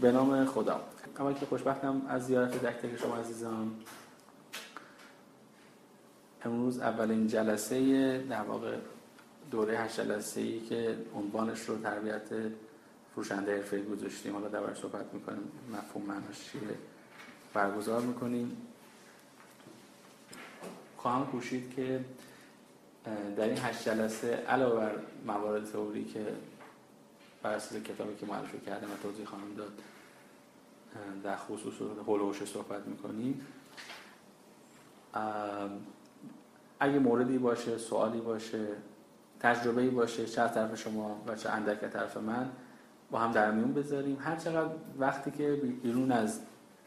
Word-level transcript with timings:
به 0.00 0.12
نام 0.12 0.44
خدا. 0.44 0.80
اما 1.18 1.32
که 1.32 1.46
خوشبختم 1.46 2.02
از 2.08 2.26
زیارت 2.26 2.62
دک 2.62 2.76
تک 2.76 2.96
شما 2.96 3.16
عزیزان. 3.16 3.76
امروز 6.44 6.78
اولین 6.78 7.26
جلسه 7.26 8.18
در 8.18 8.42
واقع 8.42 8.76
دوره 9.50 9.78
هشت 9.78 10.00
جلسه 10.00 10.40
ای 10.40 10.60
که 10.60 10.96
عنوانش 11.14 11.60
رو 11.60 11.78
تربیت 11.78 12.28
فروشنده 13.14 13.56
حرفه‌ای 13.56 13.84
گذاشتیم. 13.84 14.32
حالا 14.32 14.48
در 14.48 14.74
صحبت 14.74 15.14
می‌کنیم 15.14 15.50
مفهوم 15.72 16.04
معناش 16.06 16.50
چیه 16.52 16.60
برگزار 17.54 18.00
می‌کنیم. 18.00 18.56
خواهم 20.96 21.26
کوشید 21.26 21.74
که 21.76 22.04
در 23.36 23.44
این 23.44 23.58
هشت 23.58 23.84
جلسه 23.84 24.28
علاوه 24.34 24.76
بر 24.76 24.92
موارد 25.26 25.70
تئوری 25.72 26.04
که 26.04 26.26
بر 27.42 27.52
اساس 27.52 27.82
کتابی 27.82 28.14
که 28.14 28.26
معرفی 28.26 28.58
کردم 28.58 28.86
و 28.86 28.96
توضیح 29.02 29.24
خواهم 29.24 29.54
داد 29.56 29.72
در 31.22 31.36
خصوص 31.36 31.74
هولوش 32.06 32.44
صحبت 32.44 32.86
می‌کنیم. 32.86 33.46
اگه 36.80 36.98
موردی 36.98 37.38
باشه 37.38 37.78
سوالی 37.78 38.20
باشه 38.20 38.66
تجربه 39.40 39.90
باشه 39.90 40.26
چه 40.26 40.40
از 40.42 40.54
طرف 40.54 40.74
شما 40.74 41.22
و 41.26 41.36
چه 41.36 41.50
اندک 41.50 41.80
طرف 41.80 42.16
من 42.16 42.50
با 43.10 43.18
هم 43.18 43.32
در 43.32 43.50
میون 43.50 43.74
بذاریم. 43.74 44.18
هر 44.20 44.36
چقدر 44.36 44.70
وقتی 44.98 45.30
که 45.30 45.52
بیرون 45.82 46.12
از 46.12 46.40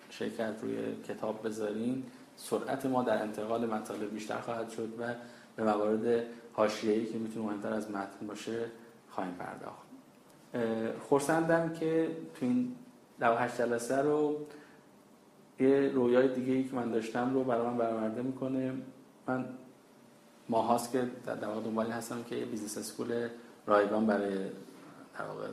شرکت 0.10 0.54
روی 0.62 0.96
کتاب 0.96 1.48
بذارین 1.48 2.04
سرعت 2.36 2.86
ما 2.86 3.04
در 3.04 3.22
انتقال 3.22 3.66
مطالب 3.66 4.14
بیشتر 4.14 4.40
خواهد 4.42 4.70
شد 4.70 4.94
و 5.00 5.14
به 5.56 5.64
موارد 5.64 6.24
حاشیه‌ای 6.54 7.06
که 7.06 7.18
می‌تونه 7.18 7.46
مهمتر 7.46 7.74
از 7.74 7.92
متن 7.92 8.28
باشه 8.28 8.66
خواهیم 9.10 9.34
پرداخت. 9.34 9.91
خورسندم 11.00 11.74
که 11.74 12.18
تو 12.36 12.46
این 12.46 12.76
28 13.20 13.58
جلسه 13.58 14.02
رو 14.02 14.38
یه 15.60 15.92
رویای 15.94 16.28
دیگه 16.28 16.54
ای 16.54 16.64
که 16.64 16.76
من 16.76 16.92
داشتم 16.92 17.34
رو 17.34 17.44
برای 17.44 17.68
من 17.68 17.78
برآورده 17.78 18.22
می‌کنه. 18.22 18.74
من 19.28 19.46
ماهاست 20.50 20.92
که 20.92 21.08
در 21.26 21.48
واقع 21.48 21.62
دنبال 21.62 21.92
هستم 21.92 22.24
که 22.24 22.36
یه 22.36 22.46
business 22.46 22.78
school 22.78 23.28
رایگان 23.68 24.06
برای 24.06 24.36
در 25.20 25.26
واقع 25.28 25.48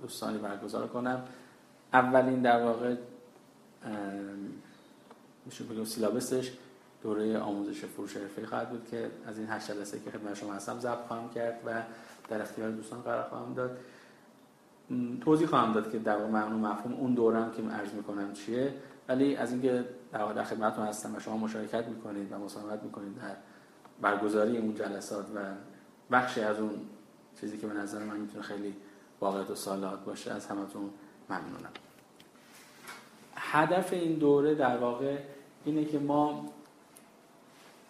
دوستانی 0.00 0.38
برگزار 0.38 0.86
کنم. 0.86 1.24
اولین 1.92 2.42
در 2.42 2.62
واقع 2.62 2.96
میشه 5.46 5.64
بگم 5.64 5.84
سیلابسش 5.84 6.52
دوره 7.02 7.38
آموزش 7.38 7.84
فروش 7.84 8.16
حرفه‌ای 8.16 8.46
خواهد 8.46 8.70
بود 8.70 8.88
که 8.90 9.10
از 9.26 9.38
این 9.38 9.46
هشت 9.50 9.70
جلسه 9.70 10.00
که 10.00 10.10
خدمت 10.10 10.34
شما 10.34 10.52
هستم 10.52 10.80
ضبط 10.80 11.06
خواهم 11.08 11.30
کرد 11.30 11.60
و 11.66 11.82
در 12.28 12.42
اختیار 12.42 12.70
دوستان 12.70 13.02
قرار 13.02 13.22
خواهم 13.22 13.54
داد. 13.54 13.78
توضیح 15.20 15.46
خواهم 15.46 15.72
داد 15.72 15.92
که 15.92 15.98
در 15.98 16.26
معنی 16.26 16.58
مفهوم 16.58 16.94
اون 16.94 17.14
دورم 17.14 17.52
که 17.52 17.62
عرض 17.62 17.92
می‌کنم 17.92 18.32
چیه. 18.32 18.74
ولی 19.08 19.36
از 19.36 19.52
اینکه 19.52 19.84
در 20.12 20.32
در 20.32 20.44
خدمتتون 20.44 20.86
هستم 20.86 21.16
و 21.16 21.20
شما 21.20 21.36
مشارکت 21.36 21.88
می‌کنید 21.88 22.32
و 22.32 22.38
مساهمت 22.38 22.82
می‌کنید 22.82 23.16
در 23.16 23.36
برگزاری 24.00 24.58
اون 24.58 24.74
جلسات 24.74 25.26
و 25.34 25.38
بخشی 26.10 26.40
از 26.40 26.60
اون 26.60 26.70
چیزی 27.40 27.58
که 27.58 27.66
به 27.66 27.74
نظر 27.74 28.04
من 28.04 28.16
می‌تونه 28.16 28.42
خیلی 28.42 28.74
واقعیت 29.20 29.50
و 29.50 29.54
سالات 29.54 30.04
باشه 30.04 30.32
از 30.32 30.46
همتون 30.46 30.90
ممنونم. 31.30 31.70
هدف 33.36 33.92
این 33.92 34.14
دوره 34.14 34.54
در 34.54 34.76
واقع 34.76 35.16
اینه 35.64 35.84
که 35.84 35.98
ما 35.98 36.46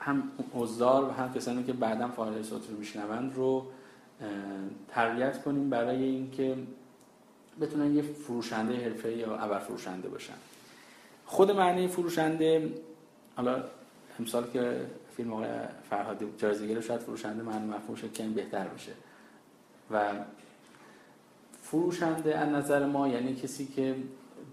هم 0.00 0.22
حضار 0.54 1.04
و 1.04 1.10
هم 1.10 1.32
کسانی 1.32 1.64
که 1.64 1.72
بعدا 1.72 2.08
فعال 2.08 2.42
صوت 2.42 2.70
رو 2.70 2.76
میشنوند 2.76 3.34
رو 3.34 3.66
تربیت 4.88 5.42
کنیم 5.42 5.70
برای 5.70 6.02
اینکه 6.04 6.56
بتونن 7.60 7.96
یه 7.96 8.02
فروشنده 8.02 8.84
حرفه‌ای 8.84 9.16
یا 9.16 9.36
ابر 9.36 9.58
فروشنده 9.58 10.08
باشن. 10.08 10.34
خود 11.26 11.50
معنی 11.50 11.88
فروشنده 11.88 12.72
حالا 13.36 13.64
امسال 14.18 14.50
که 14.52 14.86
فیلم 15.16 15.32
آقای 15.32 15.48
فرهادی 15.90 16.26
جایزه 16.38 16.74
رو 16.74 16.82
شاید 16.82 17.00
فروشنده 17.00 17.42
معنی 17.42 17.66
مفهومش 17.66 18.04
کمی 18.04 18.34
بهتر 18.34 18.68
بشه. 18.68 18.92
و 19.90 20.12
فروشنده 21.62 22.38
از 22.38 22.48
نظر 22.48 22.86
ما 22.86 23.08
یعنی 23.08 23.34
کسی 23.34 23.66
که 23.66 23.94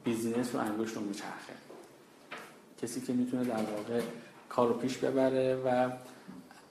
بیزینس 0.04 0.56
رو 0.56 0.62
انگشت 0.62 0.96
رو 0.96 1.02
میچرخه. 1.02 1.54
کسی 2.82 3.02
که 3.02 3.14
می‌تونه 3.14 3.44
در 3.44 3.56
واقع 3.56 4.02
کار 4.50 4.68
رو 4.68 4.74
پیش 4.74 4.98
ببره 4.98 5.56
و 5.56 5.92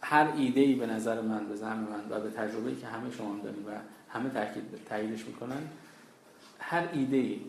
هر 0.00 0.32
ایده 0.36 0.60
ای 0.60 0.74
به 0.74 0.86
نظر 0.86 1.20
من 1.20 1.46
به 1.46 1.56
زعم 1.56 1.78
من 1.78 2.04
و 2.10 2.20
به 2.20 2.30
تجربه 2.30 2.74
که 2.74 2.86
همه 2.86 3.10
شما 3.10 3.40
داریم 3.44 3.66
و 3.66 3.70
همه 4.08 4.30
تاییدش 4.88 5.26
می‌کنن 5.26 5.62
هر 6.66 6.88
ایده 6.92 7.16
ای 7.16 7.40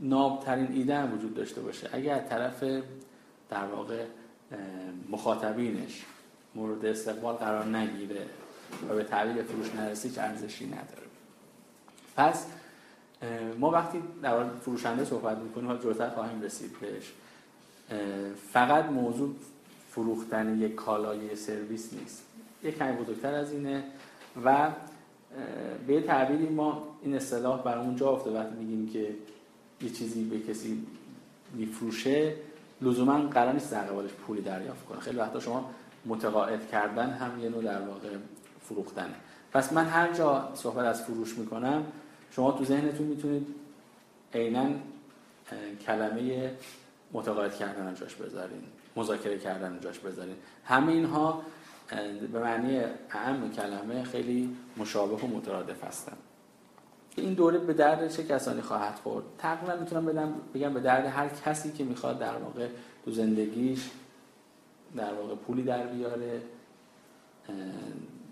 نابترین 0.00 0.72
ایده 0.72 0.96
هم 0.98 1.14
وجود 1.14 1.34
داشته 1.34 1.60
باشه. 1.60 1.90
اگر 1.92 2.18
طرف 2.18 2.64
در 3.50 3.66
واقع 3.66 4.04
مخاطبینش 5.10 6.04
مورد 6.54 6.86
استقبال 6.86 7.34
قرار 7.34 7.64
نگیره 7.64 8.26
و 8.88 8.94
به 8.94 9.04
تعبیر 9.04 9.42
فروش 9.42 9.74
نرسی 9.74 10.10
که 10.10 10.22
ارزشی 10.22 10.66
نداره. 10.66 11.06
پس 12.16 12.46
ما 13.58 13.70
وقتی 13.70 14.02
در 14.22 14.48
فروشنده 14.48 15.04
صحبت 15.04 15.38
می‌کنیم 15.38 15.66
حالا 15.66 15.78
جلوتر 15.82 16.10
خواهیم 16.10 16.42
رسید 16.42 16.70
بهش. 16.80 17.12
فقط 18.52 18.84
موضوع 18.84 19.34
فروختن 19.90 20.60
یک 20.60 20.74
کالای 20.74 21.36
سرویس 21.36 21.92
نیست. 21.92 22.22
یک 22.62 22.78
کمی 22.78 22.92
بزرگتر 22.92 23.34
از 23.34 23.52
اینه 23.52 23.84
و 24.44 24.70
به 25.86 26.00
تعبیری 26.00 26.48
ما 26.48 26.95
این 27.06 27.16
اصطلاح 27.16 27.62
برامون 27.62 27.96
جا 27.96 28.10
افتاده 28.10 28.38
وقتی 28.38 28.54
میگیم 28.54 28.88
که 28.88 29.14
یه 29.80 29.90
چیزی 29.90 30.24
به 30.24 30.40
کسی 30.40 30.86
میفروشه 31.54 32.34
لزوما 32.82 33.18
قرار 33.18 33.52
نیست 33.52 33.70
در 33.70 33.82
قبالش 33.82 34.10
پولی 34.10 34.42
دریافت 34.42 34.86
کنه. 34.86 35.00
خیلی 35.00 35.16
وقتا 35.16 35.40
شما 35.40 35.70
متقاعد 36.06 36.68
کردن 36.68 37.10
هم 37.10 37.42
یه 37.42 37.48
نوع 37.48 37.62
در 37.62 37.80
واقع 37.80 38.08
فروختنه. 38.62 39.14
پس 39.52 39.72
من 39.72 39.86
هر 39.86 40.12
جا 40.12 40.48
صحبت 40.54 40.84
از 40.84 41.02
فروش 41.02 41.38
می‌کنم 41.38 41.84
شما 42.30 42.52
تو 42.52 42.64
ذهنتون 42.64 43.06
می‌تونید 43.06 43.46
عینا 44.34 44.66
کلمه 45.86 46.54
متقاعد 47.12 47.54
کردن 47.54 47.94
جاش 47.94 48.14
بذارین 48.14 48.62
مذاکره 48.96 49.38
کردن 49.38 49.78
جاش 49.80 49.98
بذارین. 49.98 50.36
همه 50.64 50.92
اینها 50.92 51.42
به 52.32 52.40
معنی 52.40 52.80
اهم 53.10 53.52
کلمه 53.52 54.04
خیلی 54.04 54.56
مشابه 54.76 55.26
و 55.26 55.26
مترادف 55.26 55.84
هستن. 55.84 56.16
این 57.16 57.34
دوره 57.34 57.58
به 57.58 57.72
درد 57.72 58.08
چه 58.08 58.24
کسانی 58.24 58.60
خواهد 58.60 58.94
خورد؟ 58.94 59.24
تقریبا 59.38 59.76
می‌تونم 59.76 60.06
بدم 60.06 60.34
بگم 60.54 60.74
به 60.74 60.80
درد 60.80 61.06
هر 61.06 61.28
کسی 61.28 61.72
که 61.72 61.84
می‌خواد 61.84 62.18
در 62.18 62.36
واقع 62.36 62.68
تو 63.04 63.10
زندگیش 63.10 63.90
در 64.96 65.14
واقع 65.14 65.34
پولی 65.34 65.62
در 65.62 65.86
بیاره 65.86 66.42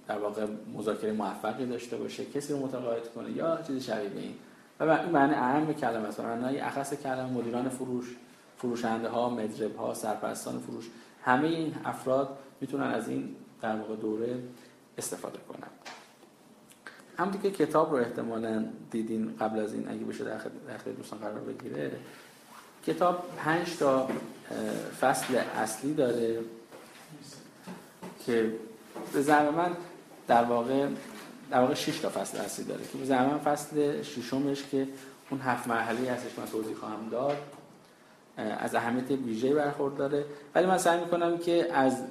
در 0.06 0.18
واقع 0.18 0.46
مذاکره 0.74 1.12
موفقی 1.12 1.66
داشته 1.66 1.96
باشه 1.96 2.24
کسی 2.24 2.52
رو 2.52 2.58
متقاعد 2.58 3.12
کنه 3.12 3.30
یا 3.30 3.62
چیزی 3.66 3.80
شبیه 3.80 4.20
این. 4.20 4.34
و 4.80 4.90
این 4.90 5.10
معنی 5.10 5.34
اهم 5.34 5.72
کلمه 5.72 6.08
است. 6.08 6.20
معنی 6.20 6.58
اخص 6.58 6.94
کلمه 6.94 7.32
مدیران 7.32 7.68
فروش 7.68 8.16
فروشنده 8.56 9.08
ها 9.08 9.30
مدرب 9.30 9.76
ها 9.76 9.94
سرپرستان 9.94 10.58
فروش 10.58 10.90
همه 11.22 11.48
این 11.48 11.74
افراد 11.84 12.38
می‌تونن 12.60 12.84
از 12.84 13.08
این 13.08 13.36
در 13.62 13.76
واقع 13.76 13.96
دوره 13.96 14.38
استفاده 14.98 15.38
کنن. 15.48 15.68
همونطور 17.18 17.40
که 17.40 17.50
کتاب 17.50 17.90
رو 17.90 17.96
احتمالا 17.96 18.64
دیدین 18.90 19.36
قبل 19.40 19.60
از 19.60 19.74
این 19.74 19.88
اگه 19.88 20.04
بشه 20.04 20.24
در 20.24 20.38
خدمت 20.38 20.96
دوستان 20.96 21.18
قرار 21.18 21.40
بگیره. 21.40 21.92
کتاب 22.86 23.24
پنج 23.36 23.76
تا 23.76 24.08
فصل 25.00 25.36
اصلی 25.56 25.94
داره 25.94 26.38
که 28.26 28.52
به 29.12 29.22
زعم 29.22 29.54
من 29.54 29.76
در 30.28 30.44
واقع 30.44 30.88
در 31.50 31.60
واقع 31.60 31.74
6 31.74 31.98
تا 31.98 32.08
فصل 32.08 32.38
اصلی 32.38 32.64
داره 32.64 32.84
که 32.92 32.98
به 32.98 33.04
زعم 33.04 33.26
من 33.26 33.38
فصل 33.38 34.02
ششمش 34.02 34.62
که 34.70 34.88
اون 35.30 35.40
هفت 35.40 35.68
مرحله 35.68 36.10
هستش 36.10 36.38
من 36.38 36.46
توضیح 36.46 36.76
خواهم 36.76 37.08
داد 37.10 37.36
از 38.36 38.74
اهمیت 38.74 39.10
ویژه 39.10 39.54
برخورد 39.54 39.96
داره. 39.96 40.24
ولی 40.54 40.66
من 40.66 40.78
سعی 40.78 41.00
می‌کنم 41.00 41.38
که 41.38 41.68
از 41.72 42.02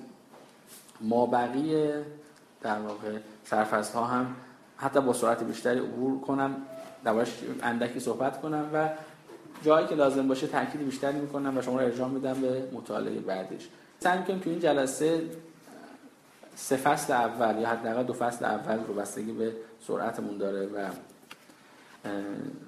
مابقی 1.02 1.92
در 2.62 2.80
واقع 2.80 3.18
سرفصل 3.46 3.94
ها 3.94 4.06
هم 4.06 4.36
حتی 4.84 5.02
با 5.02 5.14
سرعت 5.14 5.44
بیشتری 5.44 5.80
عبور 5.80 6.22
کنم 6.22 6.56
دربارش 7.04 7.40
اندکی 7.64 8.00
صحبت 8.00 8.42
کنم 8.42 8.70
و 8.74 8.90
جایی 9.64 9.88
که 9.88 9.96
لازم 9.96 10.28
باشه 10.28 10.48
تاکید 10.48 10.86
بیشتری 10.86 11.20
می‌کنم 11.20 11.58
و 11.58 11.62
شما 11.62 11.80
رو 11.80 11.86
ارجاع 11.86 12.10
میدم 12.10 12.34
به 12.34 12.64
مطالعه 12.74 13.20
بعدش. 13.20 13.70
سعی 14.00 14.20
می‌کنم 14.20 14.40
تو 14.40 14.50
این 14.50 14.60
جلسه 14.60 15.22
سه 16.56 16.78
فصل 16.78 17.14
اول 17.14 17.62
یا 17.62 17.70
حداقل 17.70 18.04
دو 18.04 18.14
فصل 18.14 18.46
اول 18.46 18.80
رو 18.88 18.94
بستگی 18.94 19.32
به 19.32 19.54
سرعتمون 19.88 20.38
داره 20.38 20.66
و 20.66 20.90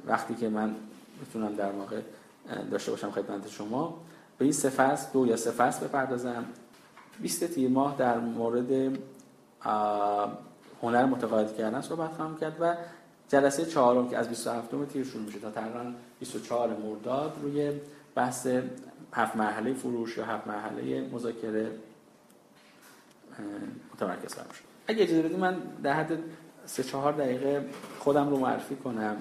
وقتی 0.07 0.35
که 0.35 0.49
من 0.49 0.75
بتونم 1.29 1.55
در 1.55 1.71
واقع 1.71 1.99
داشته 2.71 2.91
باشم 2.91 3.11
خدمت 3.11 3.49
شما 3.49 4.01
به 4.37 4.45
این 4.45 4.53
سه 4.53 4.69
فصل 4.69 5.07
دو 5.13 5.27
یا 5.27 5.35
سه 5.35 5.51
فصل 5.51 5.87
بپردازم. 5.87 6.45
20 7.21 7.43
تیر 7.43 7.69
ماه 7.69 7.95
در 7.97 8.17
مورد 8.17 8.97
هنر 10.85 11.05
متقاعد 11.05 11.57
کردن 11.57 11.81
صحبت 11.81 12.13
خواهم 12.13 12.37
کرد 12.37 12.57
و 12.59 12.75
جلسه 13.29 13.65
چهارم 13.65 14.09
که 14.09 14.17
از 14.17 14.29
27 14.29 14.85
تیر 14.85 15.05
شروع 15.05 15.23
میشه 15.23 15.39
تا 15.39 15.51
تقریبا 15.51 15.91
24 16.19 16.69
مرداد 16.69 17.37
روی 17.41 17.71
بحث 18.15 18.47
هفت 19.13 19.35
مرحله 19.35 19.73
فروش 19.73 20.17
یا 20.17 20.25
هفت 20.25 20.47
مرحله 20.47 21.09
مذاکره 21.13 21.71
متمرکز 23.93 24.33
خواهم 24.33 24.49
شد 24.49 24.63
اگه 24.87 25.03
اجازه 25.03 25.21
بدید 25.21 25.39
من 25.39 25.57
در 25.83 25.93
حد 25.93 26.19
سه 26.65 26.83
چهار 26.83 27.13
دقیقه 27.13 27.65
خودم 27.99 28.29
رو 28.29 28.37
معرفی 28.37 28.75
کنم. 28.75 29.17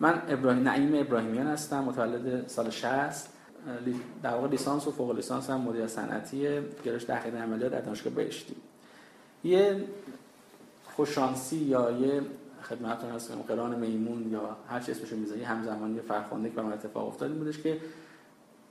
من 0.00 0.22
ابراهیم 0.28 0.68
نعیم 0.68 0.94
ابراهیمیان 0.94 1.46
هستم 1.46 1.84
متولد 1.84 2.48
سال 2.48 2.70
60 2.70 3.28
در 4.22 4.34
واقع 4.34 4.48
لیسانس 4.48 4.86
و 4.86 4.90
فوق 4.90 5.16
لیسانس 5.16 5.50
هم 5.50 5.60
مدیر 5.60 5.86
صنعتی 5.86 6.60
گرایش 6.84 7.04
تحقیق 7.04 7.34
عملیات 7.34 7.72
در 7.72 7.80
دانشگاه 7.80 8.12
بهشتی. 8.12 8.56
یه 9.44 9.84
خوششانسی 10.84 11.56
یا 11.56 11.90
یه 11.90 12.22
خدمتتون 12.62 13.10
هست 13.10 13.32
قران 13.48 13.78
میمون 13.78 14.30
یا 14.30 14.56
هر 14.70 14.80
چی 14.80 14.92
اسمش 14.92 15.12
می‌ذاری 15.12 15.42
همزمانی 15.42 16.00
فرخنده 16.00 16.50
که 16.50 16.60
من 16.60 16.72
اتفاق 16.72 17.06
افتاد 17.06 17.30
بودش 17.30 17.58
که 17.58 17.80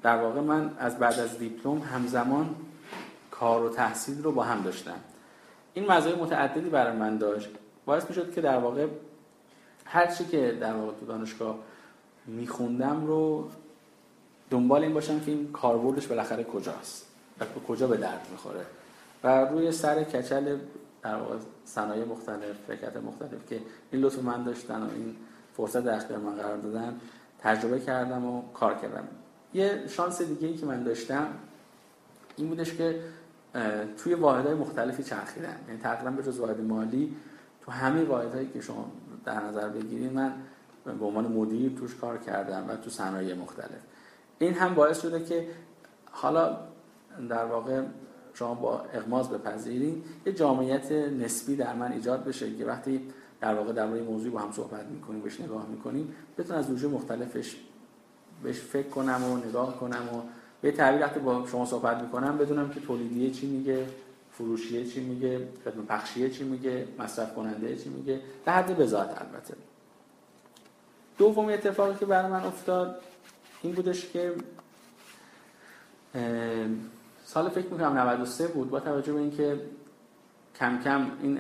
در 0.02 0.18
واقع 0.18 0.42
من 0.42 0.72
از 0.80 1.00
بعد 1.00 1.20
از 1.20 1.38
دیپلم 1.38 1.78
همزمان 1.78 2.56
کار 3.32 3.64
و 3.64 3.70
تحصیل 3.70 4.24
رو 4.24 4.32
با 4.32 4.44
هم 4.44 4.62
داشتم. 4.62 5.00
این 5.74 5.92
مزایای 5.92 6.20
متعددی 6.20 6.70
برای 6.70 6.98
من 6.98 7.18
داشت. 7.18 7.50
باعث 7.86 8.10
می‌شد 8.10 8.34
که 8.34 8.42
در 8.42 8.58
واقع 8.58 8.88
هر 9.86 10.08
چی 10.08 10.26
که 10.26 10.58
در 10.62 10.74
واقع 10.74 10.92
تو 11.00 11.06
دانشگاه 11.06 11.60
میخوندم 12.28 13.08
رو 13.08 13.50
دنبال 14.50 14.84
این 14.84 14.94
باشم 14.94 15.20
که 15.20 15.32
این 15.32 15.52
کاربردش 15.52 16.08
بالاخره 16.08 16.44
کجاست 16.44 17.06
و 17.40 17.46
کجا 17.68 17.88
به 17.88 17.98
درد 17.98 18.28
می‌خوره. 18.32 18.66
و 19.26 19.46
روی 19.46 19.72
سر 19.72 20.04
کچل 20.04 20.58
در 21.02 21.16
واقع 21.16 21.36
صنایع 21.66 22.06
مختلف 22.06 22.56
شرکت 22.68 22.98
مختلف 22.98 23.46
که 23.50 23.62
این 23.92 24.02
لطف 24.02 24.20
من 24.20 24.44
داشتن 24.44 24.82
و 24.82 24.90
این 24.96 25.16
فرصت 25.58 25.84
در 25.84 25.96
اختیار 25.96 26.20
من 26.20 26.36
قرار 26.36 26.58
دادن 26.58 27.00
تجربه 27.40 27.80
کردم 27.80 28.26
و 28.26 28.42
کار 28.54 28.76
کردم. 28.76 29.08
یه 29.54 29.88
شانس 29.88 30.22
دیگه 30.22 30.48
ای 30.48 30.54
که 30.54 30.66
من 30.66 30.84
داشتم 30.84 31.28
این 32.36 32.48
بودش 32.48 32.74
که 32.74 33.02
توی 33.98 34.14
واحدهای 34.14 34.56
مختلفی 34.56 35.04
چرخیدم. 35.04 35.56
یعنی 35.68 35.80
تقریبا 35.80 36.12
به 36.12 36.24
جز 36.24 36.40
واحد 36.40 36.62
مالی 36.62 37.16
تو 37.62 37.72
همه 37.72 38.04
واحدهایی 38.04 38.50
که 38.54 38.62
شما 38.62 38.92
در 39.26 39.44
نظر 39.44 39.70
بگیرید 39.70 40.14
من 40.14 40.34
به 40.86 41.06
عنوان 41.06 41.28
مدیر 41.28 41.72
توش 41.80 41.96
کار 41.96 42.18
کردم 42.18 42.70
و 42.70 42.76
تو 42.76 42.90
صنایع 42.90 43.36
مختلف. 43.36 43.82
این 44.40 44.54
هم 44.54 44.74
باعث 44.74 45.02
شده 45.02 45.24
که 45.24 45.48
حالا 46.12 46.58
در 47.30 47.46
واقع 47.46 47.84
شما 48.36 48.54
با 48.54 48.82
اغماز 48.94 49.30
بپذیرید. 49.30 50.04
یه 50.26 50.34
جامعیت 50.34 50.92
نسبی 50.92 51.56
در 51.56 51.74
من 51.74 51.92
ایجاد 51.92 52.24
بشه 52.24 52.56
که 52.56 52.66
وقتی 52.66 53.02
در 53.42 53.56
واقع 53.56 53.74
در 53.74 53.86
موضوعی 53.86 54.30
با 54.30 54.40
هم 54.40 54.52
صحبت 54.52 54.86
می‌کنیم 54.86 55.22
بهش 55.22 55.40
نگاه 55.40 55.68
می‌کنیم 55.68 56.16
بتونم 56.38 56.60
از 56.60 56.72
وجوه 56.72 56.92
مختلفش 56.92 57.56
بهش 58.44 58.60
فکر 58.60 58.88
کنم 58.88 59.24
و 59.24 59.38
نگاه 59.38 59.80
کنم 59.80 60.10
و 60.14 60.22
به 60.62 60.72
تعبیر 60.72 61.02
وقتی 61.02 61.20
با 61.20 61.48
شما 61.48 61.66
صحبت 61.66 62.02
می‌کنم 62.02 62.38
بدونم 62.38 62.70
که 62.70 62.80
تولیدیه 62.80 63.32
چی 63.32 63.48
میگه 63.48 63.88
فروشیه 64.32 64.86
چی 64.86 65.02
میگه 65.04 65.48
خدمت 65.66 65.88
پخشیه 65.88 66.30
چی 66.30 66.44
میگه 66.44 66.88
مصرف 67.00 67.36
کننده 67.36 67.76
چی 67.76 67.90
میگه 67.90 68.22
در 68.46 68.54
حد 68.54 68.78
بذات 68.78 69.22
البته. 69.22 69.54
دومی 71.18 71.54
اتفاقی 71.54 72.00
که 72.00 72.06
برای 72.06 72.32
من 72.32 72.44
افتاد 72.44 73.02
این 73.62 73.74
بودش 73.74 74.10
که 74.10 74.34
سال 77.26 77.50
فکر 77.50 77.68
می‌کنم 77.68 77.98
93 77.98 78.48
بود 78.48 78.70
با 78.70 78.80
توجه 78.80 79.14
به 79.14 79.20
اینکه 79.20 79.62
کم 80.60 80.80
کم 80.84 81.12
این 81.22 81.40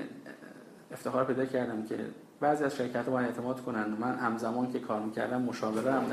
افتخار 0.92 1.26
پیدا 1.26 1.46
کردم 1.46 1.84
که 1.84 1.98
بعضی 2.40 2.64
از 2.64 2.76
شرکت 2.76 3.06
باید 3.06 3.28
اعتماد 3.28 3.62
کنن 3.62 3.86
من 4.00 4.16
همزمان 4.16 4.72
که 4.72 4.80
کار 4.80 5.02
می‌کردم 5.02 5.42
مشاوره 5.42 5.92
هم 5.92 6.04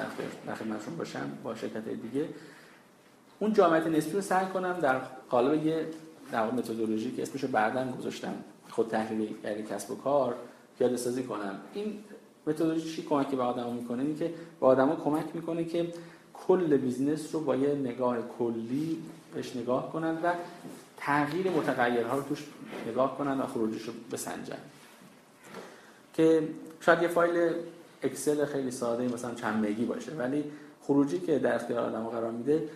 در 0.46 0.54
خدمتشون 0.54 0.96
باشم 0.96 1.38
با 1.44 1.54
شرکت 1.54 1.88
دیگه. 1.88 2.28
اون 3.38 3.52
جامعه 3.52 3.88
نسبی 3.88 4.12
رو 4.12 4.20
سعی 4.20 4.46
کنم 4.46 4.72
در 4.72 4.98
قالب 5.30 5.66
یه 5.66 5.86
در 6.32 6.50
متدولوژی 6.50 7.12
که 7.12 7.22
اسمشو 7.22 7.48
بعدن 7.48 7.90
گذاشتم 7.90 8.34
خود 8.70 8.88
تحلیلی 8.88 9.36
یعنی 9.44 9.62
کسب 9.62 9.90
و 9.90 9.96
کار 9.96 10.34
پیاده 10.78 10.96
سازی 10.96 11.22
کنم. 11.22 11.60
این 11.74 11.98
متدولوژی 12.46 12.96
چی 12.96 13.02
کمکی 13.02 13.36
به 13.36 13.42
آدما 13.42 13.70
می‌کنه؟ 13.70 14.02
این 14.02 14.18
که 14.18 14.34
به 14.60 14.66
آدما 14.66 14.96
کمک 14.96 15.24
می‌کنه 15.34 15.64
که 15.64 15.92
کل 16.34 16.76
business 16.76 17.34
رو 17.34 17.40
با 17.40 17.56
یه 17.56 17.74
نگاه 17.74 18.16
کلی 18.38 19.02
بهش 19.34 19.56
نگاه 19.56 19.92
کنند 19.92 20.24
و 20.24 20.32
تغییر 20.96 21.50
متغیرها 21.50 22.16
رو 22.16 22.22
توش 22.22 22.46
نگاه 22.86 23.18
کنند 23.18 23.40
و 23.40 23.46
خروجیش 23.46 23.82
رو 23.82 23.92
بسنجن 24.12 24.58
که 26.14 26.48
شاید 26.80 27.02
یه 27.02 27.08
فایل 27.08 27.54
اکسل 28.02 28.44
خیلی 28.44 28.70
ساده 28.70 29.08
مثلا 29.08 29.34
چند 29.34 29.66
مگی 29.66 29.84
باشه 29.84 30.12
ولی 30.12 30.44
خروجی 30.82 31.18
که 31.18 31.38
در 31.38 31.54
اختیار 31.54 31.84
آدم 31.84 32.04
قرار 32.04 32.30
میده 32.30 32.68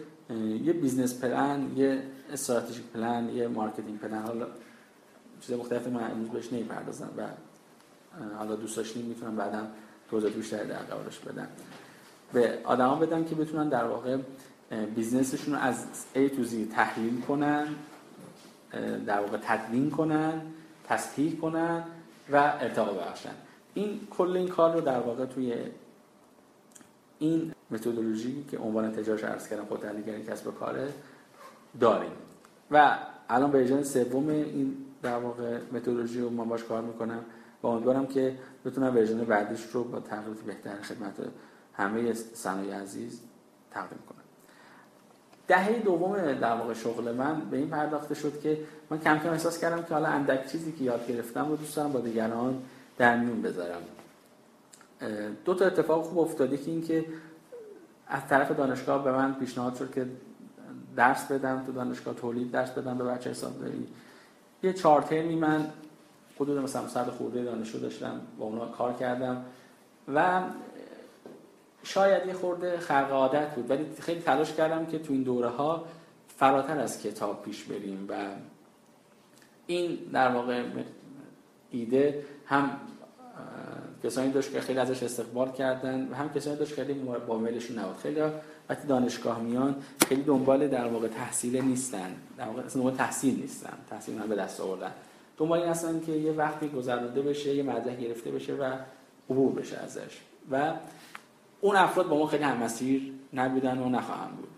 یه 0.64 0.72
business 0.72 1.20
plan 1.20 1.72
یه 1.76 2.02
strategic 2.32 2.84
plan 2.94 3.28
یه 3.28 3.48
marketing 3.48 3.98
plan. 3.98 4.22
حالا 4.22 4.46
چیز 5.40 5.56
مختلفی 5.56 5.90
من 5.90 6.10
امروز 6.10 6.28
بهش 6.28 6.52
نمی‌پردازم 6.52 7.10
و 7.16 7.22
حالا 8.38 8.56
دوست 8.56 8.76
داشتیم 8.76 9.04
می‌تونم 9.04 9.36
بعدم 9.36 9.68
توضیحات 10.10 10.34
بیشتری 10.36 10.68
در 10.68 10.78
قبالش 10.78 11.18
بدم. 11.18 11.48
به 12.32 12.58
آدما 12.64 12.94
بدم 12.94 13.24
که 13.24 13.34
بتونن 13.34 13.68
در 13.68 13.84
واقع 13.84 14.16
business 14.94 15.34
شون 15.34 15.54
رو 15.54 15.60
از 15.60 15.86
A 16.14 16.18
to 16.36 16.44
Z 16.44 16.54
تحلیل 16.72 17.20
کنن 17.20 17.66
در 19.06 19.20
واقع 19.20 19.38
تدوین 19.42 19.90
کنن 19.90 20.40
تصحیح 20.88 21.40
کنن 21.40 21.84
و 22.32 22.36
ارتقا 22.36 22.92
بخشن 22.92 23.34
این 23.74 24.00
کل 24.10 24.36
این 24.36 24.48
کار 24.48 24.74
رو 24.74 24.80
در 24.80 25.00
واقع 25.00 25.26
توی 25.26 25.54
این 27.18 27.52
متدولوژی 27.70 28.44
که 28.50 28.58
عنوان 28.58 28.92
تجاریش 28.92 29.24
عرض 29.24 29.48
کردم 29.48 29.64
خود 29.64 29.80
تحلیلگری 29.80 30.22
کسب 30.22 30.46
و 30.46 30.50
کاره 30.50 30.92
داریم. 31.80 32.12
و 32.70 32.98
الان 33.28 33.56
اجازه 33.56 34.04
سوم 34.04 34.28
این 34.28 34.76
در 35.02 35.18
واقع 35.18 35.58
متدولوژی 35.72 36.20
رو 36.20 36.30
من 36.30 36.48
باش 36.48 36.64
کار 36.64 36.82
می‌کنم. 36.82 37.24
و 37.62 37.66
امیدوارم 37.66 38.06
که 38.06 38.38
بتونم 38.64 38.96
ورژن 38.96 39.24
بعدش 39.24 39.62
رو 39.72 39.84
با 39.84 40.00
تغییرات 40.00 40.40
بهتر 40.40 40.82
خدمت 40.82 41.14
همه 41.74 42.12
صنایع 42.12 42.74
عزیز 42.74 43.20
تقدیم 43.70 43.98
کنم. 44.08 44.15
دهه 45.48 45.78
دوم 45.78 46.32
در 46.32 46.54
واقع 46.54 46.74
شغل 46.74 47.14
من 47.14 47.40
به 47.40 47.56
این 47.56 47.68
پرداخته 47.68 48.14
شد 48.14 48.40
که 48.40 48.58
من 48.90 48.98
کم 48.98 49.18
کم 49.18 49.30
احساس 49.30 49.58
کردم 49.58 49.82
که 49.82 49.94
حالا 49.94 50.08
اندک 50.08 50.46
چیزی 50.46 50.72
که 50.72 50.84
یاد 50.84 51.06
گرفتم 51.06 51.48
رو 51.48 51.56
دوست 51.56 51.76
دارم 51.76 51.92
با 51.92 52.00
دیگران 52.00 52.62
در 52.98 53.16
میون 53.16 53.42
بذارم. 53.42 53.80
دو 55.44 55.54
تا 55.54 55.64
اتفاق 55.66 56.04
خوب 56.04 56.18
افتاده 56.18 56.56
که 56.56 56.70
اینکه 56.70 57.04
از 58.08 58.26
طرف 58.28 58.50
دانشگاه 58.50 59.04
به 59.04 59.12
من 59.12 59.34
پیشنهاد 59.34 59.74
شد 59.74 59.94
که 59.94 60.06
درس 60.96 61.24
بدم 61.24 61.62
تو 61.66 61.72
دانشگاه 61.72 62.14
تولید 62.14 62.50
درس 62.50 62.70
بدم 62.70 62.98
به 62.98 63.04
بچه 63.04 63.30
حسابداری. 63.30 63.86
یه 64.62 64.72
چهار 64.72 65.02
ترمی 65.02 65.34
من 65.34 65.66
حدود 66.36 66.58
مثلا 66.58 66.88
صد 66.88 67.10
خورده 67.10 67.44
دانشجو 67.44 67.78
داشتم 67.78 68.20
با 68.38 68.44
اونا 68.44 68.66
کار 68.66 68.92
کردم. 68.92 69.44
و 70.14 70.42
شاید 71.86 72.26
یه 72.26 72.32
خورده 72.32 72.78
خرق 72.78 73.12
عادت 73.12 73.54
بود 73.54 73.70
ولی 73.70 73.86
خیلی 74.00 74.20
تلاش 74.20 74.52
کردم 74.52 74.86
که 74.86 74.98
تو 74.98 75.12
این 75.12 75.22
دوره 75.22 75.48
ها 75.48 75.84
فراتر 76.36 76.78
از 76.78 77.02
کتاب 77.02 77.42
پیش 77.42 77.64
بریم 77.64 78.06
و 78.10 78.14
این 79.66 79.98
در 80.12 80.28
واقع 80.28 80.62
ایده 81.70 82.24
هم 82.46 82.70
کسانی 84.04 84.32
داشت 84.32 84.52
که 84.52 84.60
خیلی 84.60 84.78
ازش 84.78 85.02
استقبال 85.02 85.52
کردن 85.52 86.08
و 86.08 86.14
هم 86.14 86.32
کسانی 86.32 86.56
داشت 86.56 86.74
خیلی 86.74 86.94
با 87.26 87.38
میلشون 87.38 87.78
نبود. 87.78 87.96
خیلی 87.96 88.20
وقتی 88.68 88.88
دانشگاه 88.88 89.40
میان 89.40 89.76
خیلی 90.08 90.22
دنبال 90.22 90.68
در 90.68 90.88
واقع 90.88 91.08
تحصیل 91.08 91.64
نیستن. 91.64 92.14
در 92.38 92.46
واقع 92.46 92.62
اصلا 92.62 92.90
تحصیل 92.90 93.40
نیستن. 93.40 93.72
تحصیل 93.90 94.18
من 94.18 94.28
به 94.28 94.34
دست 94.34 94.60
آوردن. 94.60 94.92
دنبال 95.38 95.60
این 95.60 95.68
هستن 95.68 96.00
که 96.00 96.12
یه 96.12 96.32
وقتی 96.32 96.68
گذرانده 96.68 97.22
بشه 97.22 97.54
یه 97.54 97.62
مدرک 97.62 98.00
گرفته 98.00 98.30
بشه 98.30 98.54
و 98.54 98.72
عبور 99.30 99.52
بشه 99.52 99.76
ازش. 99.76 100.20
و 100.50 100.72
اون 101.60 101.76
افراد 101.76 102.08
با 102.08 102.18
ما 102.18 102.26
خیلی 102.26 102.44
هم 102.44 102.56
مسیر 102.56 103.12
نبودن 103.32 103.78
و 103.78 103.88
نخواهم 103.88 104.30
بود. 104.30 104.48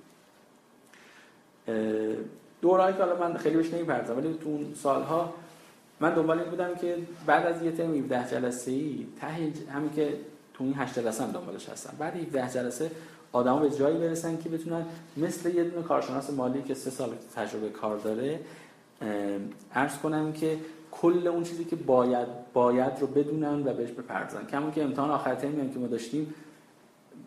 دورایی 2.61 2.97
که 2.97 3.03
حالا 3.03 3.29
من 3.29 3.37
خیلی 3.37 3.57
بهش 3.57 3.75
نمی‌پردازم 3.75 4.19
ولی 4.19 4.35
تو 4.35 4.49
اون 4.49 4.75
سالها 4.75 5.35
من 6.01 6.15
دنبال 6.15 6.39
این 6.39 6.51
بودم 6.51 6.75
که 6.75 6.97
بعد 7.27 7.47
از 7.47 7.63
یه 7.63 7.73
ترم 7.73 7.95
17 7.95 8.31
جلسه 8.31 8.71
ای 8.71 9.07
ته 9.21 9.27
همین 9.73 9.91
که 9.91 10.15
تو 10.55 10.65
این 10.65 10.75
8 10.75 10.99
جلسه 10.99 11.25
هم 11.25 11.31
دنبالش 11.31 11.69
هستم. 11.69 11.97
بعد 11.99 12.17
17 12.17 12.51
جلسه 12.51 12.91
آدما 13.33 13.59
به 13.59 13.71
جایی 13.71 13.99
برسن 13.99 14.39
که 14.39 14.49
بتونن 14.49 14.85
مثل 15.17 15.55
یه 15.55 15.65
دونه 15.65 15.83
کارشناس 15.83 16.31
مالی 16.31 16.63
که 16.63 16.75
سه 16.75 16.91
سال 16.91 17.11
تجربه 17.37 17.69
کار 17.69 17.99
داره 17.99 18.41
عرض 19.75 19.99
کنم 19.99 20.33
که 20.33 20.59
کل 20.91 21.27
اون 21.27 21.43
چیزی 21.43 21.65
که 21.65 21.77
باید 21.77 22.29
باید 22.53 22.93
رو 23.01 23.07
بدونن 23.07 23.67
و 23.67 23.73
بهش 23.73 23.91
بپردازن. 23.91 24.47
کمون 24.47 24.73
که 24.73 24.83
امتحان 24.83 25.11
آخر 25.11 25.35
ترمی 25.35 25.73
که 25.73 25.79
ما 25.79 25.87
داشتیم 25.87 26.35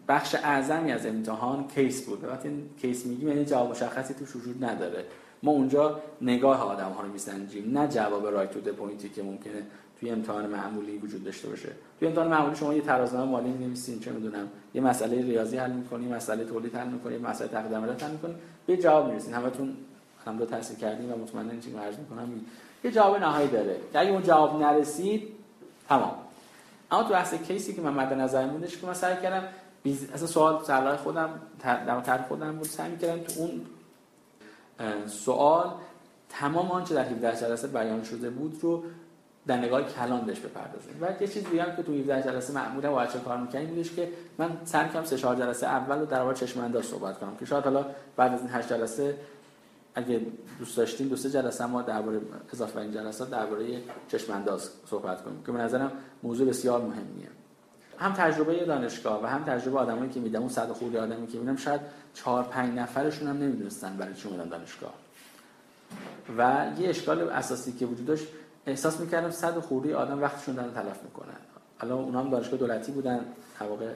بخش 0.08 0.36
اعظمی 0.36 0.91
از 0.91 1.05
امتحان 1.05 1.67
کیس 1.67 2.05
بود 2.05 2.24
وقتی 2.24 2.70
کیس 2.81 3.05
میگیم 3.05 3.27
یعنی 3.27 3.46
جواب 3.46 3.72
مشخصی 3.72 4.13
توش 4.13 4.36
وجود 4.36 4.65
نداره. 4.65 5.05
ما 5.43 5.51
اونجا 5.51 6.00
نگاه 6.22 6.62
آدم 6.62 6.89
ها 6.89 7.01
رو 7.01 7.12
میسنجیم. 7.12 7.77
نه 7.77 7.88
جواب 7.88 8.27
رایت 8.27 8.51
تو 8.51 8.74
پوینتی 8.74 9.10
که 9.10 9.24
ممکنه 9.24 9.63
توی 10.00 10.10
امتحان 10.10 10.46
معمولی 10.46 10.98
وجود 10.98 11.24
داشته 11.24 11.50
باشه. 11.50 11.70
توی 12.00 12.08
امتحان 12.08 12.27
معمولی 12.27 12.55
شما 12.55 12.74
یه 12.74 12.81
ترازنامه 12.81 13.31
مالی 13.31 13.50
می‌نویسین 13.50 14.00
چه 14.00 14.12
می‌دونم 14.12 14.48
یه 14.74 14.81
مسئله 14.81 15.22
ریاضی 15.22 15.58
حل 15.58 15.72
می‌کنی 15.72 16.08
مسئله 16.08 16.43
تولید 16.46 16.75
حل 16.75 16.88
می‌کنی 16.88 17.17
مسئله 17.17 17.48
تقدیم 17.48 17.77
حل 17.77 18.12
می‌کنی 18.12 18.36
به 18.65 18.77
جواب 18.77 19.10
می‌رسین. 19.10 19.34
همتون 19.34 19.77
هم 20.25 20.38
دو 20.38 20.46
تحصیل 20.46 20.77
کردین 20.77 21.12
و 21.12 21.17
مطمئنا 21.17 21.60
چیزی 21.60 21.77
عرض 21.77 21.98
می‌کنم 21.98 22.29
یه 22.84 22.91
جواب 22.91 23.17
نهایی 23.17 23.48
داره. 23.48 23.75
اگه 23.93 24.12
اون 24.12 24.24
جواب 24.24 24.62
نرسید 24.62 25.27
تمام. 25.89 26.13
اما 26.91 27.03
تو 27.03 27.10
بحث 27.10 27.34
کیسی 27.34 27.74
که 27.74 27.81
من 27.81 27.93
مد 27.93 28.13
نظر 28.13 28.46
موندش 28.46 28.77
که 28.77 28.88
من 28.88 28.93
سعی 28.93 29.15
کردم 29.22 29.48
بیز... 29.83 30.09
اصلا 30.13 30.27
سوال 30.27 30.63
سرلای 30.63 30.97
خودم 30.97 31.29
در 31.63 32.21
خودم 32.21 32.55
بود. 32.55 32.67
سعی 32.67 32.97
کردم 32.97 33.23
تو 33.23 33.39
اون 33.39 33.61
سوال 35.07 35.71
تمام 36.29 36.71
آنچه 36.71 36.95
در 36.95 37.05
17 37.05 37.39
جلسه 37.39 37.67
بیان 37.67 38.03
شده 38.03 38.29
بود 38.29 38.59
رو 38.61 38.83
در 39.47 39.57
نگاه 39.57 39.83
کلان 39.83 40.21
بهش 40.21 40.39
بپردازیم 40.39 40.97
و 41.01 41.21
یه 41.21 41.27
چیز 41.27 41.43
دیگه 41.43 41.65
که 41.77 41.83
تو 41.83 41.93
17 41.93 42.23
جلسه 42.23 42.53
معمولا 42.53 42.91
با 42.91 43.05
کار 43.05 43.38
می‌کنیم 43.38 43.67
بودش 43.67 43.95
که 43.95 44.09
من 44.38 44.57
سعی 44.65 44.88
کردم 44.88 45.05
سه 45.05 45.17
چهار 45.17 45.35
جلسه 45.35 45.67
اول 45.67 46.00
رو 46.00 46.05
در 46.05 46.33
چشم 46.33 46.59
انداز 46.59 46.85
صحبت 46.85 47.19
کنم 47.19 47.35
که 47.39 47.45
شاید 47.45 47.63
حالا 47.63 47.85
بعد 48.15 48.33
از 48.33 48.39
این 48.39 48.50
8 48.50 48.69
جلسه 48.69 49.17
اگه 49.95 50.21
دوست 50.59 50.77
داشتین 50.77 51.07
دو 51.07 51.15
سه 51.15 51.29
جلسه 51.29 51.65
ما 51.65 51.81
درباره 51.81 52.21
اضافه 52.53 52.79
این 52.79 52.91
جلسات 52.91 53.29
درباره 53.29 53.81
چشم 54.07 54.33
انداز 54.33 54.69
صحبت 54.85 55.23
کنیم 55.23 55.43
که 55.45 55.51
به 55.51 55.59
نظرم 55.59 55.91
موضوع 56.23 56.47
بسیار 56.47 56.81
مهمیه. 56.81 57.27
هم 58.01 58.13
تجربه 58.13 58.65
دانشگاه 58.65 59.24
و 59.24 59.25
هم 59.25 59.43
تجربه 59.43 59.79
آدمایی 59.79 60.10
که 60.10 60.20
میدم 60.20 60.39
اون 60.39 60.50
صد 60.50 60.72
خورده 60.72 61.01
آدمی 61.01 61.27
که 61.27 61.38
میدم 61.38 61.55
شاید 61.55 61.81
4 62.13 62.43
5 62.43 62.79
نفرشون 62.79 63.27
هم 63.27 63.38
نمی‌دونستن 63.38 63.98
برای 63.98 64.13
چی 64.13 64.27
اومدن 64.27 64.50
دانشگاه. 64.50 64.93
و 66.38 66.67
یه 66.79 66.89
اشکال 66.89 67.29
اساسی 67.29 67.72
که 67.72 67.86
وجود 67.86 68.05
داشت 68.05 68.27
احساس 68.65 69.00
می‌کردم 69.00 69.31
صد 69.31 69.60
خورده 69.60 69.96
آدم 69.96 70.22
وقتشون 70.22 70.55
دارن 70.55 70.74
تلف 70.74 71.03
می‌کنن. 71.03 71.38
حالا 71.77 71.96
اونا 71.96 72.20
هم 72.20 72.29
دانشگاه 72.29 72.60
دولتی 72.60 72.91
بودن 72.91 73.25
واقع 73.60 73.93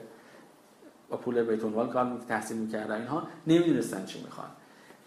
با 1.10 1.16
پول 1.16 1.42
بیت 1.42 1.60
کار 1.92 2.20
تحصیل 2.28 2.56
می‌کردن 2.56 2.94
اینها 2.94 3.22
نمی‌دونستن 3.46 4.04
چی 4.04 4.22
می‌خوان. 4.22 4.48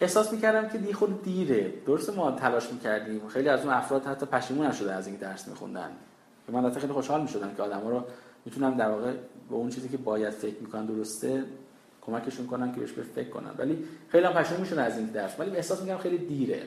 احساس 0.00 0.32
می‌کردم 0.32 0.68
که 0.68 0.78
دی 0.78 0.92
خود 0.92 1.22
دیره. 1.22 1.72
درست 1.86 2.16
ما 2.16 2.32
تلاش 2.32 2.72
می‌کردیم. 2.72 3.28
خیلی 3.28 3.48
از 3.48 3.60
اون 3.60 3.74
افراد 3.74 4.06
حتی 4.06 4.26
پشیمون 4.26 4.66
نشده 4.66 4.92
از 4.92 5.06
اینکه 5.06 5.22
درس 5.22 5.48
میخوندن. 5.48 5.90
من 6.48 6.70
خیلی 6.72 6.92
خوشحال 6.92 7.22
می‌شدم 7.22 7.54
که 7.56 7.62
آدما 7.62 7.90
رو 7.90 8.04
می‌تونم 8.44 8.76
در 8.76 8.90
واقع 8.90 9.12
به 9.50 9.54
اون 9.54 9.70
چیزی 9.70 9.88
که 9.88 9.96
باید 9.96 10.30
فکر 10.30 10.60
می‌کنن 10.60 10.86
درسته 10.86 11.44
کمکشون 12.02 12.46
کنن 12.46 12.72
که 12.72 12.80
بهش 12.80 12.92
فکر 12.92 13.28
کنن 13.28 13.50
ولی 13.58 13.84
خیلی 14.08 14.26
هم 14.26 14.32
پشیمون 14.32 14.60
میشن 14.60 14.78
از 14.78 14.96
این 14.96 15.06
درس. 15.06 15.40
ولی 15.40 15.56
احساس 15.56 15.80
می‌کنم 15.80 15.98
خیلی 15.98 16.18
دیره. 16.18 16.62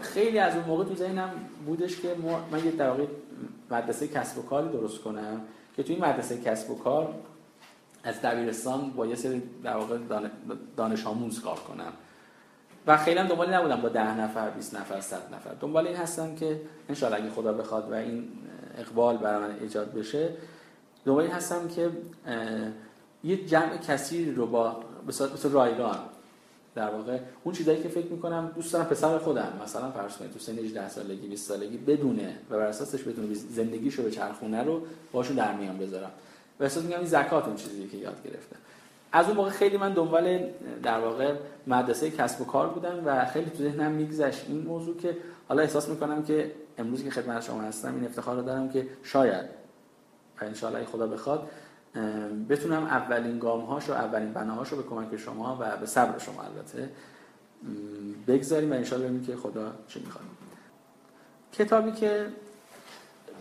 خیلی 0.00 0.38
از 0.38 0.56
اون 0.56 0.64
موقع 0.64 0.84
تو 0.84 0.94
ذهنم 0.94 1.30
بودش 1.66 2.00
که 2.00 2.16
من 2.52 2.64
یه 2.64 2.70
در 2.70 2.90
واقع 2.90 3.06
مدرسه 3.70 4.08
کسب 4.08 4.38
و 4.38 4.42
کاری 4.42 4.68
درست 4.68 5.00
کنم 5.00 5.40
که 5.76 5.82
تو 5.82 5.92
این 5.92 6.04
مدرسه 6.04 6.40
کسب 6.42 6.70
و 6.70 6.78
کار 6.78 7.14
از 8.04 8.22
دبیرستان 8.22 8.90
با 8.90 9.06
یه 9.06 9.14
سری 9.14 9.42
در 9.64 9.76
واقع 9.76 9.98
دانش 10.76 11.06
آموز 11.06 11.40
کار 11.40 11.58
کنم. 11.58 11.92
و 12.86 12.96
خیلی 12.96 13.18
هم 13.18 13.26
دنبال 13.26 13.54
نبودم 13.54 13.80
با 13.80 13.88
ده 13.88 14.20
نفر 14.20 14.50
20 14.50 14.74
نفر 14.74 15.00
100 15.00 15.34
نفر. 15.34 15.54
دنبال 15.60 15.86
این 15.86 15.96
هستم 15.96 16.34
که 16.34 16.60
ان 16.88 17.12
اگه 17.12 17.30
خدا 17.30 17.52
بخواد 17.52 17.92
و 17.92 17.94
این 17.94 18.28
اقبال 18.76 19.16
برای 19.16 19.40
من 19.40 19.56
ایجاد 19.60 19.92
بشه 19.92 20.28
دنبال 21.04 21.26
هستم 21.26 21.68
که 21.68 21.90
یه 23.24 23.46
جمع 23.46 23.76
کثیری 23.76 24.34
رو 24.34 24.46
با 24.46 24.76
به 25.06 25.48
رایگان 25.52 25.98
در 26.74 26.90
واقع 26.90 27.18
اون 27.44 27.54
چیزایی 27.54 27.82
که 27.82 27.88
فکر 27.88 28.06
می‌کنم 28.06 28.52
دوست 28.54 28.72
دارم 28.72 28.84
پسر 28.84 29.18
خودم 29.18 29.52
مثلا 29.64 29.90
فرض 29.90 30.16
کنید 30.16 30.32
تو 30.32 30.38
سن 30.38 30.58
18 30.58 30.88
سالگی 30.88 31.26
20 31.26 31.48
سالگی 31.48 31.76
بدونه 31.76 32.36
و 32.50 32.56
بر 32.56 32.66
اساسش 32.66 33.02
بتونه 33.08 33.34
زندگیشو 33.34 34.02
به 34.02 34.10
چرخونه 34.10 34.62
رو 34.62 34.80
باشون 35.12 35.36
در 35.36 35.54
میان 35.54 35.78
بذارم. 35.78 36.10
و 36.60 36.62
احساس 36.62 36.82
میگم 36.82 36.98
این 36.98 37.06
زکات 37.06 37.46
اون 37.46 37.56
چیزی 37.56 37.88
که 37.88 37.96
یاد 37.96 38.22
گرفتم 38.24 38.56
از 39.12 39.26
اون 39.26 39.36
موقع 39.36 39.50
خیلی 39.50 39.76
من 39.76 39.92
دنبال 39.92 40.38
در 40.82 40.98
واقع 40.98 41.34
مدرسه 41.66 42.10
کسب 42.10 42.40
و 42.40 42.44
کار 42.44 42.68
بودم 42.68 43.02
و 43.06 43.24
خیلی 43.24 43.50
تو 43.50 43.62
ذهنم 43.62 43.92
میگذشت 43.92 44.44
این 44.48 44.62
موضوع 44.62 44.96
که 44.96 45.16
حالا 45.48 45.62
احساس 45.62 45.88
می‌کنم 45.88 46.24
که 46.24 46.50
امروز 46.78 47.04
که 47.04 47.10
خدمت 47.10 47.42
شما 47.42 47.60
هستم 47.60 47.94
این 47.94 48.04
افتخار 48.04 48.36
رو 48.36 48.42
دارم 48.42 48.68
که 48.68 48.88
شاید 49.02 49.46
و 50.40 50.44
ان 50.44 50.84
خدا 50.84 51.06
بخواد 51.06 51.50
بتونم 52.48 52.82
اولین 52.82 53.38
گام 53.38 53.60
هاش 53.60 53.88
و 53.88 53.92
اولین 53.92 54.32
بناهاش 54.32 54.68
رو 54.68 54.76
به 54.76 54.82
کمک 54.82 55.16
شما 55.16 55.58
و 55.60 55.76
به 55.76 55.86
صبر 55.86 56.18
شما 56.18 56.42
البته 56.42 56.88
بگذاریم 58.26 58.72
و 58.72 58.74
انشالله 58.74 59.04
ببینیم 59.04 59.26
که 59.26 59.36
خدا 59.36 59.72
چی 59.88 60.00
می‌خواد. 60.00 60.24
کتابی 61.52 61.92
که 61.92 62.26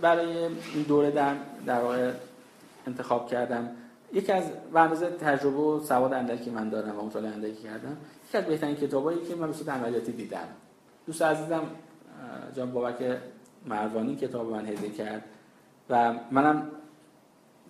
برای 0.01 0.37
این 0.37 0.83
دوره 0.87 1.11
در, 1.11 1.35
در 1.65 1.81
واقع 1.81 2.11
انتخاب 2.87 3.27
کردم 3.27 3.69
یکی 4.13 4.31
از 4.31 4.43
اندازه 4.75 5.09
تجربه 5.09 5.57
و 5.57 5.79
سواد 5.83 6.13
اندکی 6.13 6.49
من 6.49 6.69
دارم 6.69 6.99
و 6.99 7.05
مطالعه 7.05 7.31
اندکی 7.31 7.63
کردم 7.63 7.97
یکی 8.29 8.37
از 8.37 8.45
بهترین 8.45 8.75
کتابایی 8.75 9.25
که 9.25 9.35
من 9.35 9.53
صورت 9.53 9.69
عملیاتی 9.69 10.11
دیدم. 10.11 10.47
دوست 11.07 11.21
عزیزم 11.21 11.63
جان 12.55 12.71
بابک 12.71 13.17
مروانی 13.65 14.15
کتاب 14.15 14.51
من 14.51 14.65
هدیه 14.65 14.89
کرد 14.89 15.23
و 15.89 16.13
منم 16.31 16.71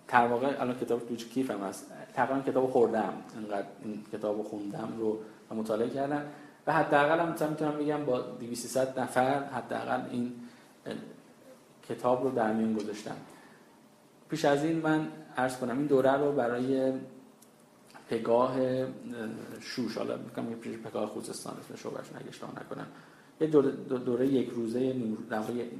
در 0.08 0.26
واقع 0.26 0.60
الان 0.60 0.78
کتاب 0.78 1.08
تو 1.08 1.16
کیفم 1.16 1.60
هست. 1.60 1.92
تقریبا 2.14 2.40
کتاب 2.40 2.70
خوردم. 2.70 3.12
اینقدر 3.34 3.66
این 3.82 4.04
کتاب 4.12 4.42
خوندم 4.42 4.92
رو 4.98 5.18
مطالعه 5.50 5.90
کردم. 5.90 6.22
و 6.66 6.72
حداقل 6.72 7.18
هم 7.18 7.50
می‌تونم 7.50 7.78
بگم 7.78 8.04
با 8.04 8.20
200 8.20 8.98
نفر 8.98 9.44
حداقل 9.44 10.00
این 10.10 10.32
کتاب 11.88 12.24
رو 12.24 12.30
در 12.30 12.52
میون 12.52 12.74
گذاشتم. 12.74 13.16
پیش 14.30 14.44
از 14.44 14.64
این 14.64 14.76
من 14.78 15.08
عرض 15.36 15.56
کنم 15.56 15.78
این 15.78 15.86
دوره 15.86 16.12
رو 16.12 16.32
برای 16.32 16.92
پگاه 18.10 18.56
شوش 19.60 19.98
حالا 19.98 20.16
میگم 20.16 20.70
یه 20.72 20.78
پگاه 20.78 21.06
خوزستان 21.06 21.56
اسم 21.60 21.76
شعبش 21.76 22.12
نگه 22.12 22.60
نکنم. 22.60 22.86
یه 23.40 23.46
دوره, 23.46 23.70
دوره 23.98 24.26
یک 24.26 24.48
روزه 24.48 24.92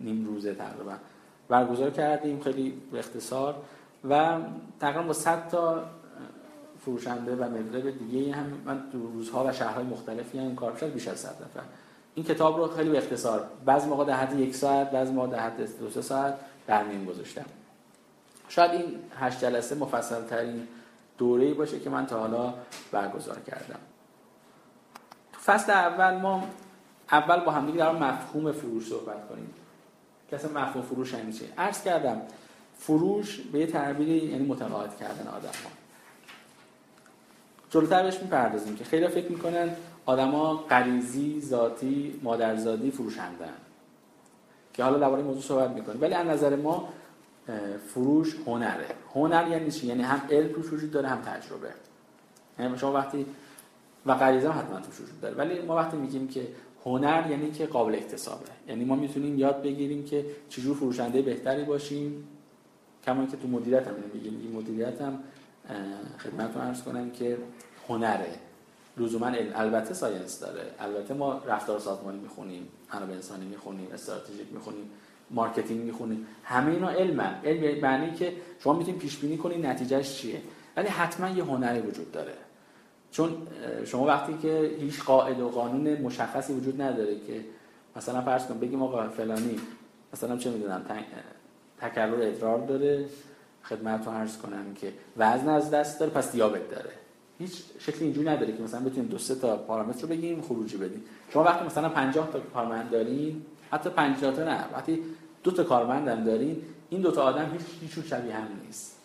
نیم, 0.02 0.26
روزه 0.26 0.54
تقریبا. 0.54 0.92
برگزار 1.48 1.90
کردیم 1.90 2.40
خیلی 2.40 2.82
به 2.92 2.98
اختصار 2.98 3.54
و 4.10 4.38
تقریبا 4.80 5.02
با 5.02 5.12
100 5.12 5.48
تا 5.48 5.84
فروشنده 6.80 7.36
و 7.36 7.44
مدرب 7.44 7.98
دیگه 7.98 8.32
هم 8.32 8.46
من 8.64 8.82
تو 8.92 8.98
روزها 9.12 9.44
و 9.46 9.52
شهرهای 9.52 9.84
مختلفی 9.84 10.38
هم 10.38 10.54
کار 10.54 10.76
شد 10.76 10.92
بیش 10.92 11.08
از 11.08 11.18
100 11.18 11.28
نفر. 11.28 11.62
این 12.14 12.26
کتاب 12.26 12.56
رو 12.56 12.68
خیلی 12.68 12.90
به 12.90 12.98
اختصار 12.98 13.46
بعضی 13.64 13.88
موقع 13.88 14.04
در 14.04 14.14
حد 14.14 14.38
یک 14.38 14.54
ساعت 14.54 14.90
بعضی 14.90 15.12
موقع 15.12 15.28
در 15.28 15.38
حد 15.38 15.78
دو 15.78 15.90
سه 15.90 16.02
ساعت 16.02 16.34
در 16.66 16.84
میون 16.84 17.04
گذاشتم. 17.04 17.44
شاید 18.48 18.70
این 18.70 18.84
هشت 19.18 19.40
جلسه 19.40 19.74
مفصل 19.74 20.24
ترین 20.24 20.68
دوره‌ای 21.18 21.54
باشه 21.54 21.80
که 21.80 21.90
من 21.90 22.06
تا 22.06 22.20
حالا 22.20 22.54
برگزار 22.92 23.40
کردم. 23.40 23.78
تو 25.32 25.40
فصل 25.40 25.72
اول 25.72 26.20
ما 26.20 26.42
اول 27.12 27.44
با 27.44 27.52
همدیگه 27.52 27.78
در 27.78 27.92
مفهوم 27.92 28.52
فروش 28.52 28.88
صحبت 28.88 29.28
کنیم. 29.28 29.54
که 30.30 30.36
اصلا 30.36 30.62
مفهوم 30.62 30.84
فروش 30.84 31.12
یعنی 31.12 31.32
چی؟ 31.32 31.44
عرض 31.58 31.82
کردم 31.82 32.22
فروش 32.78 33.40
به 33.40 33.58
یه 33.58 34.24
یعنی 34.24 34.46
متقاعد 34.46 34.96
کردن 34.96 35.28
آدم 35.28 35.48
ها 35.48 35.70
جلوتر 37.70 38.02
بهش 38.02 38.22
می‌پردازیم 38.22 38.76
که 38.76 38.84
خیلی 38.84 39.08
فکر 39.08 39.32
می‌کنن 39.32 39.70
آدما 40.06 40.54
غریزی 40.54 41.40
ذاتی 41.40 42.20
مادرزادی 42.22 42.90
فروشندن 42.90 43.54
که 44.74 44.84
حالا 44.84 44.98
درباره 44.98 45.22
موضوع 45.22 45.42
صحبت 45.42 45.70
می‌کنیم. 45.70 46.00
ولی 46.00 46.14
از 46.14 46.26
نظر 46.26 46.56
ما 46.56 46.88
فروش 47.94 48.36
هنره. 48.46 48.86
هنر 49.14 49.48
یعنی 49.48 49.70
چی؟ 49.70 49.86
یعنی 49.86 50.02
هم 50.02 50.22
علم 50.30 50.52
توش 50.52 50.72
وجود 50.72 50.90
داره 50.90 51.08
هم 51.08 51.22
تجربه. 51.22 51.68
یعنی 52.58 52.78
شما 52.78 52.92
وقتی 52.92 53.26
و 54.06 54.14
غریزه 54.14 54.52
هم 54.52 54.58
حتما 54.58 54.80
توش 54.80 55.00
وجود 55.00 55.20
داره. 55.20 55.34
ولی 55.34 55.62
ما 55.62 55.76
وقتی 55.76 55.96
میگیم 55.96 56.28
که 56.28 56.48
هنر 56.86 57.30
یعنی 57.30 57.50
که 57.50 57.66
قابل 57.66 57.94
اکتسابه 57.94 58.46
یعنی 58.68 58.84
ما 58.84 58.94
می‌تونیم 58.94 59.38
یاد 59.38 59.62
بگیریم 59.62 60.04
که 60.04 60.26
چجور 60.48 60.76
فروشنده 60.76 61.22
بهتری 61.22 61.64
باشیم. 61.64 62.28
کما 63.06 63.26
اینکه 63.26 63.36
تو 63.36 63.48
مدیریت 63.48 63.86
هم 63.86 63.94
میگیم 64.14 64.40
این 64.42 64.52
مدیریت 64.52 65.00
هم 65.00 65.18
خدمتتون 66.18 66.62
عرض 66.62 66.82
کنم 66.82 67.10
که 67.10 67.38
هنره. 67.88 68.34
لزوما 68.96 69.26
البته 69.54 69.94
science 69.94 70.40
داره. 70.40 70.62
البته 70.78 71.14
ما 71.14 71.42
رفتار 71.46 71.80
سازمانی 71.80 72.18
می‌خونیم 72.18 72.68
منابع 72.94 73.12
انسانی 73.12 73.46
می‌خونیم 73.46 73.88
استراتژیک 73.94 74.46
می‌خونیم 74.52 74.90
marketing 75.30 75.84
می‌خونیم. 75.84 76.26
همه 76.44 76.72
اینا 76.72 76.90
علمن. 76.90 77.40
علم 77.44 77.80
یعنی 77.80 78.14
که 78.14 78.32
شما 78.58 78.72
می‌تونید 78.72 79.00
پیش 79.00 79.18
بینی 79.18 79.36
کنید 79.36 79.66
نتیجهش 79.66 80.14
چیه. 80.14 80.42
ولی 80.76 80.88
حتما 80.88 81.28
یه 81.28 81.44
هنری 81.44 81.80
وجود 81.80 82.12
داره. 82.12 82.34
چون 83.16 83.30
شما 83.84 84.06
وقتی 84.06 84.38
که 84.42 84.76
هیچ 84.80 85.02
قاعده 85.02 85.42
و 85.42 85.48
قانون 85.48 86.00
مشخصی 86.00 86.52
وجود 86.52 86.82
نداره 86.82 87.14
که 87.26 87.40
مثلا 87.96 88.22
فرض 88.22 88.46
کن 88.46 88.58
بگیم 88.58 88.82
آقا 88.82 89.08
فلانی 89.08 89.60
مثلا 90.12 90.36
چه 90.36 90.50
می‌دونم 90.50 90.82
تکرر 91.80 92.22
ادرار 92.22 92.66
داره 92.66 93.04
خدمت 93.62 94.06
رو 94.06 94.12
عرض 94.12 94.38
کنم 94.38 94.74
که 94.74 94.92
وزن 95.16 95.48
از 95.48 95.70
دست 95.70 96.00
داره 96.00 96.12
پس 96.12 96.32
دیابت 96.32 96.70
داره. 96.70 96.90
هیچ 97.38 97.62
شکلی 97.78 98.04
اینجوری 98.04 98.28
نداره 98.28 98.56
که 98.56 98.62
مثلا 98.62 98.80
بتونیم 98.80 99.08
دو 99.08 99.18
سه 99.18 99.34
تا 99.34 99.56
پارامتر 99.56 100.02
رو 100.02 100.08
بگیم 100.08 100.42
خروجی 100.42 100.76
بدیم. 100.76 101.02
شما 101.32 101.44
وقتی 101.44 101.64
مثلا 101.64 101.88
50 101.88 102.30
تا 102.32 102.40
کارمند 102.40 102.90
دارین 102.90 103.42
حتی 103.70 103.90
50 103.90 104.36
تا 104.36 104.44
نه 104.44 104.64
وقتی 104.72 105.02
دو 105.42 105.50
تا 105.50 105.64
کارمندم 105.64 106.24
دارین 106.24 106.62
این 106.90 107.00
دو 107.00 107.10
تا 107.10 107.22
آدم 107.22 107.50
هیچ 107.52 107.62
هیچیشون 107.80 108.04
شبیه 108.04 108.34
هم 108.34 108.48
نیست. 108.66 108.95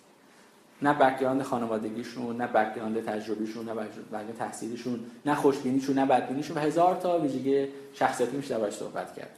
نه 0.82 0.94
background 0.94 1.44
خانوادگیشون 1.44 2.38
نه 2.38 2.48
background 2.48 3.06
تجربیشون 3.06 3.66
نه 3.66 3.74
background 3.74 4.38
تحصیلیشون 4.38 5.00
نه 5.26 5.36
خوشبینیشون 5.36 6.00
نه 6.00 6.06
بدبینیشون 6.06 6.58
و 6.58 6.60
هزار 6.60 6.96
تا 6.96 7.20
ویژگی 7.20 7.68
شخصیتی 7.94 8.38
میشه 8.38 8.58
باش 8.58 8.74
صحبت 8.74 9.16
کرد. 9.16 9.30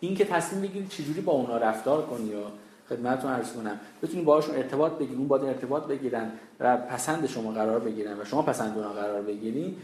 این 0.00 0.14
که 0.14 0.24
تصمیم 0.24 0.62
بگیری 0.62 0.86
چجوری 0.86 1.20
با 1.20 1.32
اونا 1.32 1.56
رفتار 1.56 2.06
کنی 2.06 2.34
و 2.34 2.42
خدمتتون 2.88 3.32
عرض 3.32 3.52
کنم 3.52 3.80
بتونید 4.02 4.24
باهاشون 4.24 4.56
ارتباط 4.56 4.92
بگیرید 4.92 5.18
اون 5.18 5.28
باید 5.28 5.44
ارتباط 5.44 5.82
بگیرن 5.82 6.30
و 6.60 6.76
پسند 6.76 7.26
شما 7.26 7.52
قرار 7.52 7.80
بگیرن 7.80 8.20
و 8.20 8.24
شما 8.24 8.42
پسند 8.42 8.76
اونها 8.76 8.92
قرار 8.92 9.22
بگیرید 9.22 9.76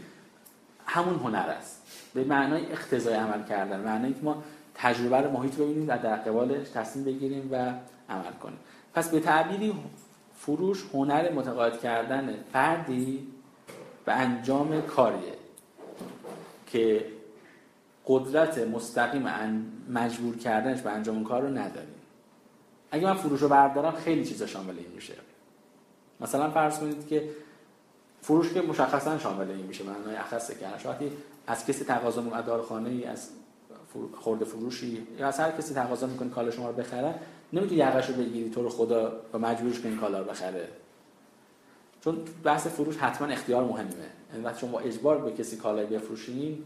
همون 0.85 1.15
هنر 1.15 1.49
است. 1.59 1.81
به 2.13 2.23
معنای 2.23 2.71
اقتضای 2.71 3.13
عمل 3.13 3.43
کردن 3.43 3.79
معنی 3.79 4.13
که 4.13 4.19
ما 4.23 4.43
تجربه 4.75 5.17
رو 5.17 5.31
محیط 5.31 5.55
ببینیم 5.55 5.89
و 5.89 5.97
در 5.97 6.15
قبالش 6.15 6.69
تصمیم 6.69 7.05
بگیریم 7.05 7.49
و 7.51 7.55
عمل 8.09 8.33
کنیم. 8.41 8.59
پس 8.93 9.09
به 9.09 9.19
تعبیری 9.19 9.73
فروش 10.45 10.85
هنر 10.93 11.31
متقاعد 11.31 11.79
کردن 11.81 12.43
فردی 12.53 13.27
به 14.05 14.13
انجام 14.13 14.81
کاریه 14.81 15.33
که 16.67 17.05
قدرت 18.07 18.57
مستقیم 18.57 19.27
مجبور 19.89 20.37
کردنش 20.37 20.81
به 20.81 20.89
انجام 20.89 21.23
کار 21.23 21.41
رو 21.41 21.47
نداریم 21.47 21.95
اگه 22.91 23.07
من 23.07 23.13
فروش 23.13 23.41
رو 23.41 23.49
بردارم 23.49 23.91
خیلی 23.91 24.25
چیزا 24.25 24.45
شامل 24.45 24.77
این 24.77 24.91
میشه. 24.95 25.13
مثلا 26.19 26.51
فرض 26.51 26.79
کنید 26.79 27.07
که 27.07 27.29
فروش 28.21 28.53
که 28.53 28.61
مشخصا 28.61 29.17
شامل 29.17 29.51
این 29.51 29.65
میشه 29.65 29.83
معنای 29.83 30.15
اخص 30.15 30.51
کردن 30.51 30.85
وقتی 30.85 31.11
از 31.47 31.65
کسی 31.65 31.85
تقاضا 31.85 32.21
می‌کنه 32.21 32.61
خانه 32.61 32.89
ای 32.89 33.05
از 33.05 33.29
خورد 34.15 34.43
فروشی. 34.43 35.07
یا 35.19 35.27
از 35.27 35.39
هر 35.39 35.51
کسی 35.51 35.73
تقاضا 35.73 36.07
می‌کنه 36.07 36.29
کالا 36.29 36.51
شما 36.51 36.69
رو 36.69 36.75
بخره 36.75 37.15
نمی‌تونی 37.53 37.79
یقش 37.79 38.09
رو 38.09 38.15
بگیری 38.15 38.49
تو 38.49 38.63
رو 38.63 38.69
خدا 38.69 39.13
و 39.33 39.37
مجبورش 39.37 39.79
کنی 39.79 39.95
کالا 39.95 40.19
رو 40.19 40.25
بخره. 40.25 40.67
چون 42.01 42.17
بحث 42.43 42.67
فروش 42.67 42.97
حتما 42.97 43.27
اختیار 43.27 43.63
مهمه. 43.63 43.89
یعنی 44.31 44.45
وقتی 44.45 44.59
شما 44.59 44.79
اجبار 44.79 45.17
به 45.17 45.31
کسی 45.31 45.57
کالایی 45.57 45.85
بفروشین 45.85 46.63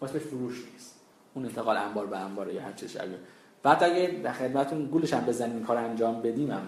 واسه 0.00 0.18
فروش 0.18 0.64
نیست. 0.72 0.94
اون 1.34 1.44
انتقال 1.44 1.76
انبار 1.76 2.06
به 2.06 2.18
انبار 2.18 2.52
یا 2.52 2.62
هر 2.62 2.72
چیز 2.72 2.92
شبیه. 2.92 3.18
بعد 3.62 3.84
اگه 3.84 4.20
در 4.24 4.32
خدمتتون 4.32 4.86
گولش 4.86 5.12
هم 5.12 5.24
بزنیم 5.24 5.56
این 5.56 5.64
کار 5.64 5.76
انجام 5.76 6.22
بدیم 6.22 6.50
هم 6.50 6.62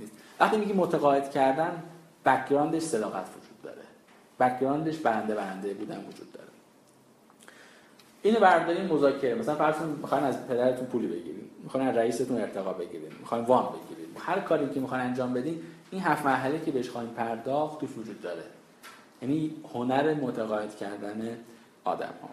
نیست. 0.00 0.12
وقتی 0.40 0.56
میگی 0.56 0.72
متقاعد 0.72 1.30
کردن 1.30 1.82
background 2.24 2.72
ش 2.72 2.82
صداقت 2.82 3.24
وجود 3.24 3.62
داره. 3.62 3.82
background 4.40 4.87
ش 4.87 4.96
بنده 4.96 5.34
بنده 5.34 5.74
بودن 5.74 6.04
وجود 6.08 6.32
داره. 6.32 6.49
اینو 8.22 8.40
برداریم 8.40 8.86
مذاکره. 8.86 9.34
مثلا 9.34 9.54
فرض 9.54 9.82
می‌خواین 9.82 10.24
از 10.24 10.48
پدرتون 10.48 10.86
پولی 10.86 11.06
بگیرید. 11.06 11.50
می‌خواین 11.62 11.88
از 11.88 11.96
رئیستون 11.96 12.40
ارتقا 12.40 12.72
بگیرید. 12.72 13.12
می‌خواین 13.20 13.44
وام 13.44 13.68
بگیرید. 13.68 14.16
هر 14.18 14.40
کاری 14.40 14.68
که 14.68 14.80
می‌خواین 14.80 15.04
انجام 15.04 15.34
بدین 15.34 15.62
این 15.90 16.02
هفت 16.02 16.26
مرحله 16.26 16.60
که 16.60 16.70
بهش 16.70 16.88
خواهیم 16.90 17.10
پرداخت 17.10 17.80
توش 17.80 17.90
وجود 17.96 18.20
داره. 18.20 18.44
یعنی 19.22 19.56
هنر 19.74 20.14
متقاعد 20.14 20.76
کردن 20.76 21.38
آدم 21.84 22.14
ها 22.22 22.28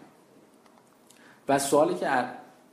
و 1.48 1.58
سوالی 1.58 1.94
که 1.94 2.24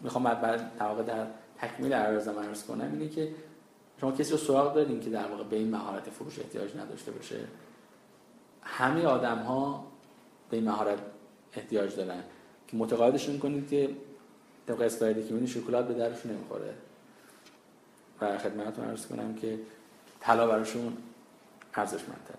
می‌خوام 0.01 0.24
بعد 0.24 0.77
در 1.05 1.27
تکمیل 1.57 1.93
عرضم 1.93 2.39
عرض 2.39 2.63
کنم 2.63 2.89
اینه 2.93 3.10
که 3.10 3.31
شما 4.01 4.12
کسی 4.12 4.31
رو 4.31 4.38
سراغ 4.38 4.74
دارین 4.74 5.00
که 5.00 5.10
در 5.10 5.27
واقع 5.27 5.43
به 5.43 5.55
این 5.55 5.72
مهارت 5.72 6.10
فروش 6.10 6.39
احتیاج 6.39 6.77
نداشته 6.77 7.12
باشه. 7.12 7.36
همه 8.62 9.05
آدم 9.05 9.38
ها 9.38 9.88
به 10.50 10.57
این 10.57 10.65
مهارت 10.65 11.00
احتیاج 11.53 11.95
دارن. 11.95 12.24
متقاعدشون 12.77 13.39
کنید 13.39 13.70
که 13.70 13.89
طبق 14.67 14.82
اسلاید 14.82 15.27
که 15.27 15.46
شکلات 15.46 15.88
به 15.88 15.94
درشون 15.94 16.32
نمی‌خوره. 16.32 16.74
و 18.22 18.38
خدمتتون 18.38 18.86
عرض 18.86 19.08
کنم 19.08 19.36
که 19.36 19.60
طلا 20.20 20.48
براشون 20.48 20.98
ارزشمندتره 21.74 22.38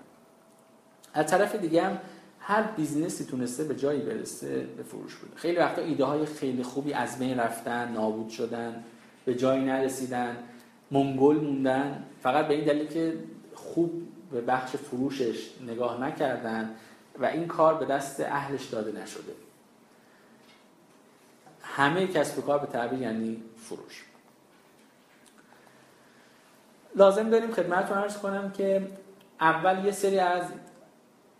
از 1.15 1.27
طرف 1.27 1.57
دیگه 1.57 1.83
هم 1.83 1.99
هر 2.41 2.63
business 2.63 3.18
ی 3.18 3.25
تونسته 3.25 3.65
به 3.65 3.75
جایی 3.75 4.01
برسه 4.01 4.67
به 4.77 4.83
فروش 4.83 5.15
بوده 5.15 5.37
خیلی 5.37 5.57
وقتا 5.57 5.83
ایده 5.83 6.05
های 6.05 6.27
خیلی 6.27 6.63
خوبی 6.63 6.93
از 6.93 7.19
بین 7.19 7.39
رفتن 7.39 7.93
نابود 7.93 8.29
شدن 8.29 8.85
به 9.25 9.35
جایی 9.35 9.65
نرسیدن 9.65 10.37
منگنه 10.91 11.37
موندن. 11.37 12.05
فقط 12.23 12.49
به 12.49 12.55
این 12.55 12.65
دلیل 12.65 12.87
که 12.87 13.19
خوب 13.55 14.03
به 14.33 14.41
بخش 14.41 14.77
فروشش 14.77 15.51
نگاه 15.67 16.01
نکردن 16.01 16.71
و 17.19 17.25
این 17.25 17.47
کار 17.47 17.75
به 17.75 17.85
دست 17.85 18.21
اهلش 18.21 18.65
داده 18.65 19.03
نشده. 19.03 19.33
همه 21.77 22.07
کسب 22.07 22.39
و 22.39 22.43
کار 22.43 22.59
به 22.59 22.67
تعبیر 22.67 23.01
یعنی 23.01 23.43
فروش. 23.57 24.05
لازم 26.95 27.31
داریم 27.31 27.53
خدمتتون 27.53 27.99
عرض 27.99 28.19
کنم 28.19 28.53
که 28.53 28.89
اول 29.41 29.85
یه 29.85 29.93
سری 29.93 30.19
از 30.19 30.43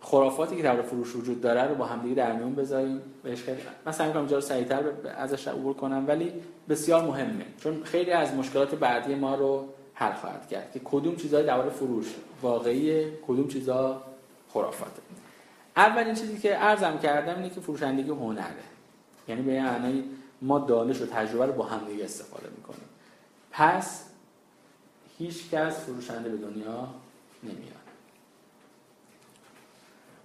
خرافاتی 0.01 0.57
که 0.57 0.63
در 0.63 0.81
فروش 0.81 1.15
وجود 1.15 1.41
داره 1.41 1.63
رو 1.63 1.75
با 1.75 1.85
همدیگه 1.85 2.15
در 2.15 2.33
میون 2.33 2.55
بذاریم. 2.55 3.01
بهش 3.23 3.43
خیلی 3.43 3.61
مثلا 3.85 4.05
اینکه 4.05 4.19
اینجا 4.19 4.35
رو 4.35 4.41
سریعتر 4.41 4.83
ازش 5.17 5.47
عبور 5.47 5.73
کنم 5.73 6.07
ولی 6.07 6.33
بسیار 6.69 7.05
مهمه. 7.05 7.45
چون 7.57 7.83
خیلی 7.83 8.11
از 8.11 8.33
مشکلات 8.33 8.75
بعدی 8.75 9.15
ما 9.15 9.35
رو 9.35 9.67
حل 9.93 10.13
خواهد 10.13 10.47
کرد 10.47 10.71
که 10.71 10.81
کدوم 10.83 11.15
چیزهای 11.15 11.43
در 11.43 11.69
فروش 11.69 12.15
واقعی 12.41 13.11
کدوم 13.27 13.47
چیزا 13.47 14.03
خرافاته. 14.49 15.01
اولین 15.75 16.13
چیزی 16.13 16.37
که 16.37 16.53
عرضم 16.53 16.97
کردم 16.97 17.35
اینه 17.35 17.49
که 17.49 17.61
فروشندگی 17.61 18.09
هنره. 18.09 18.67
یعنی 19.27 19.41
به 19.41 19.61
معنای 19.61 20.03
ما 20.41 20.59
دانش 20.59 21.01
و 21.01 21.05
تجربه 21.05 21.45
رو 21.45 21.53
با 21.53 21.65
همدیگه 21.65 22.03
استفاده 22.03 22.49
می‌کنیم. 22.57 22.89
پس 23.51 24.03
هیچ 25.17 25.49
کس 25.49 25.79
فروشنده 25.79 26.29
به 26.29 26.37
دنیا 26.37 26.87
نمیاد. 27.43 27.77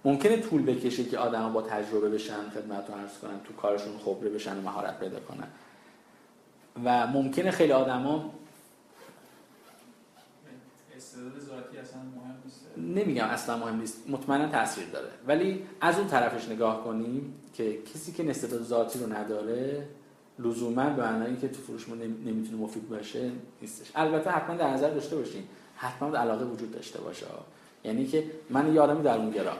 ممکنه 0.05 0.37
طول 0.37 0.61
بکشه 0.61 1.03
که 1.03 1.17
آدم 1.17 1.53
با 1.53 1.61
تجربه 1.61 2.09
بشن 2.09 2.49
خدمتتون 2.49 2.99
عرض 2.99 3.17
کنن 3.17 3.39
تو 3.43 3.53
کارشون 3.53 3.97
خبره 3.97 4.29
بشن 4.29 4.57
و 4.57 4.61
مهارت 4.61 4.99
پیدا 4.99 5.19
کنن. 5.19 5.47
و 6.85 7.07
ممکنه 7.07 7.51
خیلی 7.51 7.71
آدما 7.71 8.33
نمیگم 12.77 13.25
اصلا 13.25 13.57
مهم 13.57 13.75
نیست 13.75 14.09
مطمئنا 14.09 14.49
تاثیر 14.49 14.85
داره. 14.85 15.09
ولی 15.27 15.67
از 15.81 15.99
اون 15.99 16.07
طرفش 16.07 16.49
نگاه 16.49 16.83
کنیم 16.83 17.33
که 17.53 17.81
کسی 17.81 18.11
که 18.11 18.29
استعداد 18.29 18.63
ذاتی 18.63 18.99
رو 18.99 19.13
نداره 19.13 19.87
لزوما 20.39 20.89
به 20.89 21.01
معنای 21.01 21.35
که 21.37 21.47
تو 21.47 21.61
فروش 21.61 21.89
ما 21.89 21.95
نمی‌تونه 21.95 22.57
مفید 22.57 22.89
باشه 22.89 23.31
نیستش. 23.61 23.91
البته 23.95 24.29
حتما 24.29 24.55
در 24.55 24.69
نظر 24.69 24.89
داشته 24.89 25.15
باشین 25.15 25.43
حتما 25.75 26.17
علاقه 26.17 26.45
وجود 26.45 26.71
داشته 26.71 26.99
باشه. 27.01 27.25
یعنی 27.83 28.07
که 28.07 28.23
من 28.49 28.73
یه 28.73 28.81
آدمی 28.81 29.03
درونگرا. 29.03 29.53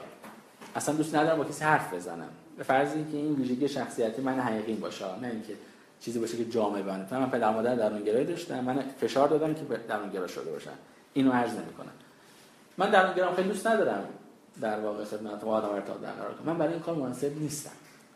اصلا 0.76 0.94
دوست 0.94 1.14
ندارم 1.14 1.38
با 1.38 1.44
کسی 1.44 1.64
حرف 1.64 1.94
بزنم. 1.94 2.28
به 2.56 2.62
فرضی 2.62 3.04
که 3.12 3.16
این 3.16 3.34
ویژگی 3.34 3.68
شخصیتی 3.68 4.22
من 4.22 4.40
حقیقی 4.40 4.74
باشه. 4.74 5.20
نه 5.22 5.28
اینکه 5.28 5.54
چیزی 6.00 6.18
باشه 6.18 6.36
که 6.36 6.44
جامعه 6.44 6.82
بنه 6.82 7.18
من 7.18 7.30
پدر 7.30 7.52
مادر 7.52 7.74
درونگرایی 7.74 8.26
داشتم. 8.26 8.64
من 8.64 8.84
فشار 9.00 9.28
دادم 9.28 9.54
که 9.54 9.60
درونگرا 9.88 10.26
شده 10.26 10.50
باشم. 10.50 10.70
اینو 11.14 11.32
عرض 11.32 11.52
نمی‌کنم. 11.52 11.92
من 12.78 12.90
درونگرام 12.90 13.34
خیلی 13.34 13.48
دوست 13.48 13.66
ندارم 13.66 14.04
در 14.60 14.80
واقع 14.80 15.04
خدمت 15.04 15.44
آدم 15.44 15.68
ارتباط 15.68 15.98
برقرار 15.98 16.34
کنم 16.34 16.52
من 16.52 16.58
برای 16.58 16.72
این 16.72 16.82
کار 16.82 16.94
مناسب 16.94 17.38
نیستم. 17.38 17.70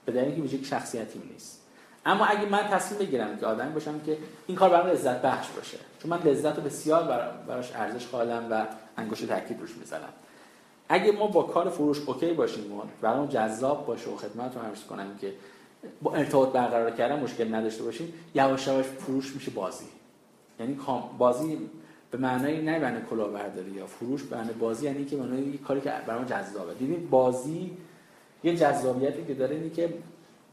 به 0.05 0.13
دلیل 0.13 0.25
اینکه 0.25 0.43
ویژگی 0.43 0.65
شخصیتی 0.65 1.23
نیست. 1.33 1.61
اما 2.07 2.25
اگه 2.25 2.49
من 2.49 2.63
تصمیم 2.63 3.01
بگیرم 3.01 3.39
که 3.39 3.47
آدمی 3.47 3.73
باشم 3.73 4.01
که 4.01 4.19
این 4.47 4.57
کار 4.57 4.71
برام 4.71 4.87
لذت 4.87 5.23
بخش 5.23 5.49
باشه 5.49 5.79
چون 6.03 6.11
من 6.11 6.23
لذت 6.23 6.57
رو 6.57 6.63
بسیار 6.63 7.03
براش 7.49 7.73
ارزش 7.75 8.07
قائلم 8.07 8.47
و 8.51 8.67
انگشت 8.97 9.29
تاکید 9.29 9.61
روش 9.61 9.77
می‌زنم. 9.77 10.13
اگه 10.89 11.13
ما 11.13 11.27
با 11.27 11.43
کار 11.43 11.71
فروش 11.71 12.01
اوکی 12.07 12.33
باشیم 12.33 12.73
و 12.73 12.83
برام 13.01 13.27
جذاب 13.27 13.87
باشه 13.87 14.11
و 14.11 14.17
خدمت 14.17 14.57
رو 14.57 14.63
عرض 14.63 14.85
کنم 14.85 15.07
که 15.21 15.33
با 16.03 16.15
ارتباط 16.15 16.53
برقرار 16.53 16.91
کردن 16.91 17.21
مشکل 17.21 17.55
نداشته 17.55 17.83
باشیم 17.83 18.13
یواش 18.35 18.67
یواش 18.67 18.85
فروش 18.85 19.35
میشه 19.35 19.51
بازی. 19.51 19.85
یعنی 20.61 20.79
بازی 21.19 21.59
به 22.11 22.19
معنای 22.19 22.63
نه 22.63 22.79
معنی 22.79 23.01
کلاهبرداری 23.11 23.71
یا 23.71 23.87
فروش 23.87 24.23
به 24.23 24.37
معنی 24.37 24.53
بازی 24.53 24.87
یعنی 24.87 25.05
که 25.05 25.17
معنی 25.17 25.53
یه 25.53 25.59
کاری 25.59 25.81
که 25.81 25.93
برام 26.07 26.25
جذابه. 26.25 26.75
دیدین 26.75 27.09
بازی 27.11 27.77
یه 28.45 28.57
جذابیتی 28.57 29.25
که 29.25 29.35
داره 29.35 29.55
اینه 29.55 29.71
که 29.71 29.95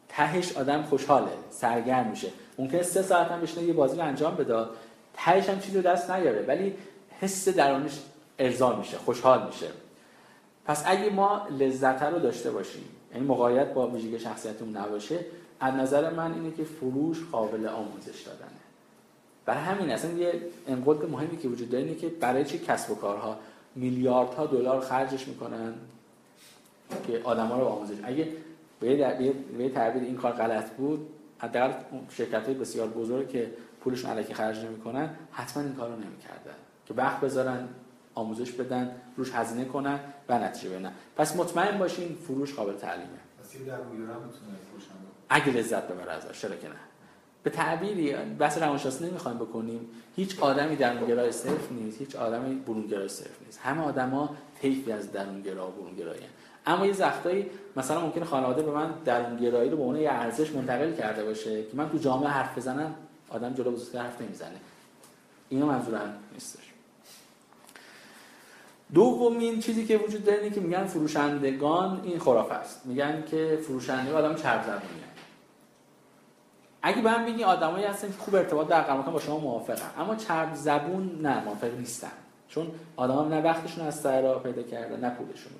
تهش 0.10 0.58
آدم 0.58 0.84
خوشحاله 0.84 1.32
سرگرم 1.50 2.08
میشه. 2.08 2.28
ممکنه 2.58 2.84
سه 2.84 3.02
ساعت 3.02 3.32
هم 3.32 3.42
بشینه 3.42 3.64
یه 3.64 3.74
بازی 3.74 3.98
رو 3.98 4.04
انجام 4.04 4.36
بده 4.36 4.66
تهش 5.14 5.50
هم 5.50 5.60
چیزی 5.60 5.82
دست 5.82 6.12
نیاره 6.12 6.46
ولی 6.48 6.74
حس 7.22 7.50
درونش 7.50 8.00
ارضا 8.40 8.76
میشه 8.76 8.98
خوشحال 8.98 9.48
میشه. 9.48 9.68
پس 10.66 10.84
اگه 10.86 11.10
ما 11.10 11.48
لذت 11.60 12.04
رو 12.04 12.20
داشته 12.20 12.52
باشیم 12.52 12.84
یعنی 13.14 13.28
مقایت 13.28 13.74
با 13.74 13.88
ویژگی 13.88 14.20
شخصیتمون 14.20 14.78
نباشه 14.78 15.20
از 15.60 15.74
نظر 15.74 16.10
من 16.10 16.34
اینه 16.34 16.52
که 16.52 16.64
فروش 16.64 17.18
قابل 17.32 17.68
آموزش 17.68 18.22
دادنه. 18.22 18.50
برای 19.46 19.62
همین 19.62 19.92
اصلا 19.92 20.12
یه 20.12 20.42
انقدر 20.68 21.06
مهمی 21.06 21.38
که 21.38 21.48
وجود 21.48 21.70
داره 21.70 21.84
اینه 21.84 21.96
که 21.96 22.08
برای 22.08 22.46
چه 22.46 22.58
کسب 22.58 22.92
و 22.92 22.96
کارها 22.96 23.38
میلیاردها 23.76 24.46
دلار 24.46 24.82
خرجش 24.82 25.28
می‌کنن 25.28 25.74
که 27.08 27.22
آدما 27.24 27.60
رو 27.60 27.66
آموزش؟ 27.66 27.96
اگه 28.04 28.28
به 29.58 29.70
تعبیر 29.70 30.04
این 30.04 30.16
کار 30.16 30.32
غلط 30.32 30.70
بود 30.70 31.10
حداقل 31.38 31.74
شرکت 32.10 32.46
های 32.46 32.54
بسیار 32.54 32.88
بزرگ 32.88 33.30
که 33.30 33.52
پولشون 33.82 34.12
علکی 34.12 34.34
خرج 34.34 34.66
نمی‌کنن 34.66 35.10
حتما 35.32 35.64
این 35.64 35.74
کارو 35.74 35.94
نمی‌کردن. 35.94 36.56
که 36.86 36.94
وقت 36.94 37.20
بذارن 37.20 37.68
آموزش 38.16 38.52
بدن 38.52 38.96
روش 39.18 39.32
هزینه 39.34 39.66
کنن 39.66 40.00
و 40.30 40.40
نتیجه 40.40 40.70
ببینن 40.70 40.92
پس 41.18 41.36
مطمئن 41.36 41.78
باشین 41.78 42.16
فروش 42.16 42.54
قابل 42.54 42.74
تعلیمه. 42.74 43.20
اگه 45.30 45.52
لذت 45.52 45.88
ببره 45.88 46.12
ازش 46.12 46.42
چرا 46.42 46.56
که 46.56 46.68
نه؟ 46.68 46.76
به 47.44 47.50
تعبیری 47.50 48.16
بحث 48.40 48.58
روانشناسی 48.58 49.06
نمی‌خوایم 49.06 49.38
بکنیم. 49.38 49.90
هیچ 50.16 50.40
آدمی 50.40 50.76
درونگرای 50.76 51.32
صرف 51.32 51.72
نیست 51.72 52.00
هیچ 52.00 52.16
آدمی 52.16 52.56
برونگرای 52.56 53.10
صرف 53.10 53.42
نیست. 53.46 53.60
همه 53.60 53.84
آدما 53.84 54.36
طیفی 54.62 54.92
از 54.92 55.12
درونگرا 55.12 55.68
و 55.68 55.72
برونگرایی 55.72 56.22
اما 56.66 56.86
یه 56.86 56.94
زختایی 56.94 57.46
مثلا 57.76 58.02
ممکنه 58.02 58.26
خانواده 58.26 58.62
به 58.62 58.72
من 58.72 58.94
درونگرایی 59.06 59.70
رو 59.70 59.78
به 59.78 59.84
عنوان 59.84 60.02
یه 60.02 60.12
ارزش 60.12 60.52
منتقل 60.52 60.94
کرده 60.94 61.24
باشه 61.24 61.64
که 61.64 61.78
من 61.78 61.90
تو 61.90 61.98
جامعه 61.98 62.30
حرف 62.30 62.58
بزنم 62.58 62.96
آدم 63.30 63.54
جلو 63.54 63.72
بزرگتر 63.72 64.02
حرف 64.02 64.22
نمی‌زنه. 64.22 64.58
اینا 65.50 65.66
منظورم 65.66 66.14
نیستش. 66.34 66.72
دومین 68.94 69.60
چیزی 69.60 69.86
که 69.86 69.98
وجود 69.98 70.26
داره 70.26 70.42
اینه 70.42 70.56
که 70.56 70.62
میگن 70.62 70.86
فروشندگان 70.86 72.02
این 72.04 72.20
خرافه 72.20 72.54
است. 72.54 72.86
میگن 72.86 73.24
که 73.32 73.60
فروشنده 73.64 74.14
آدم 74.14 74.36
چرب 74.36 74.62
زبونیه. 74.62 75.06
اگه 76.82 77.02
به 77.02 77.12
هم 77.12 77.26
بگی 77.26 77.44
آدمایی 77.44 77.86
هستن 77.86 78.08
که 78.08 78.18
خوب 78.18 78.36
ارتباط 78.36 78.68
در 78.68 78.98
با 79.02 79.20
شما 79.20 79.38
موافقن. 79.38 79.90
اما 80.00 80.16
چرب 80.16 80.56
زبون 80.56 81.20
نه 81.22 81.44
موافق 81.44 81.78
نیستن. 81.78 82.12
چون 82.48 82.72
آدما 82.96 83.24
نه 83.24 83.42
وقتشون 83.42 83.88
از 83.88 84.00
سر 84.00 84.40
پیدا 84.40 84.64
کرده 84.64 84.98
نه 84.98 85.10
پولشون 85.10 85.52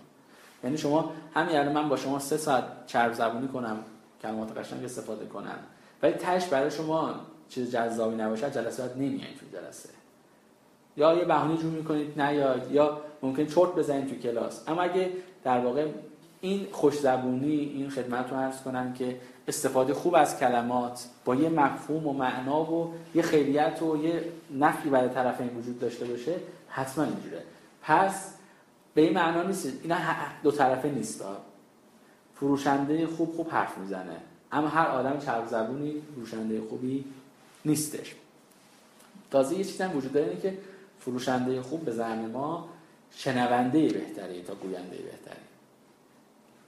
یعنی 0.66 0.78
شما 0.78 1.12
همین 1.34 1.56
الان 1.56 1.74
من 1.74 1.90
با 1.90 1.96
شما 1.96 2.20
سه 2.20 2.38
ساعت 2.38 2.64
چرب 2.88 3.14
زبونی 3.14 3.48
کنم 3.48 3.78
کلمات 4.22 4.58
قشنگ 4.58 4.84
استفاده 4.84 5.26
کنم. 5.26 5.58
ولی 6.04 6.14
تش 6.14 6.46
برای 6.46 6.72
شما 6.72 7.16
چیز 7.50 7.72
جذابی 7.72 8.16
نباشه 8.16 8.52
جلسات 8.52 8.96
نمیایین 8.96 9.38
تو 9.40 9.58
جلسه. 9.58 9.90
یا 10.98 11.14
یه 11.14 11.26
بهونه 11.26 11.58
جور 11.58 11.72
می‌کنید 11.72 12.22
نه 12.22 12.36
یا 12.72 13.02
ممکن 13.22 13.46
چرت 13.46 13.76
بزنید 13.76 14.10
تو 14.10 14.16
کلاس. 14.16 14.64
اما 14.68 14.82
اگه 14.82 15.12
در 15.44 15.60
واقع 15.60 15.88
این 16.42 16.68
خوش 16.72 17.00
زبونی 17.00 17.60
این 17.60 17.90
خدمت 17.90 18.32
رو 18.32 18.38
عرض 18.38 18.62
کنم 18.62 18.94
که 18.94 19.18
استفاده 19.48 19.94
خوب 19.94 20.16
از 20.16 20.40
کلمات 20.40 21.06
با 21.26 21.36
یه 21.36 21.50
مفهوم 21.50 22.08
و 22.08 22.14
معنا 22.14 22.64
و 22.64 22.94
یه 23.16 23.22
خیریت 23.22 23.82
و 23.82 24.04
یه 24.04 24.24
نفی 24.60 24.90
برای 24.90 25.10
طرفین 25.10 25.48
وجود 25.48 25.80
داشته 25.80 26.06
باشه 26.06 26.36
حتما 26.70 27.04
اینجوره. 27.04 27.44
پس 27.82 28.35
به 28.96 29.02
این 29.02 29.14
معنا 29.14 29.44
نیست. 29.44 29.68
اینا 29.84 29.98
دو 30.44 30.52
طرفه 30.52 30.90
نیست. 30.90 31.24
فروشنده 32.36 33.08
خوب 33.08 33.36
خوب 33.36 33.50
حرف 33.50 33.78
می‌زنه. 33.78 34.18
اما 34.52 34.68
هر 34.68 34.88
آدم 34.88 35.20
چرب 35.20 35.48
زبونی 35.48 36.02
فروشنده 36.16 36.62
خوبی 36.70 37.06
نیستش. 37.66 38.16
تازه 39.32 39.56
یه 39.56 39.64
چیزی 39.64 39.84
هم 39.84 39.98
وجود 39.98 40.14
داره 40.14 40.28
اینه 40.28 40.42
که 40.42 40.58
فروشنده 41.00 41.62
خوب 41.62 41.86
به 41.86 41.92
زعم 41.92 42.26
ما 42.26 42.70
شنونده 43.16 43.88
بهتری 43.88 44.42
تا 44.42 44.56
گوینده 44.56 44.98
بهتری 44.98 45.42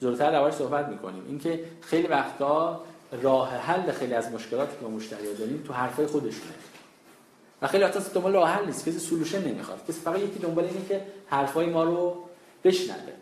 جلوتر 0.01 0.43
روش 0.43 0.53
صحبت 0.53 0.87
می‌کنیم. 0.87 1.23
اینکه 1.27 1.63
خیلی 1.81 2.07
وقتا 2.07 2.81
راه 3.21 3.55
حل 3.55 3.91
خیلی 3.91 4.13
از 4.13 4.31
مشکلاتی 4.31 4.77
که 4.77 4.81
با 4.81 4.89
مشتری 4.89 5.35
داریم 5.35 5.63
تو 5.67 5.73
حرفای 5.73 6.07
خودشونه. 6.07 6.53
و 7.61 7.67
خیلی 7.67 7.83
وقتا 7.83 7.99
دنبال 7.99 8.33
راه 8.33 8.49
حل 8.49 8.65
نیست 8.65 8.85
کسی 8.85 8.99
سولوشن 8.99 9.47
نمی‌خواد. 9.47 9.85
کسی 9.87 9.99
فقط 9.99 10.19
یکی 10.19 10.39
دنبال 10.39 10.65
اینه 10.65 10.85
که 10.85 11.01
حرفای 11.27 11.65
ما 11.65 11.83
رو 11.83 12.23
بشنوه. 12.63 13.13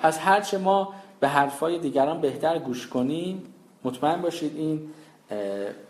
پس 0.00 0.18
هرچه 0.18 0.58
ما 0.58 0.94
به 1.20 1.28
حرفای 1.28 1.78
دیگران 1.78 2.20
بهتر 2.20 2.58
گوش 2.58 2.86
کنیم 2.86 3.54
مطمئن 3.84 4.22
باشید 4.22 4.56
این 4.56 4.90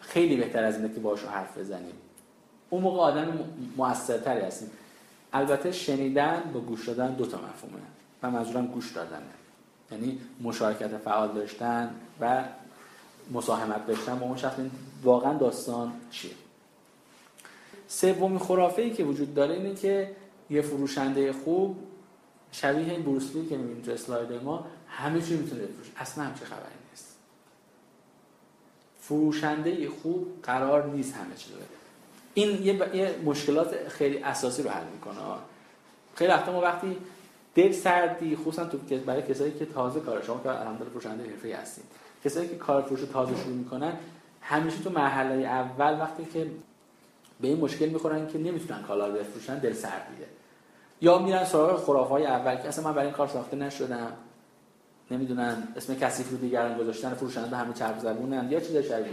خیلی 0.00 0.36
بهتر 0.36 0.64
از 0.64 0.76
اینه 0.76 0.94
که 0.94 1.00
باشو 1.00 1.28
حرف 1.28 1.58
بزنیم. 1.58 1.94
اون 2.70 2.82
موقع 2.82 2.98
آدم 2.98 3.38
موثرتری 3.76 4.40
هستیم. 4.40 4.70
البته 5.32 5.72
شنیدن 5.72 6.42
با 6.54 6.60
گوش 6.60 6.88
دادن 6.88 7.14
دو 7.14 7.26
تا 7.26 7.36
مفهومه. 7.36 7.82
من 8.22 8.30
منظورم 8.30 8.66
گوش 8.66 8.92
دادنه 8.92 9.22
یعنی 9.92 10.18
مشارکت 10.42 10.96
فعال 10.96 11.32
داشتن 11.32 11.94
و 12.20 12.44
مساهمت 13.32 13.86
داشتن 13.86 14.18
با 14.18 14.26
اون 14.26 14.36
شخص. 14.36 14.56
واقعا 15.02 15.38
داستان 15.38 15.92
چیه؟ 16.10 16.30
سومین 17.92 18.38
خرافه 18.38 18.82
ای 18.82 18.90
که 18.90 19.04
وجود 19.04 19.34
داره 19.34 19.54
اینه 19.54 19.74
که 19.74 20.10
یه 20.50 20.62
فروشنده 20.62 21.32
خوب 21.32 21.76
شبیه 22.52 22.92
این 22.92 23.02
بروسلی 23.02 23.46
که 23.46 23.56
می‌بینید 23.56 23.84
تو 23.84 23.90
اسلاید 23.90 24.32
ما 24.32 24.66
همه 24.88 25.22
چی 25.22 25.36
می‌تونه 25.36 25.62
بفروشه. 25.62 25.90
اصلا 25.96 26.24
همچه 26.24 26.44
خبری 26.44 26.74
نیست. 26.90 27.16
فروشنده 29.00 29.88
خوب 29.88 30.26
قرار 30.42 30.86
نیست 30.86 31.14
همه 31.14 31.34
چی 31.36 31.52
بده. 31.52 31.64
این 32.34 32.62
یه, 32.62 32.96
یه 32.96 33.14
مشکلات 33.24 33.88
خیلی 33.88 34.18
اساسی 34.18 34.62
رو 34.62 34.70
حل 34.70 34.84
می‌کنه. 34.92 35.16
خیلی 36.14 36.30
وقتا 36.30 36.52
ما 36.52 36.60
وقتی 36.60 36.96
دل 37.54 37.72
سردی 37.72 38.36
خصوصا 38.36 38.64
تو 38.64 38.78
برای 39.06 39.22
کسایی 39.22 39.52
که 39.52 39.66
تازه 39.66 40.00
کار 40.00 40.22
شما 40.22 40.40
که 40.42 40.48
الحمدلله 40.48 40.90
فروشنده 40.90 41.30
حرفه‌ای 41.30 41.54
هستید 41.54 41.84
کسایی 42.24 42.48
که 42.48 42.56
کار 42.56 42.82
فروش 42.82 43.00
تازه 43.00 43.36
شروع 43.42 43.56
می‌کنن 43.56 43.92
همیشه 44.40 44.82
تو 44.82 44.90
مرحله 44.90 45.34
اول 45.34 46.00
وقتی 46.00 46.24
که 46.24 46.46
به 47.42 47.48
این 47.48 47.60
مشکل 47.60 47.88
می‌خورن 47.88 48.26
که 48.26 48.38
نمی‌تونن 48.38 48.82
کالا 48.82 49.06
رو 49.06 49.12
بفروشن 49.12 49.58
دل 49.58 49.72
سردیه 49.72 50.26
یا 51.00 51.18
میرن 51.18 51.44
سراغ 51.44 51.84
خرافای 51.84 52.26
اول 52.26 52.56
که 52.56 52.68
اصلا 52.68 52.84
من 52.84 52.92
برای 52.92 53.06
این 53.06 53.14
کار 53.14 53.28
ساخته 53.28 53.56
نشدم. 53.56 54.12
نمی‌دونن 55.10 55.68
اسم 55.76 55.94
کثیف 55.94 56.30
رو 56.30 56.36
دیگران 56.36 56.78
گذاشتن 56.78 57.14
فروشنده 57.14 57.56
همه 57.56 57.74
چرب 57.74 57.98
زبونن 57.98 58.50
یا 58.50 58.60
چیز 58.60 58.76
شبیه. 58.76 59.12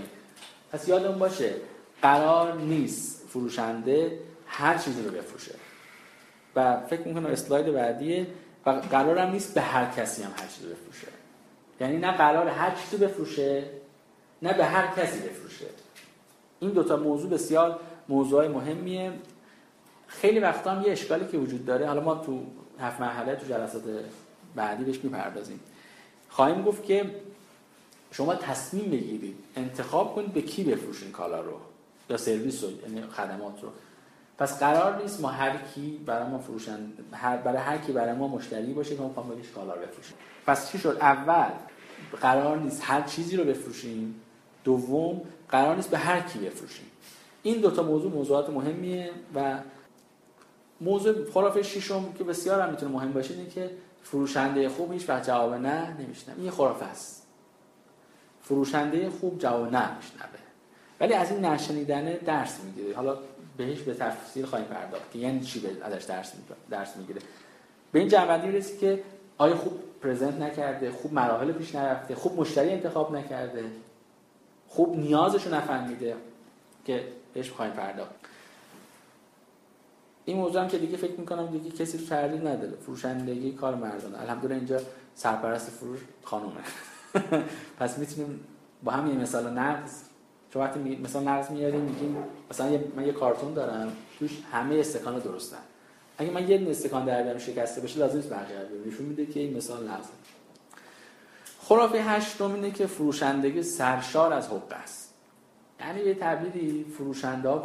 پس 0.71 0.87
یادمون 0.87 1.19
باشه 1.19 1.53
قرار 2.01 2.55
نیست 2.55 3.27
فروشنده 3.27 4.19
هر 4.45 4.77
چیزی 4.77 5.01
رو 5.01 5.11
بفروشه. 5.11 5.55
و 6.55 6.79
فکر 6.87 7.07
می‌کنم 7.07 7.25
اسلاید 7.25 7.73
بعدیه. 7.73 8.27
و 8.65 8.69
قرارم 8.69 9.31
نیست 9.31 9.53
به 9.53 9.61
هر 9.61 9.85
کسی 9.85 10.23
هم 10.23 10.31
هر 10.37 10.47
چیزی 10.47 10.67
بفروشه. 10.67 11.07
یعنی 11.81 11.97
نه 11.97 12.11
قرار 12.11 12.47
هر 12.47 12.75
چیزی 12.75 12.97
بفروشه 13.05 13.63
نه 14.41 14.53
به 14.53 14.65
هر 14.65 14.87
کسی 14.87 15.19
بفروشه. 15.19 15.65
این 16.59 16.71
دوتا 16.71 16.97
موضوع 16.97 17.29
بسیار 17.29 17.79
موضوع 18.09 18.47
مهمیه. 18.47 19.11
خیلی 20.07 20.39
وقتا 20.39 20.71
هم 20.71 20.81
یه 20.83 20.91
اشکالی 20.91 21.27
که 21.27 21.37
وجود 21.37 21.65
داره 21.65 21.87
حالا 21.87 22.01
ما 22.01 22.15
تو 22.15 22.43
هفت 22.79 23.01
مرحله 23.01 23.35
تو 23.35 23.45
جلسات 23.45 23.83
بعدی 24.55 24.83
بهش 24.83 25.03
می‌پردازیم. 25.03 25.59
خواهیم 26.29 26.63
گفت 26.63 26.83
که 26.83 27.15
شما 28.11 28.35
تصمیم 28.35 28.91
بگیرید 28.91 29.35
انتخاب 29.55 30.15
کنید 30.15 30.33
به 30.33 30.41
کی 30.41 30.63
بفروشین 30.63 31.11
کالا 31.11 31.41
رو 31.41 31.53
یا 32.09 32.17
سرویس 32.17 32.63
رو 32.63 32.69
یعنی 32.69 33.01
خدمات 33.01 33.63
رو. 33.63 33.69
پس 34.37 34.59
قرار 34.59 35.01
نیست 35.01 35.21
ما 35.21 35.27
هر 35.27 35.57
کی 35.57 36.01
برای 36.05 36.29
ما 36.29 36.39
فروشن 36.39 36.79
هر 37.13 37.37
برای 37.37 37.57
هر 37.57 37.77
کی 37.77 37.91
برای 37.91 38.13
ما 38.13 38.27
مشتری 38.27 38.73
باشه 38.73 38.95
که 38.95 39.01
ما 39.01 39.07
می‌خوام 39.07 39.41
کالا 39.55 39.73
بفروشیم. 39.73 40.17
پس 40.47 40.71
چی 40.71 40.77
شد؟ 40.77 40.97
اول 41.01 41.51
قرار 42.21 42.57
نیست 42.57 42.81
هر 42.85 43.01
چیزی 43.01 43.37
رو 43.37 43.43
بفروشیم. 43.43 44.21
دوم 44.63 45.21
قرار 45.49 45.75
نیست 45.75 45.89
به 45.89 45.97
هر 45.97 46.19
کی 46.19 46.39
بفروشیم. 46.39 46.85
این 47.43 47.61
دوتا 47.61 47.83
موضوع 47.83 48.11
موضوعات 48.11 48.49
مهمیه 48.49 49.11
و 49.35 49.59
موضوع 50.81 51.31
خرافه 51.31 51.63
ششم 51.63 52.13
که 52.17 52.23
بسیار 52.23 52.61
هم 52.61 52.69
می‌تونه 52.69 52.91
مهم 52.91 53.11
باشه 53.11 53.33
اینه 53.33 53.49
که 53.49 53.71
فروشنده 54.03 54.69
خوب 54.69 54.93
هیچ 54.93 55.09
وقت 55.09 55.27
جواب 55.27 55.53
نه 55.53 55.97
نمیشنه 55.99 56.35
این 56.37 56.51
خرافه 56.51 56.85
است. 56.85 57.27
فروشنده 58.41 59.09
خوب 59.09 59.39
جواب 59.39 59.63
نه 59.63 59.97
میشنوه. 59.97 60.39
ولی 60.99 61.13
از 61.13 61.31
این 61.31 61.45
نشنیدن 61.45 62.13
درس 62.13 62.59
می‌گیره. 62.63 62.95
حالا 62.95 63.17
بهش 63.57 63.79
به 63.79 63.93
تفصیل 63.93 64.45
خواهیم 64.45 64.67
پرداخت. 64.67 65.11
که 65.11 65.19
یعنی 65.19 65.39
چی 65.41 65.61
ازش 65.81 66.03
درس 66.03 66.33
درس 66.69 66.97
می‌گیره؟ 66.97 67.21
به 67.91 67.99
این 67.99 68.07
جنبندی 68.07 68.47
می‌رسی 68.47 68.77
که 68.77 69.03
آیا 69.37 69.55
خوب 69.55 69.79
پرزنت 70.01 70.41
نکرده 70.41 70.91
خوب 70.91 71.13
مراحل 71.13 71.51
پیش 71.51 71.75
نرفته 71.75 72.15
خوب 72.15 72.39
مشتری 72.39 72.69
انتخاب 72.69 73.15
نکرده 73.15 73.65
خوب 74.67 74.97
نیازشو 74.97 75.55
نفهمیده 75.55 76.15
که 76.85 77.03
بهش 77.33 77.49
خواهیم 77.49 77.73
پرداخت. 77.73 78.11
این 80.25 80.37
موضوع 80.37 80.61
هم 80.61 80.67
که 80.67 80.77
دیگه 80.77 80.97
فکر 80.97 81.19
می‌کنم 81.19 81.47
دیگه 81.47 81.69
کسی 81.69 81.97
تردید 81.97 82.47
نداره. 82.47 82.75
فروشندگی 82.75 83.51
کار 83.51 83.75
مردانه. 83.75 84.21
الحمدلله 84.21 84.55
اینجا 84.55 84.79
سرپرست 85.15 85.69
فروش 85.69 85.99
خانومه. 86.23 86.61
پس 87.79 87.97
می‌تونیم 87.97 88.39
با 88.83 88.91
هم 88.91 89.07
یه 89.07 89.13
مثال 89.13 89.49
نقض 89.49 90.01
چون 90.49 90.61
وقتی. 90.61 90.95
مثلا 91.03 91.21
نقض 91.21 91.51
میاریم 91.51 91.81
میگیم 91.81 92.17
مثلا. 92.51 92.79
من 92.95 93.05
یه 93.05 93.13
کارتون 93.13 93.53
دارم 93.53 93.91
توش 94.19 94.31
همه 94.51 94.75
استکان 94.75 95.19
درستن 95.19 95.57
اگه 96.17 96.31
من 96.31 96.49
یه 96.49 96.69
استکان 96.69 97.05
در 97.05 97.37
شکسته 97.37 97.81
بشه 97.81 97.99
لازم 97.99 98.15
نیست 98.15 98.29
بقیه 98.29 98.57
نشون 98.87 99.05
میده 99.05 99.25
که 99.25 99.39
این 99.39 99.57
مثال 99.57 99.87
نقضه 99.87 100.09
خرافه 101.61 101.97
هشتم 101.97 102.53
اینه 102.53 102.71
که 102.71 102.87
فروشندگی 102.87 103.63
سرشار 103.63 104.33
از 104.33 104.47
حب 104.47 104.63
است. 104.83 104.98
یعنی 105.79 105.99
یه 105.99 106.13
تعبیری 106.13 106.83
فروشنده 106.97 107.49
ها 107.49 107.59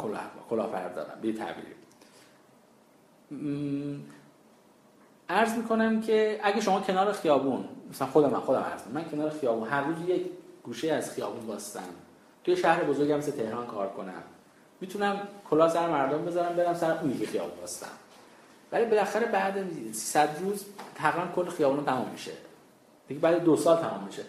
کلاه 0.49 0.89
دارن 0.95 1.21
به 1.21 1.33
تعبیری 1.33 1.67
عرض 5.29 5.57
می‌کنم 5.57 6.01
که 6.01 6.39
اگه 6.43 6.61
شما 6.61 6.81
کنار 6.81 7.11
خیابون 7.11 7.65
مثلا 7.89 8.07
خودم 8.07 8.29
من 8.29 8.39
خودم 8.39 8.59
عرض 8.59 8.81
من 8.93 9.09
کنار 9.09 9.29
خیابون 9.29 9.67
هر 9.69 9.83
روز 9.83 10.09
یک 10.09 10.25
گوشه 10.63 10.93
از 10.93 11.11
خیابون 11.11 11.47
باستم 11.47 11.81
توی 12.43 12.57
شهر 12.57 12.83
بزرگی 12.83 13.13
مثل 13.13 13.31
تهران 13.31 13.67
کار 13.67 13.89
کنم. 13.89 14.23
می‌تونم 14.81 15.27
کلا 15.49 15.69
سر 15.69 15.89
مردم 15.89 16.25
بذارم 16.25 16.55
برم 16.55 16.73
سر 16.73 16.97
اون 16.97 17.11
یکی 17.11 17.25
خیابون 17.25 17.59
واسطم 17.59 17.87
ولی 18.71 18.85
بالاخره 18.85 19.25
بعد 19.25 19.73
300 19.91 20.29
روز 20.41 20.65
تقریبا 20.95 21.27
کل 21.35 21.45
خیابون 21.45 21.85
تمام 21.85 22.09
میشه. 22.09 22.31
دیگه 23.07 23.21
بعد 23.21 23.43
دو 23.43 23.57
سال 23.57 23.77
تمام 23.77 24.03
میشه. 24.03 24.21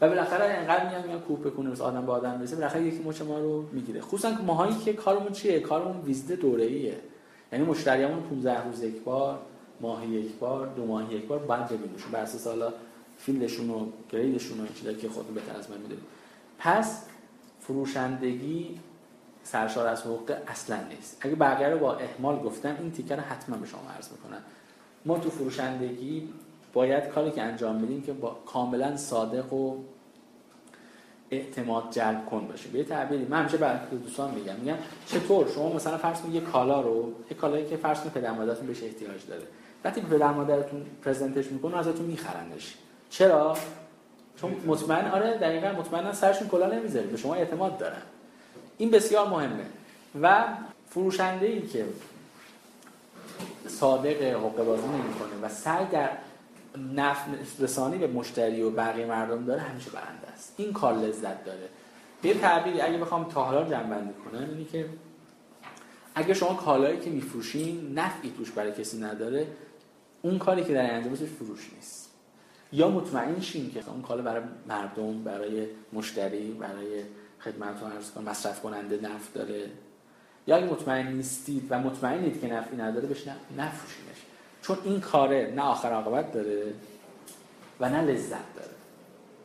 و 0.00 0.08
بالاخره 0.08 0.44
انقدر 0.44 0.88
میان 0.88 1.06
میان 1.06 1.20
کوپ 1.20 1.56
کنه 1.56 1.70
مثل 1.70 1.82
آدم 1.82 2.06
با 2.06 2.12
آدم 2.12 2.38
برسه 2.38 2.56
بالاخره 2.56 2.82
یکی 2.82 3.02
مچ 3.02 3.22
ما 3.22 3.38
رو 3.38 3.64
می‌گیره. 3.72 4.00
خصوصا 4.00 4.30
ماهایی 4.30 4.74
که 4.74 4.92
کارمون 4.92 5.32
چیه؟ 5.32 5.60
کارمون 5.60 6.00
ویزیت 6.00 6.40
دوره‌ایه. 6.40 6.98
یعنی 7.52 7.64
مشتریامون 7.64 8.20
15 8.22 8.64
روز 8.64 8.82
یک 8.82 9.02
بار 9.02 9.38
ماهی 9.80 10.08
یک 10.08 10.34
بار 10.34 10.66
دو 10.66 10.86
ماهی 10.86 11.16
یک 11.16 11.26
بار 11.26 11.38
بعد 11.38 11.68
ببینیمشون 11.68 12.12
بر 12.12 12.20
اساس 12.20 12.46
حالا 12.46 12.72
فیلدشون 13.18 13.70
و 13.70 13.86
گریدشون 14.10 14.60
و 14.60 14.66
چیزایی 14.66 14.96
که 14.96 15.08
خودتون 15.08 15.34
بهتر 15.34 15.58
از 15.58 15.70
من 15.70 15.76
می‌دونید 15.76 16.04
پس 16.58 17.04
فروشندگی 17.60 18.80
سرشار 19.42 19.86
از 19.86 20.02
حقوق 20.02 20.36
اصلا 20.46 20.78
نیست. 20.88 21.16
اگه 21.20 21.34
بقیه 21.34 21.68
رو 21.68 21.78
با 21.78 21.94
احمال 21.94 22.38
گفتم 22.38 22.76
این 22.80 22.92
تیکه 22.92 23.16
رو 23.16 23.22
حتما 23.22 23.56
به 23.56 23.66
شما 23.66 23.80
عرض 23.96 24.08
می‌کنم. 24.12 24.42
ما 25.04 25.18
تو 25.18 25.30
فروشندگی 25.30 26.28
باید 26.78 27.08
کاری 27.08 27.30
که 27.30 27.42
انجام 27.42 27.76
میدیم 27.76 28.02
که 28.02 28.12
با 28.12 28.36
کاملا 28.46 28.96
صادق 28.96 29.52
و 29.52 29.76
اعتماد 31.30 31.84
جلب 31.90 32.26
کن 32.26 32.46
باشه. 32.46 32.68
به 32.68 32.84
تعبیری. 32.84 33.24
من 33.24 33.40
همیشه 33.40 33.56
برای 33.56 33.78
دوستان 34.02 34.34
میگم. 34.34 34.54
میگم 34.56 34.74
چطور؟ 35.06 35.48
شما 35.54 35.72
مثلا 35.72 35.98
فرض 35.98 36.20
کنید 36.20 36.34
یه 36.34 36.40
کالا 36.40 36.80
رو 36.80 37.12
یه 37.30 37.36
کالایی 37.36 37.66
که 37.66 37.76
فرض 37.76 38.00
کنید 38.00 38.12
پدر 38.12 38.32
مادرتون 38.32 38.66
بهش 38.66 38.82
احتیاج 38.82 39.26
داره. 39.28 39.42
وقتی 39.84 40.00
پدر 40.00 40.32
مادرتون 40.32 40.86
پرزنتش 41.04 41.46
می‌کنه 41.46 41.76
ازتون 41.78 42.06
میخرندش. 42.06 42.74
چرا؟ 43.10 43.56
چون 44.40 44.56
مطمئن 44.66 45.10
آره 45.10 45.38
دقیقا 45.38 45.72
مطمئنا 45.72 46.12
سرشون 46.12 46.48
کلا 46.48 46.66
نمی‌ذاره. 46.66 47.06
به 47.06 47.16
شما 47.16 47.34
اعتماد 47.34 47.78
دارن. 47.78 48.02
این 48.78 48.90
بسیار 48.90 49.28
مهمه. 49.28 49.66
و 50.22 50.44
فروشنده 50.90 51.46
ای 51.46 51.62
که 51.62 51.84
صادق 53.66 54.22
حقوق 54.22 54.64
بازی 54.64 54.86
نمی‌کنه 54.86 55.40
و 55.42 55.48
سعی 55.48 55.86
در 55.86 56.08
نفع 56.96 57.30
رسانی 57.60 57.98
به 57.98 58.06
مشتری 58.06 58.62
و 58.62 58.70
بقیه 58.70 59.06
مردم 59.06 59.44
داره 59.44 59.60
همیشه 59.60 59.90
برنده 59.90 60.28
است. 60.28 60.54
این 60.56 60.72
کار 60.72 60.94
لذت 60.94 61.44
داره. 61.44 61.68
به 62.22 62.34
تعبیری 62.34 62.80
اگه 62.80 62.98
بخوام 62.98 63.24
تا 63.24 63.44
حالا 63.44 63.70
جمع 63.70 63.82
بندی 63.82 64.14
کنم 64.14 64.50
اینی 64.50 64.64
که 64.64 64.88
اگه 66.14 66.34
شما 66.34 66.54
کالایی 66.54 67.00
که 67.00 67.10
میفروشین 67.10 67.92
نفعی 67.98 68.30
توش 68.30 68.50
برای 68.50 68.72
کسی 68.72 69.00
نداره 69.00 69.46
اون 70.22 70.38
کاری 70.38 70.64
که 70.64 70.74
در 70.74 70.94
انجام 70.94 71.14
فروش 71.14 71.70
نیست. 71.74 72.10
یا 72.72 72.88
مطمئن 72.90 73.40
شین 73.40 73.70
که 73.70 73.90
اون 73.90 74.02
کالا 74.02 74.22
برای 74.22 74.42
مردم 74.68 75.24
برای 75.24 75.66
مشتری 75.92 76.50
برای 76.50 77.02
عرض 77.96 78.10
کنم 78.10 78.24
مصرف 78.24 78.60
کننده 78.60 79.00
نفع 79.02 79.34
داره. 79.34 79.70
یا 80.46 80.56
اگه 80.56 80.66
مطمئن 80.66 81.12
نیستید 81.12 81.66
و 81.70 81.78
مطمئنید 81.78 82.40
که 82.40 82.46
نفعی 82.46 82.76
نداره 82.76 83.06
بهش 83.06 83.24
نفروشینش 83.58 84.07
چون 84.62 84.78
این 84.84 85.00
کاره 85.00 85.52
نه 85.56 85.62
آخر 85.62 85.92
عاقبت 85.92 86.32
داره 86.32 86.62
و 87.80 87.88
نه 87.88 88.02
لذت 88.02 88.54
داره 88.56 88.70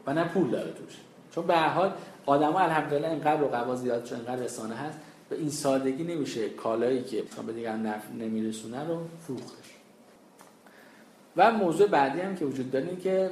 و 0.08 0.13
نه 0.13 0.23
پول 0.23 0.49
داره 0.49 0.71
توش. 0.71 0.97
چون 1.32 1.47
به 1.47 1.56
هر 1.56 1.69
حال 1.69 1.93
آدما 2.26 2.60
الحمدلله 2.60 3.08
اینقدر 3.10 3.41
رقبا 3.41 3.76
زیاد 3.76 4.04
چون 4.04 4.17
اینقدر 4.17 4.43
رسانه 4.43 4.76
هست 4.76 4.99
به 5.30 5.36
این 5.36 5.49
سادگی 5.49 6.04
نمیشه 6.04 6.49
کالایی 6.49 7.04
که 7.04 7.23
به 7.47 7.54
دیگر 7.54 7.76
نفع 7.76 8.13
نمیرسونه 8.13 8.88
رو 8.88 8.99
فروختش. 9.28 9.73
و 11.38 11.52
موضوع 11.52 11.88
بعدی 11.88 12.21
هم 12.21 12.36
که 12.36 12.45
وجود 12.45 12.71
داره 12.71 12.95
که 12.95 13.32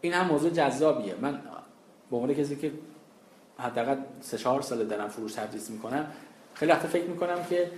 این 0.00 0.12
هم 0.12 0.26
موضوع 0.26 0.50
جذابیه. 0.50 1.14
من 1.20 1.40
به 2.10 2.16
عنوان 2.16 2.34
کسی 2.34 2.56
که 2.56 2.72
حداقل 3.58 3.96
سه 4.20 4.38
چهار 4.38 4.62
سال 4.62 4.84
دارم 4.84 5.08
فروش 5.08 5.32
تدریس 5.32 5.70
می‌کنم 5.70 6.06
خیلی 6.54 6.72
وقت 6.72 6.86
فکر 6.86 7.04
می‌کنم 7.04 7.44
که 7.50 7.70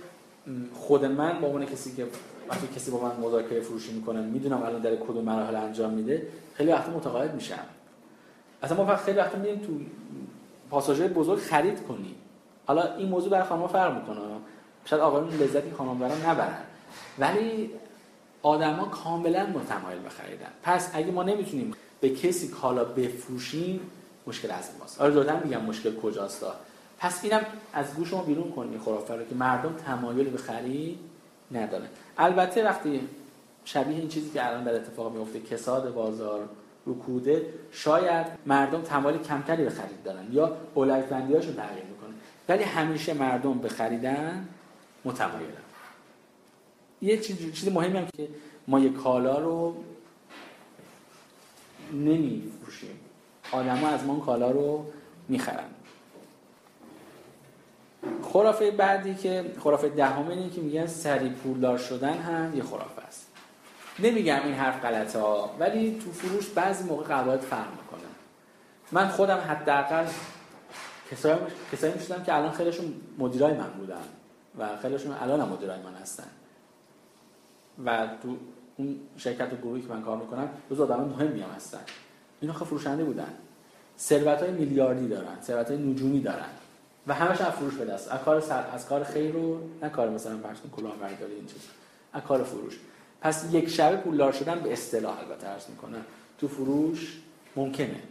خود 0.73 1.05
من 1.05 1.41
به 1.41 1.47
عنوان 1.47 1.65
کسی 1.65 1.95
که 1.95 2.07
وقتی 2.49 2.67
کسی 2.75 2.91
با 2.91 3.01
من 3.01 3.15
مذاکره 3.15 3.61
فروشی 3.61 3.93
می‌کنه 3.93 4.21
می‌دونم 4.21 4.63
الان 4.63 4.81
در 4.81 4.95
کدوم 4.95 5.23
مراحل 5.23 5.55
انجام 5.55 5.93
میده 5.93 6.27
خیلی 6.53 6.71
وقت 6.71 6.89
متقاعد 6.89 7.35
میشم. 7.35 7.65
اصلا 8.63 8.77
ما 8.77 8.85
فقط 8.85 8.97
خیلی 8.97 9.17
وقت 9.17 9.35
میریم 9.35 9.59
تو 9.59 9.79
پاساژهای 10.69 11.09
بزرگ 11.09 11.39
خرید 11.39 11.83
کنیم. 11.87 12.15
حالا 12.65 12.95
این 12.95 13.09
موضوع 13.09 13.29
برای 13.29 13.47
خانم 13.47 13.67
فرق 13.67 13.95
می‌کنه. 13.95 14.19
شاید 14.85 15.01
آقایون 15.01 15.29
لذتی 15.29 15.71
خانم 15.77 15.99
برام 15.99 16.25
نبرن. 16.25 16.63
ولی 17.19 17.71
آدما 18.41 18.85
کاملا 18.85 19.45
متمایل 19.45 19.99
به 19.99 20.09
خریدن. 20.09 20.51
پس 20.63 20.91
اگه 20.93 21.11
ما 21.11 21.23
نمی‌تونیم 21.23 21.73
به 22.01 22.09
کسی 22.09 22.47
کالا 22.47 22.83
بفروشیم 22.83 23.79
مشکل 24.27 24.51
از 24.51 24.69
ماست. 24.79 25.01
آره 25.01 25.13
دادم 25.13 25.41
میگم 25.43 25.61
مشکل 25.61 25.95
کجاست 25.95 26.45
پس 26.99 27.23
اینم 27.23 27.41
از 27.73 27.95
گوش 27.95 28.13
ما 28.13 28.23
بیرون 28.23 28.51
کنیم. 28.51 28.79
خرافه 28.79 29.15
رو 29.15 29.23
که 29.23 29.35
مردم 29.35 29.73
تمایل 29.85 30.29
به 30.29 30.37
خرید 30.37 30.99
نداره 31.51 31.85
البته 32.17 32.63
وقتی 32.63 33.01
شبیه 33.65 33.97
این 33.97 34.07
چیزی 34.07 34.29
که 34.29 34.47
الان 34.47 34.63
در 34.63 34.75
اتفاق 34.75 35.13
میفته 35.17 35.39
کساد 35.39 35.93
بازار 35.93 36.49
رکوده 36.87 37.53
شاید 37.71 38.25
مردم 38.45 38.81
تمایل 38.81 39.17
کمتری 39.17 39.63
به 39.63 39.69
خرید 39.69 40.03
دارن 40.03 40.25
یا 40.31 40.57
اولویت 40.73 41.05
بندیاشو 41.05 41.53
تغییر 41.53 41.85
می‌کنه 41.85 42.13
ولی 42.49 42.63
همیشه 42.63 43.13
مردم 43.13 43.53
به 43.53 43.69
خریدن 43.69 44.47
متمایلن. 45.05 45.51
یه 47.01 47.17
چیز 47.17 47.53
چیز 47.53 47.71
مهمی 47.71 47.97
هم 47.97 48.07
که 48.17 48.27
ما 48.67 48.79
یه 48.79 48.89
کالا 48.89 49.39
رو 49.39 49.75
نمیفروشیم. 51.93 52.99
آدما 53.51 53.87
از 53.87 54.03
ما 54.03 54.19
کالا 54.19 54.51
رو 54.51 54.85
می‌خرن. 55.27 55.69
خرافه 58.27 58.71
بعدی 58.71 59.15
که 59.15 59.45
خرافه 59.63 59.89
دهم 59.89 60.27
اینه 60.27 60.49
که 60.49 60.61
میگن 60.61 60.87
سری 60.87 61.29
پولدار 61.29 61.77
شدن 61.77 62.13
هم 62.13 62.57
یه 62.57 62.63
خرافه 62.63 63.01
است. 63.01 63.27
نمیگم 63.99 64.39
این 64.43 64.53
حرف 64.53 64.85
غلطه 64.85 65.19
ها 65.19 65.55
ولی 65.59 65.99
تو 66.05 66.11
فروش 66.11 66.49
بعضی 66.49 66.83
موقع 66.83 67.03
قواعد 67.03 67.39
فرق 67.39 67.67
می‌کنه. 67.71 68.09
من 68.91 69.07
خودم 69.07 69.37
حداقل 69.37 70.05
کسایی 71.11 71.37
کسایی 71.71 71.93
می‌شدم 71.93 72.23
که 72.23 72.35
الان 72.35 72.51
خیلیشون 72.51 72.93
مدیرای 73.17 73.53
من 73.53 73.69
بودن 73.69 74.03
و 74.59 74.77
خیلیشون 74.81 75.11
الان 75.11 75.41
هم 75.41 75.49
مدیرای 75.49 75.79
من 75.79 75.93
هستن. 76.01 76.27
و 77.85 78.07
تو 78.23 78.37
اون 78.77 78.99
شرکت 79.17 79.53
و 79.53 79.55
گروهی 79.55 79.81
که 79.81 79.87
من 79.87 80.01
کار 80.01 80.17
می‌کنم 80.17 80.49
روز 80.69 80.81
آدم 80.81 80.99
مهمی 80.99 81.41
هم 81.41 81.49
هستن. 81.55 81.81
اینا 82.41 82.53
خب 82.53 82.65
فروشنده 82.65 83.03
بودن. 83.03 83.33
ثروت 83.99 84.41
های 84.41 84.51
میلیاردی 84.51 85.07
دارن 85.07 85.41
ثروت 85.41 85.71
های 85.71 85.77
نجومی 85.77 86.21
دارن. 86.21 86.49
و 87.07 87.13
همش 87.13 87.41
از 87.41 87.53
فروش 87.53 87.73
به 87.73 87.85
دست. 87.85 88.11
از 88.11 88.19
کار 88.19 88.39
سر... 88.41 88.63
از 88.73 88.87
کار 88.87 89.03
خیر 89.03 89.31
رو 89.31 89.59
نه 89.81 89.89
کار 89.89 90.09
مثلا 90.09 90.37
فرض 90.37 90.57
کن 90.59 90.69
کلاهبرداری 90.69 91.33
این 91.33 91.45
چیز 91.45 91.61
از 92.13 92.21
کار 92.21 92.43
فروش. 92.43 92.79
پس 93.21 93.45
یک 93.51 93.69
شبه 93.69 93.97
پولدار 93.97 94.31
شدن 94.31 94.59
به 94.59 94.73
اصطلاح 94.73 95.19
البته 95.19 95.47
عرض 95.47 95.69
می‌کنه 95.69 95.97
تو 96.37 96.47
فروش 96.47 97.21
ممکنه. 97.55 98.01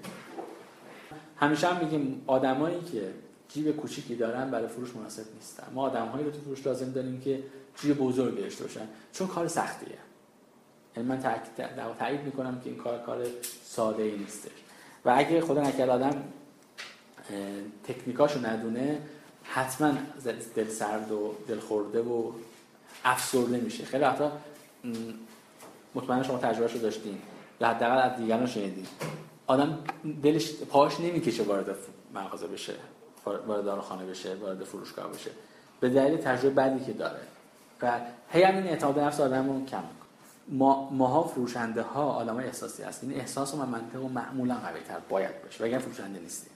همیشه 1.37 1.67
هم 1.69 1.85
میگیم 1.85 2.23
آدمایی 2.27 2.81
که 2.81 3.11
جیب 3.49 3.77
کوچیکی 3.77 4.15
دارن 4.15 4.51
برای 4.51 4.69
فروش 4.69 4.97
مناسب 4.97 5.25
نیستن. 5.35 5.65
ما 5.75 5.83
آدمهایی 5.83 6.25
رو 6.25 6.31
تو 6.31 6.41
فروش 6.41 6.67
لازم 6.67 6.93
داریم 6.93 7.21
که 7.21 7.43
جیب 7.83 7.99
بزرگ 7.99 8.41
داشته 8.41 8.65
باشن. 8.65 8.89
چون 9.13 9.27
کار 9.27 9.49
سختیه. 9.49 9.99
یعنی 10.97 11.09
من 11.09 11.21
تایید 11.99 12.21
می‌کنم 12.25 12.61
که 12.61 12.71
این 12.71 12.79
کار 12.79 12.99
کار 12.99 13.27
ساده 13.65 14.03
ای 14.03 14.17
نیستش. 14.17 14.51
و 15.05 15.15
اگه 15.17 15.41
خدا 15.41 15.63
نکرد 15.63 15.89
آدم 15.89 16.23
تکنیکاشو 17.85 18.47
ندونه 18.47 18.99
حتما 19.45 19.93
دل 20.55 20.69
سرد 20.69 21.13
و 21.13 21.35
دل 21.49 21.59
خورده 21.59 22.03
و 22.03 22.33
افسرده 23.05 23.57
میشه. 23.57 23.85
خیلی 23.85 24.05
وقتا 24.05 24.33
مطمئن 25.95 26.23
شما 26.23 26.39
تجربه 26.39 26.73
رو 26.73 26.79
داشتین. 26.79 27.19
یا 27.61 27.69
حداقل 27.69 27.99
از 27.99 28.17
دیگران 28.17 28.47
شنیدین. 28.47 28.87
آدم 29.47 29.79
دلش 30.23 30.55
پاش 30.55 31.01
نمی‌کشه 31.01 31.43
وارد 31.43 31.77
مغازه 32.15 32.47
بشه 32.47 32.73
وارد 33.27 33.65
داروخانه 33.65 34.07
بشه 34.07 34.35
وارد 34.35 34.65
فروشگاه 34.65 35.13
بشه. 35.13 35.31
به 35.81 35.89
دلیل 35.89 36.17
تجربه 36.17 36.55
بعدی 36.55 36.85
که 36.85 36.93
داره. 36.93 37.21
و 37.83 38.01
هی 38.31 38.43
هم 38.43 38.57
این 38.57 38.67
اعتماد 38.67 38.99
نفس 38.99 39.21
آدم 39.21 39.49
رو 39.49 39.67
کم 39.67 39.83
ما 40.49 40.91
ماها 40.91 41.23
فروشنده 41.23 41.83
ها 41.83 42.05
آدم 42.05 42.37
احساسی 42.37 42.83
هستیم. 42.83 43.11
این 43.11 43.21
احساس 43.21 43.55
و 43.55 43.57
منطق 43.57 44.05
و 44.05 44.09
معمولا 44.09 44.55
قوی 44.55 44.81
تر 44.89 44.99
باید 45.09 45.43
باشه. 45.43 45.65
وگرنه 45.65 45.79
فروشنده 45.79 46.19
نیستیم. 46.19 46.53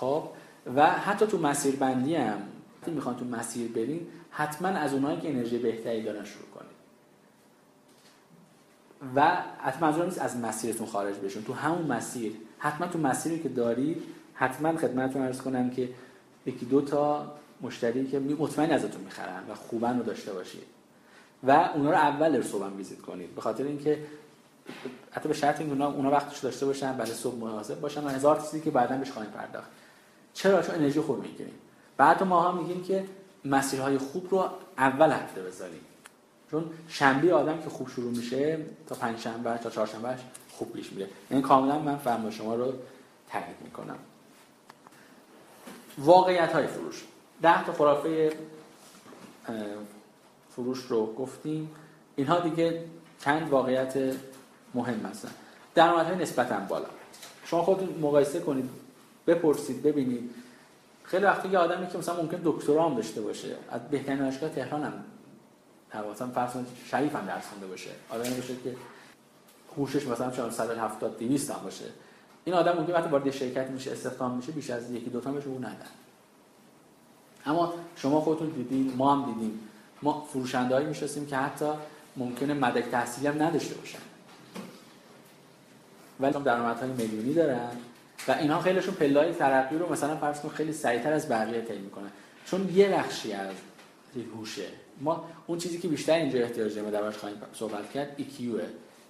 خب؟ 0.00 0.28
و 0.76 0.86
حتی 0.90 1.26
تو 1.26 1.38
مسیر 1.38 1.76
بندی 1.76 2.14
هم 2.14 2.38
می‌خوان 2.86 3.16
تو 3.16 3.24
مسیر 3.24 3.72
برین 3.72 4.06
حتما 4.30 4.68
از 4.68 4.94
اونایی 4.94 5.20
که 5.20 5.30
انرژی 5.30 5.58
بهتری 5.58 6.02
دارن 6.02 6.24
شروع 6.24 6.48
کنید 6.54 6.74
و 9.14 9.36
حتما 9.58 9.88
منظورم 9.88 10.06
نیست 10.06 10.20
از 10.20 10.36
مسیرتون 10.36 10.86
خارج 10.86 11.16
بشون. 11.16 11.44
تو 11.44 11.52
همون 11.52 11.86
مسیر 11.86 12.32
حتما 12.58 12.86
تو 12.86 12.98
مسیری 12.98 13.38
که 13.38 13.48
دارید 13.48 14.02
حتما 14.34 14.76
خدمتتون 14.76 15.22
عرض 15.22 15.40
کنم 15.40 15.70
که 15.70 15.88
یکی 16.46 16.66
دو 16.66 16.80
تا 16.80 17.32
مشتری 17.60 18.06
که 18.06 18.18
مطمئن 18.18 18.70
ازتون 18.70 19.00
می‌خرن 19.00 19.42
و 19.50 19.54
خوبن 19.54 19.98
رو 19.98 20.04
داشته 20.04 20.32
باشید. 20.32 20.62
و 21.46 21.70
اونا 21.74 21.90
رو 21.90 21.96
اول 21.96 22.42
صبح 22.42 22.66
ویزیت 22.66 23.00
کنید. 23.00 23.34
به 23.34 23.40
خاطر 23.40 23.64
اینکه 23.64 23.98
حتی 25.10 25.28
به 25.28 25.34
شرط 25.34 25.60
اینکه 25.60 25.72
اونا, 25.72 25.92
اونا 25.92 26.10
وقتش 26.10 26.38
داشته 26.38 26.66
باشن 26.66 26.96
برای 26.96 27.12
صبح 27.12 27.34
مواظب 27.34 27.80
باشن 27.80 28.04
و 28.04 28.08
هزار 28.08 28.40
چیزی 28.40 28.60
که 28.60 28.70
بعدا 28.70 28.96
بهش 28.96 29.10
خواهیم 29.10 29.30
پرداخت. 29.30 29.70
چرا؟ 30.34 30.62
چون 30.62 30.74
انرژی 30.74 31.00
خوب 31.00 31.22
می‌گیریم. 31.22 31.54
بعد 31.96 32.22
ما 32.22 32.40
ها 32.40 32.52
میگیم 32.52 32.84
که 32.84 33.04
مسیرهای 33.44 33.98
خوب 33.98 34.28
رو 34.30 34.48
اول 34.78 35.12
هفته 35.12 35.42
بذاریم. 35.42 35.80
چون 36.50 36.70
شنبه 36.88 37.34
آدم 37.34 37.62
که 37.62 37.70
خوب 37.70 37.88
شروع 37.88 38.10
میشه 38.10 38.64
تا 38.86 38.94
پنج 38.94 39.18
شنبه 39.18 39.58
تا 39.58 39.70
چهارشنبهش 39.70 40.20
خوب 40.52 40.72
پیش 40.72 40.92
میره. 40.92 41.08
این 41.30 41.42
کاملا 41.42 41.78
من 41.78 41.96
فهم 41.96 42.30
شما 42.30 42.54
رو 42.54 42.72
تایید 43.28 43.56
می‌کنم. 43.64 43.98
واقعیت 45.98 46.52
های 46.52 46.66
فروش. 46.66 47.04
ده 47.42 47.64
تا 47.64 47.72
خرافه 47.72 48.32
فروش 50.50 50.78
رو 50.78 51.14
گفتیم. 51.14 51.70
اینها 52.16 52.40
دیگه 52.40 52.84
چند 53.20 53.50
واقعیت 53.50 54.14
مهم 54.74 55.06
هستن. 55.06 55.30
درآمدهای 55.74 56.16
نسبتا 56.16 56.60
بالا. 56.60 56.86
شما 57.44 57.62
خودتون 57.62 57.98
مقایسه 58.00 58.40
کنید. 58.40 58.70
بپرسید 59.26 59.82
ببینید. 59.82 60.30
خیلی 61.04 61.24
وقتی 61.24 61.48
یه 61.48 61.58
آدمی 61.58 61.86
که 61.86 61.98
مثلا 61.98 62.22
ممکن 62.22 62.40
دکترا 62.44 62.88
هم 62.88 62.94
داشته 62.94 63.20
باشه 63.20 63.56
از 63.70 63.80
بهترین 63.88 64.18
دانشگاه 64.18 64.50
تهران 64.50 64.82
هم 64.82 64.92
مثلا 66.12 66.28
فرض 66.28 66.50
شریف 66.90 67.16
هم 67.16 67.26
درس 67.26 67.48
خونده 67.48 67.66
باشه. 67.66 67.90
آدمی 68.10 68.34
باشه 68.34 68.54
که 68.64 68.76
هوشش 69.76 70.06
مثلا 70.06 70.50
170 70.50 71.18
200 71.18 71.50
هم 71.50 71.60
باشه. 71.64 71.84
این 72.44 72.54
آدم 72.54 72.78
ممکن 72.78 72.92
وقتی 72.92 73.08
وارد 73.08 73.30
شرکت 73.30 73.70
میشه 73.70 73.92
استخدام 73.92 74.36
میشه 74.36 74.52
بیش 74.52 74.70
از 74.70 74.90
یکی 74.90 75.10
دو 75.10 75.20
تا 75.20 75.32
بهش 75.32 75.46
او 75.46 75.58
ندن. 75.58 75.86
اما 77.46 77.74
شما 77.96 78.20
خودتون 78.20 78.48
دیدین 78.48 78.94
ما 78.96 79.16
هم 79.16 79.32
دیدیم. 79.32 79.60
ما 80.02 80.26
فروشندهایی 80.32 80.86
می‌شناسیم 80.86 81.26
که 81.26 81.36
حتی 81.36 81.66
ممکنه 82.16 82.54
مدرک 82.54 82.84
تحصیلی 82.90 83.26
هم 83.26 83.42
نداشته 83.42 83.74
باشن. 83.74 83.98
ولی 86.20 86.32
درآمدهای 86.32 86.90
میلیونی 86.90 87.34
دارن. 87.34 87.70
و 88.28 88.32
اینها 88.32 88.60
خیلیشون 88.60 88.94
پله‌های 88.94 89.32
ترقی 89.32 89.78
رو 89.78 89.92
مثلا 89.92 90.16
فرض 90.16 90.40
کن 90.40 90.48
خیلی 90.48 90.72
سریعتر 90.72 91.12
از 91.12 91.28
بقیه 91.28 91.60
طی 91.60 91.78
می‌کنن. 91.78 92.10
چون 92.46 92.70
یه 92.74 92.88
بخشی 92.88 93.32
از 93.32 93.54
هوشه. 94.36 94.66
ما 95.00 95.28
اون 95.46 95.58
چیزی 95.58 95.78
که 95.78 95.88
بیشتر 95.88 96.12
اینجا 96.12 96.38
احتیاج 96.38 96.74
داریم 96.74 96.90
دربارش 96.90 97.16
خواهیم 97.16 97.38
صحبت 97.52 97.90
کرد 97.90 98.16
EQ 98.18 98.40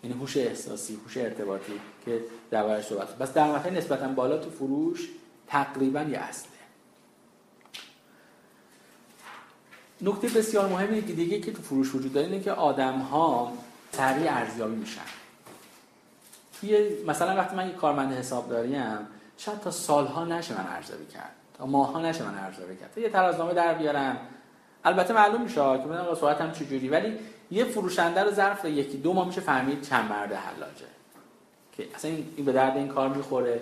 یعنی 0.02 0.20
هوش 0.20 0.36
احساسی 0.36 0.98
هوش 1.04 1.16
ارتباطی 1.16 1.72
که 2.04 2.20
دربارش 2.50 2.86
صحبت 2.86 3.18
بس 3.18 3.32
درآمدهای 3.32 3.74
نسبتا 3.74 4.08
بالا 4.08 4.38
تو 4.38 4.50
فروش 4.50 5.08
تقریبا 5.46 6.02
یه 6.02 6.18
اصله. 6.18 6.48
نکته 10.02 10.28
بسیار 10.28 10.68
مهمی 10.68 11.00
دیگه 11.00 11.40
که 11.40 11.52
تو 11.52 11.62
فروش 11.62 11.94
وجود 11.94 12.12
داره 12.12 12.26
اینه 12.26 12.40
که 12.40 12.52
آدم 12.52 12.98
ها 12.98 13.52
سریع 13.92 14.36
ارزیابی 14.36 14.76
میشن. 14.76 15.00
توی 16.60 16.88
مثلا 17.06 17.36
وقتی 17.36 17.56
من 17.56 17.66
یه 17.66 17.72
کارمند 17.72 18.12
حسابداریم 18.12 18.98
شاید 19.38 19.60
تا 19.60 19.70
سالها 19.70 20.24
نشه 20.24 20.54
من 20.54 20.66
ارزیابی 20.76 21.06
کرد. 21.06 21.30
تا 21.58 21.66
ماها 21.66 22.00
نشه 22.00 22.24
من 22.24 22.38
ارزیابی 22.38 22.76
کرد. 22.76 22.98
یه 22.98 23.08
ترازنامه 23.08 23.54
در 23.54 23.74
بیارم. 23.74 24.16
البته 24.84 25.14
معلوم 25.14 25.42
میشه 25.42 25.54
که 25.54 25.88
بدونم 25.88 26.14
صورت 26.14 26.40
هم 26.40 26.52
چجوری 26.52 26.88
ولی 26.88 27.18
یه 27.50 27.64
فروشنده 27.64 28.22
رو 28.22 28.30
ظرف 28.30 28.64
یکی 28.64 28.96
دو 28.96 29.12
ماه 29.12 29.26
میشه 29.26 29.40
فهمید 29.40 29.82
چند 29.82 30.10
مرد 30.10 30.32
حلاجه. 30.32 30.86
که 31.76 31.86
اصلا 31.94 32.10
این 32.36 32.44
به 32.44 32.52
درد 32.52 32.76
این 32.76 32.88
کار 32.88 33.08
می‌خوره. 33.08 33.60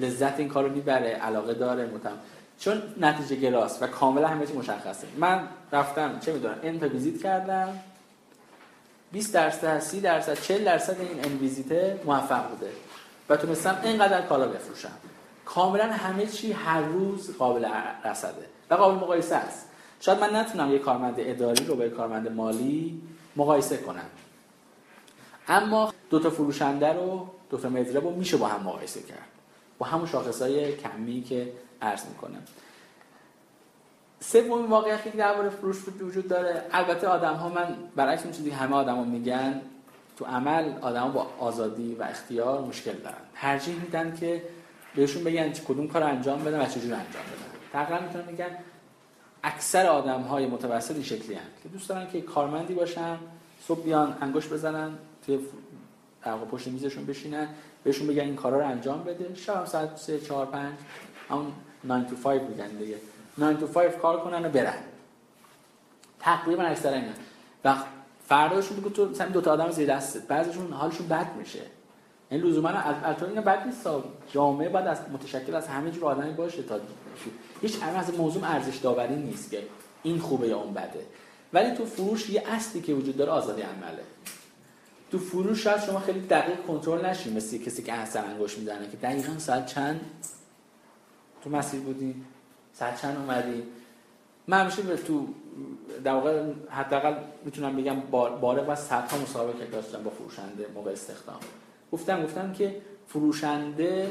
لذت 0.00 0.38
این 0.38 0.48
کار 0.48 0.64
رو 0.64 0.70
می‌بره 0.70 1.08
علاقه 1.08 1.54
داره 1.54 1.86
متم 1.86 2.18
چون 2.58 2.82
نتیجه 3.00 3.36
گراست 3.36 3.82
و 3.82 3.86
کاملا 3.86 4.28
همه 4.28 4.46
چی 4.46 4.52
مشخصه. 4.52 5.06
من 5.16 5.48
رفتم 5.72 6.18
چه 6.18 6.32
می‌دونم 6.32 6.56
انت 6.62 6.82
ویزیت 6.82 7.22
کردم. 7.22 7.80
20 9.12 9.34
درصد 9.34 9.78
30 9.78 10.00
درصد 10.00 10.40
40 10.40 10.64
درصد 10.64 11.00
این 11.00 11.24
ان 11.24 11.38
ویزیت 11.38 12.04
موفق 12.04 12.48
بوده 12.48 12.70
و 13.28 13.36
تونستم 13.36 13.80
اینقدر 13.84 14.22
کالا 14.22 14.48
بفروشم. 14.48 14.92
کاملا 15.44 15.92
همه 15.92 16.26
چی 16.26 16.52
هر 16.52 16.80
روز 16.80 17.36
قابل 17.38 17.68
رصده 18.04 18.46
و 18.70 18.74
قابل 18.74 18.94
مقایسه 18.94 19.36
است. 19.36 19.66
شاید 20.00 20.20
من 20.20 20.36
نتونم 20.36 20.72
یه 20.72 20.78
کارمند 20.78 21.14
اداری 21.18 21.64
رو 21.64 21.76
با 21.76 21.84
یه 21.84 21.90
کارمند 21.90 22.32
مالی 22.32 23.02
مقایسه 23.36 23.76
کنم. 23.76 24.06
اما 25.48 25.94
دو 26.10 26.18
تا 26.18 26.30
فروشنده 26.30 26.92
رو 26.92 27.28
دو 27.50 27.58
تا 27.58 27.68
مدرب 27.68 28.04
رو 28.04 28.10
میشه 28.10 28.36
با 28.36 28.46
هم 28.46 28.62
مقایسه 28.62 29.02
کرد. 29.02 29.28
با 29.78 29.86
همون 29.86 30.06
شاخصهای 30.06 30.76
کمی 30.76 31.22
که 31.22 31.52
عرض 31.82 32.06
می‌کنم. 32.06 32.42
سومین 34.20 34.66
واقعیتی 34.66 35.10
که 35.10 35.18
درباره 35.18 35.48
فروش 35.48 35.76
وجود 36.00 36.28
داره. 36.28 36.62
البته 36.72 37.06
آدم 37.06 37.34
ها 37.34 37.48
من 37.48 37.76
برعکس 37.96 38.22
اون 38.22 38.32
چیزی 38.32 38.50
همه 38.50 38.74
آدما 38.76 39.04
میگن 39.04 39.60
تو 40.16 40.24
عمل 40.24 40.72
آدما 40.80 41.08
با 41.08 41.26
آزادی 41.38 41.94
و 41.94 42.02
اختیار 42.02 42.60
مشکل 42.60 42.92
دارن. 42.92 43.16
ترجیح 43.34 43.74
میدن 43.74 44.16
که 44.20 44.42
بهشون 44.94 45.24
بگن 45.24 45.52
کدوم 45.52 45.88
کار 45.88 46.02
انجام 46.02 46.44
بدن 46.44 46.60
و 46.60 46.66
چجوری 46.66 46.92
انجام 46.92 47.22
بدن. 47.22 47.58
تقریبا 47.72 48.06
می‌تونن 48.06 48.24
میگن 48.24 48.58
اکثر 49.42 49.86
آدم 49.86 50.20
های 50.20 50.46
متوسط 50.46 50.94
این 50.94 51.02
شکلی 51.02 51.34
هستند 51.34 51.52
که 51.62 51.68
دوست 51.68 51.88
دارن 51.88 52.10
که 52.10 52.20
کارمندی 52.20 52.74
باشن 52.74 53.18
صبح 53.68 53.84
بیان 53.84 54.18
انگوش 54.20 54.48
بزنن 54.48 54.90
توی 55.26 55.38
در 56.24 56.36
پشت 56.36 56.66
میزشون 56.66 57.06
بشینن 57.06 57.48
بهشون 57.84 58.06
بگن 58.06 58.22
این 58.22 58.36
کارا 58.36 58.58
رو 58.58 58.66
انجام 58.66 59.04
بده. 59.04 59.34
شب 59.34 59.64
ساعت 59.64 59.96
3 59.96 60.20
4 60.20 60.46
5 60.46 60.74
همون 61.28 61.52
9 61.84 62.06
to 62.08 62.12
5 62.24 62.40
میگن 62.42 62.68
دیگه. 62.68 62.96
9 63.38 63.58
to 63.60 63.64
5 63.64 63.92
کار 63.92 64.20
کنن 64.20 64.46
و 64.46 64.48
برن. 64.48 64.78
تقریبا 66.20 66.62
اکثر 66.62 66.92
اینا. 66.92 67.12
و 67.64 67.76
فرداشون 68.28 68.76
بگو 68.76 68.88
تو 68.88 69.08
مثلا 69.08 69.28
دو 69.28 69.40
تا 69.40 69.52
آدم 69.52 69.70
زیر 69.70 69.94
دستت 69.94 70.26
بعضیشون 70.26 70.72
حالشون 70.72 71.08
بد 71.08 71.36
میشه. 71.36 71.62
این 72.30 72.40
لزوما 72.40 72.68
البته 72.68 73.26
این 73.26 73.40
بد 73.40 73.66
نیست. 73.66 73.88
جامعه 74.32 74.68
باید 74.68 74.86
از 74.86 74.98
متشکل 75.12 75.54
از 75.54 75.68
همه 75.68 75.90
جور 75.90 76.04
آدمی 76.04 76.32
باشه 76.32 76.62
تا 76.62 76.80
هیچ 77.62 77.82
از 77.82 78.14
موضوع 78.14 78.50
ارزش 78.50 78.76
داوری 78.76 79.16
نیست 79.16 79.50
که 79.50 79.62
این 80.02 80.18
خوبه 80.18 80.48
یا 80.48 80.58
اون 80.58 80.74
بده. 80.74 81.06
ولی 81.52 81.76
تو 81.76 81.84
فروش 81.84 82.30
یه 82.30 82.42
اصلی 82.46 82.82
که 82.82 82.94
وجود 82.94 83.16
داره 83.16 83.30
آزادی 83.30 83.62
عمله. 83.62 84.02
تو 85.10 85.18
فروش 85.18 85.64
شاید 85.64 85.80
شما 85.80 86.00
خیلی 86.00 86.20
دقیق 86.20 86.66
کنترل 86.66 87.06
نشین. 87.06 87.36
مثل 87.36 87.58
کسی 87.58 87.82
که 87.82 87.92
احسن 87.92 88.24
انگوش 88.24 88.58
می‌زنه 88.58 88.90
که 88.90 88.96
دقیقا 88.96 89.38
ساعت 89.38 89.66
چند؟ 89.66 90.00
تو 91.44 91.50
مسیر 91.50 91.80
بودی؟ 91.80 92.14
ساعت 92.78 93.02
چند 93.02 93.16
اومدی 93.16 93.62
من 94.46 94.60
همیشه 94.60 94.82
به 94.82 94.96
تو 94.96 95.26
در 96.04 96.12
واقع 96.12 96.42
حداقل 96.70 97.14
می‌تونم 97.44 97.76
بگم 97.76 98.00
باره 98.40 98.62
و 98.62 98.74
صد 98.74 99.10
ها 99.10 99.18
مسابقه 99.18 99.66
داشتم 99.66 100.02
با 100.02 100.10
فروشنده 100.10 100.66
موقع 100.74 100.90
استخدام. 100.90 101.40
گفتم 101.92 102.22
گفتم 102.22 102.52
که 102.52 102.80
فروشنده 103.08 104.10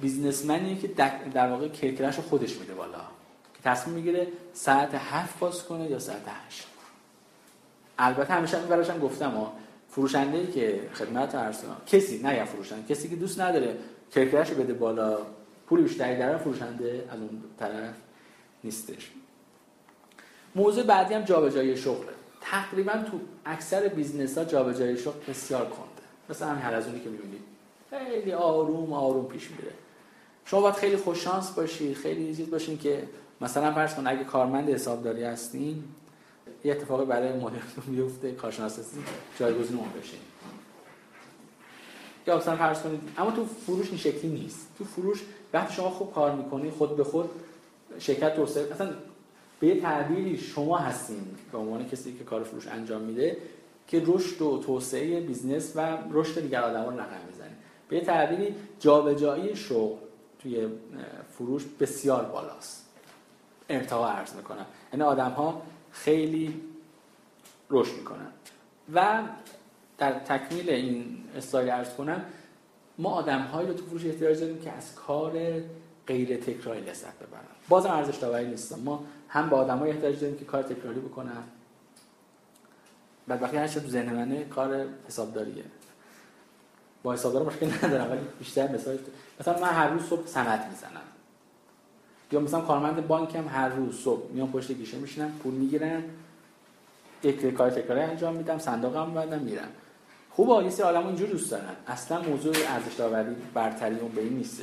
بیزنسمنیه 0.00 0.78
که 0.78 0.88
در 1.34 1.50
واقع 1.50 1.68
کرکرش 1.68 2.18
خودش 2.18 2.56
میده 2.56 2.74
بالا. 2.74 2.98
که 3.54 3.62
تصمیم 3.64 3.96
می‌گیره 3.96 4.26
ساعت 4.52 4.94
هفت 4.94 5.38
باز 5.38 5.64
کنه 5.64 5.90
یا 5.90 5.98
ساعت 5.98 6.22
هشت. 6.46 6.66
البته 7.98 8.34
همیشه 8.34 8.58
براشم 8.58 8.98
گفتم 8.98 9.30
ها 9.30 9.52
فروشنده 9.90 10.52
که 10.52 10.80
خدمت 10.94 11.34
عرض 11.34 11.58
کسی 11.86 12.22
نه 12.22 12.36
یا 12.36 12.44
فروشنده 12.44 12.94
کسی 12.94 13.08
که 13.08 13.16
دوست 13.16 13.40
نداره 13.40 13.76
کرکره‌ش 14.14 14.50
بده 14.50 14.72
بالا 14.72 15.18
پول 15.70 15.82
بیشتری 15.82 16.16
در 16.16 16.36
فروشنده 16.36 17.08
از 17.10 17.18
اون 17.18 17.42
طرف 17.58 17.94
نیستش. 18.64 19.10
موضوع 20.54 20.84
بعدی 20.84 21.14
هم 21.14 21.22
جابجایی 21.22 21.76
شغله 21.76 22.12
تقریبا 22.40 22.92
تو 22.92 23.20
اکثر 23.44 23.88
business 23.88 24.38
ها 24.38 24.44
جابجایی 24.44 24.98
شغل 24.98 25.20
بسیار 25.28 25.64
کنده 25.64 26.02
مثل 26.30 26.46
همین 26.46 26.62
حلزونی 26.62 27.00
که 27.00 27.10
می‌بینید 27.10 27.40
خیلی 27.90 28.32
آروم 28.32 28.92
آروم 28.92 29.26
پیش 29.26 29.50
میره. 29.50 29.72
شما 30.44 30.60
باید 30.60 30.74
خیلی 30.74 30.96
خوششانس 30.96 31.50
باشی 31.50 31.94
خیلی 31.94 32.36
چیز 32.36 32.50
باشین 32.50 32.78
که 32.78 33.08
مثلا 33.40 33.74
فرض 33.74 33.94
کن 33.94 34.06
اگه 34.06 34.24
کارمند 34.24 34.70
حسابداری 34.70 35.24
هستین 35.24 35.84
یه 36.64 36.72
اتفاقی 36.72 37.04
برای 37.04 37.32
مدیرتون 37.32 37.84
بیفته 37.94 38.32
کارشناس 38.32 38.78
هستین 38.78 39.02
جایگزین 39.38 39.76
اون 39.76 39.88
بشین 40.00 40.20
یا 42.26 42.36
مثلا 42.36 42.56
فرض 42.56 42.82
کنید 42.82 43.00
اما 43.18 43.30
تو 43.30 43.46
فروش 43.46 43.88
این 43.88 43.98
شکلی 43.98 44.30
نیست. 44.30 44.68
تو 44.78 44.84
فروش 44.84 45.22
وقتی 45.52 45.74
شما 45.74 45.90
خوب 45.90 46.14
کار 46.14 46.34
می‌کنی 46.34 46.70
خود 46.70 46.96
به 46.96 47.04
خود 47.04 47.30
شرکت 47.98 48.36
توسعه 48.36 48.72
مثلا 48.72 48.90
به 49.60 49.66
یه 49.66 49.80
تعبیری 49.80 50.38
شما 50.38 50.78
هستین 50.78 51.36
به 51.52 51.58
عنوان 51.58 51.88
کسی 51.88 52.18
که 52.18 52.24
کار 52.24 52.44
فروش 52.44 52.66
انجام 52.66 53.02
میده 53.02 53.36
که 53.86 54.02
رشد 54.06 54.42
و 54.42 54.62
توسعه 54.66 55.20
business 55.20 55.72
و 55.76 55.98
رشد 56.10 56.40
دیگر 56.40 56.62
آدما 56.62 56.84
رو 56.84 57.00
رقم 57.00 57.26
می‌زنید 57.26 57.56
به 57.88 57.96
یه 57.96 58.04
تعبیری 58.04 58.54
جابجایی 58.80 59.56
شغل 59.56 59.98
توی 60.38 60.68
فروش 61.32 61.64
بسیار 61.80 62.24
بالاست. 62.24 62.86
ارتقا 63.68 64.08
عرض 64.08 64.34
می‌کنم. 64.34 64.66
یعنی 64.92 65.04
آدم 65.04 65.30
ها 65.30 65.62
خیلی 65.90 66.60
رشد 67.70 67.96
می‌کنن. 67.96 68.30
و 68.94 69.22
در 69.98 70.12
تکمیل 70.12 70.70
این 70.70 71.18
استایل 71.36 71.70
ارز 71.70 71.94
کنم 71.94 72.24
ما 73.00 73.10
آدم 73.10 73.40
هایی 73.40 73.68
رو 73.68 73.74
تو 73.74 73.84
فروش 73.84 74.06
احتیاج 74.06 74.40
داریم 74.40 74.58
که 74.58 74.72
از 74.72 74.94
کار 74.94 75.32
غیر 76.06 76.36
تکراری 76.36 76.80
لذت 76.80 77.18
ببرن. 77.18 77.42
بازم 77.68 77.90
ارزش 77.90 78.16
داوری 78.16 78.46
نیست. 78.46 78.78
ما 78.78 79.04
هم 79.28 79.48
با 79.48 79.56
آدمای 79.56 79.90
احتیاج 79.90 80.20
داریم 80.20 80.36
که 80.36 80.44
کار 80.44 80.62
تکراری 80.62 81.00
بکنن. 81.00 81.42
بعد 83.28 83.42
وقتی 83.42 83.56
هر 83.56 83.68
تو 83.68 83.88
ذهن 83.88 84.14
منه 84.14 84.44
کار 84.44 84.86
حسابداریه. 85.08 85.64
با 87.02 87.12
حسابدار 87.12 87.42
مشکل 87.42 87.70
ندارم 87.84 88.10
ولی 88.10 88.20
بیشتر 88.38 88.72
مثلا 88.72 88.98
مثلا 89.40 89.60
من 89.60 89.68
هر 89.68 89.88
روز 89.88 90.02
صبح 90.02 90.26
سند 90.26 90.70
می‌زنم. 90.70 91.00
یا 92.32 92.40
مثلا 92.40 92.60
کارمند 92.60 93.06
بانک 93.06 93.34
هم 93.34 93.48
هر 93.48 93.68
روز 93.68 93.94
صبح 93.94 94.32
میام 94.32 94.52
پشت 94.52 94.72
گیشه 94.72 94.98
میشینم 94.98 95.32
پول 95.42 95.54
می‌گیرم 95.54 96.02
یک 97.22 97.54
کار 97.54 97.70
تکراری 97.70 98.00
انجام 98.00 98.34
میدم 98.34 98.58
صندوقم 98.58 99.08
میبندم 99.08 99.38
میرم. 99.38 99.68
خوبه 100.40 100.64
یه 100.64 100.70
سری 100.70 100.82
آدم 100.82 101.06
اینجور 101.06 101.28
دوست 101.28 101.50
دارن. 101.50 101.76
اصلا 101.86 102.22
موضوع 102.22 102.54
ارزش 102.68 102.94
داوری 102.98 103.36
برتری 103.54 103.98
اون 103.98 104.10
به 104.10 104.20
این 104.20 104.32
نیست. 104.32 104.62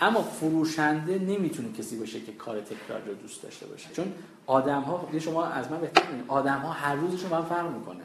اما 0.00 0.22
فروشنده 0.22 1.18
نمی‌تونه 1.18 1.72
کسی 1.72 1.96
باشه 1.96 2.20
که 2.20 2.32
کار 2.32 2.60
تکرار 2.60 3.00
رو 3.06 3.14
دوست 3.14 3.42
داشته 3.42 3.66
باشه. 3.66 3.88
چون 3.92 4.12
آدم 4.46 4.80
ها 4.80 5.08
شما 5.18 5.44
از 5.44 5.70
من 5.70 5.80
بهتر 5.80 6.02
آدم 6.28 6.58
ها 6.58 6.72
هر 6.72 6.94
روزشون 6.94 7.30
هم 7.30 7.44
فرق 7.44 7.70
می‌کنه. 7.70 8.00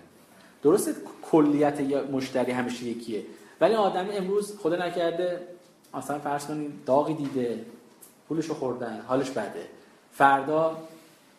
درسته 0.64 0.94
کلیت 1.32 1.82
مشتری 2.12 2.52
همیشه 2.52 2.86
یکیه 2.86 3.26
ولی 3.62 3.74
آدم 3.74 4.08
امروز 4.12 4.60
خدا 4.60 4.76
نکرده 4.86 5.42
مثلا 5.94 6.20
فرض 6.20 6.46
کنید 6.46 6.72
داغی 6.86 7.14
دیده 7.14 7.66
پولشو 8.28 8.54
خوردن 8.54 9.02
حالش 9.08 9.30
بده. 9.30 9.68
فردا 10.14 10.78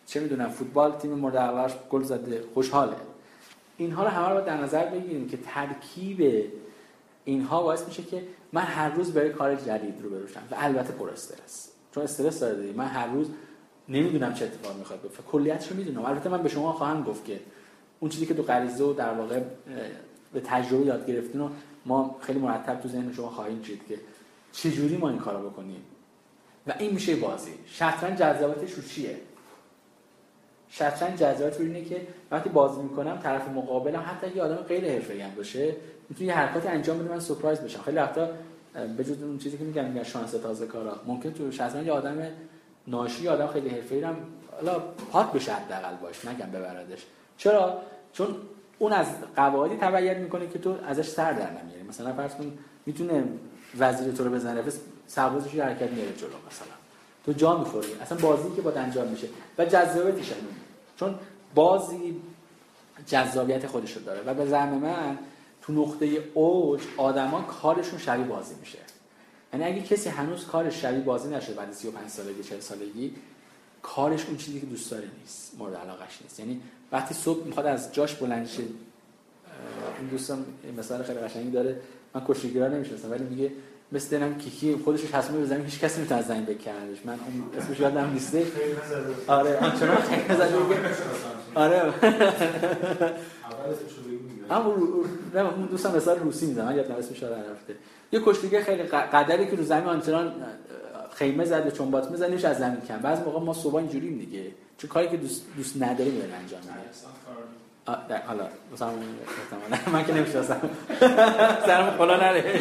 چه 0.06 0.20
می‌دونم 0.20 0.48
فوتبال 0.48 0.92
تیم 0.92 1.14
مورد 1.14 1.72
گل 1.90 2.02
زده 2.02 2.44
خوشحاله. 2.54 2.96
اینها 3.82 4.02
رو 4.04 4.08
همه 4.08 4.28
رو 4.28 4.44
در 4.44 4.56
نظر 4.56 4.86
بگیریم 4.86 5.28
که 5.28 5.36
ترکیب 5.36 6.50
اینها 7.24 7.62
باعث 7.62 7.86
میشه 7.86 8.02
که 8.02 8.22
من 8.52 8.62
هر 8.62 8.88
روز 8.88 9.12
برای 9.12 9.30
کار 9.30 9.54
جدید 9.54 10.02
رو 10.02 10.10
بروشم 10.10 10.42
و 10.50 10.54
البته 10.58 10.92
پر 10.92 11.10
استرس. 11.10 11.68
چون 11.94 12.04
استرس 12.04 12.40
داره 12.40 12.72
من 12.72 12.86
هر 12.86 13.06
روز 13.06 13.28
نمی‌دونم 13.88 14.34
چه 14.34 14.44
اتفاقی 14.44 14.78
می‌خواد 14.78 15.02
بیفته. 15.02 15.22
کلیتش 15.22 15.68
رو 15.68 15.76
می‌دونم. 15.76 16.04
البته 16.04 16.28
من 16.28 16.42
به 16.42 16.48
شما 16.48 16.72
خواهم 16.72 17.04
گفت 17.04 17.24
که 17.24 17.40
اون 18.00 18.10
چیزی 18.10 18.26
که 18.26 18.34
تو 18.34 18.42
غریزه 18.42 18.84
و 18.84 18.92
در 18.92 19.14
واقع 19.14 19.40
به 20.32 20.40
تجربه 20.40 20.86
یاد 20.86 21.06
گرفتین 21.06 21.40
و 21.40 21.48
ما 21.86 22.16
خیلی 22.20 22.38
مرتب 22.38 22.80
تو 22.80 22.88
ذهن 22.88 23.12
شما 23.12 23.30
خواهیم 23.30 23.62
چید 23.62 23.80
که 23.88 23.98
چجوری 24.52 24.96
ما 24.96 25.08
این 25.08 25.18
کارو 25.18 25.50
بکنیم. 25.50 25.82
و 26.66 26.74
این 26.78 26.90
میشه 26.90 27.16
بازی. 27.16 27.54
شطرنج 27.66 28.18
جذابیتش 28.18 28.72
رو 28.72 28.82
چیه؟ 28.82 29.16
شطرنج 30.74 31.18
جذابیت 31.18 31.60
رو 31.60 31.66
اینه 31.66 31.84
که 31.84 32.06
وقتی 32.30 32.48
بازی 32.48 32.82
می‌کنم 32.82 33.18
طرف 33.22 33.48
مقابلم 33.48 34.04
حتی 34.06 34.36
یه 34.36 34.42
آدم 34.42 34.56
غیر 34.56 34.92
حرفه‌ای 34.92 35.20
هم 35.20 35.34
باشه 35.36 35.74
می‌تونه 36.08 36.28
یه 36.28 36.34
حرکاتی 36.34 36.68
انجام 36.68 36.98
بده 36.98 37.08
من 37.08 37.20
سورپرایز 37.20 37.60
بشم. 37.60 37.82
خیلی 37.82 37.96
وقتا 37.96 38.28
به 38.96 39.04
جز 39.04 39.22
اون 39.22 39.38
چیزی 39.38 39.58
که 39.58 39.64
میگم 39.64 39.84
میگن 39.84 40.02
شانس 40.02 40.30
تازه 40.30 40.66
کارا. 40.66 41.00
ممکن 41.06 41.32
تو 41.32 41.52
شطرنج 41.52 41.86
یه 41.86 41.92
آدم 41.92 42.26
ناشی 42.86 43.28
آدم 43.28 43.46
خیلی 43.46 43.68
حرفه‌ای 43.68 44.02
هم 44.02 44.16
حالا 44.52 44.80
پاک 45.12 45.32
بشه 45.32 45.52
حداقل 45.52 45.96
باش 46.02 46.24
نگم 46.24 46.50
ببردش. 46.50 47.06
چرا؟ 47.38 47.78
چون 48.12 48.26
اون 48.78 48.92
از 48.92 49.06
قواعدی 49.36 49.76
تبعیت 49.76 50.16
می‌کنه 50.16 50.48
که 50.48 50.58
تو 50.58 50.76
ازش 50.88 51.08
سر 51.08 51.32
در 51.32 51.50
نمیاری. 51.50 51.82
مثلا 51.88 52.12
فرض 52.12 52.34
کن 52.34 52.52
می‌تونه 52.86 53.24
وزیر 53.78 54.12
تو 54.12 54.24
رو 54.24 54.30
بزنه 54.30 54.62
سربازش 55.06 55.54
حرکت 55.54 55.90
میاره 55.90 56.12
جلو 56.16 56.28
مثلا. 56.28 56.74
تو 57.26 57.32
جا 57.32 57.58
می‌خوری. 57.58 57.88
اصلا 58.02 58.18
بازی 58.18 58.56
که 58.56 58.62
با 58.62 58.70
انجام 58.70 59.08
میشه. 59.08 59.26
و 59.58 59.64
جذابیتش 59.64 60.32
چون 61.02 61.14
بازی 61.54 62.20
جذابیت 63.06 63.66
خودش 63.66 63.92
رو 63.92 64.02
داره 64.02 64.20
و 64.26 64.34
به 64.34 64.46
زعم 64.46 64.74
من 64.74 65.18
تو 65.62 65.72
نقطه 65.72 66.30
اوج 66.34 66.80
آدما 66.96 67.40
کارشون 67.42 67.98
شبیه 67.98 68.24
بازی 68.24 68.54
میشه. 68.60 68.78
یعنی 69.52 69.64
اگه 69.64 69.82
کسی 69.82 70.08
هنوز 70.08 70.46
کارش 70.46 70.82
شبیه 70.82 71.00
بازی 71.00 71.34
نشده 71.34 71.54
بعد 71.54 71.72
35 71.72 72.08
سالگی 72.08 72.42
40 72.42 72.60
سالگی 72.60 73.14
کارش 73.82 74.26
اون 74.26 74.36
چیزی 74.36 74.60
که 74.60 74.66
دوست 74.66 74.90
داره 74.90 75.08
نیست 75.20 75.52
مورد 75.58 75.74
علاقش 75.74 76.22
نیست. 76.22 76.40
یعنی 76.40 76.60
وقتی 76.92 77.14
صبح 77.14 77.44
می‌خواد 77.46 77.66
از 77.66 77.94
جاش 77.94 78.14
بلند 78.14 78.46
شه 78.46 78.62
این 79.98 80.08
دوستم 80.10 80.44
مثال 80.78 81.02
خیلی 81.02 81.18
قشنگی 81.18 81.50
داره 81.50 81.80
من 82.14 82.22
کشتیگیرا 82.28 82.68
نمی‌شناسم 82.68 83.10
ولی 83.10 83.24
میگه 83.24 83.52
مثل 83.92 84.16
اینم 84.16 84.38
کیکی 84.38 84.76
خودش 84.84 85.00
تصمیم 85.00 85.42
بزنه 85.42 85.64
هیچ 85.64 85.80
کسی 85.80 85.98
نمی‌تونه 85.98 86.20
از 86.20 86.26
زمین 86.26 86.46
من 87.04 87.12
اون 87.12 87.62
اسمش 87.62 87.80
یادم 87.80 88.10
نیسته 88.12 88.46
آره 89.26 89.58
آنچنان 89.58 89.96
خیلی 89.96 90.34
زده 90.34 90.58
میگه 90.58 90.80
آره. 91.54 91.92
هم 94.50 95.46
اون 95.46 95.66
دوستم 95.70 95.96
مثال 95.96 96.18
روسی 96.18 96.46
می‌زنم. 96.46 96.66
من 96.66 96.76
یادم 96.76 96.94
اسمش 96.94 97.22
رو 97.22 97.28
رفته 97.28 97.74
یه 98.12 98.20
کشتیگیر 98.24 98.62
خیلی 98.62 98.82
قدری 98.82 99.46
که 99.46 99.56
رو 99.56 99.64
زمین 99.64 99.86
آنچنان 99.86 100.34
خیمه 101.14 101.44
زده 101.44 101.70
چون 101.70 101.90
بات 101.90 102.10
می‌زنه 102.10 102.46
از 102.46 102.58
زمین 102.58 102.80
کم. 102.88 102.98
بعضی 102.98 103.22
موقع 103.22 103.40
ما 103.40 103.52
صبح 103.52 103.74
اینجوریم 103.74 104.18
دیگه. 104.18 104.44
چون 104.78 104.90
کاری 104.90 105.08
که 105.08 105.16
دوست 105.16 105.42
دوست 105.56 105.82
نداری 105.82 106.10
میره 106.10 106.34
انجام 106.34 106.60
میده 106.60 106.72
حالا 107.86 108.48
مثلا 108.72 108.90
من 109.92 110.04
که 110.04 110.14
نمی‌شناسم. 110.14 110.60
سرم 111.66 111.98
کلا 111.98 112.16
نره. 112.16 112.60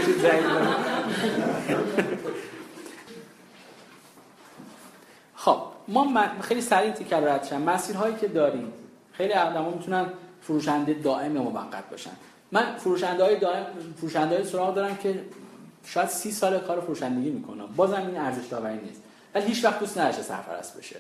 خب 5.36 5.62
ما 5.88 6.26
خیلی 6.42 6.62
سریع 6.62 6.92
تیکر 6.92 7.20
رد 7.20 7.44
شم 7.44 7.62
مسیرهایی 7.62 8.16
که 8.16 8.28
داریم 8.28 8.74
خیلی 9.14 9.34
آدما 9.34 9.70
می‌تونن 9.70 10.06
فروشنده 10.42 10.94
دائم 10.94 11.32
موقت 11.32 11.90
باشن 11.90 12.12
من 12.52 12.76
فروشنده 12.76 13.24
های 13.24 13.40
دائم 13.40 13.66
فروشنده 13.98 14.36
های 14.36 14.46
سراغ 14.46 14.76
دارم 14.76 14.98
که 14.98 15.26
شاید 15.86 16.10
سی 16.10 16.32
سال 16.32 16.60
کار 16.60 16.82
فروشندگی 16.82 17.30
می‌کنم. 17.30 17.68
بازم 17.76 18.08
این 18.08 18.18
ارزش 18.18 18.48
داوری 18.48 18.78
نیست. 18.78 19.02
ولی 19.36 19.46
هیچ 19.46 19.66
وقت 19.66 19.80
دوست 19.80 19.98
نداشته 19.98 20.22
سرپرست 20.22 20.78
بشه. 20.78 20.96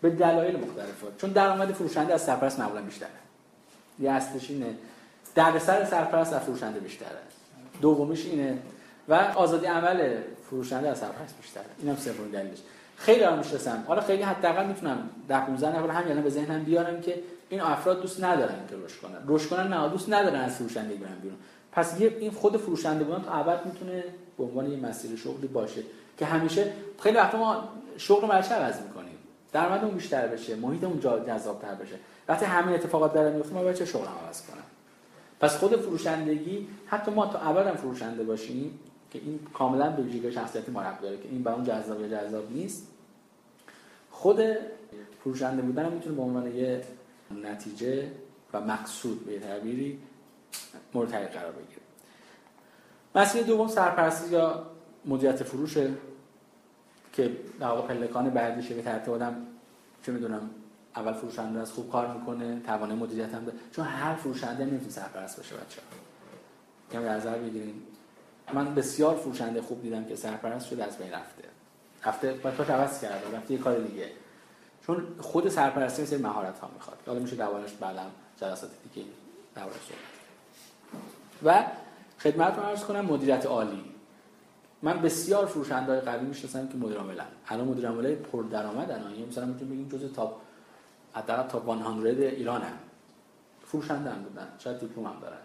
به 0.00 0.10
دلایل 0.10 0.56
مختلفه 0.56 1.06
چون 1.18 1.30
درآمد 1.30 1.72
فروشنده 1.72 2.14
از 2.14 2.22
سرپرست 2.22 2.60
معمولا 2.60 2.82
بیشتره. 2.82 3.08
یه 4.00 4.10
اصلش 4.10 4.50
اینه. 4.50 4.74
دردسر 5.34 5.84
سرپرست 5.84 6.32
از 6.32 6.40
فروشنده 6.40 6.80
بیشتره. 6.80 7.18
دومیش 7.80 8.26
اینه. 8.26 8.58
و 9.08 9.14
آزادی 9.14 9.66
عمل 9.66 10.16
فروشنده 10.50 10.88
از 10.88 10.98
سرپرست 10.98 11.36
بیشتره. 11.40 11.64
اینم 11.78 11.96
سومین 11.96 12.30
دلیلش. 12.30 12.58
خیلی 12.96 13.24
هم 13.24 13.38
می‌شناسم. 13.38 13.84
حالا 13.86 14.00
خیلی 14.00 14.22
حداقل 14.22 14.66
می‌تونم 14.66 15.10
در 15.28 15.40
15 15.40 15.78
نفر 15.78 15.90
همین 15.90 16.22
به 16.22 16.30
ذهنم 16.30 16.64
بیارم 16.64 17.00
که 17.00 17.22
این 17.48 17.60
افراد 17.60 18.02
دوست 18.02 18.24
ندارن 18.24 18.66
که 18.70 18.76
رشد 18.84 19.00
کنن. 19.00 19.18
رشد 19.26 19.48
کنن 19.48 19.68
نه 19.68 19.88
دوست 19.88 20.12
ندارن 20.12 20.40
از 20.40 20.54
فروشنده 20.54 20.94
برن 20.94 21.18
بیرون. 21.22 21.38
پس 21.72 22.00
یه 22.00 22.16
این 22.20 22.30
خود 22.30 22.56
فروشنده 22.56 23.04
بودن 23.04 23.22
تا 23.22 23.32
ابد 23.32 23.66
می‌تونه 23.66 24.04
به 24.38 24.44
عنوان 24.44 24.70
یه 24.70 24.78
مسیر 24.78 25.16
شغلی 25.16 25.46
باشه 25.46 25.82
که 26.18 26.26
همیشه 26.26 26.72
خیلی 27.02 27.16
وقتا 27.16 27.38
ما 27.38 27.68
شغل 27.96 28.26
رو 28.26 28.32
عوض 28.32 28.80
می‌کنیم. 28.80 29.14
درآمدمون 29.52 29.94
بیشتر 29.94 30.26
بشه 30.26 30.56
محیطمون 30.56 31.00
جذابتر 31.00 31.74
بشه. 31.74 31.94
وقتی 32.28 32.44
همین 32.44 32.74
اتفاقات 32.74 33.14
داره 33.14 33.36
میفته 33.36 33.54
ما 33.54 33.62
باید 33.62 33.76
چه 33.76 33.84
شغل 33.84 34.06
عوض 34.06 34.42
کنم؟ 34.42 34.62
پس 35.40 35.56
خود 35.56 35.76
فروشندگی 35.76 36.68
حتی 36.86 37.10
ما 37.10 37.26
تا 37.26 37.38
هم 37.38 37.74
فروشنده 37.74 38.24
باشیم 38.24 38.78
که 39.10 39.18
این 39.18 39.40
کاملا 39.54 39.90
به 39.90 40.02
ویژگی 40.02 40.32
شخصیتی 40.32 40.72
ما 40.72 40.82
داره 41.02 41.16
که 41.16 41.28
این 41.28 41.42
برام 41.42 41.64
جذاب 41.64 42.00
یا 42.00 42.08
جذاب 42.08 42.52
نیست 42.52 42.86
خود 44.10 44.40
فروشنده 45.24 45.62
بودن 45.62 45.92
می‌تونه 45.92 46.16
به 46.16 46.22
عنوان 46.22 46.56
یه 46.56 46.84
نتیجه 47.44 48.10
و 48.52 48.60
مقصود 48.60 49.26
به 49.26 49.38
تعبیری 49.38 49.98
مورد 50.94 51.10
قرار 51.10 51.52
بگیره. 51.52 51.80
مسئله 53.14 53.42
دوم 53.42 53.68
سرپرستی 53.68 54.30
یا 54.30 54.66
مدیریت 55.04 55.42
فروشه 55.42 55.90
که 57.12 57.36
در 57.60 57.66
واقع 57.66 57.94
پلکان 57.94 58.30
بعدیشه 58.30 58.74
به 58.74 58.82
ترتیب 58.82 59.14
آدم 59.14 59.46
چه 60.02 60.12
می‌دونم 60.12 60.50
اول 60.98 61.12
فروشنده 61.12 61.60
از 61.60 61.72
خوب 61.72 61.92
کار 61.92 62.14
می‌کنه 62.14 62.60
توانه 62.60 62.94
مدیریت 62.94 63.34
هم 63.34 63.44
داره. 63.44 63.58
چون 63.72 63.84
هر 63.84 64.14
فروشنده 64.14 64.64
نمی‌تونه 64.64 64.90
سرپرست 64.90 65.36
باشه 65.36 65.54
بچه‌ها. 65.54 65.86
کم 66.92 67.08
نظر 67.08 67.38
بگیرین 67.38 67.82
من 68.54 68.74
بسیار 68.74 69.16
فروشنده 69.16 69.62
خوب 69.62 69.82
دیدم 69.82 70.04
که 70.04 70.16
سرپرست 70.16 70.66
شده 70.66 70.84
از 70.84 70.98
بین 70.98 71.12
رفته. 71.12 71.42
رفته 72.04 72.32
بعد 72.32 72.70
عوض 72.70 73.00
کرده 73.00 73.36
رفته 73.36 73.54
یه 73.54 73.60
کار 73.60 73.78
دیگه. 73.78 74.10
چون 74.86 75.06
خود 75.18 75.48
سرپرستی 75.48 76.02
مثل 76.02 76.20
مهارت 76.20 76.58
ها 76.58 76.70
می‌خواد. 76.74 76.98
حالا 77.06 77.18
میشه 77.18 77.36
دوانش 77.36 77.72
بعدم 77.72 78.10
جلسات 78.40 78.70
دیگه 78.94 79.06
دوارش 79.54 79.76
و 81.44 81.64
خدمت 82.18 82.56
رو 82.56 82.62
عرض 82.62 82.84
کنم 82.84 83.00
مدیریت 83.00 83.46
عالی. 83.46 83.84
من 84.82 85.02
بسیار 85.02 85.46
فروشنده 85.46 85.92
های 85.92 86.00
قوی 86.00 86.26
می‌شناسم 86.26 86.68
که 86.68 86.76
مدیر 86.76 86.96
عاملن 86.96 87.26
الان 87.48 87.68
مدیر 87.68 87.88
عاملای 87.88 88.14
پر 88.14 88.42
درآمدن 88.42 89.02
یعنی 89.10 89.24
مثلا 89.24 89.46
می‌تونیم 89.46 89.74
بگیم 89.74 89.98
جزء 89.98 90.08
تاپ 90.08 90.40
حداقل 91.12 91.48
تاپ 91.48 91.66
100 92.02 92.06
ایران 92.20 92.62
هم 92.62 92.78
فروشنده 93.66 94.10
هم 94.10 94.22
بودن. 94.22 94.48
شاید 94.58 94.78
دیپلم 94.78 95.06
هم 95.06 95.20
دارن. 95.20 95.38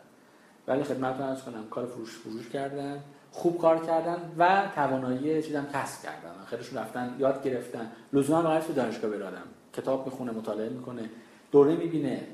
ولی 0.68 0.84
خدمت 0.84 1.22
رو 1.22 1.36
کنم 1.36 1.70
کار 1.70 1.86
فروش 1.86 2.18
فروش 2.18 2.49
کردن. 2.49 3.03
خوب 3.32 3.57
کار 3.57 3.86
کردن 3.86 4.18
و 4.38 4.64
توانایی 4.76 5.43
چیزام 5.43 5.66
کسب 5.74 6.03
کردن. 6.03 6.45
خیلیشون 6.45 6.80
رفتن 6.80 7.16
یاد 7.20 7.43
گرفتن. 7.43 7.91
لزوما 8.14 8.41
قرار 8.41 8.61
تو 8.61 8.74
دانشگاه 8.74 9.11
برادم 9.11 9.43
کتاب 9.74 10.05
می‌خونه 10.05 10.32
مطالعه 10.32 10.70
می‌کنه 10.70 11.09
دوره 11.51 11.76
می‌بینه 11.76 12.28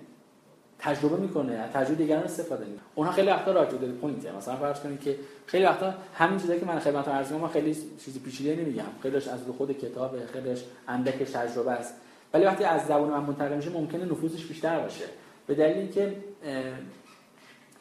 تجربه 0.79 1.17
می‌کنه 1.17 1.53
از 1.53 1.71
تجربه 1.71 1.95
دیگران 1.95 2.23
استفاده 2.23 2.65
می‌کنه. 2.65 2.85
اونها 2.95 3.13
خیلی 3.13 3.29
وقتا 3.29 3.51
راجع 3.51 3.77
به 3.77 3.87
پوینت. 3.87 4.25
مثلا 4.25 4.55
فرض 4.55 4.79
کنید 4.79 5.01
که 5.01 5.19
خیلی 5.45 5.65
وقتا 5.65 5.93
همین 6.13 6.39
چیزایی 6.39 6.59
که 6.59 6.65
من 6.65 6.79
خدمت 6.79 7.07
عرض 7.07 7.31
من 7.31 7.47
خیلی 7.47 7.75
چیزی 8.05 8.19
پیچیده 8.19 8.55
نمیگم. 8.55 8.83
خیلیش 9.03 9.27
از 9.27 9.39
خود 9.57 9.71
کتاب 9.71 10.25
خیلیش 10.25 10.63
اندکش 10.87 11.29
تجربه 11.29 11.71
است. 11.71 11.93
ولی 12.33 12.45
وقتی 12.45 12.63
از 12.63 12.85
زبان 12.85 13.09
من 13.09 13.19
منتقل 13.19 13.55
میشه 13.55 13.69
ممکنه 13.69 14.05
نفوذش 14.05 14.45
بیشتر 14.45 14.79
باشه. 14.79 15.05
به 15.47 15.55
دلیل 15.55 15.77
اینکه 15.77 16.15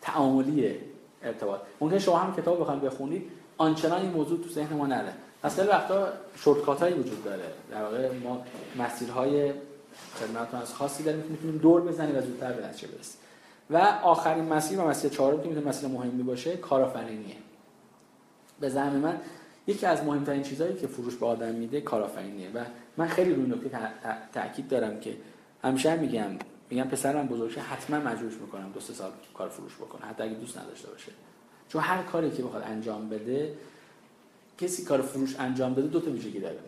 تعاملی 0.01 0.75
ارتباط. 1.23 1.61
ممکن 1.81 1.99
شما 1.99 2.19
هم 2.19 2.37
کتاب 2.37 2.61
بخواید 2.61 2.81
بخونید 2.81 3.31
آنچنان 3.59 4.01
این 4.01 4.11
موضوع 4.11 4.43
تو 4.43 4.49
ذهن 4.49 4.77
ما 4.77 4.87
نره. 4.87 5.13
اصلا 5.45 5.71
وقتا 5.71 6.09
شورتکات 6.37 6.83
هایی 6.83 6.95
وجود 6.95 7.25
داره. 7.25 7.45
در 7.71 7.83
واقع 7.83 8.11
ما 8.25 8.43
مسیرهای 8.79 9.53
خدمتتون 10.15 10.61
از 10.61 10.75
خاصی 10.75 11.03
داریم 11.03 11.23
که 11.23 11.29
می‌تونیم 11.29 11.59
دور 11.59 11.81
بزنیم 11.81 12.17
و 12.17 12.21
زودتر 12.21 12.53
به 12.53 12.67
نتیجه 12.67 12.89
برسیم. 12.89 13.21
و 13.71 13.77
آخرین 14.03 14.45
مسیر 14.45 14.81
و 14.81 14.89
مسیر 14.89 15.11
چهارم 15.11 15.43
که 15.43 15.49
می‌تونه 15.49 15.69
مسیر 15.69 15.89
مهمی 15.89 16.23
باشه 16.23 16.57
کارآفرینیه. 16.57 17.37
به 18.61 18.69
زعم 18.69 18.93
من 18.93 19.21
یکی 19.69 19.87
از 19.87 20.05
مهمترین 20.05 20.43
چیزهایی 20.43 20.77
که 20.77 20.87
فروش 20.87 21.15
به 21.17 21.27
آدم 21.27 21.55
میده 21.55 21.81
کارآفرینیه 21.81 22.51
و 22.55 22.65
من 22.97 23.09
خیلی 23.09 23.35
روی 23.35 23.47
نکته 23.47 23.79
تاکید 24.33 24.69
دارم 24.69 25.01
که 25.01 25.17
همیشه 25.65 25.97
میگم 25.97 26.31
میگم 26.71 26.85
پسرم 26.85 27.27
بزرگشه 27.27 27.61
حتما 27.61 27.99
مجبورش 27.99 28.35
می‌کنم 28.35 28.71
دو 28.75 28.81
سه 28.81 28.93
سال 28.93 29.11
کار 29.35 29.49
فروش 29.49 29.77
بکنه 29.77 30.07
حتی 30.07 30.23
اگه 30.23 30.35
دوست 30.35 30.59
نداشته 30.59 30.91
باشه. 30.91 31.13
چون 31.69 31.83
هر 31.83 32.03
کاری 32.03 32.31
که 32.31 32.43
بخواد 32.43 32.63
انجام 32.67 33.09
بده 33.09 33.55
کسی 34.59 34.85
کار 34.85 35.03
فروش 35.03 35.37
انجام 35.39 35.75
بده 35.75 35.87
دو 35.87 36.01
تا 36.01 36.11
ویژگی 36.11 36.41
داره. 36.41 36.59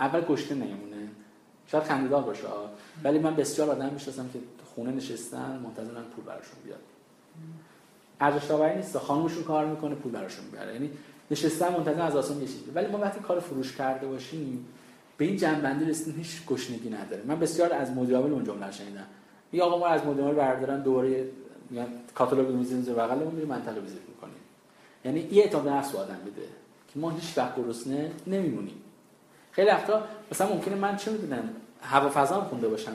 اول 0.00 0.20
گشته 0.20 0.54
نمیمونه 0.54 1.08
شاید 1.66 1.84
خنده‌دار 1.84 2.22
باشه 2.22 2.44
ولی 3.04 3.18
من 3.18 3.36
بسیار 3.36 3.70
آدم 3.70 3.92
می‌شناسم 3.92 4.28
که 4.32 4.38
خونه 4.74 4.90
نشستن 4.90 5.60
منتظرن 5.64 6.02
پول 6.02 6.24
براشون 6.24 6.56
بیاد. 6.64 6.80
ارزش 8.20 8.50
آوری 8.50 8.76
نیست 8.76 8.98
خانمشون 8.98 9.44
کار 9.44 9.66
می‌کنه 9.66 9.94
پول 9.94 10.12
براشون 10.12 10.44
میاره 10.52 10.72
یعنی 10.72 10.90
نشستن 11.32 11.72
منتظر 11.72 12.02
از 12.02 12.16
آسمون 12.16 12.42
یه 12.42 12.48
ولی 12.74 12.86
ما 12.86 12.98
وقتی 12.98 13.20
کار 13.20 13.40
فروش 13.40 13.76
کرده 13.76 14.06
باشیم 14.06 14.66
به 15.16 15.24
این 15.24 15.36
جنبندی 15.36 15.84
رسیدیم 15.84 16.14
هیچ 16.16 16.46
گشنگی 16.46 16.90
نداره. 16.90 17.22
من 17.26 17.40
بسیار 17.40 17.72
از 17.72 17.90
مدیرعامل 17.90 18.32
اون 18.32 18.44
جمله 18.44 18.70
شنیدم. 18.70 19.06
یا 19.52 19.64
آقا 19.64 19.78
ما 19.78 19.86
از 19.86 20.06
مدیرعامل 20.06 20.34
بردارن 20.34 20.82
دوباره 20.82 21.24
میگن 21.70 21.86
کاتالوگ 22.14 22.48
می‌ذاریم 22.48 22.82
زیر 22.82 22.94
بغلمون 22.94 23.34
میریم 23.34 23.48
منطقه 23.48 23.80
ویزیت 23.80 24.08
می‌کنیم. 24.08 24.34
یعنی 25.04 25.20
یه 25.20 25.42
اعتماد 25.42 25.68
نفس 25.68 25.94
آدم 25.94 26.18
بده 26.26 26.46
که 26.94 26.98
ما 27.00 27.10
هیچ 27.10 27.38
وقت 27.38 27.56
گرسنه 27.56 28.10
نمیمونیم. 28.26 28.74
خیلی 29.52 29.70
وقتا 29.70 30.02
مثلا 30.30 30.48
ممکنه 30.48 30.74
من 30.74 30.96
چه 30.96 31.10
می‌دونم 31.10 31.50
هوا 31.82 32.08
فضا 32.08 32.40
خونده 32.40 32.68
باشم 32.68 32.92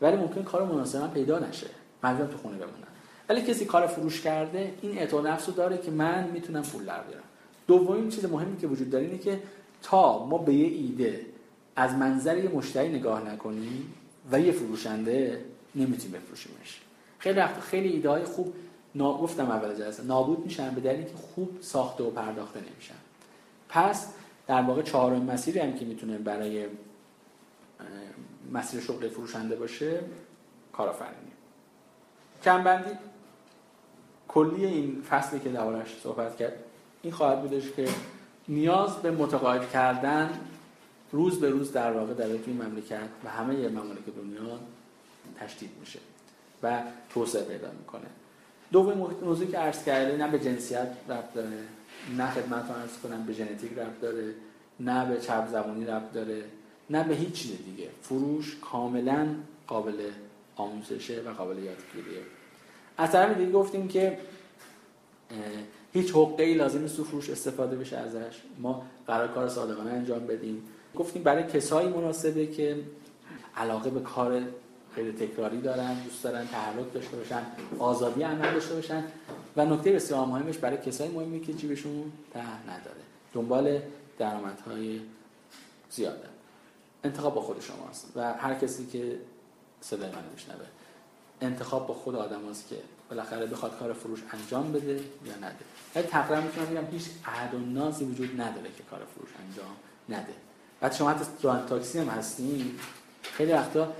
ولی 0.00 0.16
ممکن 0.16 0.42
کار 0.42 0.64
مناسب 0.64 1.00
من 1.00 1.10
پیدا 1.10 1.38
نشه. 1.38 1.66
مجبورم 2.04 2.30
تو 2.30 2.36
خونه 2.36 2.56
بمونم 2.56 2.86
ولی 3.28 3.42
کسی 3.42 3.64
کار 3.64 3.86
فروش 3.86 4.20
کرده 4.20 4.74
این 4.82 4.98
اعتماد 4.98 5.26
نفس 5.26 5.46
داره 5.50 5.78
که 5.78 5.90
من 5.90 6.28
می‌تونم 6.32 6.62
پول 6.62 6.84
در 6.84 7.00
بیارم. 7.00 7.25
دومین 7.66 8.08
چیز 8.08 8.24
مهمی 8.24 8.56
که 8.56 8.66
وجود 8.66 8.90
داره 8.90 9.04
اینه 9.04 9.18
که 9.18 9.42
تا 9.82 10.26
ما 10.26 10.38
به 10.38 10.54
یه 10.54 10.66
ایده 10.66 11.26
از 11.76 11.94
منظر 11.94 12.38
یه 12.38 12.48
مشتری 12.48 12.88
نگاه 12.88 13.32
نکنیم 13.32 13.94
و 14.32 14.40
یه 14.40 14.52
فروشنده 14.52 15.44
نمی‌تونیم 15.74 16.12
بفروشیمش. 16.12 16.80
خیلی 17.18 17.38
وقت 17.38 17.60
خیلی 17.60 17.88
ایده 17.88 18.10
های 18.10 18.24
خوب 18.24 18.54
گفتم 18.98 19.50
اول 19.50 19.74
جلسه 19.74 20.02
نابود 20.02 20.44
میشن 20.44 20.74
به 20.74 20.80
دلیلی 20.80 21.04
که 21.04 21.16
خوب 21.16 21.58
ساخته 21.60 22.04
و 22.04 22.10
پرداخته 22.10 22.60
نمیشن. 22.60 22.94
پس 23.68 24.12
در 24.46 24.62
واقع 24.62 24.82
چهارم 24.82 25.22
مسیری 25.22 25.58
هم 25.58 25.72
که 25.72 25.84
می‌تونه 25.84 26.18
برای 26.18 26.66
مسیر 28.52 28.80
شغل 28.80 29.08
فروشنده 29.08 29.56
باشه 29.56 30.00
کارآفرینی. 30.72 31.32
کمبندی. 32.44 32.90
کلی 34.28 34.66
این 34.66 35.02
فصلی 35.10 35.40
که 35.40 35.48
دوارش 35.48 35.96
صحبت 36.02 36.36
کرد 36.36 36.64
این 37.02 37.12
خواهد 37.12 37.42
بودش 37.42 37.72
که 37.72 37.88
نیاز 38.48 38.96
به 38.96 39.10
متقاعد 39.10 39.70
کردن 39.70 40.40
روز 41.12 41.40
به 41.40 41.50
روز 41.50 41.72
در 41.72 41.92
واقع 41.92 42.14
در 42.14 42.36
توی 42.36 42.52
مملکت 42.52 43.08
و 43.24 43.28
همه 43.28 43.68
ممالک 43.68 44.06
دنیا 44.16 44.58
تشدید 45.40 45.70
میشه 45.80 45.98
و 46.62 46.82
توسعه 47.10 47.42
پیدا 47.42 47.68
می‌کنه. 47.78 48.06
دوم 48.72 49.16
موضوعی 49.22 49.50
که 49.50 49.58
عرض 49.58 49.84
کرده 49.84 50.16
نه 50.16 50.28
به 50.28 50.38
جنسیت 50.38 50.88
ربط 51.08 51.34
داره 51.34 51.58
نه 52.16 52.30
خدمت 52.30 52.70
عرض 52.70 52.98
کنم 53.02 53.26
به 53.26 53.32
ژنتیک 53.32 53.72
ربط 53.72 54.00
داره 54.00 54.34
نه 54.80 55.06
به 55.06 55.20
چپ 55.20 55.48
زبانی 55.48 55.84
ربط 55.84 56.12
داره 56.12 56.44
نه 56.90 57.04
به 57.04 57.14
هیچ 57.14 57.32
چیز 57.32 57.52
دیگه. 57.64 57.88
فروش 58.02 58.56
کاملا 58.60 59.26
قابل 59.66 60.10
آموزشه 60.56 61.22
و 61.26 61.30
قابل 61.30 61.58
یادگیریه. 61.58 62.22
از 62.98 63.12
طرف 63.12 63.36
دیگه 63.36 63.52
گفتیم 63.52 63.88
که 63.88 64.18
هیچ 65.96 66.10
حقه 66.14 66.54
لازم 66.54 66.80
نیست 66.80 67.02
فروش 67.02 67.30
استفاده 67.30 67.76
بشه 67.76 67.96
ازش. 67.96 68.36
ما 68.58 68.82
قرار 69.06 69.28
کار 69.28 69.48
صادقانه 69.48 69.90
انجام 69.90 70.26
بدیم. 70.26 70.62
گفتیم 70.96 71.22
برای 71.22 71.44
کسایی 71.44 71.88
مناسبه 71.88 72.46
که 72.46 72.76
علاقه 73.56 73.90
به 73.90 74.00
کار 74.00 74.42
خیلی 74.94 75.12
تکراری 75.12 75.60
دارن 75.60 75.94
دوست 76.04 76.24
دارن 76.24 76.46
تحرک 76.46 76.92
داشته 76.94 77.16
باشن 77.16 77.42
آزادی 77.78 78.22
عمل 78.22 78.52
داشته 78.52 78.74
باشن 78.74 79.04
و 79.56 79.66
نکته 79.66 79.92
بسیار 79.92 80.26
مهمش 80.26 80.58
برای 80.58 80.76
کسایی 80.76 81.10
مهمه 81.10 81.40
که 81.40 81.52
جیبشون 81.52 82.12
ته 82.32 82.40
نداره. 82.40 83.00
دنبال 83.34 83.80
درآمدهای 84.18 85.00
زیاده. 85.90 86.28
انتخاب 87.04 87.34
با 87.34 87.40
خود 87.40 87.60
شماست 87.60 88.12
و 88.16 88.32
هر 88.32 88.54
کسی 88.54 88.86
که 88.86 89.18
صدای 89.80 90.10
من 90.10 90.22
بشنوه 90.36 90.66
انتخاب 91.40 91.86
با 91.86 91.94
خود 91.94 92.14
آدم 92.14 92.48
هست 92.50 92.68
که 92.68 92.76
بالاخره 93.10 93.46
بخواد 93.46 93.78
کار 93.78 93.92
فروش 93.92 94.20
انجام 94.32 94.72
بده 94.72 94.94
یا 95.24 95.36
نده. 95.36 95.64
ولی 95.94 96.06
تقریبا 96.06 96.40
می‌تونم 96.40 96.66
بگم 96.66 96.92
هیچ 96.92 97.04
عهد 97.24 97.54
و 97.54 97.58
نازی 97.58 98.04
وجود 98.04 98.40
نداره 98.40 98.70
که 98.76 98.82
کار 98.90 99.00
فروش 99.14 99.30
انجام 99.48 99.76
نده. 100.08 100.34
بعد 100.80 100.92
شما 100.92 101.10
حتی 101.10 101.24
ران 101.42 101.66
تاکسی 101.66 101.98
هم 101.98 102.08
هستین. 102.08 102.78
خیلی 103.22 103.52
وقتا 103.52 103.92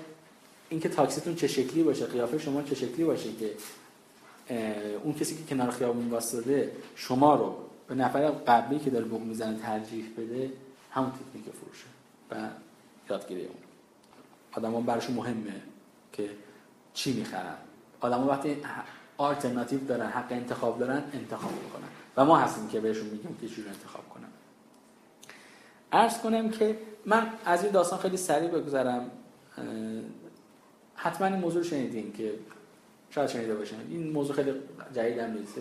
اینکه 0.69 0.89
تاکسیتون 0.89 1.35
چه 1.35 1.49
شکلی 1.49 1.83
باشه 1.83 2.07
قیافه 2.07 2.39
شما 2.39 2.63
چه 2.63 2.75
شکلی 2.75 3.05
باشه 3.05 3.29
که 3.33 3.55
اون 5.05 5.15
کسی 5.15 5.37
که 5.37 5.55
کنار 5.55 5.71
خیابون 5.71 6.09
واسطه 6.09 6.73
شما 6.97 7.35
رو 7.35 7.57
به 7.89 7.95
نفر 7.95 8.31
قبلی 8.31 8.79
که 8.79 8.91
داره 8.91 9.05
بوق 9.05 9.23
می‌زنه 9.23 9.59
ترجیح 9.59 10.05
بده 10.19 10.53
همون 10.91 11.11
تکنیک 11.11 11.45
فروشه 11.45 11.87
و 12.31 12.49
یادگیری 13.11 13.45
اون. 13.45 13.57
آدما 14.53 14.81
براشون 14.81 15.15
مهمه 15.15 15.63
که 16.13 16.31
چی 16.95 17.13
می‌خرن. 17.13 17.57
آدما 18.01 18.27
وقتی 18.27 18.57
آلترناتیو 19.17 19.79
دارن 19.79 20.07
حق 20.07 20.33
انتخاب 20.33 20.79
دارن 20.79 21.03
انتخاب 21.13 21.53
می‌کنن. 21.65 21.89
و 22.17 22.25
ما 22.25 22.37
هستیم 22.37 22.69
که 22.69 22.81
بهشون 22.81 23.07
میگیم 23.07 23.37
که 23.41 23.49
چجوری 23.49 23.69
انتخاب 23.69 24.09
کنن. 24.09 24.29
عرض 25.93 26.19
کنم 26.19 26.51
که 26.51 26.79
من 27.07 27.27
از 27.45 27.63
این 27.63 27.73
داستان 27.73 27.99
خیلی 27.99 28.17
سریع 28.17 28.49
بگذرم. 28.49 29.11
حتما 30.95 31.27
این 31.27 31.37
موضوع 31.37 31.63
شنیدین 31.63 32.13
که 32.13 32.33
شاید 33.11 33.29
شنیده 33.29 33.55
باشین. 33.55 33.79
این 33.91 34.13
موضوع 34.13 34.37
خیلی 34.37 34.53
جدید 34.95 35.19
هم 35.19 35.33
نیست. 35.33 35.55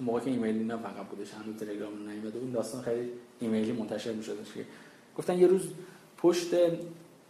موقع 0.00 0.20
که 0.20 0.30
ایمیلی 0.30 0.64
نه 0.64 0.76
فقط 0.76 1.06
بودش 1.10 1.32
هنوز 1.32 1.56
تلگرام 1.56 2.08
نیومده. 2.08 2.38
این 2.38 2.52
داستان 2.52 2.82
خیلی 2.82 3.10
ایمیلی 3.40 3.72
منتشر 3.72 4.12
میشدش 4.12 4.52
که 4.54 4.64
گفتن 5.16 5.38
یه 5.38 5.46
روز 5.46 5.62
پشت 6.18 6.54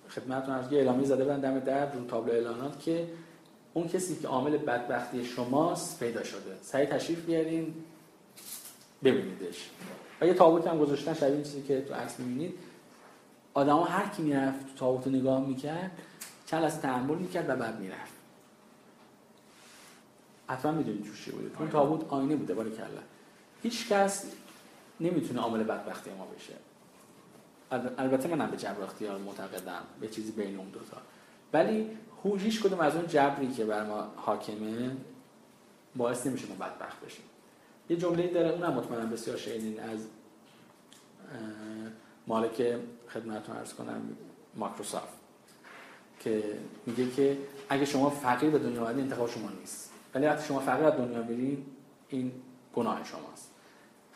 خدمتتون 0.08 0.54
از 0.54 0.72
یه 0.72 0.78
اعلامی 0.78 1.06
زده 1.06 1.24
بودن 1.24 1.40
دم 1.40 1.58
در 1.58 1.92
رو 1.92 2.04
تابلو 2.04 2.32
اعلانات 2.32 2.80
که 2.80 3.06
اون 3.74 3.88
کسی 3.88 4.16
که 4.16 4.28
عامل 4.28 4.56
بدبختی 4.56 5.24
شماست 5.24 6.00
پیدا 6.00 6.24
شده. 6.24 6.56
سعی 6.62 6.86
تشریف 6.86 7.24
بیارین 7.24 7.74
ببینیدش. 9.04 9.70
و 10.20 10.26
یه 10.26 10.34
تابوت 10.34 10.66
هم 10.66 10.78
گذاشتن 10.78 11.14
شبیه 11.14 11.42
چیزی 11.42 11.62
که 11.62 11.80
تو 11.80 11.94
عکس 11.94 12.20
می‌بینید. 12.20 12.58
آدما 13.54 13.84
هر 13.84 14.08
کی 14.08 14.22
می‌رفت 14.22 14.66
تو 14.66 14.74
تابوت 14.76 15.06
نگاه 15.06 15.46
می‌کرد 15.46 15.90
چند 16.46 16.64
از 16.64 16.80
تحمل 16.80 17.18
می‌کرد 17.18 17.50
و 17.50 17.56
بعد 17.56 17.80
می‌رفت. 17.80 18.12
حتما 20.48 20.72
می‌دونید 20.72 21.04
توش 21.04 21.24
چی 21.24 21.30
بوده. 21.30 21.58
اون 21.58 21.70
تابوت 21.70 22.08
آینه 22.08 22.36
بوده 22.36 22.54
باره 22.54 22.70
کلا 22.70 23.02
هیچ 23.62 23.88
کس 23.88 24.24
نمی‌تونه 25.00 25.40
عامل 25.40 25.62
بدبختی 25.62 26.10
ما 26.10 26.26
بشه. 26.26 26.54
البته 27.98 28.28
منم 28.28 28.50
به 28.50 28.56
جبر 28.56 28.82
اختیار 28.82 29.18
معتقدم 29.18 29.82
به 30.00 30.08
چیزی 30.08 30.32
بین 30.32 30.58
اون 30.58 30.68
دوتا. 30.68 30.96
ولی 31.52 31.90
هیچ 32.38 32.62
کدوم 32.62 32.80
از 32.80 32.96
اون 32.96 33.06
جبری 33.06 33.48
که 33.48 33.64
بر 33.64 33.86
ما 33.86 34.12
حاکمه 34.16 34.96
باعث 35.96 36.26
نمیشه 36.26 36.46
ما 36.48 36.54
بدبخت 36.54 37.00
بشیم. 37.00 37.24
یه 37.90 37.96
جمله 37.96 38.26
داره 38.26 38.48
اونم 38.48 38.72
مطمئنم 38.72 39.10
بسیار 39.10 39.36
شنیدین 39.36 39.80
از 39.80 40.06
مالک 42.26 42.76
خدمتتون 43.08 43.56
عرض 43.56 43.74
کنم 43.74 44.02
مایکروسافت 44.56 45.18
که 46.20 46.42
میگه 46.86 47.10
که 47.10 47.38
اگه 47.68 47.84
شما 47.84 48.10
فقیر 48.10 48.50
به 48.50 48.58
دنیا 48.58 48.84
آمدید 48.84 49.00
انتخاب 49.00 49.30
شما 49.30 49.50
نیست. 49.60 49.92
ولی 50.14 50.26
وقتی 50.26 50.46
شما 50.46 50.60
فقیر 50.60 50.84
از 50.84 50.94
دنیا 50.94 51.22
برید 51.22 51.66
این 52.08 52.32
گناه 52.74 53.04
شماست. 53.04 53.50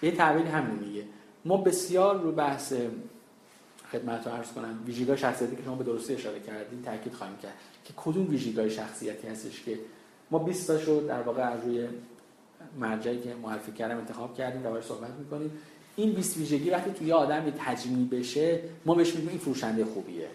یه 0.02 0.10
تعبیری 0.10 0.48
همین 0.48 0.78
میگه. 0.78 1.04
ما 1.44 1.56
بسیار 1.56 2.20
رو 2.20 2.32
بحث 2.32 2.74
خدمت 3.92 4.26
رو 4.26 4.32
عرض 4.32 4.52
کنم 4.52 4.82
ویژگاه 4.86 5.16
شخصیتی 5.16 5.56
که 5.56 5.62
شما 5.62 5.74
به 5.74 5.84
درستی 5.84 6.14
اشاره 6.14 6.40
کردید 6.40 6.84
تاکید 6.84 7.14
خواهیم 7.14 7.36
کرد. 7.36 7.52
که 7.84 7.92
کدوم 7.96 8.30
ویژگاه 8.30 8.68
شخصیتی 8.68 9.28
هستش 9.28 9.62
که 9.62 9.78
ما 10.30 10.38
20 10.38 10.66
تاشو 10.66 11.00
در 11.08 11.22
واقع 11.22 11.42
از 11.42 11.64
روی 11.64 11.88
مرجعی 12.80 13.20
که 13.20 13.34
معرفی 13.42 13.72
کردم 13.72 13.96
انتخاب 13.96 14.34
کردیم 14.34 14.62
دربارش 14.62 14.84
صحبت 14.84 15.10
می‌کنیم. 15.18 15.50
این 15.96 16.12
20 16.12 16.36
ویژگی 16.36 16.70
وقتی 16.70 16.90
توی 16.90 17.12
آدمی 17.12 17.52
تجمیع 17.58 18.08
بشه 18.08 18.60
ما 18.86 18.94
بهش 18.94 19.14
میگیم 19.14 19.28
این 19.28 19.38
فروشنده 19.38 19.84
خوبیه 19.84 20.28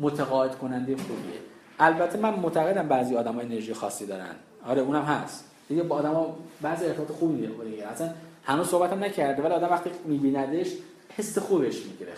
متقاعد 0.00 0.58
کننده 0.58 0.96
خوبیه. 0.96 1.40
البته 1.78 2.18
من 2.18 2.34
معتقدم 2.34 2.88
بعضی 2.88 3.16
آدم‌ها 3.16 3.40
انرژی 3.40 3.74
خاصی 3.74 4.06
دارن. 4.06 4.34
آره 4.66 4.82
اونم 4.82 5.02
هست. 5.02 5.44
دیگه 5.68 5.82
با 5.82 5.96
آدم‌ها 5.96 6.36
بعضی 6.62 6.84
ارتباط 6.84 7.10
خوبی 7.10 7.46
دیگه 7.70 7.86
اصلا 7.86 8.14
هنوز 8.44 8.68
صحبتم 8.68 9.04
نکرده 9.04 9.42
ولی 9.42 9.54
آدم 9.54 9.68
وقتی 9.68 9.90
میبیندش 10.04 10.72
حس 11.16 11.38
خوبش 11.38 11.86
می‌گیره. 11.86 12.12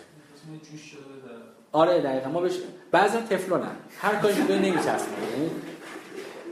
آره 1.77 2.01
دقیقا. 2.01 2.31
ما 2.31 2.41
بهش 2.41 2.59
بعضی 2.91 3.19
تفلونن. 3.19 3.77
هر 3.99 4.15
کاری 4.15 4.35
می‌کنه 4.41 4.59
نمیچسبه. 4.59 5.13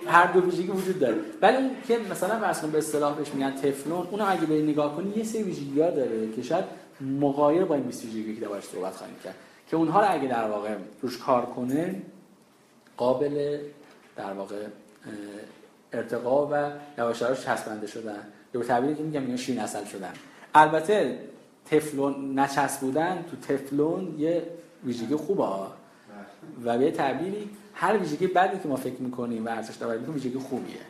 هر 0.07 0.33
دو 0.33 0.41
ویژگی 0.41 0.69
وجود 0.69 0.99
داره. 0.99 1.17
ولی 1.43 1.57
اون 1.57 1.71
که 1.89 1.99
مثلا 2.11 2.41
فرض 2.41 2.65
به 2.65 2.79
اصطلاح 2.79 3.17
بهش 3.17 3.29
میگن 3.35 3.55
تفلون 3.55 4.07
اونم 4.11 4.27
اگه 4.29 4.47
به 4.47 4.63
نگاه 4.63 4.97
کنی 4.97 5.13
یه 5.17 5.25
سری 5.25 5.43
ویژگی 5.43 5.81
ها 5.81 5.91
داره 5.91 6.33
که 6.37 6.43
شاید 6.43 6.65
مغایر 7.01 7.65
با 7.65 7.75
این 7.75 7.85
20 7.85 8.05
ویژگی 8.05 8.37
که 8.37 8.49
باش 8.49 8.65
صحبت 8.65 8.97
خواهیم 8.97 9.17
کرد. 9.25 9.35
که 9.71 9.77
اونها 9.77 10.01
رو 10.01 10.07
اگه 10.11 10.29
در 10.29 10.49
واقع 10.49 10.75
روش 11.03 11.19
کار 11.19 11.47
کنه 11.47 12.03
قابل 12.97 13.59
در 14.17 14.33
واقع 14.33 14.57
ارتقا 15.93 16.47
و 16.47 16.71
یواش 16.99 17.21
یواش 17.21 17.41
چسبنده 17.41 17.87
شدن. 17.87 18.27
یا 18.55 18.61
به 18.61 18.67
تعبیری 18.67 18.95
که 18.95 19.03
میگم 19.03 19.21
اینا 19.21 19.37
شین 19.37 19.59
اصل 19.59 19.85
شدن. 19.85 20.13
البته 20.55 21.19
تفلون 21.71 22.39
نچسبودن 22.39 23.25
تو 23.31 23.55
تفلون 23.55 24.15
یه 24.19 24.43
ویژگی 24.85 25.17
خوبه. 25.17 25.45
و 26.65 26.79
به 26.79 26.91
تعبیری 26.91 27.51
هر 27.75 27.97
ویژگی 27.97 28.27
بعدی 28.27 28.59
که 28.59 28.69
ما 28.69 28.77
فکر 28.77 29.01
می‌کنیم 29.01 29.47
و 29.47 29.49
ارزش 29.49 29.75
داره 29.75 29.99
می‌کنیم 29.99 30.15
ویژگی 30.15 30.39
خوبیه. 30.39 30.81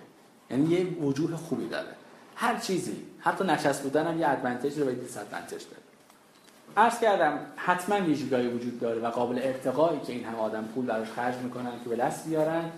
یعنی 0.51 0.74
یه 0.74 0.86
وجوه 0.86 1.36
خوبی 1.36 1.68
داره. 1.68 1.88
هر 2.36 2.59
چیزی 2.59 2.97
حتی 3.18 3.45
نچسبودن 3.45 4.07
هم 4.07 4.20
یه 4.20 4.28
ادوانتج 4.28 4.78
داره 4.78 4.90
و 4.90 4.95
یه 4.95 5.01
دیس 5.01 5.14
داره 5.14 5.84
عرض 6.76 7.01
کردم 7.01 7.38
حتما 7.57 8.01
ویژگی‌های 8.01 8.49
وجود 8.49 8.80
داره 8.80 9.01
و 9.01 9.11
قابل 9.11 9.38
ارتقایی 9.42 10.01
که 10.01 10.12
این 10.12 10.24
همه 10.24 10.38
آدم 10.38 10.64
پول 10.64 10.86
براش 10.86 11.11
خرج 11.11 11.34
می‌کنن 11.36 11.72
که 11.84 11.90
به 11.90 11.97
دست 11.97 12.26
بیارن 12.28 12.70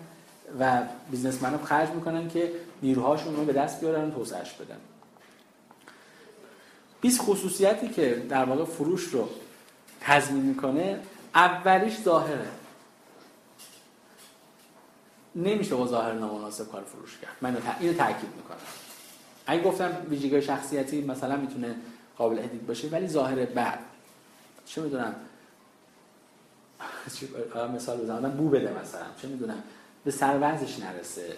و 0.61 0.83
بیزنسمن 1.11 1.59
خرج 1.59 1.89
می‌کنن 1.89 2.29
که 2.29 2.53
نیروهاشون 2.83 3.37
رو 3.37 3.45
به 3.45 3.53
دست 3.53 3.81
بیارن 3.81 4.09
و 4.09 4.11
توسعهش 4.11 4.53
بدن. 4.53 4.77
20 7.01 7.21
خصوصیتی 7.21 7.89
که 7.89 8.27
در 8.29 8.45
واقع 8.45 8.65
فروش 8.65 9.05
رو 9.05 9.29
تضمین 10.07 10.43
می‌کنه 10.43 11.01
اولیش 11.35 12.01
ظاهره. 12.01 12.49
نمیشه 15.37 15.75
با 15.75 15.87
ظاهر 15.87 16.13
نامناسب 16.13 16.73
کار 16.73 16.83
فروش 16.83 17.19
کرد. 17.19 17.37
من 17.41 17.57
اینو 17.81 17.93
تاکید 17.93 18.31
می‌کنم. 18.37 18.57
اگه 19.47 19.63
گفتم 19.63 20.07
ویژگی 20.11 20.43
شخصیتی 20.43 21.03
مثلا 21.03 21.37
می‌تونه 21.37 21.75
قابل 22.19 22.39
ادیت 22.39 22.61
باشه 22.61 22.89
ولی 22.89 23.09
ظاهر 23.09 23.45
بعد. 23.45 23.79
چه 24.67 24.81
می‌دونم؟ 24.81 25.15
مثال 27.75 27.99
بزنم. 27.99 28.31
بو 28.31 28.49
بده 28.49 28.73
مثلا. 28.83 29.07
چه 29.23 29.29
می‌دونم؟ 29.29 29.63
به 30.05 30.11
سروزش 30.11 30.79
نرسه. 30.79 31.37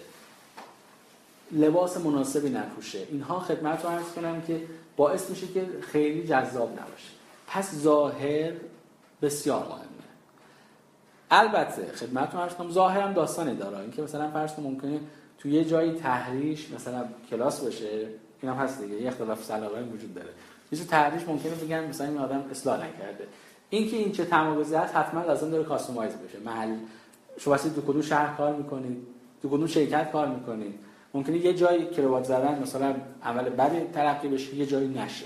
لباس 1.51 1.97
مناسبی 1.97 2.49
نپوشه. 2.49 3.07
اینها 3.11 3.39
خدمت 3.39 3.83
رو 3.83 3.89
عرض 3.89 4.11
کنم 4.15 4.41
که 4.41 4.61
باعث 4.97 5.29
میشه 5.29 5.47
که 5.47 5.69
خیلی 5.91 6.27
جذاب 6.27 6.71
نباشه. 6.71 7.18
پس 7.49 7.75
ظاهر 7.75 8.51
بسیار 9.21 9.59
مهمه. 9.59 9.83
البته 11.31 11.91
خدمت 11.95 12.35
رو 12.35 12.47
کنم 12.47 12.71
ظاهر 12.71 13.01
هم 13.01 13.13
داستانی 13.13 13.55
داره. 13.55 13.77
اینکه 13.77 14.01
مثلا 14.01 14.31
فرض 14.31 14.53
کن 14.53 14.63
ممکنه 14.63 14.99
تو 15.37 15.49
یه 15.49 15.65
جایی 15.65 15.91
تحریش 15.91 16.71
مثلا 16.71 17.05
کلاس 17.29 17.63
باشه 17.63 18.07
اینم 18.41 18.55
هست 18.55 18.81
دیگه 18.81 19.01
یه 19.01 19.07
اختلاف 19.07 19.43
سلیقه 19.43 19.81
وجود 19.83 20.13
داره. 20.13 20.29
یه 20.71 20.85
تحریش 20.85 21.27
ممکنه 21.27 21.55
بگن 21.55 21.83
مثلا 21.83 22.07
این 22.07 22.17
آدم 22.17 22.43
اصلاح 22.51 22.77
نکرده. 22.77 23.27
اینکه 23.69 23.97
این 23.97 24.11
چه 24.11 24.25
تمایزی 24.25 24.75
هست 24.75 24.95
حتما 24.95 25.23
لازم 25.23 25.49
داره 25.49 25.63
کاستومایز 25.63 26.13
بشه. 26.13 26.39
محل 26.39 26.77
شما 27.37 27.57
تو 27.57 27.81
کدوم 27.81 28.01
شهر 28.01 28.37
کار 28.37 28.55
می‌کنید 28.55 29.07
تو 29.41 29.47
کدوم 29.47 29.67
شرکت 29.67 30.11
کار 30.11 30.27
می‌کنید 30.27 30.79
ممکنه 31.13 31.37
یه 31.37 31.53
جایی 31.53 31.85
کروات 31.85 32.23
زدن 32.23 32.59
مثلا 32.61 32.95
عمل 33.23 33.49
بدی 33.49 33.79
تلقی 33.79 34.27
بشه 34.27 34.55
یه 34.55 34.65
جایی 34.65 34.87
نشه. 34.87 35.25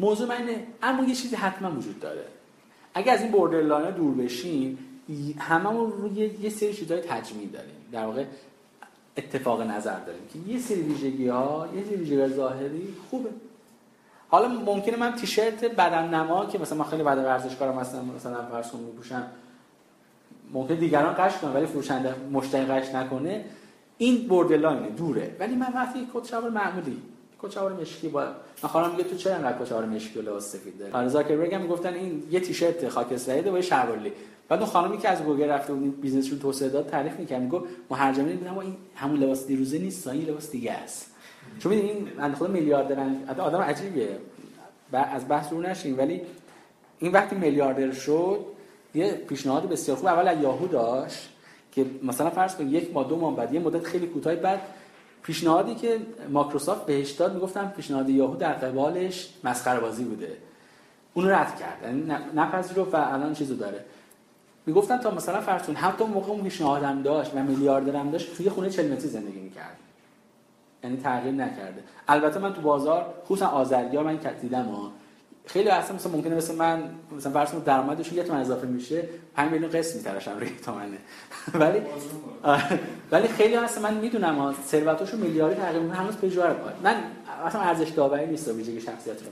موضوع 0.00 0.28
من 0.28 0.36
اینه. 0.36 0.66
اما 0.82 1.04
یه 1.04 1.14
چیزی 1.14 1.36
حتما 1.36 1.70
وجود 1.70 2.00
داره. 2.00 2.24
اگه 2.94 3.12
از 3.12 3.20
این 3.22 3.30
بوردرلاین 3.30 3.90
دور 3.90 4.14
بشیم 4.14 4.78
هممون 5.38 5.92
روی 5.92 6.30
یه 6.40 6.50
سری 6.50 6.74
چیزای 6.74 7.00
تجمیع 7.00 7.48
داریم. 7.48 7.74
در 7.92 8.04
واقع 8.06 8.24
اتفاق 9.16 9.62
نظر 9.62 9.98
داریم 9.98 10.22
که 10.32 10.52
یه 10.52 10.58
سری 10.58 10.80
ویژگی 10.80 11.28
ها 11.28 11.68
یه 11.74 11.84
سری 11.84 11.96
ویژگی 11.96 12.34
ظاهری 12.34 12.94
خوبه. 13.10 13.30
حالا 14.28 14.48
ممکنه 14.48 14.96
من 14.96 15.14
تیشرت 15.14 15.64
بدن 15.64 16.14
نما 16.14 16.46
که 16.46 16.58
مثلا 16.58 16.78
من 16.78 16.84
خیلی 16.84 17.02
بعد 17.02 17.18
ورزشکارم 17.18 17.78
هستم 17.78 18.04
مثلا 18.16 18.46
فرض 18.46 18.70
کنم 18.70 18.82
میپوشم. 18.82 19.26
ممکن 20.52 20.74
دیگران 20.74 21.14
قش 21.14 21.38
کنن 21.38 21.52
ولی 21.52 21.66
فروشنده 21.66 22.14
مشتری 22.32 22.64
قش 22.64 22.94
نکنه. 22.94 23.44
این 23.98 24.28
بوردرلاینه 24.28 24.88
دوره. 24.88 25.36
ولی 25.40 25.54
من 25.54 25.72
وقتی 25.74 26.08
کت 26.14 26.26
شلوار 26.26 26.50
معمولی 26.50 27.02
شلوار 27.50 27.72
مشکی 27.72 28.08
با 28.08 28.24
من 28.74 28.90
میگه 28.90 29.04
تو 29.04 29.16
چرا 29.16 29.34
انقدر 29.34 29.64
شلوار 29.64 29.84
مشکی 29.84 30.18
و 30.18 30.22
لباس 30.22 30.52
سفید 30.52 30.78
داری؟ 30.78 30.92
آره 30.92 31.08
زاکربرگ 31.08 31.54
هم 31.54 31.60
می‌گفتن 31.60 31.94
این 31.94 32.22
یه 32.30 32.40
تیشرت 32.40 32.88
خاکستری 32.88 33.50
با 33.50 33.60
شلواری. 33.60 34.12
بعد 34.48 34.60
اون 34.60 34.70
خانمی 34.70 34.98
که 34.98 35.08
از 35.08 35.22
گوگل 35.22 35.48
رفته 35.48 35.72
بود 35.72 36.00
بیزنس 36.00 36.32
رو 36.32 36.38
توسعه 36.38 36.68
داد 36.68 36.88
تعریف 36.88 37.18
می‌کرد 37.18 37.42
میگه 37.42 37.60
مهرجمی 37.90 38.32
میگم 38.32 38.58
این 38.58 38.76
همون 38.94 39.18
لباس 39.20 39.46
دیروزه 39.46 39.78
نیست 39.78 40.06
این 40.06 40.24
لباس 40.24 40.50
دیگه 40.50 40.72
است. 40.72 41.10
چون 41.58 41.72
این 41.72 42.08
من 42.18 42.34
خود 42.34 42.50
میلیاردر 42.50 42.96
آدم 43.38 43.60
عجیبیه 43.60 44.08
از 44.92 45.28
بحث 45.28 45.52
رو 45.52 45.60
نشین. 45.60 45.96
ولی 45.96 46.20
این 46.98 47.12
وقتی 47.12 47.36
میلیاردر 47.36 47.92
شد 47.92 48.44
یه 48.94 49.12
پیشنهاد 49.12 49.68
بسیار 49.68 49.96
خوب. 49.96 50.06
اول 50.06 50.28
از 50.28 50.42
یاهو 50.42 50.66
داشت 50.66 51.28
که 51.72 51.86
مثلا 52.02 52.30
فرض 52.30 52.56
کن 52.56 52.68
یک 52.68 52.92
ماه 52.94 53.08
دو 53.08 53.16
ماه 53.16 53.36
بعد 53.36 53.54
یه 53.54 53.60
مدت 53.60 53.84
خیلی 53.84 54.06
کوتاه 54.06 54.34
بعد 54.34 54.60
پیشنهادی 55.26 55.74
که 55.74 56.00
مایکروسافت 56.30 56.86
بهش 56.86 57.10
داد 57.10 57.34
می‌گفتم 57.34 57.72
پیشنهاد 57.76 58.08
یاهو 58.08 58.36
در 58.36 58.52
قبالش 58.52 59.28
مسخره 59.44 59.80
بازی 59.80 60.04
بوده. 60.04 60.36
اون 61.14 61.30
رد 61.30 61.58
کرد 61.58 61.78
یعنی 61.82 62.12
نپذیرفت 62.34 62.94
و 62.94 62.96
الان 62.96 63.34
چیزو 63.34 63.56
داره. 63.56 63.84
می‌گفتن 64.66 64.98
تا 64.98 65.10
مثلا 65.10 65.40
هم 65.74 65.90
تو 65.98 66.06
موقع 66.06 66.30
اون 66.30 66.42
پیشنهادم 66.42 67.02
داشت 67.02 67.34
و 67.34 67.42
میلیاردرم 67.42 68.10
داشت 68.10 68.36
توی 68.36 68.50
خونه 68.50 68.70
40 68.70 68.92
متری 68.92 69.08
زندگی 69.08 69.38
می‌کرد. 69.38 69.76
یعنی 70.84 70.96
تغییر 70.96 71.34
نکرده. 71.34 71.84
البته 72.08 72.40
من 72.40 72.54
تو 72.54 72.60
بازار 72.60 73.14
خصوصا 73.24 73.46
آذریار 73.46 74.04
من 74.04 74.16
دیدم 74.40 74.68
خیلی 75.46 75.68
اصلا 75.68 75.96
مثلا 75.96 76.12
ممکنه 76.12 76.34
مثل 76.34 76.54
من 76.54 76.90
مثلا 77.16 77.32
فرض 77.32 77.50
کنید 77.50 77.64
درآمدش 77.64 78.12
یه 78.12 78.22
تومن 78.22 78.40
اضافه 78.40 78.66
میشه 78.66 79.08
5 79.36 79.52
میلیون 79.52 79.70
قسط 79.70 79.96
میتراشم 79.96 80.38
روی 80.38 80.50
تومنه. 80.64 80.98
ولی 81.60 81.82
ولی 83.10 83.28
خیلی 83.28 83.54
هست 83.54 83.78
من 83.78 83.94
می‌دونم 83.94 84.38
ها 84.38 84.54
ثروتاشو 84.66 85.16
میلیاردی 85.16 85.60
تقریبا 85.60 85.94
هنوز 85.94 86.16
پیجوار 86.16 86.52
پای 86.52 86.72
من 86.82 87.02
اصلا 87.44 87.60
ارزش 87.60 87.88
داوری 87.88 88.26
نیست 88.26 88.48
ویژگی 88.48 88.80
شخصیت 88.80 89.22
رو 89.22 89.28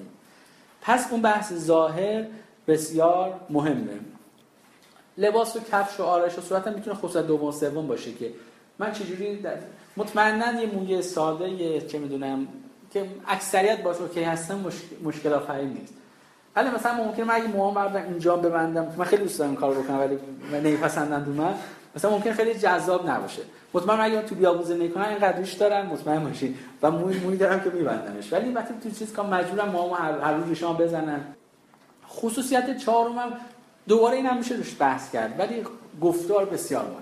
پس 0.83 1.07
اون 1.11 1.23
بحث 1.23 1.53
ظاهر 1.53 2.25
بسیار 2.69 3.41
مهمه. 3.51 4.01
لباس 5.19 5.57
و 5.57 5.61
کفش 5.73 6.01
و 6.01 6.03
آرایش 6.03 6.39
و 6.39 6.41
صورت 6.41 6.67
هم 6.67 6.75
می‌تونه 6.75 6.97
خصوصا 6.97 7.23
دوم 7.23 7.51
سوم 7.51 7.87
باشه 7.87 8.13
که 8.13 8.31
من 8.79 8.93
چجوری 8.93 9.47
مطمئنا 9.97 10.61
یه 10.61 10.67
موی 10.67 11.03
ساده 11.03 11.51
یه 11.51 11.81
چه 11.81 11.99
می‌دونم 11.99 12.49
که 12.93 13.07
اکثریت 13.27 13.83
باشه 13.83 14.03
اوکی 14.03 14.23
هستن 14.23 14.65
مشکل 15.05 15.33
آفرین 15.33 15.69
نیست. 15.69 15.95
ولی 16.57 16.71
مثلا 16.71 16.95
ممکنه 16.95 17.25
من 17.25 17.35
اگه 17.35 17.47
موام 17.47 17.75
بردم 17.75 18.03
اینجا 18.03 18.37
ببندم 18.37 18.95
من 18.99 19.05
خیلی 19.05 19.23
دوست 19.23 19.39
دارم 19.39 19.57
کارو 19.57 19.83
بکنم 19.83 20.01
ولی 20.01 20.19
نمیپسندن 20.53 21.29
من 21.29 21.55
مثلا 21.97 22.11
ممکن 22.11 22.33
خیلی 22.33 22.55
جذاب 22.55 23.11
نباشه. 23.11 23.43
مطمئن 23.75 24.01
اگه 24.01 24.23
تو 24.23 24.35
بیابون 24.35 24.63
زندگی 24.63 24.89
کنم 24.89 25.09
اینقدر 25.09 25.33
دوست 25.33 25.61
دارم 25.61 25.87
مطمئن 25.87 26.25
باشین 26.25 26.55
و 26.83 26.91
موی 26.91 27.19
موی 27.19 27.37
دارم 27.37 27.61
که 27.61 27.71
میبندمش. 27.71 28.33
ولی 28.33 28.53
وقتی 28.53 28.75
تو 28.83 28.91
چیز 28.91 29.13
کام 29.13 29.35
مجبورم 29.35 29.69
موامو 29.69 29.95
هر, 29.95 30.21
هر 30.21 30.33
روز 30.33 30.57
شما 30.57 30.73
بزنن 30.73 31.21
خصوصیت 32.09 32.77
چهارمم 32.77 33.33
دوباره 33.89 34.17
این 34.17 34.27
هم 34.27 34.37
میشه 34.37 34.55
روش 34.55 34.77
بحث 34.79 35.11
کرد. 35.11 35.41
ولی 35.41 35.65
گفتار 36.01 36.45
بسیار 36.45 36.83
مهمه. 36.83 36.99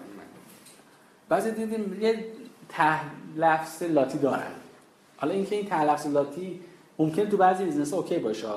بعضی 1.28 1.50
دیدیم 1.50 2.02
یه 2.02 2.24
ته 2.68 3.00
لفظ 3.36 3.82
لاتی 3.82 4.18
دارن. 4.18 4.52
حالا 5.16 5.34
اینکه 5.34 5.56
این 5.56 5.66
ته 5.66 6.08
لاتی 6.08 6.60
ممکن 6.98 7.28
تو 7.28 7.36
بعضی 7.36 7.64
business 7.64 7.94
اوکی 7.94 8.18
باشه. 8.18 8.48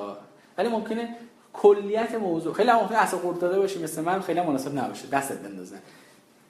ولی 0.57 0.69
ممکنه 0.69 1.15
کلیت 1.53 2.15
موضوع 2.15 2.53
خیلی 2.53 2.71
ممکنه 2.71 2.97
اصلا 2.97 3.19
قرد 3.19 3.39
داده 3.39 3.59
باشی 3.59 3.83
مثل 3.83 4.01
من 4.01 4.21
خیلی 4.21 4.41
مناسب 4.41 4.77
نباشه 4.77 5.07
دستت 5.07 5.37
بندازن 5.37 5.79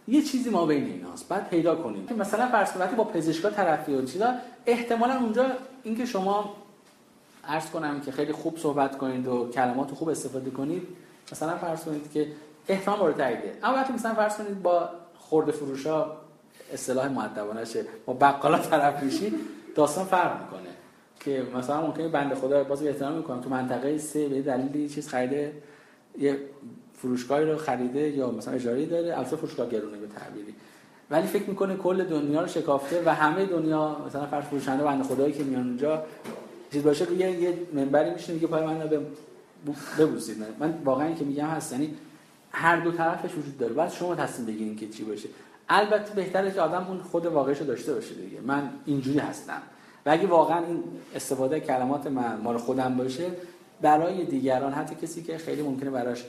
یه 0.08 0.22
چیزی 0.22 0.50
ما 0.50 0.66
بین 0.66 0.86
ایناست 0.86 1.30
بعد 1.30 1.50
پیدا 1.50 1.76
کنیم. 1.76 2.08
مثلا 2.20 2.48
فرض 2.48 2.72
کنید 2.72 2.96
با 2.96 3.04
پزشکا 3.04 3.50
طرفی 3.50 3.94
و 3.94 4.06
چیزا 4.06 4.34
احتمالا 4.66 5.20
اونجا 5.20 5.46
اینکه 5.84 6.06
شما 6.06 6.56
عرض 7.48 7.70
کنم 7.70 8.02
که 8.02 8.12
خیلی 8.12 8.32
خوب 8.32 8.58
صحبت 8.58 8.98
کنید 8.98 9.28
و 9.28 9.50
کلمات 9.50 9.92
خوب 9.92 10.10
استفاده 10.10 10.50
کنید 10.50 10.88
مثلا 11.32 11.58
فرض 11.58 11.84
کنید 11.84 12.12
که 12.12 12.28
احتمال 12.68 13.00
مورد 13.00 13.18
تاییده. 13.18 13.58
اما 13.64 13.76
وقتی 13.76 13.94
مثلا 13.94 14.14
فرض 14.14 14.38
کنید 14.38 14.62
با 14.62 14.90
خورده 15.20 15.52
فروشا 15.52 16.12
اصطلاح 16.74 17.08
مؤدبانه 17.08 17.64
با 18.06 18.14
بقالا 18.14 18.58
طرف 18.58 19.04
میشید 19.04 19.34
داستان 19.76 20.06
فرق 20.06 20.42
می‌کنه. 20.42 20.70
که 21.26 21.44
مثلا 21.58 21.88
ممکنه 21.88 22.08
بنده 22.08 22.36
خدا 22.36 22.64
باز 22.64 22.84
احترام 22.84 23.14
می‌کنم. 23.14 23.42
تو 23.42 23.50
منطقه 23.50 23.98
سه 23.98 24.28
به 24.28 24.42
دلیلی 24.42 24.90
چیز 24.90 25.08
خریده 25.08 25.54
یه 26.20 26.38
فروشگاهی 26.94 27.46
رو 27.46 27.58
خریده 27.58 28.10
یا 28.10 28.32
مثلا 28.32 28.54
اجاری 28.54 28.86
داره 28.86 29.18
البته 29.18 29.36
فروشگاه 29.36 29.70
گرونه 29.70 29.98
به 29.98 30.08
تعبیری. 30.08 30.54
ولی 31.10 31.28
فکر 31.28 31.50
می‌کنه 31.50 31.76
کل 31.76 32.04
دنیا 32.04 32.42
رو 32.42 32.48
شکافته 32.48 33.04
و 33.06 33.10
همه 33.10 33.46
دنیا 33.46 33.98
مثلا 34.08 34.26
فرض 34.26 34.44
فروشنده 34.44 34.84
بنده 34.84 35.04
خدایی 35.04 35.34
که 35.34 35.44
میان 35.44 35.68
اونجا 35.68 36.04
چیز 36.72 36.84
باشه 36.84 37.14
یه 37.14 37.32
یه 37.32 37.54
منبری 37.74 38.10
میشینه 38.10 38.40
که 38.40 38.48
پای 38.48 38.66
من 38.66 38.88
به 38.88 39.00
ببوسید. 40.00 40.38
من 40.60 40.74
واقعا 40.86 41.14
که 41.14 41.26
میگم 41.26 41.48
هست 41.48 41.72
یعنی 41.72 41.94
هر 42.52 42.80
دو 42.80 42.92
طرفش 42.92 43.32
وجود 43.32 43.58
داره. 43.58 43.74
بعد 43.74 43.92
شما 43.92 44.16
تصمیم 44.16 44.48
بگیرید 44.48 44.80
که 44.80 44.90
چی 44.90 45.04
باشه. 45.04 45.30
البته 45.70 46.14
بهتره 46.14 46.52
که 46.52 46.62
آدم 46.62 46.86
اون 46.90 46.98
خود 46.98 47.26
واقعیش 47.26 47.58
رو 47.58 47.66
داشته 47.66 47.94
باشه 47.94 48.14
دیگه. 48.16 48.42
من 48.42 48.70
اینجوری 48.86 49.20
هستم. 49.20 49.62
و 50.06 50.10
اگه 50.10 50.28
واقعا 50.28 50.66
این 50.66 50.84
استفاده 51.16 51.60
کلمات 51.60 52.08
من 52.08 52.42
مال 52.42 52.58
خودم 52.58 52.98
باشه 52.98 53.32
برای 53.82 54.26
دیگران 54.26 54.74
حتی 54.74 54.96
کسی 54.96 55.24
که 55.24 55.38
خیلی 55.38 55.62
ممکنه 55.62 55.90
براش 55.90 56.26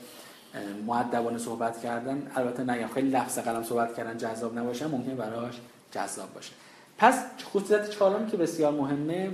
معدبانه 0.87 1.39
صحبت 1.39 1.81
کردن 1.81 2.31
البته 2.35 2.63
نگم 2.63 2.89
خیلی 2.89 3.11
لفظ 3.11 3.39
قلم 3.39 3.63
صحبت 3.63 3.97
کردن 3.97 4.19
جذاب 4.19 4.59
نباشه 4.59 4.87
ممکنه 4.87 5.15
براش 5.15 5.61
جذاب 5.91 6.35
باشه. 6.35 6.53
پس 6.99 7.25
خصوصیت 7.45 7.91
چهارمی 7.91 8.31
که 8.31 8.37
بسیار 8.37 8.73
مهمه 8.73 9.31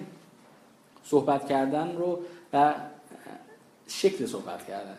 صحبت 1.05 1.49
کردن 1.49 1.97
رو 1.97 2.19
و 2.53 2.75
شکل 3.89 4.27
صحبت 4.27 4.67
کردن. 4.67 4.97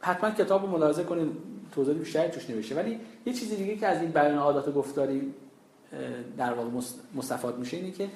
حتما 0.00 0.30
کتاب 0.30 0.62
رو 0.62 0.68
ملاحظه 0.70 1.04
کنید 1.04 1.32
توضیح 1.74 1.94
بیشتری 1.94 2.30
توش 2.30 2.50
نوشته 2.50 2.74
ولی 2.74 3.00
یه 3.26 3.32
چیزی 3.32 3.56
دیگه 3.56 3.76
که 3.76 3.86
از 3.86 4.00
این 4.00 4.10
بیان 4.10 4.38
عادات 4.38 4.74
گفتاری 4.74 5.34
در 6.36 6.52
واقع 6.52 6.70
مستفاد 7.14 7.58
میشه 7.58 7.76
اینه 7.76 7.90
که 7.90 8.08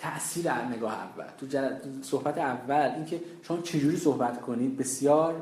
تاثیر 0.00 0.52
نگاه 0.52 0.92
اول. 0.92 1.24
تو 1.40 1.46
صحبت 2.02 2.38
اول 2.38 2.90
اینکه 2.96 3.20
شما 3.42 3.58
چجوری 3.58 3.96
صحبت 3.96 4.40
کنید 4.40 4.76
بسیار 4.76 5.34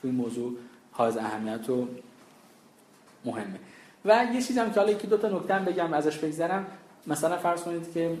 توی 0.00 0.10
این 0.10 0.20
موضوع 0.20 0.52
حائز 0.92 1.16
اهمیت 1.16 1.70
و 1.70 1.88
مهمه. 3.24 3.58
و 4.04 4.26
یه 4.34 4.42
چیزی 4.42 4.60
هم 4.60 4.72
که 4.72 4.80
حالا 4.80 4.92
یکی 4.92 5.06
دو 5.06 5.16
تا 5.16 5.28
نکته 5.28 5.58
بگم 5.58 5.92
ازش 5.92 6.18
بگذرم. 6.18 6.66
مثلا 7.06 7.36
فرض 7.36 7.62
کنید 7.62 7.92
که 7.92 8.16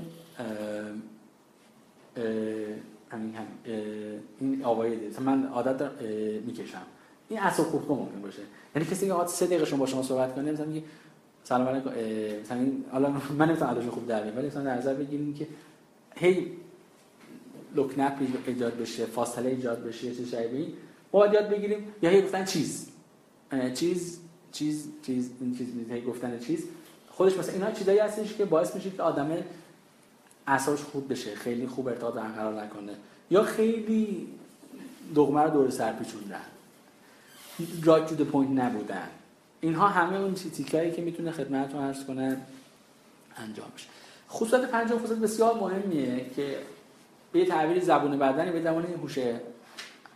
همین 3.10 3.34
هم 3.34 3.46
این 4.40 4.64
آوایی 4.64 4.98
من 5.20 5.46
عادت 5.46 5.90
می‌کشم. 6.46 6.82
این 7.28 7.38
اصل 7.40 7.62
خوب 7.62 7.92
ممکن 7.92 8.22
باشه. 8.22 8.42
یعنی 8.76 8.88
کسی 8.88 9.06
که 9.06 9.14
سه 9.26 9.46
دقیقه 9.46 9.64
شما 9.64 9.78
با 9.78 9.86
شما 9.86 10.02
صحبت 10.02 10.34
کنه 10.34 10.52
مثلا 10.52 10.66
میگه 10.66 10.86
سلام 11.48 11.68
علیکم. 11.68 11.90
مثلا 12.40 12.66
حالا 12.92 13.10
من 13.38 13.48
نمی‌تونم 13.48 13.70
اداشو 13.70 13.90
خوب 13.90 14.06
در 14.06 14.30
ولی 14.30 14.46
مثلا 14.46 14.62
در 14.62 14.78
نظر 14.78 14.94
بگیریم 14.94 15.34
که 15.34 15.46
هی 16.16 16.52
لکنت 17.74 18.16
ایجاد 18.46 18.76
بشه 18.76 19.06
فاصله 19.06 19.50
ایجاد 19.50 19.84
بشه 19.84 20.14
چه 20.14 20.24
شایبی 20.24 20.64
ما 21.12 21.20
باید 21.20 21.32
یاد 21.32 21.48
بگیریم 21.48 21.92
یا 22.02 22.10
هی 22.10 22.22
گفتن 22.22 22.44
چیز. 22.44 22.88
چیز 23.74 24.18
چیز 24.52 24.88
چیز 25.02 25.30
این 25.40 25.56
چیز 25.58 25.68
هی 25.90 26.00
گفتن 26.00 26.38
چیز. 26.38 26.64
خودش 27.10 27.36
مثلا 27.36 27.54
اینا 27.54 27.70
چیزایی 27.70 27.98
هستش 27.98 28.34
که 28.34 28.44
باعث 28.44 28.74
میشه 28.74 28.90
که 28.90 29.02
آدم 29.02 29.30
اعصابش 30.46 30.82
خوب 30.82 31.12
بشه 31.12 31.34
خیلی 31.34 31.66
خوب 31.66 31.88
ارتباط 31.88 32.14
برقرار 32.14 32.62
نکنه. 32.62 32.92
یا 33.30 33.42
خیلی 33.42 34.26
دغمه 35.14 35.40
رو 35.40 35.50
دور 35.50 35.70
سر 35.70 35.92
پیچوندن. 35.92 36.40
to 38.06 38.12
the 38.12 38.34
point 38.34 38.50
نبودن. 38.50 39.08
اینها 39.60 39.88
همه 39.88 40.16
اون 40.16 40.34
تیکایی 40.34 40.92
که 40.92 41.02
می‌تونه 41.02 41.30
خدمتتون 41.30 41.82
عرض 41.82 42.04
کنه 42.04 42.36
انجام 43.36 43.66
بشه. 43.76 43.86
خصوصات 44.30 44.70
پنجم 44.70 44.98
خصوصات 44.98 45.18
بسیار 45.18 45.54
مهمیه 45.54 46.26
که 46.36 46.58
به 47.32 47.44
تعبیر 47.44 47.84
زبون 47.84 48.18
بدنی 48.18 48.50
به 48.50 48.62
زبان 48.62 48.86
هوش 49.02 49.18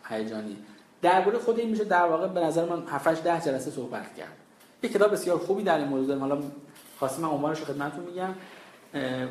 هیجانی. 0.08 0.56
درباره 1.02 1.38
خود 1.38 1.58
این 1.58 1.70
میشه 1.70 1.84
در 1.84 2.06
واقع 2.06 2.28
به 2.28 2.40
نظر 2.40 2.64
من 2.64 2.86
7 2.86 3.24
ده 3.24 3.40
جلسه 3.40 3.70
صحبت 3.70 4.14
کرد. 4.14 4.32
یه 4.82 4.90
کتاب 4.90 5.12
بسیار 5.12 5.38
خوبی 5.38 5.62
در 5.62 5.78
این 5.78 5.88
موضوع 5.88 6.06
دارم 6.06 6.20
حالا 6.20 6.42
خواستم 6.98 7.22
من 7.22 7.28
عنوانش 7.28 7.58
رو 7.58 7.64
خدمتتون 7.64 8.04
میگم. 8.04 8.34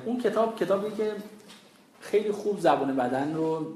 اون 0.06 0.20
کتاب 0.20 0.60
کتابی 0.60 0.96
که 0.96 1.16
خیلی 2.02 2.32
خوب 2.32 2.60
زبان 2.60 2.96
بدن 2.96 3.36
رو 3.36 3.74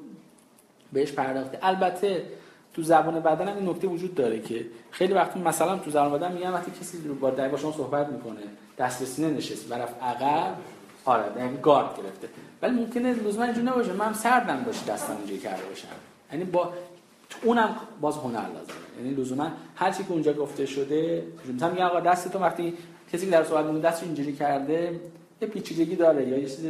بهش 0.94 1.12
پرداخته. 1.12 1.60
البته 1.62 2.26
تو 2.74 2.82
زبان 2.82 3.20
بدن 3.20 3.48
هم 3.48 3.58
این 3.58 3.70
نکته 3.70 3.88
وجود 3.88 4.16
داره 4.16 4.40
که 4.40 4.66
خیلی 4.92 5.14
وقت 5.14 5.38
مثلا 5.38 5.78
تو 5.78 5.92
زبان 5.92 6.12
بدن 6.12 6.32
میگن 6.32 6.52
وقتی 6.52 6.72
کسی 6.82 7.08
رو 7.08 7.16
با 7.16 7.30
با 7.30 7.58
شما 7.58 7.72
صحبت 7.72 8.08
می‌کنه 8.08 8.42
دست 8.78 9.00
به 9.00 9.06
سینه 9.06 9.30
نشست 9.30 9.72
و 9.72 9.74
رفت 9.74 10.04
عقب 10.04 10.56
آره 11.06 11.24
یعنی 11.38 11.58
گارد 11.58 11.98
گرفته. 11.98 12.28
ولی 12.62 12.76
ممکنه 12.76 13.14
لزوما 13.14 13.46
اینجوری 13.46 13.68
نباشه 13.68 13.94
من 13.94 14.14
سردم 14.14 14.64
باشه 14.64 14.86
دستم 14.86 15.18
اینجوری 15.18 15.40
کرده 15.40 15.64
باشم 15.66 15.88
یعنی 16.32 16.44
با 16.44 16.74
اونم 17.44 17.76
باز 18.02 18.18
هنر 18.18 18.40
لازمه. 18.40 18.76
یعنی 18.98 19.16
لزوما 19.16 19.48
هر 19.76 19.92
چی 19.92 20.04
که 20.04 20.12
اونجا 20.12 20.34
گفته 20.34 20.66
شده 20.66 21.24
مثلا 21.56 21.70
میگن 21.70 21.84
آقا 21.84 22.00
دست 22.00 22.32
تو 22.32 22.40
وقتی 22.40 22.74
کسی 23.14 23.26
که 23.26 23.32
در 23.32 23.44
صحبت 23.44 23.66
میگه 23.66 23.90
دست 23.90 24.04
اینجوری 24.04 24.34
کرده 24.34 25.00
یه 25.44 25.50
پیچیدگی 25.50 25.96
داره 25.96 26.28
یا 26.28 26.38
یه 26.38 26.50
چیزی 26.50 26.70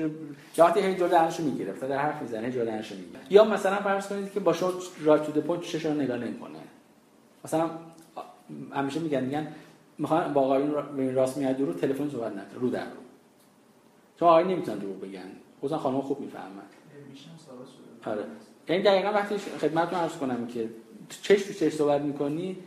یا 0.58 0.66
وقتی 0.66 0.80
هی 0.80 0.96
جلو 0.96 1.08
درشو 1.08 1.44
می‌گرفت 1.44 1.82
در 1.82 1.98
حرف 1.98 2.22
می‌زنه 2.22 2.52
جلو 2.52 2.66
درشو 2.66 2.96
می‌گیره. 2.96 3.20
یا 3.30 3.44
مثلا 3.44 3.76
فرض 3.76 4.08
کنید 4.08 4.34
که 4.34 4.40
با 4.40 4.54
شما 4.54 4.74
right 5.04 5.24
to 5.24 5.32
the 5.32 5.40
point 5.40 5.64
چشش 5.64 5.86
رو 5.86 5.94
نگاه 5.94 6.18
نمی‌کنه. 6.18 6.60
مثلا 7.46 7.70
همیشه 8.72 9.00
میگن 9.00 9.24
میگن 9.24 9.48
می‌خوان 9.98 10.34
با 10.34 10.42
آقایون 10.42 11.16
راست 11.16 11.38
میاد 11.38 11.62
رو 11.62 11.74
تلفن 11.74 12.10
صحبت 12.10 12.32
نکنه 12.32 12.60
رو 12.60 12.70
در 12.70 12.86
رو. 12.86 13.02
چون 14.20 14.28
آقایون 14.28 14.44
نمی‌تونن 14.44 14.78
دروغ 14.78 15.02
بگن. 15.02 15.32
خصوصا 15.60 15.78
خانم 15.78 16.02
خوب 16.02 16.20
می‌فهمن. 16.20 16.68
آره. 18.06 18.24
این 18.68 18.82
دقیقا 18.82 19.10
وقتی 19.10 19.38
خدمتتون 19.38 20.00
عرض 20.00 20.12
کنم 20.12 20.48
که 20.48 20.70
چش 21.10 21.42
تو 21.42 21.54
چش 21.54 21.74
صحبت 21.74 22.02
می‌کنی 22.02 22.58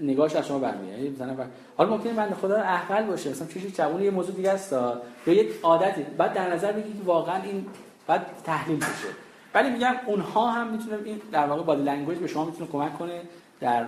نگاهش 0.00 0.36
از 0.36 0.46
شما 0.46 0.58
برمیاد 0.58 1.00
مثلا 1.00 1.46
حالا 1.76 1.90
ممکنه 1.90 2.12
من 2.12 2.34
خدا 2.34 2.56
احول 2.56 3.02
باشه 3.02 3.30
مثلا 3.30 3.48
چشش 3.48 3.62
جوون 3.62 4.02
یه 4.02 4.10
موضوع 4.10 4.34
دیگه 4.34 4.50
است 4.50 4.72
یا 4.72 5.02
یک 5.26 5.52
عادتی 5.62 6.02
بعد 6.02 6.32
در 6.32 6.54
نظر 6.54 6.72
بگیرید 6.72 6.98
که 6.98 7.04
واقعا 7.04 7.42
این 7.42 7.66
بعد 8.06 8.26
تحلیل 8.44 8.76
بشه 8.76 9.08
ولی 9.54 9.70
میگم 9.70 9.94
اونها 10.06 10.50
هم 10.50 10.72
می‌تونه 10.72 10.98
این 11.04 11.20
در 11.32 11.46
واقع 11.46 11.62
body 11.62 11.82
language 11.82 12.18
به 12.18 12.26
شما 12.26 12.44
می‌تونه 12.44 12.70
کمک 12.70 12.98
کنه 12.98 13.22
در 13.60 13.86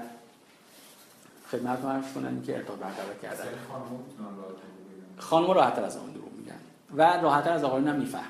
خدمتتون 1.51 1.91
عرض 1.91 2.13
کنن 2.15 2.43
که 2.43 2.57
ارتباط 2.57 2.79
برقرار 2.79 3.15
کردن. 3.23 3.45
خانم 5.19 5.51
راحت‌تر 5.51 5.85
از 5.85 5.97
اون 5.97 6.11
دروغ 6.11 6.29
میگن 6.39 6.59
و 6.97 7.23
راحت‌تر 7.23 7.53
از 7.53 7.65
آقایون 7.65 7.89
هم 7.89 7.97
می‌فهمن. 7.97 8.27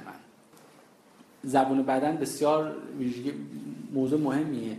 زبون 1.43 1.83
بدن 1.83 2.17
بسیار 2.17 2.77
موضوع 3.93 4.21
مهمیه. 4.21 4.77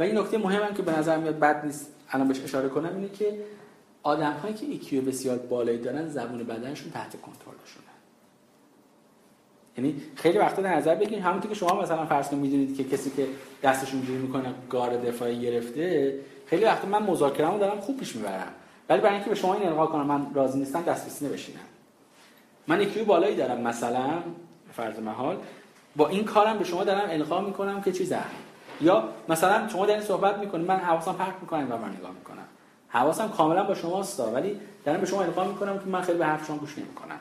و 0.00 0.02
این 0.02 0.18
نکته 0.18 0.38
مهم 0.38 0.62
هم 0.62 0.74
که 0.74 0.82
به 0.82 0.98
نظر 0.98 1.16
میاد 1.16 1.38
بد 1.38 1.64
نیست 1.66 1.92
الان 2.10 2.28
بهش 2.28 2.40
اشاره 2.40 2.68
کنم 2.68 2.94
اینه 2.94 3.08
که 3.08 3.44
آدم 4.02 4.32
هایی 4.32 4.54
که 4.54 4.66
ایکیو 4.66 5.02
بسیار 5.02 5.38
بالایی 5.38 5.78
دارن 5.78 6.08
زبون 6.08 6.44
بدنشون 6.44 6.90
تحت 6.90 7.20
کنترلشونه. 7.20 7.86
یعنی 9.76 10.02
خیلی 10.14 10.38
وقتا 10.38 10.62
در 10.62 10.76
نظر 10.76 10.94
بگیرید 10.94 11.24
همونطور 11.24 11.50
که 11.50 11.56
شما 11.56 11.82
مثلا 11.82 12.06
فرض 12.06 12.28
کنید 12.28 12.42
می‌دونید 12.42 12.76
که 12.76 12.84
کسی 12.84 13.10
که 13.10 13.26
دستش 13.62 13.94
اینجوری 13.94 14.18
می‌کنه 14.18 14.54
گار 14.70 14.96
دفاعی 14.96 15.40
گرفته 15.40 16.14
خیلی 16.46 16.64
وقتا 16.64 16.88
من 16.88 17.02
مذاکره‌مو 17.02 17.58
دارم 17.58 17.80
خوب 17.80 17.96
پیش 17.96 18.16
می‌برم. 18.16 18.52
ولی 18.88 19.00
برای 19.00 19.14
اینکه 19.14 19.30
به 19.30 19.36
شما 19.36 19.54
این 19.54 19.68
القا 19.68 19.86
کنم 19.86 20.06
من 20.06 20.34
راضی 20.34 20.58
نیستم 20.58 20.82
دست 20.82 21.04
به 21.04 21.10
سینه 21.10 21.30
بشینم 21.30 21.60
من 22.66 22.80
EQ 22.80 23.04
بالایی 23.04 23.36
دارم 23.36 23.60
مثلا 23.60 24.22
فرض 24.72 24.98
محال 24.98 25.36
با 25.96 26.08
این 26.08 26.24
کارم 26.24 26.58
به 26.58 26.64
شما 26.64 26.84
دارم 26.84 27.10
القا 27.10 27.40
می‌کنم 27.40 27.82
که 27.82 27.92
چیزه 27.92 28.16
یا 28.80 29.08
مثلا 29.28 29.68
شما 29.68 29.86
دارین 29.86 30.02
صحبت 30.02 30.38
می‌کنید 30.38 30.66
من 30.66 30.76
حواسم 30.76 31.12
پرت 31.12 31.34
می‌کنم 31.40 31.72
و 31.72 31.76
من 31.76 31.96
نگاه 31.96 32.10
می‌کنم. 32.10 32.44
حواسم 32.88 33.28
کاملا 33.28 33.64
با 33.64 33.74
شماست 33.74 34.20
ولی 34.20 34.60
دارم 34.84 35.00
به 35.00 35.06
شما 35.06 35.22
القا 35.22 35.44
می‌کنم 35.44 35.78
که 35.78 35.84
من 35.84 36.00
خیلی 36.00 36.18
به 36.18 36.26
حرف 36.26 36.46
شما 36.46 36.56
گوش 36.56 36.78
نمی‌کنم. 36.78 37.18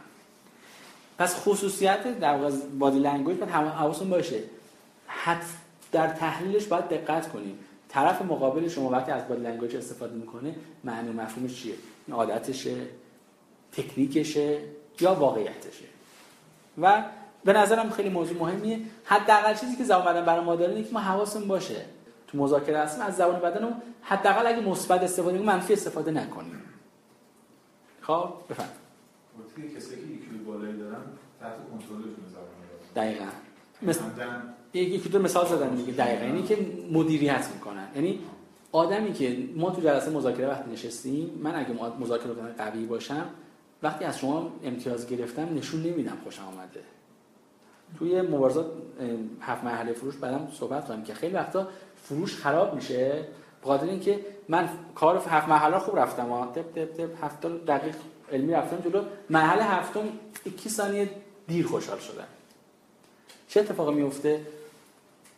پس 1.18 1.36
خصوصیت 1.36 2.20
در 2.20 2.38
body 2.80 2.99
language 2.99 3.38
باید 3.38 3.51
حواستون 3.51 4.10
باشه. 4.10 4.39
حد 5.07 5.43
در 5.91 6.07
تحلیلش 6.07 6.66
باید 6.66 6.88
دقت 6.88 7.32
کنیم 7.32 7.60
طرف 7.89 8.22
مقابل 8.22 8.68
شما 8.68 8.89
وقتی 8.89 9.12
از 9.12 9.28
body 9.28 9.41
language 9.41 9.76
استفاده 9.76 10.16
می‌کنه 10.16 10.55
معنی 10.84 11.12
مفهومش 11.12 11.62
چیه؟ 11.62 11.76
عادتشه 12.12 12.76
تکنیکشه 13.72 14.57
یا 14.99 15.14
واقعیتشه. 15.14 15.86
و 16.82 17.03
به 17.43 17.53
نظرم 17.53 17.89
خیلی 17.89 18.09
موضوع 18.09 18.37
مهمیه. 18.37 18.79
حداقل 19.03 19.53
چیزی 19.53 19.75
که 19.75 19.83
زبان 19.83 20.05
بدن 20.05 20.25
برای 20.25 20.45
ما 20.45 20.55
داره 20.55 20.73
اینه 20.73 20.87
که 20.87 20.93
ما 20.93 20.99
حواسمون 20.99 21.47
باشه. 21.47 21.85
تو 22.27 22.37
مذاکره 22.37 22.79
هستیم 22.79 23.03
از 23.03 23.15
زبان 23.15 23.39
بدن 23.39 23.81
حداقل 24.01 24.47
اگه 24.47 24.61
مثبت 24.61 25.03
استفاده 25.03 25.37
کنیم 25.37 25.45
منفی 25.45 25.73
استفاده 25.73 26.11
نکنیم. 26.11 26.61
خب 28.01 28.29
بفهم 28.49 28.69
کسی 29.75 29.91
که 29.91 30.01
EQ 30.01 30.51
بالایی 30.51 30.77
دارن 30.77 31.01
تحت 31.39 31.53
کنترلشون 31.71 32.25
زبان 32.31 32.45
دقیقاً. 32.95 33.25
مثل 33.81 34.01
یکی 34.73 35.09
دو 35.09 35.19
مثال 35.19 35.45
زدن 35.47 35.75
دیگه. 35.75 35.93
دقیقاً. 35.93 36.25
یعنی 36.25 36.43
که 36.43 36.57
مدیریت 36.91 37.47
می‌کنن. 37.53 37.87
یعنی 37.95 38.19
آدمی 38.71 39.13
که 39.13 39.49
ما 39.55 39.71
تو 39.71 39.81
جلسه 39.81 40.11
مذاکره 40.11 40.47
وقتی 40.47 40.71
نشستیم 40.71 41.39
من 41.43 41.55
اگه 41.55 41.69
مذاکره 41.99 42.33
کننده 42.33 42.63
قوی 42.63 42.85
باشم 42.85 43.25
وقتی 43.83 44.05
از 44.05 44.19
شما 44.19 44.51
امتیاز 44.63 45.07
گرفتم 45.07 45.55
نشون 45.55 45.83
نمیدم 45.83 46.17
خوشم 46.23 46.43
آمده 46.43 46.83
توی 47.97 48.21
مبارزات 48.21 48.71
هفت 49.41 49.63
مرحله 49.63 49.93
فروش 49.93 50.15
بعدم 50.15 50.47
صحبت 50.53 50.87
کنم 50.87 51.03
که 51.03 51.13
خیلی 51.13 51.33
وقتا 51.33 51.67
فروش 52.03 52.35
خراب 52.35 52.75
میشه. 52.75 53.27
بخاطر 53.63 53.85
اینکه 53.85 54.25
من 54.47 54.69
کار 54.95 55.17
هفت 55.17 55.49
مرحله 55.49 55.79
خوب 55.79 55.99
رفتم 55.99 56.29
ها 56.29 56.45
تپ 56.45 56.75
تپ 56.75 56.93
تپ 56.93 57.23
هفت 57.23 57.41
دقیق 57.45 57.95
علمی 58.31 58.53
رفتم 58.53 58.89
جلو. 58.89 59.03
مرحله 59.29 59.63
هفتم 59.63 60.01
21 60.43 60.69
ثانیه 60.69 61.09
دیر 61.47 61.67
خوشحال 61.67 61.99
شدم. 61.99 62.27
چه 63.47 63.59
اتفاقی 63.59 63.93
میفته 63.93 64.45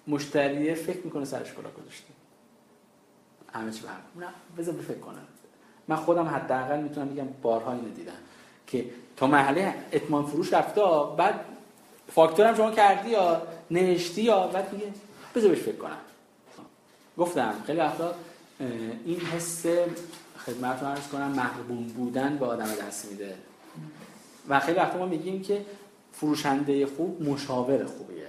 مشتری 0.08 0.76
فکر 0.76 1.00
می‌کنه 1.04 1.26
سرش 1.26 1.54
کلا 1.54 1.70
گذاشته. 1.82 2.08
همه 3.54 3.72
چی 3.72 3.82
برم 3.82 4.26
نه 4.26 4.34
بذار 4.58 4.76
فکر 4.76 5.00
کنم. 5.00 5.28
من 5.88 5.96
خودم 5.96 6.26
حداقل 6.26 6.80
می‌تونم 6.82 7.10
بگم 7.10 7.28
بارها 7.42 7.72
اینو 7.72 7.90
دیدم 7.90 8.12
که 8.68 8.86
تا 9.18 9.28
مرحله 9.28 9.74
اتمام 9.94 10.26
فروش 10.26 10.54
رفته 10.54 10.82
بعد 11.18 11.46
فاکتورم 12.16 12.56
شما 12.56 12.72
کردی 12.72 13.10
یا 13.10 13.42
نوشتی 13.72 14.22
یا 14.22 14.48
بعد 14.48 14.74
میگه 14.74 14.86
بذار 15.36 15.50
بهش 15.50 15.60
فکر 15.60 15.76
کنم. 15.76 15.98
گفتم 17.18 17.54
خیلی 17.66 17.80
وقتا 17.80 18.14
این 19.06 19.20
حس 19.20 19.66
خدمتتون 20.46 20.90
عرض 20.90 21.08
کنم 21.08 21.28
محبوب 21.28 21.88
بودن 21.88 22.38
به 22.38 22.46
آدم 22.46 22.68
دست 22.88 23.12
میده. 23.12 23.36
و 24.50 24.60
خیلی 24.60 24.78
وقتا 24.78 24.98
ما 24.98 25.06
میگیم 25.06 25.42
که 25.42 25.66
فروشنده 26.14 26.86
خوب 26.86 27.30
مشاور 27.30 27.86
خوبیه. 27.86 28.28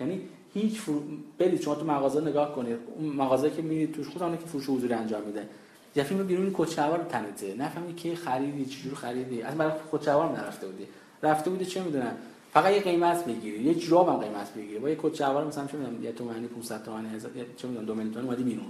یعنی 0.00 0.28
هیچ 0.54 0.80
فرو... 0.80 1.02
برید 1.38 1.62
شما 1.62 1.74
تو 1.74 1.84
مغازه 1.84 2.20
نگاه 2.20 2.54
کنید. 2.54 2.78
اون 2.96 3.08
مغازه 3.08 3.50
که 3.50 3.62
میرید 3.62 3.94
توش 3.94 4.08
خود 4.08 4.40
که 4.40 4.46
فروش 4.46 4.64
حضوری 4.68 4.94
انجام 4.94 5.22
میده. 5.22 5.48
یه 5.96 6.02
فیلم 6.02 6.26
بیرون 6.26 6.54
کچه‌وار 6.54 7.06
تنته 7.08 7.54
نفهمی 7.54 7.94
کی 7.94 8.16
خریدی 8.16 8.66
چجور 8.66 8.94
خریدی. 8.94 9.42
از 9.42 9.54
برای 9.54 9.72
خودشوار 9.90 10.38
نرفته 10.38 10.66
بودی. 10.66 10.86
رفته 11.22 11.50
بودی 11.50 11.66
چه 11.66 11.82
می‌دونم؟ 11.82 12.16
فقط 12.56 12.72
یه 12.72 12.80
قیمت 12.80 13.24
بگیری. 13.24 13.62
یه 13.62 13.74
جراب 13.74 14.08
هم 14.08 14.16
قیمت 14.16 14.54
بگیری. 14.54 14.78
با 14.78 14.90
یه 14.90 14.98
کچه‌وار 15.02 15.44
مثلا 15.44 15.66
چه 15.66 15.76
می‌دونم 15.76 16.04
یه 16.04 16.12
تومانی 16.12 16.46
500 16.46 16.84
تومانی 16.84 17.08
هزار 17.08 17.30
چه 17.56 17.68
می‌دونم 17.68 17.86
2 17.86 17.94
میلیون 17.94 18.14
تومانی 18.14 18.28
اومدی 18.28 18.42
بیرون. 18.42 18.66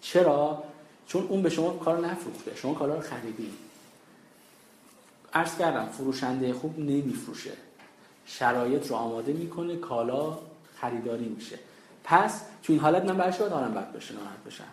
چرا؟ 0.00 0.62
چون 1.06 1.26
اون 1.28 1.42
به 1.42 1.50
شما 1.50 1.70
کار 1.70 2.06
نفروخته. 2.06 2.56
شما 2.56 2.74
کالا 2.74 2.94
رو 2.94 3.00
خریدی. 3.00 3.52
عرض 5.32 5.58
کردم 5.58 5.86
فروشنده 5.86 6.52
خوب 6.52 6.78
نمیفروشه. 6.78 7.52
شرایط 8.26 8.90
رو 8.90 8.96
آماده 8.96 9.32
می‌کنه 9.32 9.76
کالا 9.76 10.38
خریداری 10.80 11.28
میشه. 11.28 11.58
پس 12.04 12.40
تو 12.62 12.72
این 12.72 12.82
حالت 12.82 13.04
من 13.04 13.16
برای 13.16 13.38
دارم 13.38 13.74
بد 13.74 13.92
بشه 13.92 14.14
ناراحت 14.14 14.44
بشم؟ 14.46 14.64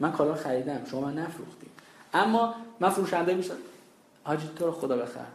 من 0.00 0.12
کالا 0.12 0.30
رو 0.30 0.36
خریدم 0.36 0.80
شما 0.90 1.00
من 1.00 1.18
نفروختی 1.18 1.66
اما 2.14 2.54
من 2.80 2.90
فروشنده 2.90 3.34
میشم. 3.34 3.56
حاجی 4.24 4.50
تو 4.56 4.66
رو 4.66 4.72
خدا 4.72 4.96
بخر 4.96 5.26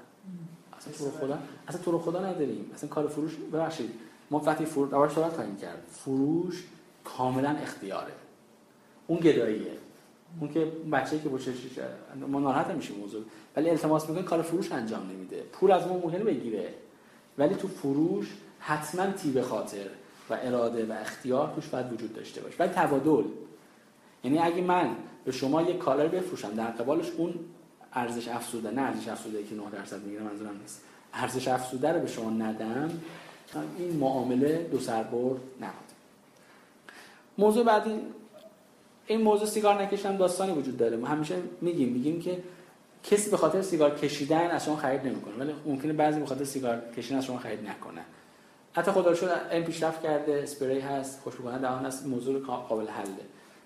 اصلا 0.77 0.93
تو 0.93 1.05
رو 1.05 1.11
خدا 1.11 1.37
اصلا 1.71 1.83
تو 1.83 1.91
رو 1.91 1.99
خدا 1.99 2.19
نداریم. 2.19 2.71
اصلا 2.75 2.89
کار 2.89 3.07
فروش 3.07 3.35
ببخشید. 3.53 3.89
ما 4.31 4.39
وقتی 4.39 4.65
فروش 4.65 4.93
اول 4.93 5.09
صحبت 5.09 5.33
خواهیم 5.33 5.57
کرد. 5.57 5.83
فروش 5.91 6.63
کاملا 7.03 7.49
اختیاره. 7.49 8.11
اون 9.07 9.19
گداییه. 9.19 9.77
اون 10.39 10.53
که 10.53 10.71
بچه‌ای 10.91 11.21
که 11.21 11.29
بچه 11.29 11.51
ما 12.27 12.39
ناراحت 12.39 12.67
میشیم 12.67 12.95
موضوع. 12.97 13.23
ولی 13.55 13.69
التماس 13.69 14.09
می‌کنه 14.09 14.23
کار 14.23 14.41
فروش 14.41 14.71
انجام 14.71 15.09
نمیده. 15.09 15.43
پول 15.51 15.71
از 15.71 15.87
ما 15.87 15.93
ممکنه 15.93 16.23
بگیره. 16.23 16.73
ولی 17.37 17.55
تو 17.55 17.67
فروش 17.67 18.33
حتما 18.59 19.11
تیب 19.11 19.41
خاطر 19.41 19.87
و 20.29 20.37
اراده 20.41 20.85
و 20.85 20.91
اختیار 20.91 21.53
توش 21.55 21.67
باید 21.67 21.93
وجود 21.93 22.13
داشته 22.13 22.41
باشه. 22.41 22.55
ولی 22.59 22.69
تبادل. 22.69 23.23
یعنی 24.23 24.39
اگه 24.39 24.61
من 24.61 24.95
به 25.25 25.31
شما 25.31 25.61
یک 25.61 25.77
کالر 25.77 26.07
بفروشم 26.07 26.55
در 26.55 26.67
قبالش 26.67 27.09
اون 27.09 27.33
ارزش 27.93 28.27
افزوده 28.27 28.71
نه 28.71 28.81
ارزش 28.81 29.07
افزوده 29.07 29.43
که 29.43 29.55
9 29.55 29.63
درصد 29.71 30.03
می‌گیره 30.03 30.23
منظورم 30.23 30.57
نیست. 30.61 30.81
ارزش 31.13 31.47
افزوده 31.47 31.91
رو 31.91 31.99
به 31.99 32.07
شما 32.07 32.29
ندم. 32.29 32.89
این 33.77 33.95
معامله 33.95 34.67
دو 34.71 34.79
سربرد 34.79 35.41
نبود. 35.61 35.91
موضوع 37.37 37.65
بعدی 37.65 37.91
این 39.07 39.21
موضوع 39.21 39.47
سیگار 39.47 39.81
نکشیدن 39.81 40.17
داستانی 40.17 40.51
وجود 40.51 40.77
داره. 40.77 40.97
ما 40.97 41.07
همیشه 41.07 41.35
میگیم 41.61 41.89
میگیم 41.89 42.21
که 42.21 42.43
کسی 43.03 43.31
به 43.31 43.37
خاطر 43.37 43.61
سیگار 43.61 43.95
کشیدن 43.95 44.51
از 44.51 44.65
شما 44.65 44.75
خرید 44.75 45.07
نمی‌کنه 45.07 45.33
ولی 45.39 45.53
ممکنه 45.65 45.93
بعضی 45.93 46.19
به 46.19 46.25
خاطر 46.25 46.43
سیگار 46.43 46.81
کشیدن 46.97 47.17
از 47.17 47.25
شما 47.25 47.37
خرید 47.37 47.69
نکنه 47.69 48.01
حتی 48.73 48.91
خدا 48.91 49.15
شد 49.15 49.29
این 49.51 49.63
پیشرفت 49.63 50.01
کرده 50.01 50.39
اسپری 50.43 50.79
هست 50.79 51.19
خوشبو 51.23 51.51
دهان 51.51 51.85
هست 51.85 52.05
موضوع 52.05 52.39
قابل 52.39 52.87
حله. 52.87 53.07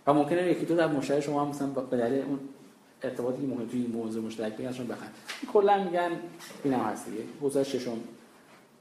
و 0.08 0.14
ممکنه 0.14 0.52
یکی 0.52 0.66
دو 0.66 0.76
در 0.76 0.88
مشتری 0.88 1.22
شما 1.22 1.42
هم 1.42 1.48
مثلا 1.48 1.68
به 1.68 1.98
دلیل 1.98 2.24
اون 2.24 2.40
ارتباطی 3.06 3.46
مهم 3.46 3.68
توی 3.68 3.82
این 3.82 3.92
موضوع 3.92 4.24
مشترک 4.24 4.54
بگن 4.54 4.72
شما 4.72 4.86
بخن 4.86 5.08
کلا 5.54 5.84
میگن 5.84 6.12
اینم 6.64 6.80
هست 6.80 7.06
دیگه. 7.06 7.24
حوزه 7.42 7.64
ششم 7.64 7.98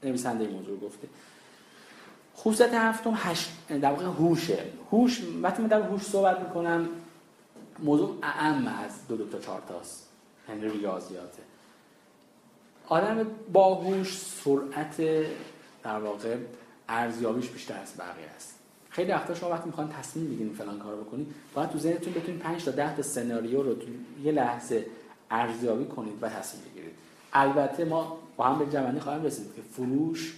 نویسنده 0.03 0.47
موضوع 0.47 0.79
گفته. 0.79 1.07
خصوصیت 2.37 2.73
هفتم 2.73 3.13
هشت 3.15 3.51
در 3.81 3.91
واقع 3.91 4.05
هوشه 4.05 4.63
هوش 4.91 5.21
وقتی 5.41 5.61
من 5.61 5.67
در 5.67 5.81
هوش 5.81 6.01
صحبت 6.01 6.39
می‌کنم 6.39 6.89
موضوع 7.79 8.17
اعم 8.23 8.67
از 8.67 9.07
دو 9.07 9.17
دو 9.17 9.25
تا 9.25 9.39
چهار 9.39 9.61
تاست. 9.67 10.09
یعنی 10.49 10.69
ریاضیاته. 10.69 11.43
آدم 12.87 13.27
باهوش 13.53 14.17
سرعت 14.17 14.97
در 15.83 15.99
واقع 15.99 16.37
ارزیابیش 16.89 17.49
بیشتر 17.49 17.79
از 17.81 17.97
بقیه 17.97 18.29
است. 18.35 18.54
خیلی 18.95 19.11
وقتا 19.11 19.35
شما 19.35 19.49
وقتی 19.49 19.65
می‌خوان 19.65 19.89
تصمیم 19.89 20.27
بگیرید 20.27 20.53
فلان 20.53 20.79
کارو 20.79 21.03
بکنید 21.03 21.27
باید 21.53 21.69
تو 21.69 21.79
ذهنتون 21.79 22.13
بتونید 22.13 22.39
5 22.41 22.63
تا 22.63 22.71
10 22.71 22.95
تا 22.95 23.01
سناریو 23.01 23.63
رو 23.63 23.73
تو 23.73 23.87
یه 24.23 24.31
لحظه 24.31 24.85
ارزیابی 25.31 25.85
کنید 25.85 26.13
و 26.21 26.29
تصمیم 26.29 26.63
بگیرید. 26.63 26.93
البته 27.33 27.85
ما 27.85 28.17
با 28.37 28.45
هم 28.45 28.59
به 28.59 28.71
جمعنی 28.71 28.99
خواهیم 28.99 29.23
رسید 29.23 29.55
که 29.55 29.61
فروش 29.61 30.35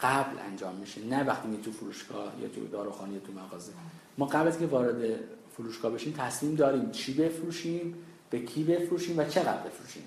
قبل 0.00 0.38
انجام 0.50 0.74
میشه 0.74 1.04
نه 1.04 1.24
وقتی 1.24 1.48
می 1.48 1.62
تو 1.62 1.72
فروشگاه 1.72 2.32
یا 2.42 2.48
تو 2.48 2.66
داروخانه 2.66 3.12
یا 3.12 3.20
تو 3.20 3.32
مغازه. 3.32 3.72
ما 4.18 4.26
قبل 4.26 4.48
از 4.48 4.58
که 4.58 4.66
وارد 4.66 5.18
فروشگاه 5.56 5.92
بشیم 5.92 6.14
تصمیم 6.18 6.54
داریم 6.54 6.90
چی 6.90 7.14
بفروشیم 7.14 7.94
به 8.30 8.38
کی 8.38 8.64
بفروشیم 8.64 9.18
و 9.18 9.24
چقدر 9.24 9.62
بفروشیم. 9.66 10.02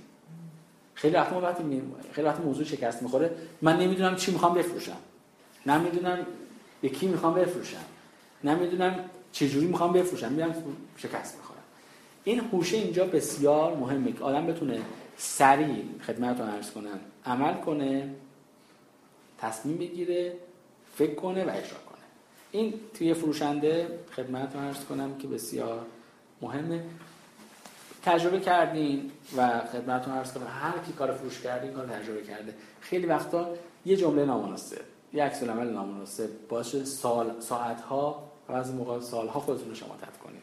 خیلی 0.93 1.15
وقت 1.15 1.33
ما 1.33 1.41
وقتی 1.41 1.81
خیلی 2.11 2.27
وقت 2.27 2.39
موضوع 2.39 2.65
شکست 2.65 3.03
می‌خوره. 3.03 3.35
من 3.61 3.79
نمی‌دونم 3.79 4.15
چی 4.15 4.31
می‌خوام 4.31 4.53
بفروشم. 4.53 4.97
نمی‌دونم 5.65 6.25
کی 6.89 7.07
می‌خوام 7.07 7.33
بفروشم. 7.33 7.85
نمی‌دونم 8.43 8.99
چه 9.31 9.49
جوری 9.49 9.67
می‌خوام 9.67 9.93
بفروشم. 9.93 10.31
میرم 10.31 10.55
شکست 10.97 11.37
می‌خورم. 11.37 11.61
این 12.23 12.39
هوشه 12.39 12.77
اینجا 12.77 13.05
بسیار 13.05 13.75
مهمه 13.75 14.11
که 14.11 14.23
آدم 14.23 14.47
بتونه 14.47 14.81
سریع 15.17 15.83
خدمتتون 16.07 16.49
عرض 16.49 16.71
کنم 16.71 16.99
عمل 17.25 17.53
کنه 17.53 18.09
تصمیم 19.37 19.77
بگیره 19.77 20.33
فکر 20.95 21.15
کنه 21.15 21.43
و 21.43 21.49
اجرا 21.49 21.59
کنه. 21.59 22.05
این 22.51 22.73
توی 22.93 23.13
فروشنده 23.13 23.99
خدمتتون 24.15 24.63
عرض 24.63 24.85
کنم 24.85 25.17
که 25.17 25.27
بسیار 25.27 25.85
مهمه. 26.41 26.83
تجربه 28.03 28.39
کردین 28.39 29.11
و 29.37 29.59
خدمتتون 29.59 30.13
عرض 30.13 30.33
کنم 30.33 30.47
هر 30.61 30.77
کی 30.85 30.93
کار 30.93 31.13
فروش 31.13 31.41
کرده 31.41 31.71
کار 31.71 31.85
تجربه 31.85 32.23
کرده. 32.23 32.53
خیلی 32.81 33.05
وقتا 33.05 33.53
یه 33.85 33.95
جمله 33.97 34.25
نامناسب. 34.25 34.94
یه 35.15 35.23
عکس 35.23 35.43
العمل 35.43 35.69
نامناسب 35.69 36.29
باشه. 36.49 36.85
سال 36.85 37.39
ساعت 37.39 37.81
ها 37.81 38.31
بعضی 38.49 38.73
موقع 38.73 38.99
سال 38.99 39.27
ها 39.27 39.39
خودتون 39.39 39.69
رو 39.69 39.75
شماتت 39.75 40.17
کنید. 40.23 40.41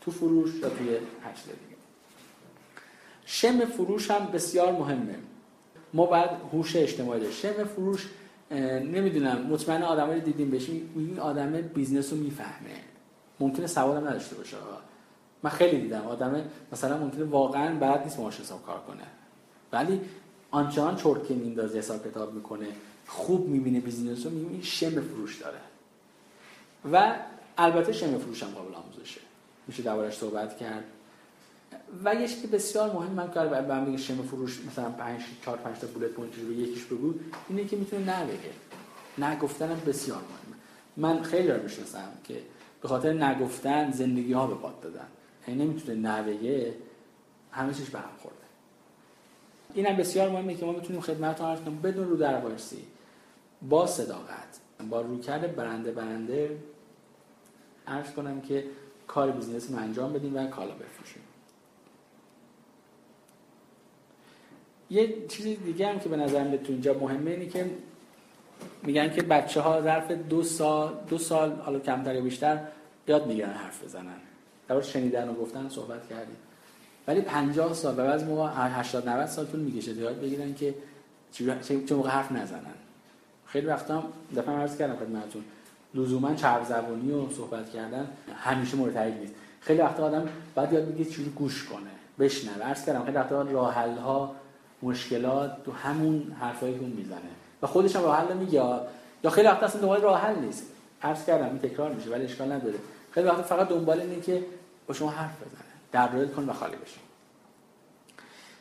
تو 0.00 0.10
فروش 0.10 0.54
یا 0.54 0.68
توی 0.68 0.88
هر 0.88 1.32
دیگه. 1.46 1.76
شم 3.26 3.64
فروش 3.64 4.10
هم 4.10 4.26
بسیار 4.26 4.72
مهمه. 4.72 5.14
ما 5.94 6.06
باید 6.06 6.30
هوش 6.52 6.76
اجتماعی 6.76 7.20
داشت. 7.20 7.40
شم 7.40 7.64
فروش 7.64 8.08
نمی‌دونم 8.50 9.46
مطمئن 9.50 9.82
آدمایی 9.82 10.20
دیدیم 10.20 10.50
بشیم 10.50 10.92
این 10.96 11.20
آدم 11.20 11.52
business 11.52 12.12
رو 12.12 12.18
می‌فهمه. 12.18 12.76
ممکنه 13.40 13.66
سوادم 13.66 14.08
نداشته 14.08 14.36
باشه. 14.36 14.56
من 15.42 15.50
خیلی 15.50 15.80
دیدم 15.80 16.06
آدم 16.06 16.44
مثلا 16.72 16.98
ممکنه 16.98 17.24
واقعا 17.24 17.78
بلد 17.78 18.02
نیست 18.04 18.16
باهاش 18.16 18.40
حساب 18.40 18.66
کار 18.66 18.80
کنه. 18.80 19.04
ولی 19.72 20.00
آنچنان 20.50 20.96
چرتکه 20.96 21.34
میندازه 21.34 21.78
حساب 21.78 22.10
کتاب 22.10 22.34
می‌کنه. 22.34 22.66
خوب 23.06 23.48
می‌بینه 23.48 23.80
business 23.80 24.26
رو 24.26 24.32
می‌بینه 24.32 24.62
شم 24.62 25.00
فروش 25.00 25.38
داره. 25.38 25.60
و 26.92 27.14
البته 27.58 27.92
شم 27.92 28.18
فروش 28.18 28.42
هم 28.42 28.48
قابل 28.48 28.74
آموزشه. 28.74 29.20
میشه 29.66 29.82
دربارش 29.82 30.16
صحبت 30.16 30.58
کرد. 30.58 30.84
و 32.04 32.14
یه 32.14 32.28
که 32.28 32.46
بسیار 32.46 32.92
مهم 32.92 33.10
من 33.10 33.30
کار 33.30 33.48
به 33.48 33.60
من 33.60 33.96
شم 33.96 34.22
فروش 34.22 34.60
مثلا 34.60 34.90
5 34.90 35.20
4 35.44 35.56
5 35.56 35.78
تا 35.78 35.86
bullet 35.86 36.10
point 36.10 36.38
رو 36.38 36.52
یکیش 36.52 36.84
بگو 36.84 37.14
اینه 37.48 37.64
که 37.64 37.76
می‌تونه 37.76 38.04
نه 38.04 38.24
بگه 38.24 38.50
نه 39.18 39.38
گفتنم 39.38 39.80
بسیار 39.86 40.18
مهمه 40.18 40.60
من 40.96 41.22
خیلی 41.22 41.48
رو 41.48 41.62
می‌شناسم 41.62 42.08
که 42.24 42.42
به 42.82 42.88
خاطر 42.88 43.04
نه 43.04 43.12
نگفتن 43.12 43.90
زندگی 43.90 44.32
ها 44.32 44.46
به 44.46 44.54
باد 44.54 44.80
دادن. 44.80 45.06
یعنی 45.48 45.64
نمی‌تونه 45.64 45.98
نه 45.98 46.22
بگه 46.22 46.74
همه 47.52 47.74
چیش 47.74 47.90
به 47.90 47.98
هم 47.98 48.10
خورده. 48.18 48.38
اینم 49.74 49.96
بسیار 49.96 50.28
مهمه 50.28 50.54
که 50.54 50.66
ما 50.66 50.72
می‌تونیم 50.72 51.00
خدمت 51.00 51.40
عرض 51.40 51.60
کنیم 51.60 51.80
بدون 51.80 52.08
رو 52.08 52.16
در 52.16 52.40
با 53.68 53.86
صداقت 53.86 54.60
با 54.90 55.00
روکرد 55.00 55.56
برنده 55.56 55.92
برنده 55.92 56.58
عرض 57.86 58.12
کنم 58.12 58.40
که 58.40 58.64
کار 59.06 59.30
بیزینس 59.30 59.70
رو 59.70 59.76
انجام 59.76 60.12
بدیم 60.12 60.36
و 60.36 60.46
کالا 60.46 60.74
بفروشیم. 60.74 61.22
یه 64.90 65.26
چیز 65.28 65.44
دیگه 65.44 65.88
هم 65.88 65.98
که 65.98 66.08
به 66.08 66.16
نظر 66.16 66.44
میاد 66.44 66.62
تو 66.62 66.72
اینجا 66.72 66.94
مهمه 66.94 67.30
اینه 67.30 67.46
که 67.46 67.70
میگن 68.82 69.10
که 69.10 69.22
بچه 69.22 69.60
ها 69.60 69.82
ظرف 69.82 70.10
دو 70.10 70.42
سال 70.42 70.94
دو 71.08 71.18
سال 71.18 71.52
حالا 71.52 71.78
کمتر 71.78 72.14
یا 72.14 72.20
بیشتر 72.20 72.60
یاد 73.08 73.26
می‌گیرن 73.26 73.50
حرف 73.50 73.84
بزنن. 73.84 74.16
در 74.68 74.80
شنیدن 74.80 75.28
و 75.28 75.34
گفتن 75.34 75.68
صحبت 75.68 76.08
کردیم. 76.08 76.36
ولی 77.06 77.20
50 77.20 77.74
سال 77.74 77.94
و 77.94 77.96
بعضی 77.96 78.24
موقع 78.24 78.50
80 78.54 79.08
90 79.08 79.26
سال 79.26 79.46
طول 79.46 79.60
می‌کشه 79.60 79.92
یاد 79.92 80.20
بگیرن 80.20 80.54
که 80.54 80.74
چه 81.32 81.94
موقع 81.94 82.10
حرف 82.10 82.32
نزنن. 82.32 82.74
خیلی 83.54 83.66
وقتا 83.66 84.02
دفعه 84.36 84.54
عرض 84.54 84.76
کردم 84.76 84.96
خدمتتون 84.96 85.44
لزوما 85.94 86.34
چرب 86.34 86.64
زبونی 86.64 87.12
و 87.12 87.30
صحبت 87.30 87.70
کردن 87.70 88.08
همیشه 88.36 88.76
مورد 88.76 88.94
تایید 88.94 89.14
نیست. 89.14 89.34
خیلی 89.60 89.80
وقتا 89.80 90.06
آدم 90.06 90.28
بعد 90.54 90.72
یاد 90.72 90.92
بگید 90.92 91.10
چجوری 91.10 91.30
گوش 91.30 91.64
کنه 91.64 91.90
بشنوه. 92.18 92.62
عرض 92.62 92.86
کردم 92.86 93.04
خیلی 93.04 93.16
وقتا 93.16 93.42
راه 93.42 93.74
ها 93.74 94.34
مشکلات 94.82 95.64
تو 95.64 95.72
همون 95.72 96.36
حرفایی 96.40 96.78
که 96.78 96.80
می‌زنه. 96.80 97.18
و 97.62 97.66
خودش 97.66 97.96
هم 97.96 98.02
راه 98.02 98.16
حل 98.16 98.36
میگه. 98.36 98.80
یا 99.24 99.30
خیلی 99.30 99.48
وقتا 99.48 99.66
اصلا 99.66 99.80
دنبال 99.80 100.00
راه 100.00 100.20
حل 100.20 100.38
نیست. 100.38 100.66
عرض 101.02 101.24
کردم 101.24 101.46
این 101.46 101.58
تکرار 101.58 101.92
میشه 101.92 102.10
ولی 102.10 102.24
اشکال 102.24 102.52
نداره. 102.52 102.78
خیلی 103.10 103.26
وقتا 103.26 103.42
فقط 103.42 103.68
دنبال 103.68 104.00
اینه 104.00 104.20
که 104.20 104.44
با 104.86 104.94
شما 104.94 105.10
حرف 105.10 105.36
بزنه. 105.36 105.64
در 105.92 106.26
کن 106.26 106.48
و 106.48 106.52
خالی 106.52 106.76
بشه 106.76 107.03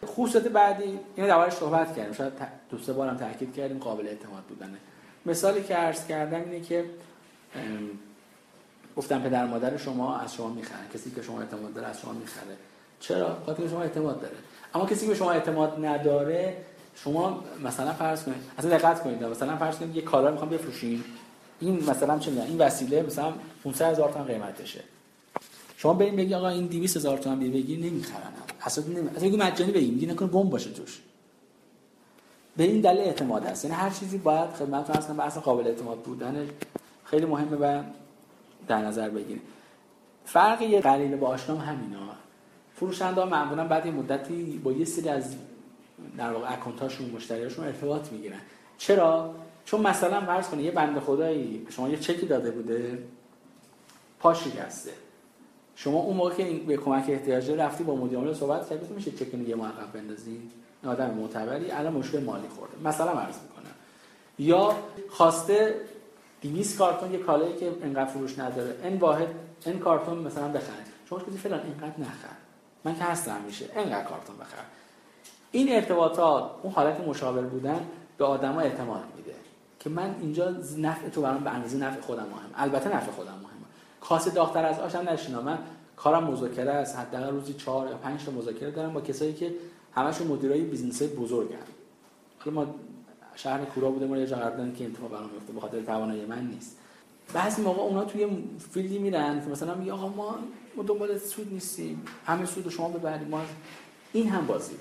خصوصیت 0.06 0.48
بعدی 0.48 1.00
اینو 1.16 1.28
دربارش 1.28 1.54
صحبت 1.54 1.96
کردیم. 1.96 2.14
شاید 2.14 2.34
دو 2.70 2.78
سه 2.78 2.94
بارم 2.94 3.18
تاکید 3.18 3.56
کردیم 3.56 3.78
قابل 3.78 4.08
اعتماد 4.08 4.44
بودنه. 4.44 4.78
مثالی 5.26 5.64
که 5.64 5.76
عرض 5.76 6.08
کردم 6.08 6.42
اینه 6.42 6.60
که 6.60 6.86
گفتم 8.98 9.22
پدر 9.22 9.46
مادر 9.46 9.78
شما 9.78 10.18
از 10.18 10.34
شما 10.34 10.50
می‌خرن. 10.50 10.88
کسی 10.94 11.12
که 11.12 11.22
شما 11.22 11.40
اعتماد 11.40 11.74
داره 11.74 11.88
از 11.88 12.02
شما 12.02 12.12
می‌خره. 12.12 12.56
چرا؟ 13.00 13.38
خاطر 13.46 13.68
شما 13.68 13.82
اعتماد 13.82 14.22
داره. 14.22 14.36
اما 14.76 14.86
کسی 14.86 15.08
که 15.08 15.16
شما 15.16 15.32
اعتماد 15.32 15.86
نداره 15.86 16.58
شما 16.96 17.44
مثلا 17.64 17.94
فرض 17.94 18.24
کنید 18.24 18.38
اصلا 18.58 18.78
دقت 18.78 19.04
کنید 19.04 19.24
مثلا 19.24 19.58
فرض 19.58 19.78
کنید 19.78 19.96
یه 19.96 20.02
کالا 20.02 20.32
می‌خوام 20.32 20.50
بفروشین. 20.50 21.04
این 21.60 21.90
مثلا 21.90 22.20
چه 22.20 22.32
این 22.32 22.58
وسیله 22.58 23.02
مثلا 23.02 23.34
500 23.64 23.92
هزار 23.92 24.12
تومان 24.12 24.28
قیمتشه. 24.28 24.84
شما 25.78 25.94
بریم 25.94 26.16
بگی 26.16 26.34
آقا 26.34 26.50
این 26.50 26.68
200 26.68 26.98
هزار 26.98 27.18
تومان 27.18 27.40
بگی 27.40 27.78
نمی‌خرن. 27.78 28.34
اصلا 28.66 28.84
نمی 28.86 29.10
اصلا 29.10 29.30
بگو 29.30 29.38
مجانی 29.38 29.72
بگیم 29.72 29.94
دیگه 29.94 30.14
نکنه 30.14 30.28
بمب 30.28 30.50
باشه 30.50 30.70
توش. 30.70 31.02
به 32.58 32.64
این 32.64 32.82
دلیل 32.82 33.02
اعتماد 33.02 33.46
هست. 33.46 33.66
یعنی 33.66 33.78
هر 33.78 33.90
چیزی 33.90 34.18
باید 34.18 34.50
خدمت 34.50 34.86
فرض 34.86 35.08
کنم 35.08 35.20
اصلا 35.20 35.42
قابل 35.42 35.68
اعتماد 35.68 36.00
بودن 36.00 36.48
خیلی 37.04 37.26
مهمه 37.26 37.58
و 37.58 37.84
در 38.68 38.78
نظر 38.78 39.10
بگیریم. 39.10 39.42
فرق 40.26 40.62
یه 40.62 40.82
قلیل 40.82 41.16
با 41.16 41.28
آشنام 41.28 41.58
همینا 41.58 42.00
فروشنده 42.76 43.22
ها 43.22 43.28
معمولا 43.28 43.68
بعد 43.68 43.86
یه 43.86 43.92
مدتی 43.92 44.62
با 44.64 44.72
یه 44.72 44.86
سری 44.86 45.10
از 45.10 45.36
در 46.18 46.34
واقع 46.34 46.54
اکانتاشون 46.54 47.10
مشتریاشون 47.10 47.66
ارتباط 47.66 48.12
می‌گیرن. 48.12 48.40
چرا؟ 48.78 49.36
چون 49.66 49.82
مثلا 49.82 50.22
فرض 50.22 50.48
کنید 50.48 50.66
یه 50.66 50.72
بنده 50.72 51.00
خدایی 51.00 51.68
شما 51.70 51.90
یه 51.90 51.98
چکی 51.98 52.26
داده 52.26 52.52
بوده 52.52 53.04
پاش 54.20 54.44
شکسته. 54.44 54.92
شما 55.76 56.00
اون 56.00 56.18
موقع 56.18 56.34
که 56.34 56.44
به 56.68 56.78
کمک 56.78 57.06
احتیاج 57.10 57.52
رفتی 57.52 57.84
با 57.84 57.96
مدیر 57.96 58.18
عامل 58.18 58.34
صحبت 58.34 58.70
کردی 58.70 58.94
میشه 58.94 59.12
چک 59.12 59.34
یه 59.34 59.56
موقف 59.56 59.92
بندازی؟ 59.94 60.42
آدم 60.86 61.10
معتبری. 61.10 61.72
الان 61.72 61.94
مشکل 61.94 62.24
مالی 62.24 62.48
خورده. 62.48 62.74
مثلا 62.84 63.12
عرض 63.12 63.36
می‌کنم. 63.36 63.74
یا 64.40 64.76
خواسته 65.10 65.76
200 66.42 66.78
کارتون 66.78 67.14
یه 67.14 67.20
کالایی 67.20 67.56
که 67.56 67.72
انقدر 67.84 68.06
فروش 68.06 68.40
نداره 68.40 68.76
این 68.84 68.98
واحد 68.98 69.28
این 69.66 69.80
کارتون 69.80 70.18
مثلا 70.18 70.48
بخرید 70.48 70.94
شما 71.10 71.20
کسی 71.20 71.38
فلان 71.38 71.60
اینقدر 71.60 72.00
نخر. 72.00 72.36
من 72.84 72.96
که 72.96 73.04
هستم 73.04 73.42
میشه 73.46 73.66
اینقدر 73.76 74.04
کارتون 74.04 74.36
بخر. 74.36 74.64
این 75.52 75.76
ارتباطات 75.76 76.52
اون 76.64 76.74
حالت 76.74 77.00
مشاور 77.00 77.42
بودن 77.42 77.88
به 78.18 78.26
آدما 78.26 78.62
اعتماد 78.62 79.04
میده 79.18 79.36
که 79.80 79.90
من 79.90 80.16
اینجا 80.22 80.56
نفع 80.78 81.10
تو 81.10 81.22
برام 81.22 81.44
به 81.44 81.50
اندازه 81.50 81.78
نفع 81.78 82.02
خودم 82.02 82.24
مهم 82.24 82.50
البته 82.56 82.96
نفع 82.96 83.12
خودم 83.12 83.32
مهمه. 83.32 83.53
کاسه 84.04 84.32
داغتر 84.32 84.66
از 84.66 84.80
آشم 84.80 85.10
نشینم 85.10 85.44
من 85.44 85.58
کارم 85.96 86.24
مذاکره 86.24 86.72
است. 86.72 86.96
حداقل 86.98 87.30
روزی 87.30 87.54
4 87.54 87.88
یا 87.88 87.98
5 87.98 88.26
تا 88.26 88.32
مذاکره 88.32 88.72
دارم 88.72 88.94
با 88.94 89.02
کسایی 89.02 89.34
که 89.34 89.54
همشون 89.96 90.28
مدیرای 90.28 90.62
business 90.62 91.04
بزرگن. 91.04 91.56
حالا 92.40 92.56
ما 92.62 92.76
شهر 93.36 93.66
کورا 93.66 93.90
بوده 93.92 94.06
ما 94.06 94.18
یه 94.18 94.26
که 94.26 94.36
انتخاب 94.84 95.12
برام 95.12 95.30
میفته 95.34 95.54
به 95.54 95.62
خاطر 95.62 95.82
توانایی 95.82 96.26
من 96.26 96.48
نیست. 96.48 96.78
بعضی 97.34 97.62
موقع 97.62 97.82
اونا 97.82 98.06
توی 98.06 98.28
فیلدی 98.72 98.98
میرن 99.00 99.42
که 99.42 99.50
مثلا 99.52 99.76
میگه 99.76 99.92
آقا 99.92 100.08
ما 100.08 100.36
ما 100.78 100.84
دنبال 100.84 101.18
سود 101.18 101.54
نیستیم. 101.54 102.06
همه 102.26 102.46
سود 102.46 102.70
شما 102.70 102.90
ببرید. 102.90 103.30
ما 103.30 103.42
این 104.14 104.30
هم 104.30 104.48
بازیه. 104.48 104.78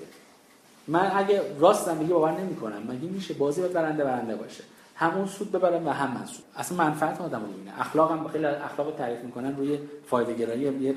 من 0.87 1.11
اگه 1.15 1.41
راستم 1.59 1.97
میگه 1.97 2.13
باور 2.13 2.31
نمی‌کنم. 2.31 2.83
مگه 2.87 3.09
میشه 3.09 3.33
بازی 3.33 3.61
باید 3.61 3.73
برنده 3.73 4.03
برنده 4.03 4.35
باشه؟ 4.35 4.63
همون 4.95 5.25
سود 5.25 5.51
ببرن 5.51 5.83
و 5.83 5.89
هم 5.89 6.11
من 6.11 6.25
اصلا 6.55 6.77
منفعت 6.77 7.21
آدمو 7.21 7.47
می‌بینه. 7.47 7.79
اخلاق 7.79 8.11
هم 8.11 8.27
خیلی 8.27 8.45
اخلاق 8.45 8.95
تعریف 8.95 9.19
می‌کنن. 9.19 9.57
روی 9.57 9.79
فایده 10.05 10.33
گرایی 10.33 10.61
یه 10.61 10.93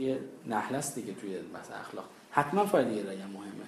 یه 0.00 0.18
نحل 0.46 0.74
است 0.74 0.94
دیگه 0.94 1.14
توی 1.14 1.30
مثلا 1.30 1.76
اخلاق. 1.76 2.04
حتما 2.30 2.66
فایده 2.66 3.02
گرایی 3.02 3.20
هم 3.20 3.30
مهمه. 3.30 3.66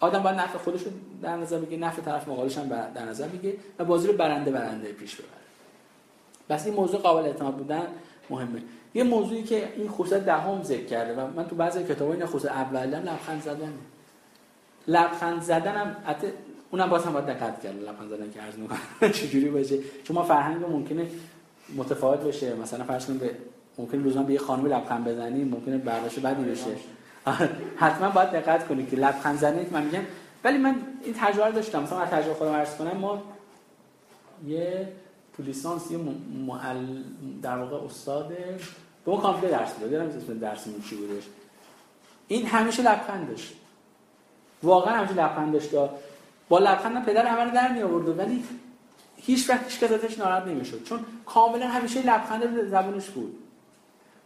آدم 0.00 0.22
باید 0.22 0.36
نفع 0.36 0.58
خودش 0.58 0.82
رو 0.82 0.90
در 1.22 1.36
نظر 1.36 1.58
بگیره 1.58 1.86
نفع 1.86 2.02
طرف 2.02 2.28
مقابلش 2.28 2.58
هم 2.58 2.68
در 2.68 3.04
نظر 3.04 3.28
بگیره 3.28 3.56
و 3.78 3.84
بازی 3.84 4.06
رو 4.06 4.12
برنده 4.12 4.50
برنده 4.50 4.92
پیش 4.92 5.14
ببره. 5.14 5.30
بس 6.48 6.66
این 6.66 6.74
موضوع 6.74 7.00
قابل 7.00 7.26
اعتماد 7.26 7.54
بودن 7.54 7.86
مهمه. 8.30 8.62
یه 8.94 9.02
موضوعی 9.02 9.42
که 9.42 9.72
این 9.76 9.88
خصوصیت 9.88 10.24
دهم 10.24 10.62
ذکر 10.62 10.84
کرده 10.84 11.22
و 11.22 11.26
من 11.36 11.46
تو 11.46 11.56
بعضی 11.56 11.84
کتابا 11.84 12.12
این 12.12 12.26
خصوصیت 12.26 12.52
اولا 12.52 12.98
لبخند 12.98 13.42
زدن 13.42 13.72
لبخند 14.88 15.42
زدنم 15.42 15.96
حتی 16.06 16.26
اونم 16.70 16.88
باز 16.88 17.04
هم 17.04 17.12
باید 17.12 17.26
دقت 17.26 17.62
کرد. 17.62 17.82
لبخند 17.82 18.08
زدن 18.08 18.30
که 18.30 18.40
عرض 18.40 18.54
می‌کنم. 18.54 18.78
چجوری 19.20 19.48
باشه؟ 19.48 19.78
چون 20.04 20.16
ما 20.16 20.22
فرهنگ 20.22 20.64
ممکنه 20.70 21.06
متفاوت 21.76 22.20
بشه. 22.20 22.54
مثلا 22.54 22.84
فرض 22.84 23.06
کنیم 23.06 23.18
به 23.18 23.30
ممکن 23.78 23.98
لزوما 23.98 24.24
به 24.24 24.32
یه 24.32 24.38
خانم 24.38 24.66
لبخند 24.66 25.04
بزنیم 25.04 25.48
ممکنه 25.48 25.78
برداشت 25.78 26.20
بدی 26.20 26.44
بشه. 26.44 26.76
حتما 27.76 28.10
باید 28.10 28.30
دقت 28.30 28.68
کنید 28.68 28.90
که 28.90 28.96
لبخند 28.96 29.38
زدن 29.38 29.66
من 29.70 29.84
میگم. 29.84 30.02
ولی 30.44 30.58
من 30.58 30.74
این 31.04 31.14
تجربه 31.18 31.52
داشتم. 31.52 31.82
مثلا 31.82 32.00
از 32.00 32.08
تجربه 32.08 32.34
خودم 32.34 32.52
عرض 32.52 32.76
کنم 32.76 32.96
ما 32.96 33.22
یه 34.46 34.88
تو 35.36 35.42
لیسانس 35.42 35.90
یه 35.90 35.98
معل... 36.46 37.02
در 37.42 37.58
واقع 37.58 37.86
استاد 37.86 38.28
به 39.04 39.12
ما 39.12 39.16
کامپیوتر 39.16 39.58
درس 39.58 39.74
می‌داد. 39.74 39.92
یادم 39.92 40.16
اسم 40.16 40.38
درسمون 40.38 40.82
چی 40.90 40.96
بودش. 40.96 41.22
این 42.28 42.46
همیشه 42.46 42.82
لبخند 42.82 43.28
داشت 43.28 43.54
واقعا 44.62 44.96
همیشه 44.96 45.14
لبخند 45.14 45.52
داشت 45.52 45.70
با 46.48 46.58
لبخند 46.58 47.04
پدر 47.04 47.26
همه 47.26 47.44
رو 47.44 47.50
در 47.50 47.72
می 47.72 47.82
آورد 47.82 48.18
ولی 48.18 48.44
هیچ 49.16 49.50
وقت 49.50 49.64
هیچ 49.64 49.92
ازش 49.92 50.18
ناراحت 50.18 50.46
نمی‌شد. 50.46 50.84
چون 50.84 51.00
کاملا 51.26 51.68
همیشه 51.68 52.02
لبخند 52.06 52.68
زبونش 52.68 53.10
بود. 53.10 53.38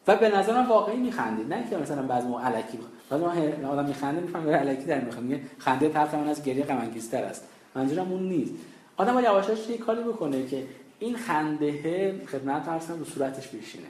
و 0.06 0.16
به 0.16 0.36
نظرم 0.36 0.68
واقعی 0.68 0.96
میخندید. 0.96 1.52
نه 1.54 1.70
که 1.70 1.76
مثلا 1.76 2.02
بعضی 2.02 2.28
ما 2.28 2.40
الکی 2.40 2.78
بعضی 3.10 3.24
ما 3.62 3.68
آدم 3.68 3.84
میخنده 3.84 4.20
می‌فهمه 4.20 4.58
الکی 4.60 4.84
در 4.84 5.00
می‌خواد. 5.00 5.24
میگه 5.24 5.42
خنده 5.58 5.88
طرف 5.88 6.14
من 6.14 6.28
از 6.28 6.44
گریه 6.44 6.64
غم 6.64 6.90
است. 7.12 7.48
منظورم 7.74 8.12
اون 8.12 8.22
نیست. 8.22 8.52
آدم 8.96 9.14
باید 9.14 9.26
یواشاش 9.26 9.68
یه 9.68 9.78
کاری 9.78 10.02
بکنه 10.02 10.46
که 10.46 10.66
این 10.98 11.16
خنده 11.16 12.26
خدمت 12.26 12.68
هستن 12.68 12.98
رو 12.98 13.04
صورتش 13.04 13.48
بشینه. 13.48 13.86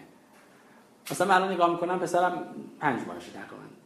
مثلا 1.11 1.27
من 1.27 1.35
الان 1.35 1.53
نگاه 1.53 1.71
می‌کنم 1.71 1.99
پسرم 1.99 2.45
پنج 2.81 3.01
ماهشه 3.07 3.33
تقریبا. 3.33 3.80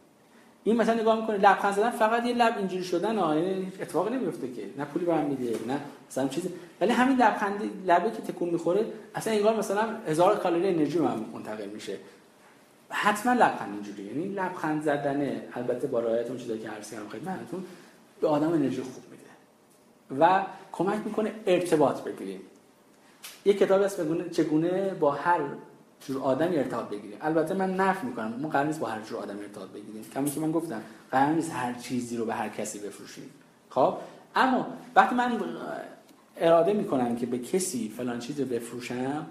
این 0.64 0.76
مثلا 0.76 0.94
نگاه 1.00 1.20
می‌کنه 1.20 1.36
لبخند 1.36 1.74
زدن 1.74 1.90
فقط 1.90 2.26
یه 2.26 2.34
لب 2.34 2.54
اینجوری 2.58 2.84
شدن 2.84 3.18
ها 3.18 3.36
یعنی 3.36 3.72
اتفاقی 3.80 4.16
نمیفته 4.16 4.52
که. 4.52 4.62
نه 4.78 4.84
پولی 4.84 5.04
برام 5.04 5.24
میده 5.24 5.58
نه 5.66 5.80
مثلا 6.10 6.28
چیزی. 6.28 6.48
ولی 6.80 6.92
همین 6.92 7.16
لبخند 7.16 7.70
لبه 7.86 8.10
که 8.10 8.32
تکون 8.32 8.50
می‌خوره 8.50 8.86
اصلا 9.14 9.32
انگار 9.32 9.56
مثلا 9.56 9.82
هزار 10.08 10.36
کالری 10.36 10.68
انرژی 10.68 10.98
رو 10.98 11.08
منتقل 11.34 11.68
میشه. 11.68 11.96
حتما 12.88 13.32
لبخند 13.32 13.74
اینجوری. 13.74 14.02
یعنی 14.02 14.28
لبخند 14.28 14.82
زدن 14.82 15.30
البته 15.54 15.86
با 15.86 16.00
رعایت 16.00 16.28
اون 16.28 16.38
چیزایی 16.38 16.60
که 16.60 16.68
عرض 16.68 16.90
کردم 16.90 17.08
خدمتتون 17.08 17.64
به 18.20 18.28
آدم 18.28 18.52
انرژی 18.52 18.82
خوب 18.82 19.02
میده. 19.10 20.22
و 20.22 20.42
کمک 20.72 21.00
می‌کنه 21.04 21.32
ارتباط 21.46 22.00
بگیریم. 22.00 22.40
یک 23.44 23.58
کتاب 23.58 23.82
هست 23.82 24.00
بگونه 24.00 24.30
چگونه 24.30 24.94
با 24.94 25.10
هر 25.10 25.40
جور 26.06 26.22
آدمی 26.22 26.56
ارتباط 26.56 26.88
بگیریم. 26.88 27.18
البته 27.20 27.54
من 27.54 27.76
نفی 27.76 28.06
می‌کنم. 28.06 28.34
ما 28.40 28.48
قرار 28.48 28.66
نیست 28.66 28.80
با 28.80 28.86
هر 28.86 29.00
جور 29.00 29.18
آدمی 29.18 29.42
ارتباط 29.42 29.68
بگیریم. 29.68 30.04
کمی 30.14 30.30
که 30.30 30.40
من 30.40 30.52
گفتم 30.52 30.82
قرار 31.10 31.32
نیست 31.32 31.52
هر 31.52 31.72
چیزی 31.72 32.16
رو 32.16 32.24
به 32.24 32.34
هر 32.34 32.48
کسی 32.48 32.78
بفروشیم. 32.78 33.30
خب؟ 33.70 33.96
اما 34.36 34.66
وقتی 34.96 35.14
من 35.14 35.40
اراده 36.36 36.72
می‌کنم 36.72 37.16
که 37.16 37.26
به 37.26 37.38
کسی 37.38 37.88
فلان 37.96 38.18
چیز 38.18 38.40
رو 38.40 38.46
بفروشم 38.46 39.26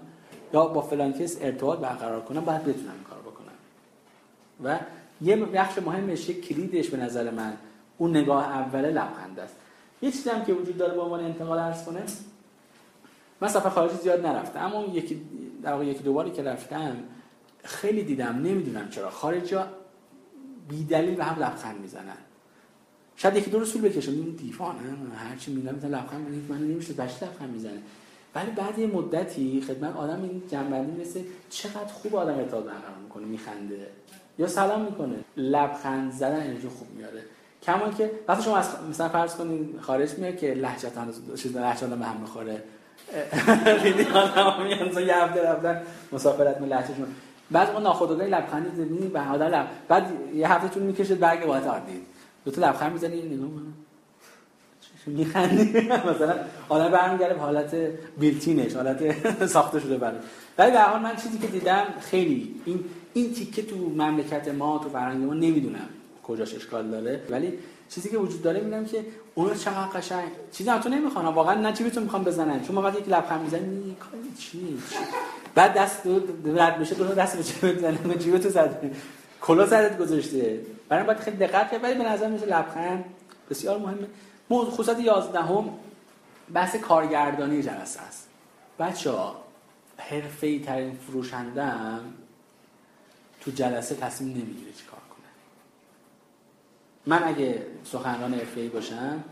یا 0.54 0.66
با 0.66 0.80
فلان 0.82 1.12
کس 1.12 1.36
ارتباط 1.40 1.78
برقرار 1.78 2.20
کنم 2.20 2.44
باید 2.44 2.64
بتونم 2.64 2.94
این 2.94 3.04
کار 3.10 3.18
بکنم. 3.18 3.52
و 4.64 4.78
یه 5.20 5.36
بخش 5.36 5.78
مهمش 5.78 6.30
کلیدش 6.30 6.88
به 6.88 6.96
نظر 6.96 7.30
من 7.30 7.52
اون 7.98 8.16
نگاه 8.16 8.58
اوله 8.58 8.90
لبخند 8.90 9.40
است. 9.40 9.54
یه 10.02 10.10
چیزی 10.10 10.30
هم 10.30 10.44
که 10.44 10.52
وجود 10.52 10.76
داره 10.76 10.94
با 10.94 11.02
عنوان 11.02 11.24
انتقال 11.24 11.58
عرض 11.58 11.84
کنه 11.84 12.02
من 13.40 13.48
سفر 13.48 13.68
خارجی 13.68 13.96
زیاد 13.96 14.26
نرفتم 14.26 14.60
اما 14.60 14.84
یکی 14.84 15.20
در 15.64 15.72
واقع 15.72 15.84
یکی 15.84 16.02
دوباری 16.02 16.30
که 16.30 16.42
رفتم 16.42 16.96
خیلی 17.64 18.02
دیدم 18.02 18.36
نمی‌دونم 18.36 18.88
چرا. 18.88 19.10
خارجی 19.10 19.54
ها 19.54 19.66
بی 20.68 20.84
دلیل 20.84 21.14
به 21.14 21.24
هم 21.24 21.42
لبخند 21.42 21.80
می‌زنن. 21.80 22.16
شاید 23.16 23.36
یکی 23.36 23.50
دو 23.50 23.60
رسول 23.60 23.82
بکشن 23.82 24.12
این 24.12 24.30
دیوانه 24.30 24.78
هر 25.16 25.36
چی 25.36 25.52
میگم 25.52 25.74
مثلا 25.74 25.98
لبخند 25.98 26.28
می‌زنه. 26.28 26.58
من 26.58 26.66
نمیشه 26.66 26.92
بچه 26.92 27.26
لبخند 27.26 27.50
می‌زنه. 27.50 27.82
ولی 28.34 28.50
بعد 28.50 28.78
یه 28.78 28.86
مدتی 28.86 29.60
خدمت 29.60 29.96
آدم 29.96 30.22
این 30.22 30.42
جنبندی 30.50 31.00
مثل 31.00 31.20
چقدر 31.50 31.92
خوب 31.92 32.16
آدم 32.16 32.34
ارتباط 32.34 32.64
برقرار 32.64 32.98
می‌کنه 33.02 33.24
میخنده. 33.24 33.86
یا 34.38 34.46
سلام 34.46 34.80
می‌کنه. 34.80 35.16
لبخند 35.36 36.12
زدن 36.12 36.40
انرژی 36.40 36.68
خوب 36.68 36.88
میاره. 36.96 37.22
کما 37.62 37.88
که 37.88 38.10
وقتی 38.28 38.42
شما 38.42 38.56
از 38.56 38.68
مثلا 38.90 39.08
فرض 39.08 39.36
کنین 39.36 39.78
خارج 39.80 40.18
میاد 40.18 40.36
که 40.36 40.54
لهجه 40.54 40.90
چیز 41.36 41.56
لهجه 41.56 41.86
به 41.86 42.06
هم 42.06 42.20
می‌خوره. 42.20 42.62
خیلی 43.82 44.04
آدم 44.04 44.62
میان 44.62 45.06
یه 45.06 45.16
هفته 45.16 45.42
رفتن 45.42 45.82
مسافرت 46.12 46.60
می 46.60 46.68
لحچشون 46.68 47.06
بعد 47.50 47.70
اون 47.70 47.82
ناخودآگاه 47.82 48.26
لبخندی 48.26 48.76
زمینی 48.76 49.08
به 49.08 49.20
آدم 49.20 49.46
لب... 49.46 49.66
بعد 49.88 50.12
یه 50.34 50.52
هفته 50.52 50.68
طول 50.68 50.82
می‌کشه 50.82 51.14
برگ 51.14 51.46
باید 51.46 51.64
آردید 51.64 52.02
دو 52.44 52.50
تا 52.50 52.68
لبخند 52.68 52.92
می‌زنی 52.92 53.22
نگاه 53.22 53.48
میخندی. 55.06 55.80
مثلا 56.10 56.34
آدم 56.68 56.90
برمیگره 56.90 57.34
به 57.34 57.40
حالت 57.40 57.76
بیلتینش 58.18 58.74
حالت 58.74 59.26
ساخته 59.46 59.80
شده 59.80 59.96
برای. 59.96 60.18
ولی 60.58 60.70
به 60.70 60.80
حال 60.80 61.02
من 61.02 61.16
چیزی 61.16 61.38
که 61.38 61.46
دیدم 61.46 61.84
خیلی 62.00 62.54
این 62.64 62.84
این 63.14 63.32
تیکه 63.34 63.62
تو 63.62 63.76
مملکت 63.76 64.48
ما 64.48 64.78
تو 64.78 64.88
فرهنگ 64.88 65.24
ما 65.24 65.34
نمی‌دونم 65.34 65.88
کجاش 66.22 66.54
اشکال 66.54 66.90
داره. 66.90 67.20
ولی 67.30 67.58
چیزی 67.88 68.08
که 68.08 68.18
وجود 68.18 68.42
داره 68.42 68.60
می‌بینم 68.60 68.84
که 68.84 69.04
اون 69.34 69.54
چقدر 69.54 69.86
قشنگ. 69.86 70.28
چیزی 70.52 70.70
هم 70.70 70.80
تو 70.80 70.88
نمی‌خوان. 70.88 71.26
واقعا 71.26 71.54
نه 71.54 71.72
چی 71.72 71.84
میتون 71.84 72.02
می‌خوام 72.02 72.24
بزنن. 72.24 72.64
چون 72.64 72.78
وقتی 72.78 72.98
یک 72.98 73.08
لبخند 73.08 73.40
می‌زنی 73.40 73.96
چی؟ 74.38 74.78
بعد 75.54 75.74
دست 75.74 76.06
رد 76.46 76.78
بشه 76.78 76.94
دو 76.94 77.04
دست 77.04 77.36
به 77.36 77.42
چه 77.42 77.72
بزنه؟ 77.72 77.98
به 77.98 78.14
جیب 78.14 78.38
تو 78.38 78.48
زده 78.48 78.90
کلا 79.40 79.66
سرت 79.66 79.98
گذاشته. 79.98 80.60
برای 80.88 81.04
باید 81.04 81.18
خیلی 81.18 81.36
دقت 81.36 81.70
کنید 81.70 81.84
ولی 81.84 81.94
به 81.94 82.04
نظر 82.04 82.28
میاد 82.28 82.48
لبخند 82.48 83.04
بسیار 83.50 83.78
مهمه. 83.78 84.06
موضوع 84.50 84.70
خصوصا 84.70 85.00
11 85.00 85.40
هم 85.40 85.70
بحث 86.54 86.76
کارگردانی 86.76 87.62
جلسه 87.62 88.00
است. 88.00 88.28
بچه 88.78 89.10
ها 89.10 89.44
حرفه 89.96 90.58
ترین 90.58 90.98
فروشنده 91.06 91.72
تو 93.40 93.50
جلسه 93.50 93.94
تصمیم 93.94 94.30
نمی‌گیره 94.30 94.72
چی 94.72 94.84
کار 94.84 94.93
کنه 94.93 94.93
من 97.06 97.22
اگه 97.24 97.66
سخنران 97.84 98.34
حرفه 98.34 98.68
باشم 98.68 99.24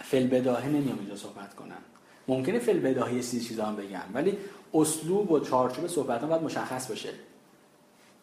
فل 0.00 0.26
بداهه 0.26 0.68
نمیام 0.68 0.98
اینجا 0.98 1.16
صحبت 1.16 1.54
کنم. 1.54 1.82
ممکنه 2.28 2.58
فل 2.58 2.78
بداهه 2.78 3.20
سی 3.20 3.40
چیزا 3.40 3.64
هم 3.64 3.76
بگم 3.76 4.02
ولی 4.14 4.38
اسلوب 4.74 5.30
و 5.30 5.40
چارچوب 5.40 5.86
صحبت 5.86 6.24
باید 6.24 6.42
مشخص 6.42 6.88
باشه. 6.88 7.10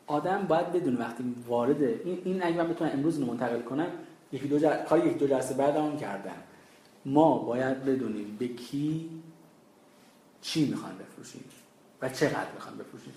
آدم 0.07 0.41
باید 0.47 0.71
بدون 0.71 0.95
وقتی 0.95 1.35
وارد 1.47 1.83
این, 1.83 2.21
این 2.25 2.43
اگه 2.43 2.57
من 2.57 2.67
بتونم 2.67 2.91
امروز 2.93 3.19
رو 3.19 3.25
منتقل 3.25 3.61
کنم 3.61 3.87
یکی 4.31 4.47
دو 4.47 4.59
جل... 4.59 4.83
کار 4.83 5.07
یک 5.07 5.17
دو 5.17 5.27
جلسه 5.27 5.53
بعد 5.53 5.75
هم 5.75 5.97
کردن 5.97 6.35
ما 7.05 7.37
باید 7.37 7.85
بدونیم 7.85 8.37
به 8.39 8.47
کی 8.47 9.09
چی 10.41 10.65
می‌خوان 10.65 10.91
بفروشیم 10.97 11.43
و 12.01 12.09
چقدر 12.09 12.51
می‌خوان 12.53 12.77
بفروشیم. 12.77 13.13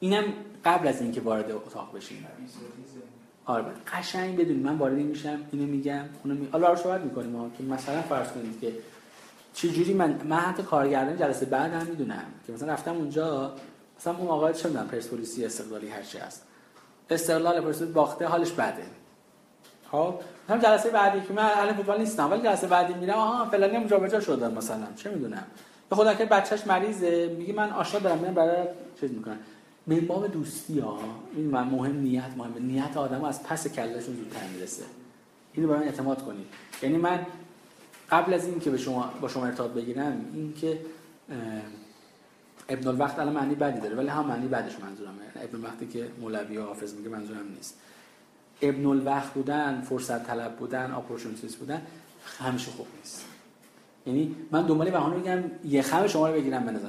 اینم 0.00 0.24
قبل 0.64 0.88
از 0.88 1.02
اینکه 1.02 1.20
وارد 1.20 1.50
اتاق 1.50 1.96
بشیم. 1.96 2.26
آره. 3.46 3.64
قشنگ 3.92 4.36
بدونیم 4.36 4.62
من 4.62 4.76
وارد 4.76 4.94
میشم 4.94 5.38
اینو 5.52 5.66
میگم 5.66 6.04
اونو 6.24 6.36
می... 6.36 6.48
حالا 6.52 6.76
صحبت 6.76 7.00
می‌کنیم 7.00 7.50
که 7.58 7.64
مثلا 7.64 8.02
فرض 8.02 8.28
کنید 8.28 8.60
که 8.60 8.72
چه 9.54 9.68
جوری 9.68 9.94
من 9.94 10.20
من 10.28 10.36
حتی 10.36 10.62
کارگردان 10.62 11.16
جلسه 11.16 11.46
بعد 11.46 11.72
هم 11.72 11.86
می‌دونم 11.86 12.24
که 12.46 12.52
مثلا 12.52 12.72
رفتم 12.72 12.96
اونجا 12.96 13.52
مثلا 13.98 14.16
اون 14.16 14.28
آقای 14.28 14.54
چه 14.54 14.68
می‌دونم 14.68 14.88
پرسپولیسی 14.88 15.44
استقلالی 15.44 15.88
هر 15.88 16.02
چی 16.02 16.18
هست. 16.18 16.46
استقلال 17.10 17.60
پرسپولیس 17.60 17.94
باخته 17.94 18.26
حالش 18.26 18.50
بده. 18.50 18.82
خب؟ 19.90 20.14
هم 20.48 20.58
جلسه 20.58 20.90
بعدی 20.90 21.20
که 21.20 21.32
من 21.32 21.42
اهل 21.42 21.72
فوتبال 21.72 21.98
نیستم 21.98 22.30
ولی 22.30 22.42
جلسه 22.42 22.66
بعدی 22.66 22.94
میرم 22.94 23.14
آها 23.14 23.44
فلانی 23.50 23.76
هم 23.76 23.86
جابجا 23.86 24.20
شده 24.20 24.48
مثلا 24.48 24.86
چه 24.96 25.10
می‌دونم. 25.10 25.44
به 25.90 25.96
خدا 25.96 26.14
که 26.14 26.24
بچهش 26.24 26.66
مریضه 26.66 27.36
میگه 27.38 27.52
من 27.52 27.70
آشنا 27.70 28.00
دارم 28.00 28.18
میرم 28.18 28.34
برای 28.34 28.66
چیز 29.00 29.10
می‌کنم. 29.10 29.38
به 29.86 30.00
باب 30.00 30.32
دوستی 30.32 30.78
ها 30.78 30.98
این 31.36 31.46
من 31.46 31.62
مهم 31.62 31.96
نیت 31.96 32.30
مهم 32.36 32.52
نیت 32.66 32.96
آدمو 32.96 33.24
از 33.24 33.42
پس 33.42 33.68
کلهشون 33.68 34.16
زودتر 34.16 34.46
می‌رسه. 34.54 34.82
اینو 35.52 35.68
برای 35.68 35.84
اعتماد 35.84 36.24
کنید. 36.24 36.46
یعنی 36.82 36.96
من 36.96 37.26
قبل 38.10 38.34
از 38.34 38.46
اینکه 38.46 38.70
به 38.70 38.78
شما 38.78 39.12
با 39.20 39.28
شما 39.28 39.46
ارتباط 39.46 39.70
بگیرم 39.70 40.24
این 40.34 40.54
که 40.54 40.80
ابن 42.68 42.88
الوقت 42.88 43.18
الان 43.18 43.32
معنی 43.32 43.54
بدی 43.54 43.80
داره 43.80 43.94
ولی 43.94 44.08
هم 44.08 44.26
معنی 44.26 44.48
بدش 44.48 44.80
منظورمه. 44.80 45.22
ابن 45.36 45.56
الوقتی 45.56 45.86
که 45.86 46.08
مولوی 46.20 46.56
و 46.56 46.64
حافظ 46.64 46.94
میگه 46.94 47.08
منظورم 47.08 47.48
نیست. 47.56 47.78
ابن 48.62 48.86
الوقت 48.86 49.32
بودن 49.32 49.80
فرصت 49.80 50.26
طلب 50.26 50.56
بودن 50.56 50.92
opportunist 50.92 51.56
بودن 51.56 51.82
همیشه 52.38 52.70
خوب 52.70 52.86
نیست. 52.98 53.24
یعنی 54.06 54.36
من 54.50 54.66
دنبال 54.66 54.90
بهانه 54.90 55.16
بگم 55.16 55.42
یه 55.64 55.82
خم 55.82 56.06
شما 56.06 56.28
رو 56.28 56.34
بگیرم 56.34 56.64
به 56.64 56.72
نظر 56.72 56.88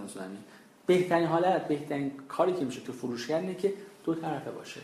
بهترین 0.85 1.27
حالت 1.27 1.67
بهترین 1.67 2.11
کاری 2.27 2.53
که 2.53 2.65
میشه 2.65 2.81
تو 2.81 2.93
فروشگر 2.93 3.39
اینه 3.39 3.55
که 3.55 3.73
دو 4.03 4.15
طرفه 4.15 4.51
باشه. 4.51 4.81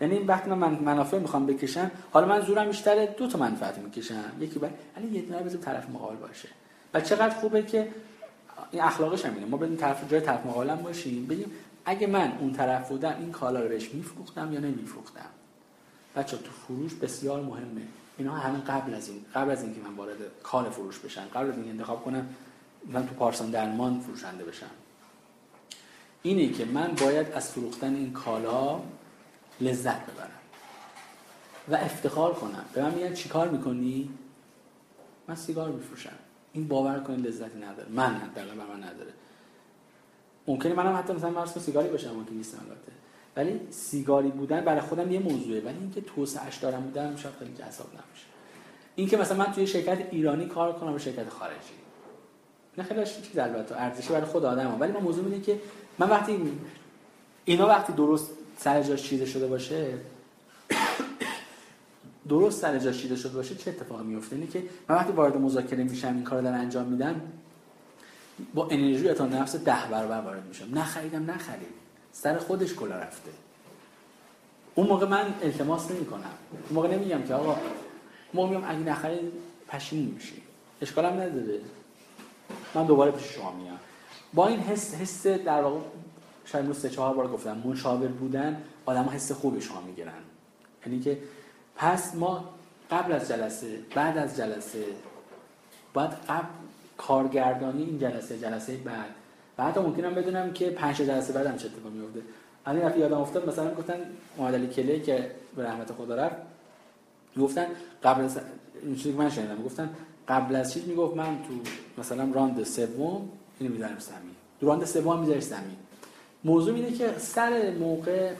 یعنی 0.00 0.18
وقتی 0.18 0.50
من 0.50 0.70
منافع 0.70 1.18
می‌خوام 1.18 1.46
بکشم 1.46 1.90
حالا 2.10 2.26
من 2.26 2.40
زورم 2.40 2.66
بیشتره 2.66 3.06
دو 3.06 3.26
تا 3.26 3.38
منفعت 3.38 3.78
می‌کشم. 3.78 4.32
یکی 4.40 4.58
بعد 4.58 4.74
ولی 4.96 5.08
یه 5.08 5.22
دونه 5.22 5.42
بزنم 5.42 5.60
طرف 5.60 5.90
مقابل 5.90 6.16
باشه. 6.16 6.48
و 6.94 7.00
چقدر 7.00 7.34
خوبه 7.34 7.62
که 7.62 7.88
این 8.70 8.82
اخلاقش 8.82 9.24
هم 9.24 9.34
اینه. 9.34 9.46
ما 9.46 9.56
بریم 9.56 9.76
طرف 9.76 10.10
جای 10.10 10.20
طرف 10.20 10.46
مقابلم 10.46 10.76
باشیم 10.76 11.26
بگیم 11.26 11.52
اگه 11.84 12.06
من 12.06 12.32
اون 12.40 12.52
طرف 12.52 12.88
بودم 12.88 13.16
این 13.20 13.32
کالا 13.32 13.60
رو 13.60 13.68
بهش 13.68 13.94
میفروختم 13.94 14.52
یا 14.52 14.60
نمیفروختم؟ 14.60 15.30
بچه 16.16 16.36
تو 16.36 16.50
فروش 16.50 16.94
بسیار 16.94 17.40
مهمه. 17.42 17.82
اینا 18.18 18.34
همین 18.34 18.60
قبل 18.60 18.94
از 18.94 19.08
این 19.08 19.24
قبل 19.34 19.50
از 19.50 19.62
اینکه 19.62 19.80
من 19.80 19.94
وارد 19.94 20.16
کال 20.42 20.70
فروش 20.70 20.98
بشم 20.98 21.24
قبل 21.34 21.48
از 21.48 21.54
اینکه 21.54 21.70
انتخاب 21.70 22.04
کنم 22.04 22.28
من 22.86 23.06
تو 23.06 23.14
پارسان 23.14 23.50
درمان 23.50 24.00
فروشنده 24.00 24.44
بشم. 24.44 24.70
اینه 26.22 26.52
که 26.52 26.64
من 26.64 26.94
باید 27.00 27.32
از 27.32 27.50
فروختن 27.50 27.94
این 27.94 28.12
کالا 28.12 28.80
لذت 29.60 30.06
ببرم 30.06 30.30
و 31.68 31.74
افتخار 31.74 32.34
کنم. 32.34 32.64
به 32.72 32.82
من 32.82 32.94
میگن 32.94 33.14
چیکار 33.14 33.48
می‌کنی؟ 33.48 34.10
من 35.28 35.34
سیگار 35.34 35.70
میفروشم. 35.70 36.18
این 36.52 36.68
باور 36.68 37.00
کنید 37.00 37.26
لذتی 37.26 37.58
نداره. 37.58 37.88
من 37.90 38.14
حداقل 38.14 38.54
من 38.54 38.84
نداره. 38.84 39.12
ممکنه 40.46 40.74
منم 40.74 40.96
حتی 40.96 41.12
مثلا 41.12 41.30
مرز 41.30 41.58
سیگاری 41.58 41.88
باشم 41.88 42.24
که 42.24 42.32
نیستم 42.32 42.58
البته. 42.58 42.92
ولی 43.36 43.60
سیگاری 43.70 44.28
بودن 44.28 44.60
برای 44.60 44.80
خودم 44.80 45.12
یه 45.12 45.18
موضوعه. 45.18 45.60
ولی 45.60 45.78
اینکه 45.78 46.00
توسعهش 46.00 46.56
دارم 46.56 46.82
بودن 46.82 47.16
شاید 47.16 47.34
خیلی 47.34 47.54
جذاب 47.54 47.88
نمیشه 47.88 48.26
اینکه 48.96 49.16
مثلا 49.16 49.36
من 49.36 49.52
توی 49.52 49.66
شرکت 49.66 49.98
ایرانی 50.10 50.46
کار 50.46 50.72
کنم 50.72 50.92
به 50.92 50.98
شرکت 50.98 51.28
خارجی. 51.28 51.74
نه 52.78 52.84
خیلی 52.84 53.04
چیز 53.04 53.38
البته 53.38 53.82
ارزشی 53.82 54.08
برای 54.08 54.24
خود 54.24 54.44
آدمه. 54.44 54.70
ولی 54.70 54.92
من 54.92 55.00
موضوع 55.00 55.24
میگه 55.24 55.40
که 55.40 55.60
من 55.98 56.10
وقتی 56.10 56.52
اینا 57.44 57.66
وقتی 57.66 57.92
درست 57.92 58.30
سر 58.58 58.82
جاش 58.82 59.02
چیده 59.02 59.26
شده 59.26 59.46
باشه 59.46 59.94
درست 62.28 62.60
سر 62.60 62.78
جاش 62.78 63.02
چیده 63.02 63.16
شده 63.16 63.32
باشه 63.32 63.54
چه 63.54 63.70
اتفاقی 63.70 64.04
میفته 64.04 64.36
اینه 64.36 64.46
که 64.46 64.62
من 64.88 64.96
وقتی 64.96 65.12
وارد 65.12 65.36
مذاکره 65.36 65.84
میشم 65.84 66.14
این 66.14 66.24
کارو 66.24 66.42
دارم 66.42 66.60
انجام 66.60 66.86
میدم 66.86 67.20
با 68.54 68.68
انرژی 68.70 69.12
تا 69.12 69.26
نفس 69.26 69.56
ده 69.56 69.86
برابر 69.90 70.20
وارد 70.20 70.46
میشم. 70.46 70.78
نخریدم 70.78 71.30
نخرید. 71.30 71.68
سر 72.12 72.38
خودش 72.38 72.74
کلا 72.74 72.96
رفته. 72.96 73.30
اون 74.74 74.86
موقع 74.86 75.06
من 75.06 75.34
التماس 75.42 75.90
نمی 75.90 76.06
کنم 76.06 76.20
اون 76.52 76.72
موقع 76.72 76.88
نمیگم 76.88 77.22
که 77.22 77.34
آقا 77.34 77.56
ما 78.34 78.46
میگم 78.46 78.64
اگه 78.68 78.78
نخرید 78.78 79.32
پشیمون 79.68 80.04
میشی. 80.04 80.42
اشکالم 80.82 81.12
نداره. 81.12 81.60
من 82.74 82.86
دوباره 82.86 83.10
پیش 83.10 83.26
شما 83.26 83.52
میام 83.52 83.78
با 84.36 84.48
این 84.48 84.60
حس 84.60 84.94
حس 84.94 85.26
در 85.26 85.62
واقع 85.62 85.80
شاید 86.44 86.72
سه 86.72 86.90
چهار 86.90 87.14
بار 87.14 87.28
گفتم 87.28 87.62
مشاور 87.64 88.08
بودن 88.08 88.62
آدم 88.86 89.08
حس 89.12 89.32
خوبی 89.32 89.60
شما 89.60 89.80
می‌گیرن. 89.80 90.12
یعنی 90.86 91.00
که 91.00 91.18
پس 91.76 92.14
ما 92.14 92.44
قبل 92.90 93.12
از 93.12 93.28
جلسه 93.28 93.78
بعد 93.94 94.18
از 94.18 94.36
جلسه 94.36 94.84
باید 95.94 96.10
قبل 96.10 96.46
کارگردانی 96.96 97.82
این 97.82 97.98
جلسه 97.98 98.38
جلسه 98.38 98.76
بعد. 98.76 99.14
بعد 99.56 99.78
ممکنم 99.78 100.14
بدونم 100.14 100.52
که 100.52 100.70
پنج 100.70 100.96
جلسه 100.96 101.32
بعدم 101.32 101.56
چه 101.56 101.66
اتفاقی 101.66 101.98
میفته 101.98 102.20
الان 102.66 102.82
رفت 102.82 102.98
یادم 102.98 103.20
افتاد 103.20 103.48
مثلا 103.48 103.74
گفتن 103.74 103.94
محمد 104.38 104.72
کلی 104.72 105.00
که 105.00 105.30
به 105.56 105.66
رحمت 105.66 105.92
خدا 105.92 106.14
رفت 106.14 106.36
گفتن 107.40 107.66
قبل 108.02 108.24
از 108.24 108.40
این 108.82 108.96
چیزی 108.96 109.12
که 109.12 109.18
من 109.18 109.30
شنیدم 109.30 109.62
گفتن 109.62 109.90
قبل 110.28 110.56
از 110.56 110.72
چیز 110.72 110.88
می‌گفت 110.88 111.16
من 111.16 111.26
تو 111.26 111.70
مثلا 111.98 112.28
راند 112.34 112.64
سوم 112.64 113.28
اینو 113.58 113.72
می‌ذارم 113.72 113.98
زمین 113.98 114.34
تو 114.60 114.66
راند 114.66 114.84
سوم 114.84 115.20
می‌ذارم 115.20 115.40
زمین 115.40 115.76
موضوع 116.44 116.74
اینه 116.74 116.92
که 116.92 117.14
سر 117.18 117.70
موقع 117.70 118.32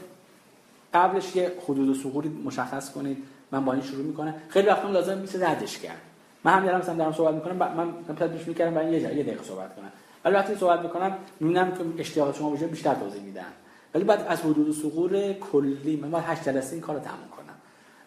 قبلش 0.95 1.37
یه 1.37 1.53
حدود 1.65 1.89
و 1.89 1.95
سقوطی 1.95 2.29
مشخص 2.29 2.93
کنید. 2.93 3.17
من 3.53 3.65
با 3.65 3.73
این 3.73 3.83
شروع 3.83 4.05
می‌کنم. 4.05 4.35
خیلی 4.49 4.69
وقتا 4.69 4.91
لازم 4.91 5.19
میشه 5.19 5.51
ردش 5.51 5.79
کرد. 5.79 6.01
من 6.45 6.53
هم 6.53 6.65
دارم 6.67 6.81
مثلا 6.81 6.95
دارم 6.95 7.13
صحبت 7.13 7.35
می‌کنم. 7.35 7.57
من 7.57 8.15
مثلا 8.15 8.29
پیش 8.29 8.49
می‌کردم 8.49 8.75
برای 8.75 8.93
یه 8.93 9.01
یه 9.01 9.23
دقیقه 9.23 9.45
صحبت 9.45 9.77
کنم. 9.77 9.93
ولی 10.25 10.35
وقتی 10.35 10.55
صحبت 10.55 10.81
می‌کنم 10.81 11.17
می‌بینم 11.41 11.71
که 11.71 11.85
اشتیاق 11.99 12.37
شما 12.37 12.51
بشه 12.51 12.67
بیشتر 12.67 12.95
توضیح 12.95 13.23
میدم 13.23 13.53
ولی 13.95 14.05
بعد 14.05 14.27
از 14.29 14.41
حدود 14.41 14.69
و 14.69 14.73
سقوط 14.73 15.13
کلی 15.53 15.97
من 15.97 16.11
باید 16.11 16.25
8 16.25 16.45
جلسه 16.45 16.73
این 16.73 16.81
کارو 16.81 16.99
تموم 16.99 17.29
کنم. 17.37 17.55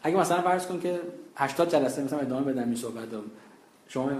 اگه 0.03 0.17
مثلا 0.17 0.41
فرض 0.41 0.67
کن 0.67 0.79
که 0.79 0.99
80 1.35 1.69
جلسه 1.69 2.03
مثلا 2.03 2.19
ادامه 2.19 2.53
بدم 2.53 2.63
این 2.63 2.75
صحبت 2.75 3.07
شما 3.87 4.11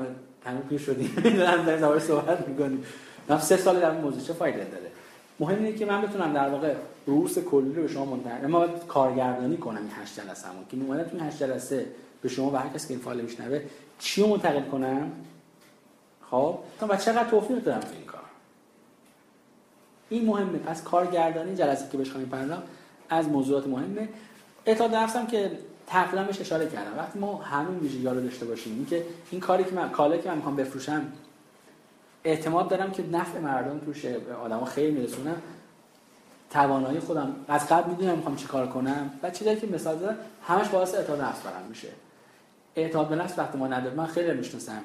تموم 0.44 0.62
پیر 0.62 0.80
شدیم. 0.80 1.16
دارم 1.38 1.66
در 1.66 2.00
صحبت 2.00 2.48
می‌کنیم. 2.48 2.86
من 3.30 3.40
سه 3.40 3.58
سال 3.58 3.80
در 3.80 3.92
موضوع 3.92 4.22
چه 4.22 4.34
فایده 4.34 4.58
داره 4.66 4.92
مهم 5.40 5.56
اینه 5.56 5.78
که 5.78 5.86
من 5.86 6.02
بتونم 6.02 6.34
در 6.34 6.50
واقع 6.50 6.76
رؤوس 7.08 7.40
کلی 7.40 7.74
رو 7.74 7.82
به 7.82 7.88
شما 7.88 8.06
منتقل 8.06 8.48
ما 8.48 8.68
کارگردانی 8.68 9.58
کنم 9.58 9.78
این 9.78 9.92
هشت 10.02 10.20
جلسه 10.20 10.48
همون. 10.48 10.64
که 10.70 10.78
میومدم 10.78 11.04
تو 11.04 11.26
هشت 11.26 11.40
جلسه 11.40 11.86
به 12.22 12.30
شما 12.30 12.52
و 12.52 12.56
هر 12.56 12.70
کسی 12.70 12.88
که 12.88 12.94
این 12.94 13.04
فایل 13.04 13.22
میشنوه 13.22 13.62
چی 14.00 14.22
رو 14.22 14.28
منتقل 14.28 14.62
کنم؟ 14.62 15.12
خب؟ 16.32 16.60
و 16.90 16.98
چقدر 16.98 17.30
توفیق 17.30 17.64
دارم 17.64 17.80
تو 17.80 17.88
این 17.94 18.06
کار؟ 18.06 18.22
این 20.10 20.26
مهمه. 20.26 20.58
پس 20.58 20.84
کارگردانی 20.84 21.56
جلسه 21.56 21.86
که 21.92 21.98
بهش 21.98 22.12
خواهیم 22.12 22.30
پرداخت 22.30 22.64
از 23.10 23.28
موضوعات 23.28 23.68
مهمه. 23.68 24.10
اعتماد 24.66 24.96
نفسم 24.96 25.28
که 25.28 25.52
تقریبا 25.90 26.24
بهش 26.24 26.42
اشاره 26.42 26.70
کردم. 26.70 26.98
وقتی 26.98 27.20
ما 27.20 27.38
همین 27.38 27.80
ویژگی 27.80 28.06
رو 28.06 28.22
داشته 28.22 28.46
باشیم 28.46 28.74
این 28.74 28.86
که 28.86 29.06
این 29.32 29.42
کاری 29.42 29.64
که 29.64 29.72
من 29.72 29.90
کالایی 29.90 30.22
که 30.22 30.30
من 30.30 30.36
می‌خوام 30.36 30.56
بفروشم 30.56 31.12
اعتماد 32.24 32.70
دارم 32.70 32.92
که 32.92 33.04
نفع 33.12 33.40
مردم 33.40 33.80
توش 33.80 34.06
آدما 34.44 34.66
خیلی 34.66 34.92
میرسونم 34.92 35.42
توانایی 36.50 37.00
خودم 37.00 37.36
از 37.48 37.68
قبل 37.68 37.92
می‌دونم 37.92 38.16
می‌خوام 38.16 38.36
چیکار 38.36 38.68
کنم. 38.68 39.10
و 39.24 39.30
چیزایی 39.30 39.58
که 39.58 39.68
مثال 39.68 39.98
زدم 39.98 40.16
همش 40.48 40.68
باعث 40.68 40.96
اعتماد 40.96 41.22
نفس 41.22 41.42
برام 41.42 41.68
میشه. 41.70 41.88
اعتماد 42.76 43.10
به 43.10 43.16
نفس 43.16 43.40
وقتی 43.40 43.58
ما 43.58 43.68
نداریم 43.68 43.98
من 43.98 44.06
خیلی 44.06 44.34
می‌شناسم. 44.34 44.82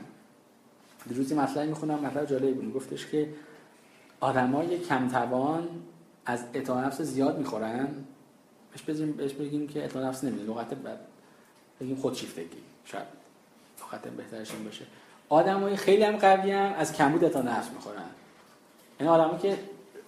دیروزی 1.09 1.35
مطلبی 1.35 1.69
می‌خونم 1.69 1.99
مطلب 1.99 2.27
جالبی 2.27 2.53
بود. 2.53 2.75
گفتش 2.75 3.07
که 3.07 3.29
آدمای 4.21 4.79
کم 4.79 5.09
توان 5.09 5.69
از 6.27 6.45
اعتماد 6.55 6.85
نفس 6.85 7.01
زیاد 7.01 7.39
می‌خورن. 7.39 7.89
بهش 8.75 8.83
بگیم 8.83 9.13
بهش 9.13 9.33
بگیم 9.33 9.69
که 9.69 9.81
اعتماد 9.81 10.05
نفس 10.05 10.25
نمیده. 10.25 10.45
لغت 10.45 10.75
بعد 10.75 10.99
بگیم 11.81 11.97
خودشیفتگی 11.97 12.47
شاید 12.85 13.07
لغت 13.81 14.09
بهترش 14.09 14.51
این 14.51 14.65
باشه. 14.65 14.85
آدمای 15.29 15.77
خیلی 15.77 16.03
هم 16.03 16.17
قوی 16.17 16.51
هم 16.51 16.73
از 16.73 16.93
کمبود 16.93 17.25
اعتماد 17.25 17.49
نفس 17.49 17.71
می‌خورن. 17.71 18.03
این 19.01 19.09
آدمایی 19.09 19.39
که 19.39 19.59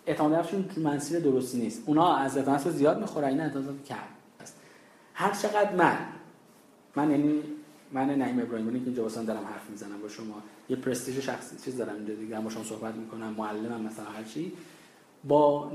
اعتماد 0.06 0.32
نفسشون 0.32 0.68
تو 0.68 0.80
منسیر 0.80 1.20
درستی 1.20 1.58
نیست. 1.58 1.82
اونا 1.86 2.16
از 2.16 2.36
اعتماد 2.36 2.56
نفس 2.58 2.68
زیاد 2.68 3.00
می‌خورن. 3.00 3.28
این 3.28 3.40
اعتماد 3.40 3.84
کم 3.88 3.96
است. 4.40 4.56
هر 5.14 5.34
چقدر 5.34 5.74
من 5.74 5.98
من 6.96 7.10
یعنی 7.10 7.42
من 7.92 8.10
نعیم 8.10 8.40
ابراهیمی 8.40 8.80
که 8.80 8.86
اینجا 8.86 9.02
واسه 9.02 9.22
دارم 9.22 9.44
حرف 9.44 9.70
می‌زنم 9.70 10.00
با 10.02 10.08
شما. 10.08 10.42
یه 10.68 10.76
پرستیژ 10.76 11.18
شخصی 11.18 11.56
چیز 11.64 11.76
دارم 11.76 11.94
اینجا 11.94 12.14
دیگه. 12.14 12.40
با 12.40 12.50
شما 12.50 12.64
صحبت 12.64 12.94
می‌کنم. 12.94 13.34
معلمم 13.38 13.80
مثلا 13.80 14.04
هر 14.04 14.24
چی. 14.24 14.52
با 15.24 15.72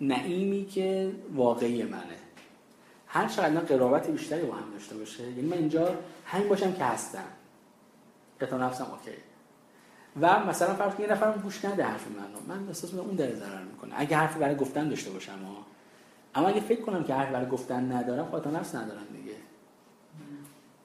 نعیمی 0.00 0.66
که 0.66 1.12
واقعی 1.34 1.82
منه. 1.82 2.23
هر 3.14 3.28
چقدر 3.28 3.60
قرابت 3.60 4.10
بیشتری 4.10 4.46
با 4.46 4.54
هم 4.54 4.70
داشته 4.72 4.96
باشه 4.96 5.22
یعنی 5.22 5.42
من 5.42 5.56
اینجا 5.56 5.98
همین 6.26 6.48
باشم 6.48 6.72
که 6.72 6.84
هستم. 6.84 7.24
اعتماد 8.40 8.62
نفسم 8.62 8.84
اوکی. 8.84 9.16
و 10.20 10.46
مثلا 10.46 10.74
فرض 10.74 11.00
یه 11.00 11.12
نفرم 11.12 11.40
گوش 11.42 11.64
نده 11.64 11.84
حرف 11.84 12.06
منو 12.08 12.56
من 12.56 12.68
احساس 12.68 12.92
می‌کنم 12.92 13.06
اون 13.08 13.16
داره 13.16 13.34
ضرر 13.34 13.62
می‌کنه. 13.62 13.94
اگه 13.96 14.16
حرفی 14.16 14.38
برای 14.38 14.56
گفتن 14.56 14.88
داشته 14.88 15.10
باشم 15.10 15.32
ها. 15.32 15.66
اما 16.34 16.48
اگه 16.48 16.60
فکر 16.60 16.80
کنم 16.80 17.04
که 17.04 17.14
حرفی 17.14 17.32
برای 17.32 17.48
گفتن 17.48 17.92
ندارم 17.92 18.30
خاطر 18.30 18.50
نفس 18.50 18.74
ندارم 18.74 19.06
دیگه. 19.12 19.36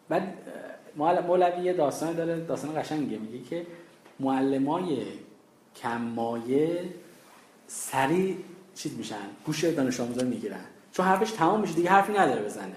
بعد 0.10 0.34
مولوی 0.98 1.64
یه 1.64 1.74
داستان 1.74 2.14
داره 2.14 2.40
داستان 2.40 2.82
قشنگه 2.82 3.18
میگه 3.18 3.44
که 3.50 3.66
معلمای 4.20 5.04
کمایه 5.76 6.94
سریع 7.68 8.38
چیز 8.76 8.98
میشن 8.98 9.16
گوش 9.46 9.64
دانش 9.64 10.00
آموزا 10.00 10.24
می‌گیرن. 10.24 10.66
چون 10.92 11.06
حرفش 11.06 11.32
تمام 11.32 11.62
میشه 11.62 11.74
دیگه 11.74 11.90
حرفی 11.90 12.14
نداره 12.14 12.42
بزنه. 12.42 12.76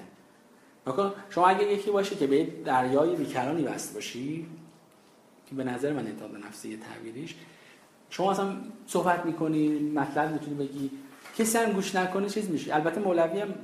نکن 0.86 1.12
شما 1.30 1.46
اگه 1.46 1.72
یکی 1.72 1.90
باشه 1.90 2.16
که 2.16 2.26
به 2.26 2.44
دریای 2.64 3.16
بیکرانی 3.16 3.62
وصل 3.62 3.94
باشی 3.94 4.46
که 5.46 5.54
به 5.54 5.64
نظر 5.64 5.92
من 5.92 6.06
انتاب 6.06 6.36
نفسی 6.36 6.76
تعبیریش 6.76 7.34
شما 8.10 8.30
اصلا 8.30 8.56
صحبت 8.86 9.26
می‌کنی 9.26 9.68
مطلب 9.78 10.32
می‌تونی 10.32 10.54
بگی 10.54 10.90
کسی 11.38 11.58
هم 11.58 11.72
گوش 11.72 11.94
نکنه 11.94 12.28
چیز 12.28 12.50
میشه. 12.50 12.74
البته 12.74 13.00
مولوی 13.00 13.40
هم 13.40 13.54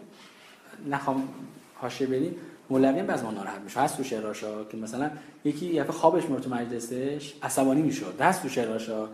نخوام 0.86 1.28
حاشیه 1.74 2.06
بدیم 2.06 2.36
مولوی 2.70 3.00
هم 3.00 3.10
از 3.10 3.22
ما 3.22 3.30
ناراحت 3.30 3.60
میشه. 3.60 3.80
هست 3.80 3.96
تو 3.96 4.02
شعراشا 4.02 4.64
که 4.64 4.76
مثلا 4.76 5.10
یکی 5.44 5.66
یه 5.66 5.84
خوابش 5.84 6.24
میره 6.24 6.40
تو 6.42 6.50
مجلسش 6.50 7.34
عصبانی 7.42 7.82
می‌شد. 7.82 8.20
هست 8.20 8.42
تو 8.42 8.48
شعراشا 8.48 9.08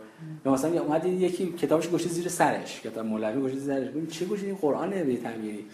یا 0.47 0.53
مثلا 0.53 0.81
اومد 0.81 1.05
یکی 1.05 1.53
کتابش 1.53 1.89
گوشه 1.89 2.09
زیر 2.09 2.29
سرش. 2.29 2.81
کتاب 2.81 3.07
مولوی 3.07 3.41
گوشه 3.41 3.57
زیر 3.57 3.75
سرش. 3.75 3.89
ببین 3.89 4.07
چه 4.07 4.25
گوشه 4.25 4.47
این 4.47 4.55
قرآنه 4.55 5.05
به 5.05 5.17
تعبیری 5.17 5.65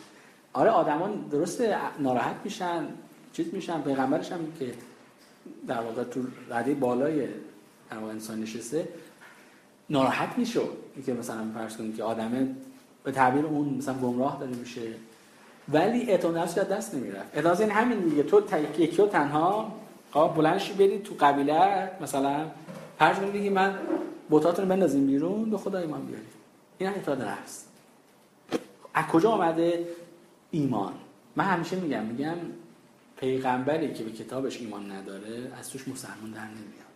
آره 0.52 0.70
آدمان 0.70 1.24
درست 1.30 1.62
ناراحت 1.98 2.36
میشن 2.44 2.84
چیز 3.32 3.46
میشن. 3.54 3.82
پیغمبرش 3.82 4.32
هم 4.32 4.40
که 4.58 4.72
در 5.66 5.80
واقع 5.80 6.04
تو 6.04 6.20
رده 6.50 6.74
بالای 6.74 7.26
در 7.90 7.96
انسان 7.96 8.42
نشسته 8.42 8.88
ناراحت 9.90 10.38
میشه 10.38 10.60
که 11.06 11.12
مثلا 11.14 11.50
فرض 11.54 11.76
کنید 11.76 11.96
که 11.96 12.02
آدمه 12.02 12.48
به 13.04 13.12
تعبیر 13.12 13.46
اون 13.46 13.68
مثلا 13.68 13.94
گمراه 13.94 14.38
داره 14.40 14.56
میشه. 14.56 14.80
ولی 15.72 16.10
اعتماد 16.10 16.38
نفس 16.38 16.58
دست 16.58 16.94
نمی‌رفت. 16.94 17.36
اعتماد 17.36 17.60
این 17.60 17.70
همین 17.70 17.98
دیگه. 17.98 18.22
تو 18.22 18.42
یکی 18.78 19.02
و 19.02 19.06
تنها. 19.06 19.72
آقا 20.12 20.28
بلندشی 20.28 20.72
برید 20.72 21.02
تو 21.02 21.14
قبیله 21.20 21.90
مثلا 22.00 22.50
فرض 22.98 23.16
کنید 23.16 23.32
بگی 23.32 23.48
من 23.48 23.78
بوتاتون 24.30 24.68
بندازیم 24.68 25.06
بیرون 25.06 25.50
به 25.50 25.58
خدا 25.58 25.78
ایمان 25.78 26.06
بیارید 26.06 26.28
این 26.78 26.88
هم 26.88 26.94
اعتماد 26.94 27.22
نفس. 27.22 27.64
از 28.94 29.06
کجا 29.06 29.30
آمده 29.30 29.88
ایمان؟ 30.50 30.92
من 31.36 31.44
همیشه 31.44 31.76
میگم 31.76 32.04
میگم 32.04 32.36
پیغمبری 33.16 33.94
که 33.94 34.04
به 34.04 34.10
کتابش 34.10 34.60
ایمان 34.60 34.92
نداره 34.92 35.52
از 35.60 35.70
توش 35.70 35.88
مسلمان 35.88 36.30
در 36.30 36.44
نمیاد. 36.44 36.90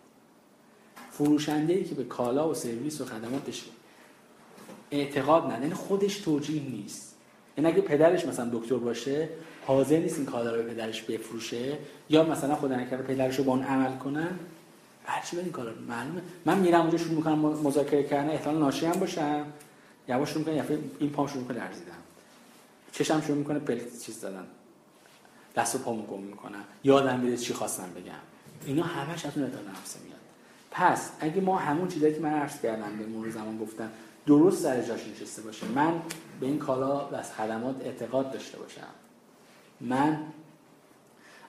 فروشنده 1.11 1.73
ای 1.73 1.85
که 1.85 1.95
به 1.95 2.05
کالا 2.05 2.49
و 2.49 2.55
سرویس 2.55 3.01
و 3.01 3.05
خدماتش 3.05 3.65
اعتقاد 4.91 5.45
نداره 5.45 5.63
یعنی 5.63 5.75
خودش 5.75 6.19
توجیه 6.19 6.63
نیست. 6.63 7.14
یعنی 7.59 7.71
اگه 7.71 7.81
پدرش 7.81 8.27
مثلا 8.27 8.51
دکتر 8.53 8.77
باشه 8.77 9.29
حاضر 9.67 9.97
نیست 9.97 10.17
این 10.17 10.27
کالا 10.27 10.57
رو 10.57 10.63
به 10.63 10.75
پدرش 10.75 11.03
بفروشه 11.03 11.79
یا 12.11 12.25
مثلا 12.25 12.55
خدا 12.55 12.77
نکرده 12.77 13.03
پدرش 13.03 13.39
رو 13.39 13.45
با 13.45 13.53
اون 13.53 13.63
عمل 13.63 13.97
کنن 13.99 14.39
هرچی 15.07 15.39
این 15.39 15.53
کالا 15.53 15.71
معلومه. 15.89 16.23
من 16.45 16.59
میرم 16.59 16.81
اونجا 16.81 16.99
شروع 16.99 17.15
می‌کنم 17.15 17.39
مذاکره 17.39 18.03
کردن 18.03 18.31
احتمال 18.31 18.59
ناشی 18.59 18.87
هم 18.87 19.01
باشم. 19.01 19.45
یواش 20.09 20.31
شروع 20.31 20.55
می‌کنم 20.55 20.79
این 20.99 21.11
پام 21.11 21.27
شروع 21.27 21.41
می‌کنه 21.41 21.59
لرزیدن 21.59 21.93
چشم 22.93 23.21
شروع 23.21 23.39
می‌کنه 23.39 23.59
پل 23.59 23.81
چیز 24.03 24.21
دادن. 24.21 24.47
دست 25.57 25.75
و 25.75 25.79
پامو 25.79 26.03
گم 26.03 26.23
می‌کنم. 26.23 26.65
یادم 26.85 27.21
میره 27.21 27.37
چی 27.37 27.55
خواستم 27.55 27.89
بگم. 27.97 28.13
اینا 28.67 28.83
همش 28.83 29.27
از 29.27 29.33
اون 29.37 29.45
نفس 29.45 29.97
میاد. 30.05 30.21
پس 30.71 31.11
اگه 31.21 31.41
ما 31.41 31.57
همون 31.59 31.89
چیزایی 31.89 32.15
که 32.15 32.21
من 32.21 32.33
عرض 32.33 32.61
کردم 32.61 32.99
به 32.99 33.07
مرور 33.07 33.31
زمان 33.31 33.59
گفتم 33.59 33.91
درست 34.27 34.63
سر 34.63 34.83
جاش 34.83 35.01
نشسته 35.07 35.43
باشه. 35.43 35.67
من 35.67 35.93
به 36.41 36.47
این 36.47 36.59
کالا 36.59 37.09
و 37.09 37.15
از 37.15 37.33
خدمات 37.33 37.81
اعتقاد 37.81 38.33
داشته 38.33 38.59
باشم. 38.59 38.81
من 39.81 40.19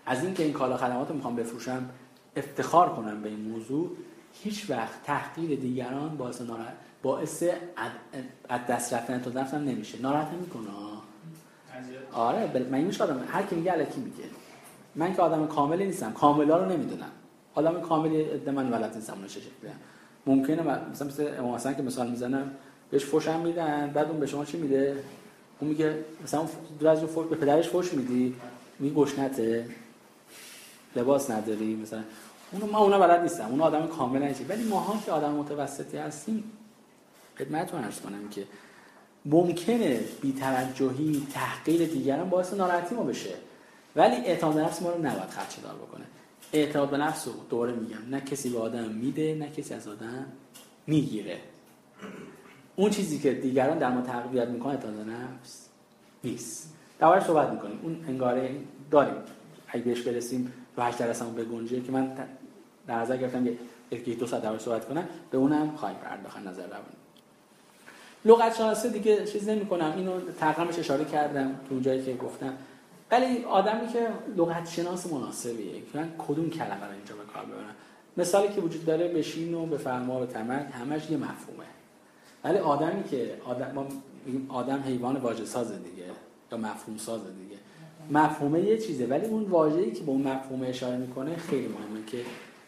از 0.06 0.24
اینکه 0.24 0.44
این 0.44 0.54
کالا 0.54 0.78
خدمات 0.78 1.10
رو 1.10 1.16
می‌خوام 1.16 1.36
بفروشم 1.36 1.90
افتخار 2.36 2.96
کنم 2.96 3.22
به 3.22 3.30
این 3.30 3.42
موضوع 3.42 3.92
هیچ 4.34 4.70
وقت 4.70 5.04
تحقیر 5.04 5.60
دیگران 5.60 6.18
باعث 6.18 6.42
ناراحت 6.42 6.74
باعث 7.04 7.44
از 8.50 8.62
دست 8.70 8.94
رفتن 8.94 9.22
تو 9.22 9.40
نفسم 9.40 9.58
نمیشه. 9.58 10.02
ناراحت 10.02 10.34
نمی‌کنه؟ 10.34 10.70
آره 12.14 12.68
من 12.72 12.82
میشه 12.82 13.04
آدم 13.04 13.24
هر 13.28 13.44
کی 13.44 13.56
میگه 13.56 13.72
الکی 13.72 14.02
میگه. 14.02 14.24
من 14.96 15.16
که 15.16 15.22
آدم 15.22 15.48
کاملی 15.48 15.86
نیستم. 15.86 16.12
کاملا 16.12 16.58
رو 16.58 16.72
نمی‌دونم. 16.72 17.12
آدم 17.56 17.82
کاملی 17.82 18.26
من 18.52 18.70
ولد 18.70 18.96
نیستم 18.96 19.14
اون 19.14 19.28
شکلی 19.28 19.52
ممکنه 20.26 20.62
مثلا 20.92 21.08
مثل 21.08 21.34
امام 21.40 21.56
حسن 21.56 21.76
که 21.76 21.82
مثال 21.82 22.10
می‌زنم 22.10 22.52
بهش 22.92 23.06
فوشم 23.06 23.40
میدن 23.40 23.92
بعد 23.94 24.10
اون 24.10 24.20
به 24.20 24.28
شما 24.28 24.46
چی 24.46 24.58
میده؟ 24.58 25.04
اون 25.60 25.70
میگه 25.70 26.06
مثلا 26.24 26.48
دو 26.80 26.88
از 26.90 27.04
فوش 27.04 27.28
به 27.28 27.36
پدرش 27.36 27.70
فوش 27.70 27.94
میدی 27.94 28.36
میگه 28.80 28.96
گشنته 28.96 29.70
لباس 30.96 31.32
نداری 31.32 31.76
مثلا. 31.76 32.04
اونو 32.52 32.66
ما 32.66 32.78
اونا 32.78 33.00
بلد 33.00 33.22
نیستم 33.22 33.50
اون 33.50 33.62
آدم 33.62 33.88
کامل 33.88 34.22
نیست 34.24 34.50
ولی 34.50 34.64
ماها 34.64 35.02
که 35.06 35.12
آدم 35.12 35.32
متوسطی 35.32 35.98
هستیم 35.98 36.44
خدمتتون 37.40 37.84
عرض 37.84 38.00
کنم 38.00 38.30
که 38.30 38.44
ممکنه 39.26 40.00
بی‌توجهی 40.22 41.28
تحقیر 41.34 41.88
دیگران 41.88 42.30
باعث 42.30 42.54
ناراحتی 42.54 42.96
ما 42.96 43.04
بشه. 43.04 43.34
ولی 43.96 44.16
اعتماد 44.16 44.60
نفس 44.60 44.82
ما 44.82 44.92
رو 44.92 44.98
نباید 44.98 45.30
خدشه‌دار 45.30 45.76
بکنه. 45.76 46.06
اعتماد 46.54 46.90
به 46.90 46.98
نفس 46.98 47.28
رو 47.28 47.34
دوره 47.50 47.74
میگم. 47.74 48.10
نه 48.10 48.22
کسی 48.22 48.50
به 48.50 48.60
آدم 48.60 48.90
میده 48.90 49.36
نه 49.36 49.50
کسی 49.50 49.74
از 49.74 49.88
آدم 49.88 50.26
می‌گیره. 50.88 51.40
اون 52.76 52.90
چیزی 52.90 53.20
که 53.20 53.34
دیگران 53.34 53.78
در 53.78 53.92
ما 53.92 54.02
تقویت 54.02 54.48
می‌کنه 54.48 54.72
اعتماد 54.72 55.10
نفس 55.10 55.70
نیست. 56.24 56.74
دوباره 57.00 57.24
صحبت 57.24 57.50
می‌کنیم. 57.50 57.80
اون 57.84 58.06
انگاره 58.08 58.56
داریم. 58.92 59.16
اگه 59.68 59.84
بهش 59.84 60.02
برسیم 60.02 60.54
تو 60.76 60.82
هشت 60.82 60.98
درسمون 60.98 61.36
بگنجه 61.36 61.82
که 61.82 61.92
من 61.92 62.18
در 62.88 62.96
نظر 62.96 63.18
گرفتم 63.18 63.48
یک 63.92 64.20
دو 64.20 64.28
ساعت 64.28 64.42
دوباره 64.42 64.62
صحبت 64.62 64.88
کنم 64.88 65.08
به 65.32 65.38
اونم 65.38 65.76
خواهیم 65.76 65.98
پرداخت 65.98 66.38
نظر 66.38 66.66
روانی. 66.66 66.96
لغت 68.26 68.56
شناسی 68.56 68.90
دیگه 68.90 69.26
چیز 69.26 69.50
نمی 69.50 69.66
کنم 69.66 69.94
اینو 69.98 70.20
تقریبا 70.40 70.72
اشاره 70.72 71.06
کردم 71.06 71.60
تو 71.70 71.80
جایی 71.80 72.06
که 72.06 72.14
گفتم. 72.14 72.54
ولی 73.12 73.44
آدمی 73.44 73.88
که 73.88 74.08
لغت 74.38 74.70
شناس 74.70 75.14
مناسبیه. 75.14 75.74
که 75.74 75.98
من 76.00 76.10
کدوم 76.18 76.50
کلمه 76.50 76.86
رو 76.86 76.92
اینجا 76.92 77.16
به 77.16 77.24
کار 77.34 77.46
ببرم 77.46 77.76
مثالی 78.18 78.54
که 78.54 78.62
وجود 78.62 78.86
داره 78.86 79.08
بشین 79.08 79.54
و 79.54 79.66
به 79.66 79.78
فرما 79.78 80.20
به 80.20 80.26
تمک 80.26 80.68
همش 80.74 81.10
یه 81.10 81.18
مفهومه. 81.18 81.66
ولی 82.46 82.58
آدمی 82.58 83.04
که 83.04 83.38
آدم 83.46 83.72
ما 83.72 83.88
آدم 84.50 84.84
حیوان 84.84 85.16
واژه 85.16 85.46
ساز 85.46 85.84
دیگه 85.84 86.06
یا 86.52 86.58
مفهوم 86.58 86.98
ساز 86.98 87.22
دیگه. 87.22 87.56
مفهومه 88.12 88.62
یه 88.62 88.78
چیزه 88.78 89.06
ولی 89.06 89.26
اون 89.26 89.44
واژه‌ای 89.44 89.92
که 89.92 90.04
به 90.04 90.12
اون 90.12 90.22
مفهوم 90.22 90.62
اشاره 90.64 90.98
می‌کنه 90.98 91.36
خیلی 91.38 91.68
مهمه 91.68 92.06
که 92.08 92.22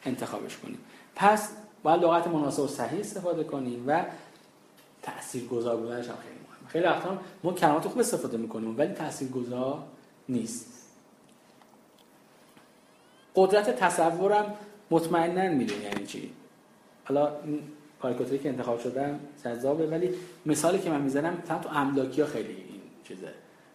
انتخابش 0.05 0.57
کنیم. 0.57 0.77
پس 1.15 1.49
باید 1.83 2.03
لغت 2.03 2.27
مناسب 2.27 2.63
و 2.63 2.67
صحیح 2.67 2.99
استفاده 2.99 3.43
کنیم 3.43 3.83
و 3.87 4.05
تاثیرگذار 5.01 5.77
بودنش 5.77 6.07
هم 6.07 6.15
خیلی 6.15 6.35
مهمه. 6.35 6.69
خیلی 6.69 6.85
وقتا 6.85 7.17
ما 7.43 7.53
کلمات 7.53 7.87
خوب 7.87 7.99
استفاده 7.99 8.37
می‌کنیم 8.37 8.77
ولی 8.77 8.93
تاثیرگذار 8.93 9.83
نیست. 10.29 10.73
قدرت 13.35 13.79
تصورم 13.79 14.53
مطمئنا 14.91 15.55
می‌دونی 15.55 15.83
یعنی 15.83 16.05
چی؟ 16.05 16.31
حالا 17.05 17.31
کاریکاتوری 18.01 18.39
که 18.39 18.49
انتخاب 18.49 18.79
شدم 18.79 19.19
جذابه 19.45 19.87
ولی 19.87 20.09
مثالی 20.45 20.79
که 20.79 20.89
من 20.89 21.01
می‌زنم 21.01 21.43
تا 21.47 21.59
تو 21.59 21.69
املاکی 21.69 22.21
ها 22.21 22.27
خیلی 22.27 22.49
این 22.49 22.81
چیزه. 23.07 23.27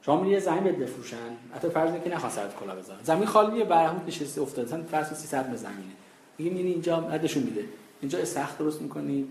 شما 0.07 0.21
میری 0.21 0.41
زمین 0.41 0.65
بده 0.65 0.73
بفروشن 0.73 1.17
حتی 1.55 1.69
فرض 1.69 1.91
که 2.05 2.15
نخواد 2.15 2.33
سرت 2.33 2.57
کلا 2.57 2.77
بزنن 2.77 2.97
زمین 3.03 3.27
خالیه 3.27 3.65
برهمون 3.65 4.03
نشسته 4.07 4.41
افتاده 4.41 4.69
مثلا 4.69 4.83
فرض 4.83 5.19
300 5.19 5.51
به 5.51 5.57
زمینه. 5.57 5.93
میگه 6.39 6.51
میری 6.51 6.69
اینجا 6.69 7.01
ندشون 7.01 7.43
میده. 7.43 7.65
اینجا 8.01 8.19
استخر 8.19 8.57
درست 8.59 8.83
می‌کنی 8.83 9.27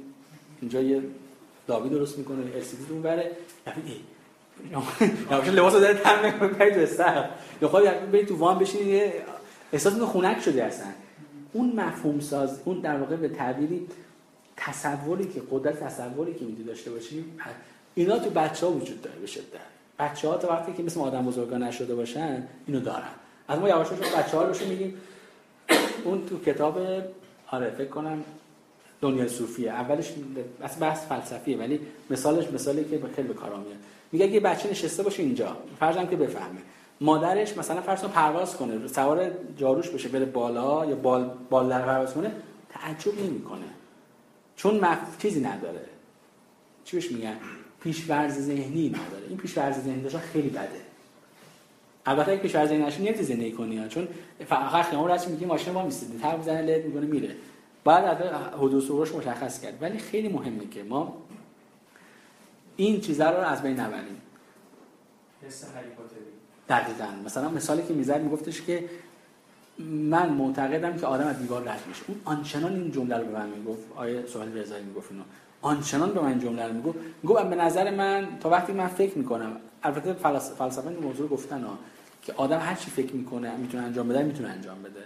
اینجا 0.62 0.82
یه 0.82 1.02
داوی 1.68 1.90
درست 1.90 2.18
می‌کنه 2.18 2.38
ال 2.56 2.62
سی 2.62 2.78
دی 2.78 2.94
بره. 2.94 3.32
یا 5.32 5.52
لباسو 5.52 5.80
داره 5.80 5.94
تن 5.94 6.26
می‌کنه 6.26 6.48
برید 6.48 6.74
تو 6.74 6.80
استخر 6.80 7.30
یا 7.62 7.68
خود 7.68 7.84
برید 7.84 8.28
تو 8.28 8.38
وان 8.38 8.60
بشین 8.60 8.88
یه 8.88 9.14
احساس 9.74 10.00
خونک 10.00 10.42
شده 10.42 10.64
اصلا. 10.64 10.88
اون 11.54 11.74
مفهوم 11.76 12.20
ساز 12.20 12.60
اون 12.66 12.80
در 12.80 12.98
واقع 12.98 13.16
به 13.16 13.30
تعبیری 13.30 13.88
تصوری 14.66 15.28
که 15.28 15.42
قدرت 15.52 15.80
تصوری 15.80 16.34
که 16.34 16.46
می‌تونی 16.46 16.64
داشته 16.64 16.92
باشی 16.92 17.26
اینا 17.96 18.20
تو 18.20 18.30
بچه 18.30 18.66
ها 18.66 18.72
وجود 18.72 19.02
داره 19.02 19.20
به 19.20 19.28
شدت. 19.28 19.44
بچه 20.00 20.28
ها 20.28 20.38
تا 20.38 20.48
وقتی 20.48 20.74
که 20.74 20.84
مثل 20.84 21.00
آدم 21.00 21.26
بزرگا 21.26 21.58
نشده 21.58 21.96
باشن 21.96 22.48
اینو 22.68 22.80
دارن. 22.80 23.14
از 23.48 23.60
ما 23.60 23.70
یواش 23.70 23.88
یواش 23.92 24.16
بچه 24.16 24.38
ها 24.38 24.44
رو 24.44 24.68
میگیم. 24.70 24.98
اون 26.04 26.26
تو 26.26 26.40
کتاب 26.40 26.80
آره 27.52 27.70
فکر 27.70 27.90
کنم 27.90 28.24
دنیای 29.02 29.30
صوفیه. 29.30 29.72
اولش 29.72 30.14
بس 30.62 30.82
بحث 30.82 31.06
فلسفیه 31.06 31.58
ولی 31.58 31.80
مثالش 32.10 32.52
مثالی 32.52 32.84
که 32.84 33.02
خیلی 33.16 33.28
به 33.28 33.34
کار 33.34 33.50
میاد. 33.50 33.80
میگه 34.12 34.26
اگه 34.26 34.40
بچه 34.40 34.70
نشسته 34.70 35.04
باشه 35.04 35.24
اینجا 35.24 35.58
فرضاً 35.80 36.06
که 36.06 36.16
بفهمه. 36.16 36.62
مادرش 37.02 37.58
مثلا 37.58 37.82
فرض 37.82 38.04
پرواز 38.04 38.58
کنه 38.58 38.88
سوار 38.88 39.32
جاروش 39.58 39.90
بشه 39.90 40.10
بره 40.10 40.26
بالا 40.26 40.86
یا 40.86 40.96
بال 40.96 41.32
بال 41.50 41.70
در 41.70 41.82
پرواز 41.82 42.14
کنه 42.14 42.32
تعجب 42.70 43.20
نمی‌کنه. 43.20 43.66
چون 44.62 44.80
مف... 44.80 45.18
چیزی 45.22 45.42
نداره. 45.42 45.86
چی 46.84 46.96
بهش 46.96 47.12
میگن؟ 47.12 47.38
پیشورز 47.84 48.40
ذهنی 48.40 48.90
نداره. 48.90 49.28
این 49.30 49.38
پیشورز 49.38 49.76
ذهنی 49.76 50.02
داشتن 50.02 50.20
خیلی 50.20 50.50
بده. 50.50 50.82
البته 52.06 52.32
اگه 52.32 52.42
پیشورز 52.42 52.70
ذهنی 52.70 52.84
نشه 52.84 53.02
نیازی 53.02 53.24
زندگی 53.24 53.52
کنی 53.52 53.78
ها. 53.78 53.88
چون 53.88 54.08
فقط 54.48 54.86
خیام 54.86 55.06
راست 55.06 55.28
میگی 55.28 55.46
ماشین 55.46 55.74
ما 55.74 55.86
میسته 55.86 56.18
تر 56.18 56.38
می‌زنه 56.38 56.62
لید 56.62 56.86
می‌کنه 56.86 57.06
میره. 57.06 57.36
بعد 57.84 58.06
از 58.06 58.42
حدود 58.54 58.84
سروش 58.84 59.16
مشخص 59.16 59.62
کرد. 59.62 59.82
ولی 59.82 59.98
خیلی 59.98 60.28
مهمه 60.28 60.68
که 60.68 60.84
ما 60.84 61.18
این 62.78 63.02
چیزا 63.02 63.30
رو 63.30 63.38
از 63.38 63.62
بین 63.62 63.80
نبریم. 63.80 64.22
حس 65.48 65.66
دقیقاً. 66.70 67.08
مثلا 67.26 67.50
مثالی 67.50 67.84
که 67.84 67.94
می‌زد 67.94 68.22
میگفتش 68.22 68.62
که 68.62 68.90
من 69.90 70.30
معتقدم 70.30 70.98
که 70.98 71.06
آدم 71.06 71.28
از 71.28 71.40
دیوار 71.40 71.62
رد 71.62 71.80
میشه. 71.88 72.02
اون 72.08 72.22
آنچنان 72.26 72.74
این 72.74 72.92
جمله 72.92 73.18
رو 73.18 73.26
به 73.26 73.32
من 73.32 73.50
می‌گفت 73.50 73.84
آیه 73.96 74.26
سوال 74.28 74.58
رضایی 74.58 74.84
می‌گفت 74.84 75.12
اینو. 75.12 75.24
آنچنان 75.62 76.12
به 76.12 76.22
من 76.22 76.40
جمله 76.40 76.68
رو 76.68 76.74
می‌گفت. 76.74 76.98
می‌گفت 77.24 77.44
به 77.44 77.56
نظر 77.56 77.96
من 77.96 78.28
تا 78.40 78.50
وقتی 78.50 78.74
من 78.74 78.88
فکر 78.88 79.18
می‌کنم 79.18 79.52
البته 79.84 80.14
فلسفه 80.58 80.88
این 80.88 81.00
موضوع 81.00 81.30
گفتن 81.30 81.64
ها 81.64 81.78
که 82.22 82.34
آدم 82.38 82.60
هر 82.60 82.76
چی 82.76 82.92
فکر 82.92 83.14
می‌کنه 83.16 83.56
می‌تونه 83.56 83.84
انجام 83.84 84.08
بده 84.08 84.24
می‌تونه 84.24 84.50
انجام 84.50 84.82
بده. 84.84 85.04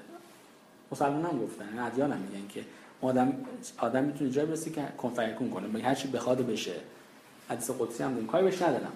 مسلمان 0.91 1.25
هم 1.25 1.39
گفتن 1.39 1.79
ادیان 1.79 2.11
هم 2.11 2.17
میگن 2.17 2.47
که 2.47 2.61
آدم 3.01 3.33
آدم 3.77 4.03
می‌تونه 4.03 4.31
جای 4.31 4.45
برسه 4.45 4.69
که 4.69 4.81
کنفیکون 4.97 5.49
کنه 5.49 5.83
هر 5.83 5.95
چی 5.95 6.07
بخواد 6.07 6.47
بشه. 6.47 6.73
حدیث 7.49 7.71
قدسی 7.79 8.03
هم 8.03 8.11
داریم. 8.11 8.27
کاری 8.27 8.43
بهش 8.43 8.61
ندارم. 8.61 8.91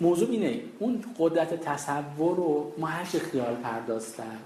موضوع 0.00 0.30
اینه 0.30 0.60
اون 0.78 1.04
قدرت 1.18 1.60
تصور 1.64 2.36
رو 2.36 2.72
ما 2.78 2.86
هر 2.86 3.04
چه 3.04 3.18
خیال 3.18 3.54
پرداستن 3.54 4.38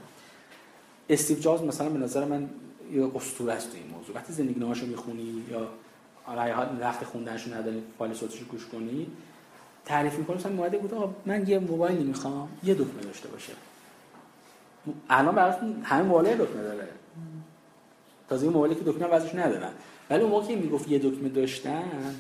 استیو 1.10 1.38
جابز 1.38 1.62
مثلا 1.62 1.88
به 1.88 1.98
نظر 1.98 2.24
من 2.24 2.50
یه 2.92 3.10
اسطوره 3.16 3.52
است 3.52 3.74
این 3.74 3.94
موضوع. 3.98 4.16
وقتی 4.16 4.32
زندگی 4.32 4.60
نامه‌شو 4.60 4.86
می‌خونی 4.86 5.44
یا 5.50 5.68
حال 6.24 6.66
وقت 6.80 7.04
خوندنشو 7.04 7.54
نداری 7.54 7.82
فایل 7.98 8.14
صوتیشو 8.14 8.44
گوش 8.44 8.66
کنی 8.66 9.06
تعریف 9.84 10.14
می‌کنه 10.18 10.36
مثلا 10.36 10.52
اومده 10.52 10.78
بود 10.78 11.14
من 11.26 11.48
یه 11.48 11.58
موبایلی 11.58 12.04
می‌خوام 12.04 12.48
یه 12.64 12.74
دکمه 12.74 13.02
داشته 13.02 13.28
باشه. 13.28 13.52
الان 15.10 15.34
براتون 15.34 15.82
همه 15.82 16.02
موبایل 16.02 16.36
دکمه 16.36 16.62
داره. 16.62 16.88
تازه 18.28 18.42
این 18.44 18.52
موبایلی 18.52 18.74
که 18.74 18.82
دکمه 18.84 19.06
واسش 19.06 19.34
ندارن 19.34 19.70
ولی 20.10 20.22
اون 20.22 20.30
موقعی 20.30 20.56
می‌گفت 20.56 20.88
یه 20.88 20.98
دکمه 20.98 21.28
داشتن 21.28 22.16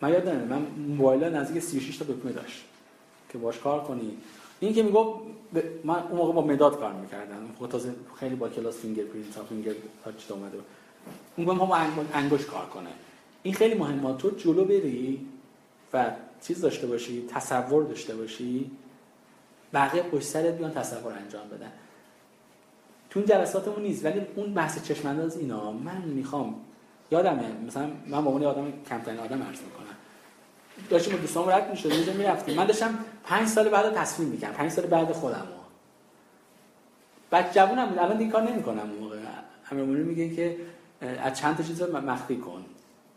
من 0.00 0.10
یادم 0.10 0.36
من 0.36 0.62
موبایل 0.88 1.24
نزدیک 1.24 1.62
36 1.62 1.96
تا 1.96 2.04
دکمه 2.04 2.32
داشت 2.32 2.64
که 3.28 3.38
باش 3.38 3.58
کار 3.58 3.84
کنی. 3.84 4.16
این 4.60 4.74
که 4.74 4.82
می‌گفت 4.82 5.20
من 5.84 6.02
اون 6.02 6.18
موقع 6.18 6.32
با 6.32 6.42
مداد 6.42 6.78
کار 6.78 6.92
می‌کردم. 6.92 7.36
خود 7.58 7.70
تازه 7.70 7.94
خیلی 8.20 8.34
با 8.34 8.48
کلاس 8.48 8.76
finger 8.76 9.02
print 9.02 9.42
finger 9.48 9.72
تاچ 10.04 10.30
اومده 10.30 10.58
اون 11.36 11.70
هم 11.70 12.06
انگوش 12.12 12.46
کار 12.46 12.66
کنه 12.66 12.90
این 13.42 13.54
خیلی 13.54 13.74
مهمه 13.74 14.16
تو 14.16 14.30
جلو 14.30 14.64
بری 14.64 15.26
و 15.92 16.10
چیز 16.42 16.60
داشته 16.60 16.86
باشی 16.86 17.26
تصور 17.28 17.84
داشته 17.84 18.16
باشی 18.16 18.70
بقیه 19.74 20.02
پشت 20.02 20.24
سرت 20.24 20.58
بیان 20.58 20.70
تصور 20.70 21.12
انجام 21.12 21.48
بدن. 21.48 21.72
تو 23.10 23.20
این 23.20 23.28
جلساتمون 23.28 23.82
نیست 23.82 24.04
ولی 24.04 24.20
اون 24.36 24.54
بحث 24.54 24.82
چشم 24.82 25.08
انداز 25.08 25.38
اینا 25.38 25.72
من 25.72 26.02
می‌خوام 26.02 26.54
یادمه 27.10 27.52
مثلا 27.66 27.90
من 28.06 28.24
با 28.24 28.30
اون 28.30 28.44
آدم 28.44 28.72
کمترین 28.88 29.20
آدم 29.20 29.42
عرض 29.42 29.60
می‌کنم. 29.60 29.85
داشتیم 30.90 31.12
با 31.12 31.20
دوستان 31.20 31.48
رد 31.48 31.70
می‌شد 31.70 31.92
اینجا 31.92 32.12
می‌رفتیم. 32.12 32.54
من 32.54 32.66
داشتم 32.66 32.98
پنج 33.24 33.48
سال 33.48 33.68
بعد 33.68 33.94
تصمیم 33.94 34.28
می‌کنم 34.28 34.50
پنج 34.50 34.70
سال 34.70 34.86
بعد 34.86 35.12
خودم 35.12 35.46
بعد 37.30 37.54
جوونم 37.54 37.86
بود 37.86 37.98
الان 37.98 38.18
این 38.18 38.30
کار 38.30 38.42
نمی‌کنم 38.42 38.78
اون 38.78 38.98
موقع. 39.00 39.16
امیرمونی 39.70 40.02
میگه 40.02 40.36
که 40.36 40.56
از 41.22 41.38
چند 41.38 41.56
تا 41.56 41.62
چیز 41.62 41.82
مخفی 41.82 42.36
کن. 42.36 42.64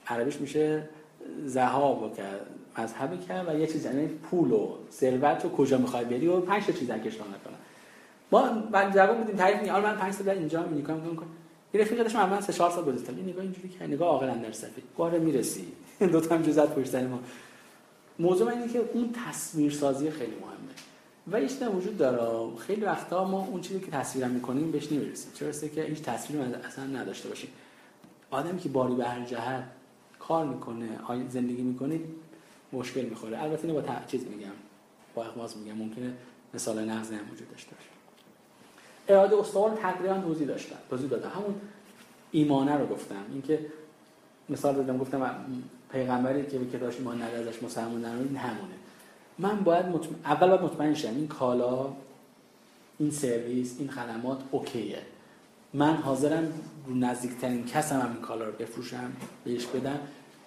عربیش 0.07 0.36
میشه 0.36 0.90
ذهاب 1.48 2.18
کرد 2.18 2.45
مذهبی 2.77 3.18
کرد 3.18 3.49
و 3.49 3.60
یه 3.60 3.68
چیز 3.68 3.86
یعنی 3.86 4.07
پول 4.07 4.52
و 4.52 4.68
ثروت 4.91 5.44
رو 5.44 5.49
کجا 5.49 5.77
می‌خوای 5.77 6.06
بری 6.06 6.27
و 6.27 6.40
پنج 6.40 6.65
تا 6.65 6.72
چیز 6.72 6.90
اکشتان 6.90 7.27
نکنه 7.27 7.56
ما 8.31 8.61
بعد 8.72 8.94
جواب 8.94 9.18
بودیم 9.18 9.36
تعریف 9.36 9.60
میگه 9.60 9.80
من 9.80 9.95
پنج 9.95 10.14
سال 10.14 10.30
اینجا 10.30 10.64
می‌کنم 10.64 10.98
می‌کنم. 10.98 11.27
یه 11.73 11.81
رفیق 11.81 12.03
داشتم 12.03 12.30
من 12.30 12.41
سه 12.41 12.53
چهار 12.53 12.72
سال 12.72 12.84
گذاشتم 12.86 13.15
این 13.15 13.30
نگاه 13.30 13.41
اینجوری 13.44 13.69
که 13.69 13.88
نگاه 13.88 14.07
عاقل 14.07 14.30
اندر 14.30 14.52
سفید. 14.52 14.84
گاره 14.98 15.19
می‌رسی. 15.19 15.68
دو 16.11 16.22
تا 16.22 16.36
هم 16.36 16.41
جزات 16.41 16.76
پشت 16.76 16.95
ما. 16.95 17.19
موضوع 18.19 18.49
اینه 18.49 18.73
که 18.73 18.89
اون 18.93 19.15
تصویر 19.27 19.71
سازی 19.71 20.11
خیلی 20.11 20.35
مهمه. 20.35 20.69
و 21.27 21.35
ایش 21.35 21.61
وجود 21.61 21.97
داره. 21.97 22.57
خیلی 22.57 22.81
وقتا 22.81 23.25
ما 23.25 23.45
اون 23.45 23.61
چیزی 23.61 23.79
که 23.79 23.91
تصویر 23.91 24.25
می‌کنیم 24.25 24.71
بهش 24.71 24.91
نمی‌رسیم. 24.91 25.31
چرا 25.33 25.51
که 25.51 25.83
هیچ 25.83 26.01
تصویری 26.01 26.53
اصلا 26.53 26.85
نداشته 26.85 27.29
باشیم. 27.29 27.49
آدمی 28.31 28.59
که 28.59 28.69
باری 28.69 28.95
به 28.95 29.05
هر 29.05 29.25
جهت 29.25 29.63
کار 30.19 30.45
می‌کنه 30.45 30.89
زندگی 31.29 31.61
می‌کنه 31.61 31.99
مشکل 32.73 33.01
می‌خوره. 33.01 33.43
البته 33.43 33.67
اینو 33.67 33.81
با 33.81 33.87
چیز 34.07 34.25
میگم 34.27 34.51
با 35.15 35.25
اخماس 35.25 35.57
میگم. 35.57 35.77
ممکنه 35.77 36.13
مثال 36.53 36.89
نقض 36.89 37.11
هم 37.11 37.31
وجود 37.33 37.51
داشته 37.51 37.75
باشه. 37.75 37.89
اراده 39.07 39.39
استوار 39.39 39.75
تقریبا 39.75 40.21
توضیح 40.21 40.47
داشتن 40.47 40.75
توضیح 40.89 41.09
دادم. 41.09 41.29
همون 41.29 41.55
ایمانه 42.31 42.77
رو 42.77 42.87
گفتم. 42.87 43.25
اینکه 43.31 43.65
مثال 44.49 44.75
دادم 44.75 44.97
گفتم 44.97 45.45
پیغمبری 45.91 46.45
که 46.45 46.60
به 46.60 46.78
داشت 46.78 46.98
ایمان 46.98 47.22
نداره 47.22 47.49
ازش 47.49 47.64
مسلمان 47.64 48.06
این 48.06 48.38
همونه 48.38 48.74
من 49.40 49.60
باید 49.60 49.86
مطمئن... 49.86 50.16
اول 50.26 50.48
باید 50.48 50.61
مطمئن 50.61 50.94
شم. 50.94 51.07
این 51.07 51.28
کالا 51.28 51.90
این 52.99 53.11
سرویس 53.11 53.76
این 53.80 53.90
خدمات 53.90 54.40
اوکیه. 54.52 55.02
من 55.74 55.95
حاضرم 55.95 56.53
رو 56.88 56.95
نزدیکترین 56.95 57.66
کسم 57.66 57.99
هم 57.99 58.11
این 58.11 58.22
کالا 58.22 58.45
رو 58.45 58.52
بفروشم 58.52 59.11
بهش 59.44 59.66
بدم 59.66 59.99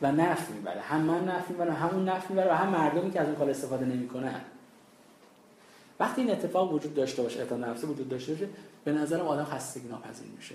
و 0.03 0.13
نفع 0.13 0.53
می‌بره. 0.53 0.81
هم 0.81 1.01
من 1.01 1.25
نفع 1.25 1.51
می‌برم 1.51 1.75
همون 1.75 2.09
نفع 2.09 2.29
می‌بره 2.29 2.51
و 2.51 2.55
هم 2.55 2.69
مردمی 2.69 3.11
که 3.11 3.21
از 3.21 3.27
اون 3.27 3.37
کالا 3.37 3.51
استفاده 3.51 3.85
نمی‌کنن. 3.85 4.41
وقتی 6.01 6.21
این 6.21 6.31
اتفاق 6.31 6.73
وجود 6.73 6.95
داشته 6.95 7.23
باشه 7.23 7.39
اعتماد 7.39 7.65
نفسی 7.65 7.87
وجود 7.87 8.09
داشته 8.09 8.33
باشه 8.33 8.49
به 8.85 8.93
نظرم 8.93 9.27
آدم 9.27 9.45
خستگی 9.45 9.89
ناپذیر 9.89 10.29
میشه. 10.37 10.55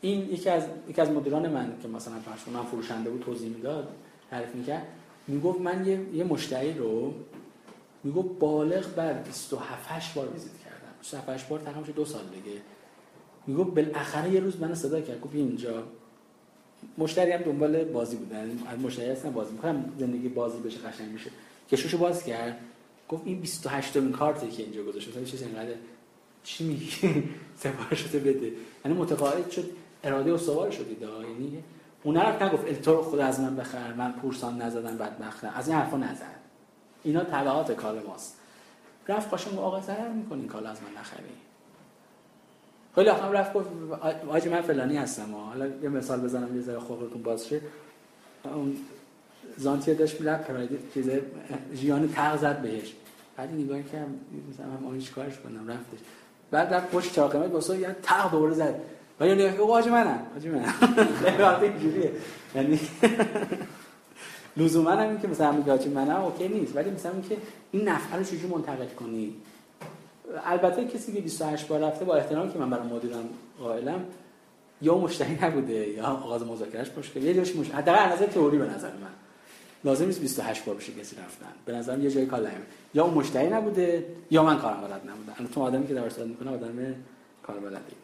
این 0.00 0.20
یکی 0.20 0.50
از 0.50 0.62
یکی 0.88 1.00
از 1.00 1.10
مدیران 1.10 1.48
من 1.48 1.72
که 1.82 1.88
مثلا 1.88 2.14
فرض 2.14 2.54
من 2.54 2.62
فروشنده 2.62 3.10
بود 3.10 3.22
توضیح 3.22 3.48
می‌داد. 3.48 3.88
تعریف 4.34 4.54
می‌کرد؟ 4.54 4.86
می‌گفت 5.28 5.60
من 5.60 5.86
یه, 5.86 6.00
یه 6.12 6.24
مشتری 6.24 6.74
رو 6.74 7.14
می‌گفت 8.04 8.28
بالغ 8.38 8.94
بر 8.94 9.12
27 9.12 10.14
بار 10.14 10.28
ویزیت 10.32 10.52
کردم. 10.64 10.94
27 11.00 11.48
بار 11.48 11.60
تقریبا 11.60 11.92
دو 11.96 12.04
سال 12.04 12.22
دیگه. 12.24 12.60
می‌گفت 13.46 13.70
بالاخره 13.70 14.30
یه 14.30 14.40
روز 14.40 14.60
من 14.60 14.74
صدا 14.74 15.00
کرد. 15.00 15.20
گفت 15.20 15.34
اینجا. 15.34 15.82
مشتری 16.98 17.32
هم 17.32 17.42
دنبال 17.42 17.84
بازی 17.84 18.16
بودن. 18.16 18.58
از 18.66 18.78
مشتری 18.78 19.10
هستن 19.10 19.30
بازی 19.30 19.52
می‌کنم 19.52 19.92
زندگی 19.98 20.28
بازی 20.28 20.58
بشه 20.58 20.78
قشنگ 20.78 21.08
میشه. 21.08 21.30
کشوشو 21.72 21.98
باز 21.98 22.24
کرد. 22.24 22.58
گفت 23.08 23.22
این 23.26 23.40
28 23.40 23.96
امین 23.96 24.12
کارتی 24.12 24.48
که 24.48 24.62
اینجا 24.62 24.82
گذاشته. 24.82 25.24
چیز 25.24 25.42
اینقدر 25.42 25.74
چی 26.44 26.64
میگی؟ 26.64 26.92
سفارشتو 27.62 28.18
بده. 28.18 28.52
یعنی 28.84 28.98
متقاعد 28.98 29.50
شد. 29.50 29.70
اراده 30.04 30.32
استوار 30.34 30.70
شدید 30.70 31.02
یعنی 31.02 31.64
اون 32.04 32.16
نرفت 32.16 32.42
نگفت 32.42 32.82
تو 32.82 33.02
خود 33.02 33.20
از 33.20 33.40
من 33.40 33.56
بخر 33.56 33.92
من 33.92 34.12
پورسان 34.12 34.62
نزدم 34.62 34.96
بدبختم 34.96 35.52
از 35.56 35.68
این 35.68 35.76
حرفا 35.76 35.96
نزد. 35.96 36.34
اینا 37.02 37.24
تبعات 37.24 37.72
کار 37.72 38.02
ماست. 38.08 38.36
رفت 39.08 39.30
قاشم 39.30 39.58
آقا 39.58 39.80
ضرر 39.80 40.08
می‌کنین 40.08 40.48
کالا 40.48 40.70
از 40.70 40.78
من 40.82 41.00
نخری. 41.00 41.22
خیلی 42.94 43.08
آخر 43.08 43.28
رفت 43.28 43.52
گفت 43.52 43.66
آجی 44.28 44.48
من 44.48 44.60
فلانی 44.60 44.96
هستم 44.96 45.34
حالا 45.34 45.66
یه 45.66 45.88
مثال 45.88 46.20
بزنم 46.20 46.56
یه 46.56 46.62
ذره 46.62 46.78
خوبتون 46.78 47.22
باز 47.22 47.48
شه. 47.48 47.60
اون 48.44 48.76
زانتی 49.56 49.94
داشت 49.94 50.20
می‌رفت 50.20 50.50
چیز 50.94 51.10
ژیان 51.74 52.08
تق 52.08 52.36
زد 52.36 52.62
بهش. 52.62 52.94
بعد 53.36 53.52
نگاه 53.52 53.82
کردم 53.82 54.14
مثلا 54.52 54.66
من 54.66 55.00
کارش 55.14 55.38
کنم 55.38 55.68
رفتش. 55.68 55.98
بعد 56.50 56.74
رفت 56.74 56.90
پشت 56.90 57.14
چاقمه 57.14 57.46
واسه 57.46 57.78
یه 57.78 57.96
تق 58.02 58.30
دوباره 58.30 58.54
زد. 58.54 58.74
و 59.20 59.26
یه 59.26 59.34
نگاه 59.34 59.70
آجی 59.70 59.90
منم 59.90 60.26
آجی 60.36 60.48
منم 60.48 60.74
خیلی 61.24 61.72
اینجوریه 61.72 62.12
یعنی 62.54 62.80
لزوما 64.56 64.90
هم 64.90 65.08
این 65.08 65.20
که 65.20 65.28
مثلا 65.28 65.52
میگه 65.52 65.72
آجی 65.72 65.88
منم 65.88 66.20
اوکی 66.20 66.48
نیست 66.48 66.76
ولی 66.76 66.90
مثلا 66.90 67.12
که 67.28 67.36
این 67.72 67.88
نفع 67.88 68.16
رو 68.16 68.24
چجوری 68.24 68.46
منتقل 68.46 68.86
کنی؟ 68.86 69.34
البته 70.44 70.84
کسی 70.84 71.12
که 71.12 71.20
28 71.20 71.68
بار 71.68 71.80
رفته 71.80 72.04
با 72.04 72.16
احترامی 72.16 72.52
که 72.52 72.58
من 72.58 72.70
برای 72.70 72.86
مدیرم 72.86 73.28
قائلم 73.58 74.04
یا 74.82 74.98
مشتری 74.98 75.38
نبوده 75.42 75.88
یا 75.88 76.04
آغاز 76.04 76.42
مذاکرهش 76.42 76.90
مشکل 76.98 77.22
یه 77.22 77.34
جاش 77.34 77.56
مشکل 77.56 77.74
حداقل 77.74 78.12
نظر 78.12 78.26
تئوری 78.26 78.58
به 78.58 78.64
نظر 78.64 78.88
من. 78.88 79.14
لازم 79.84 80.06
نیست 80.06 80.20
28 80.20 80.64
بار 80.64 80.74
بشه 80.74 80.92
کسی 80.92 81.16
رفتن. 81.16 81.52
به 81.66 81.72
نظرم 81.72 82.02
یه 82.02 82.10
جای 82.10 82.26
کار 82.26 82.50
یا 82.94 83.04
اون 83.04 83.14
مشتری 83.14 83.48
نبوده 83.48 84.06
یا 84.30 84.42
من 84.42 84.58
کارم 84.58 84.80
بلد 84.80 85.00
نبودم. 85.10 85.52
تو 85.54 85.62
آدمی 85.62 85.86
که 85.86 85.94
درس 85.94 86.18
می‌کنه 86.18 86.50
آدم 86.50 86.94
کار 87.42 87.56
بلدی 87.56 88.03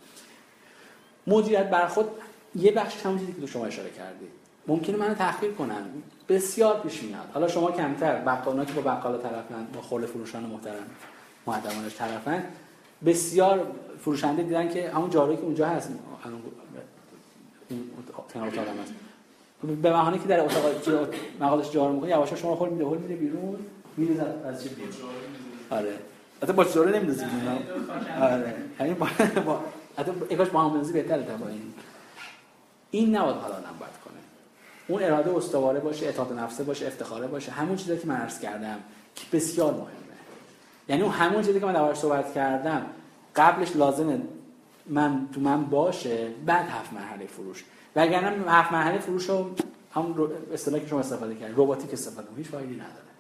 مدیریت 1.27 1.71
بر 1.71 1.87
خود 1.87 2.07
یه 2.55 2.73
بخش 2.73 3.07
همون 3.07 3.19
چیزی 3.19 3.33
که 3.33 3.41
تو 3.41 3.47
شما 3.47 3.67
اشاره 3.67 3.91
کردی. 3.91 4.27
ممکنه 4.67 4.97
منو 4.97 5.15
تحقیر 5.15 5.51
کنن. 5.51 5.85
بسیار 6.29 6.81
پیش 6.81 7.03
میاد. 7.03 7.31
حالا 7.35 7.49
شما 7.49 7.71
کمتر 7.71 8.21
بقالا 8.21 8.65
که 8.65 8.73
با 8.73 8.83
بقالا 8.83 9.19
طرفن 9.19 9.67
با 9.75 9.81
خورده 9.81 10.07
فروشان 10.07 10.43
محترم 10.43 10.87
مؤدبانش 11.47 11.95
طرفن 11.95 12.45
بسیار 13.07 13.67
فروشنده 14.01 14.43
دیدن 14.43 14.69
که 14.69 14.91
همون 14.91 15.11
جارویی 15.11 15.37
که 15.37 15.43
اونجا 15.43 15.67
هست. 15.67 15.91
کنار 18.35 18.49
اتاق 18.49 18.65
هست. 18.69 18.93
به 19.67 19.91
بهانه 19.91 20.19
که 20.19 20.29
در 20.29 20.41
اتاق 20.41 21.15
مقالش 21.41 21.71
جارو 21.71 21.93
می‌کنه 21.93 22.11
یواشا 22.11 22.37
شما 22.37 22.57
خود 22.57 22.73
میده 22.73 22.85
هول 22.85 22.99
میده 22.99 23.15
بیرون 23.15 23.57
میره 23.97 24.35
از 24.47 24.65
چه 24.65 24.69
بیرون؟ 24.69 24.93
آره. 25.71 25.95
حتی 26.43 26.53
با 26.53 26.65
جارو 26.65 26.91
نمیدازی 26.91 27.25
بیرون 27.25 27.59
آره. 28.23 28.55
یعنی 28.81 28.95
با 28.95 29.61
حتی 30.01 30.13
اگاش 30.31 30.49
با 30.49 30.61
هم 30.61 30.93
بهتره 30.93 31.27
این. 31.49 31.75
این 32.91 33.17
نباید 33.17 33.37
حالا 33.37 33.55
باید 33.55 33.93
کنه. 34.05 34.21
اون 34.89 35.03
اراده 35.03 35.37
استواره 35.37 35.81
باشه 35.81 36.07
اعتماد 36.07 36.39
نفسه 36.39 36.65
باشه 36.65 36.87
افتخاره 36.87 37.27
باشه. 37.27 37.53
همون 37.53 37.77
چیزی 37.77 37.99
که 37.99 38.07
من 38.07 38.17
عرض 38.17 38.41
کردم 38.41 38.77
که 39.15 39.25
بسیار 39.33 39.73
مهمه. 39.73 39.91
یعنی 40.89 41.03
اون 41.03 41.13
همون 41.13 41.43
چیزی 41.43 41.61
که 41.61 41.67
من 41.67 41.73
دربارش 41.73 41.97
صحبت 41.97 42.35
کردم 42.35 42.87
قبلش 43.37 43.77
لازمه 43.77 44.21
من 44.87 45.29
تو 45.35 45.41
من 45.41 45.65
باشه 45.65 46.29
بعد 46.47 46.69
هفت 46.69 46.93
مرحله 46.93 47.27
فروش. 47.27 47.65
وگرنه 47.97 48.51
هفت 48.53 48.73
مرحله 48.73 48.99
فروش 48.99 49.29
رو 49.29 49.51
هم 49.95 50.15
اصطلاحی 50.53 50.83
که 50.83 50.89
شما 50.89 51.01
استفاده 51.01 51.35
کردید 51.35 51.59
رباتیک 51.59 51.93
استفاده 51.93 52.29
هیچ 52.37 52.47
فایده 52.47 52.75
نداره. 52.75 53.11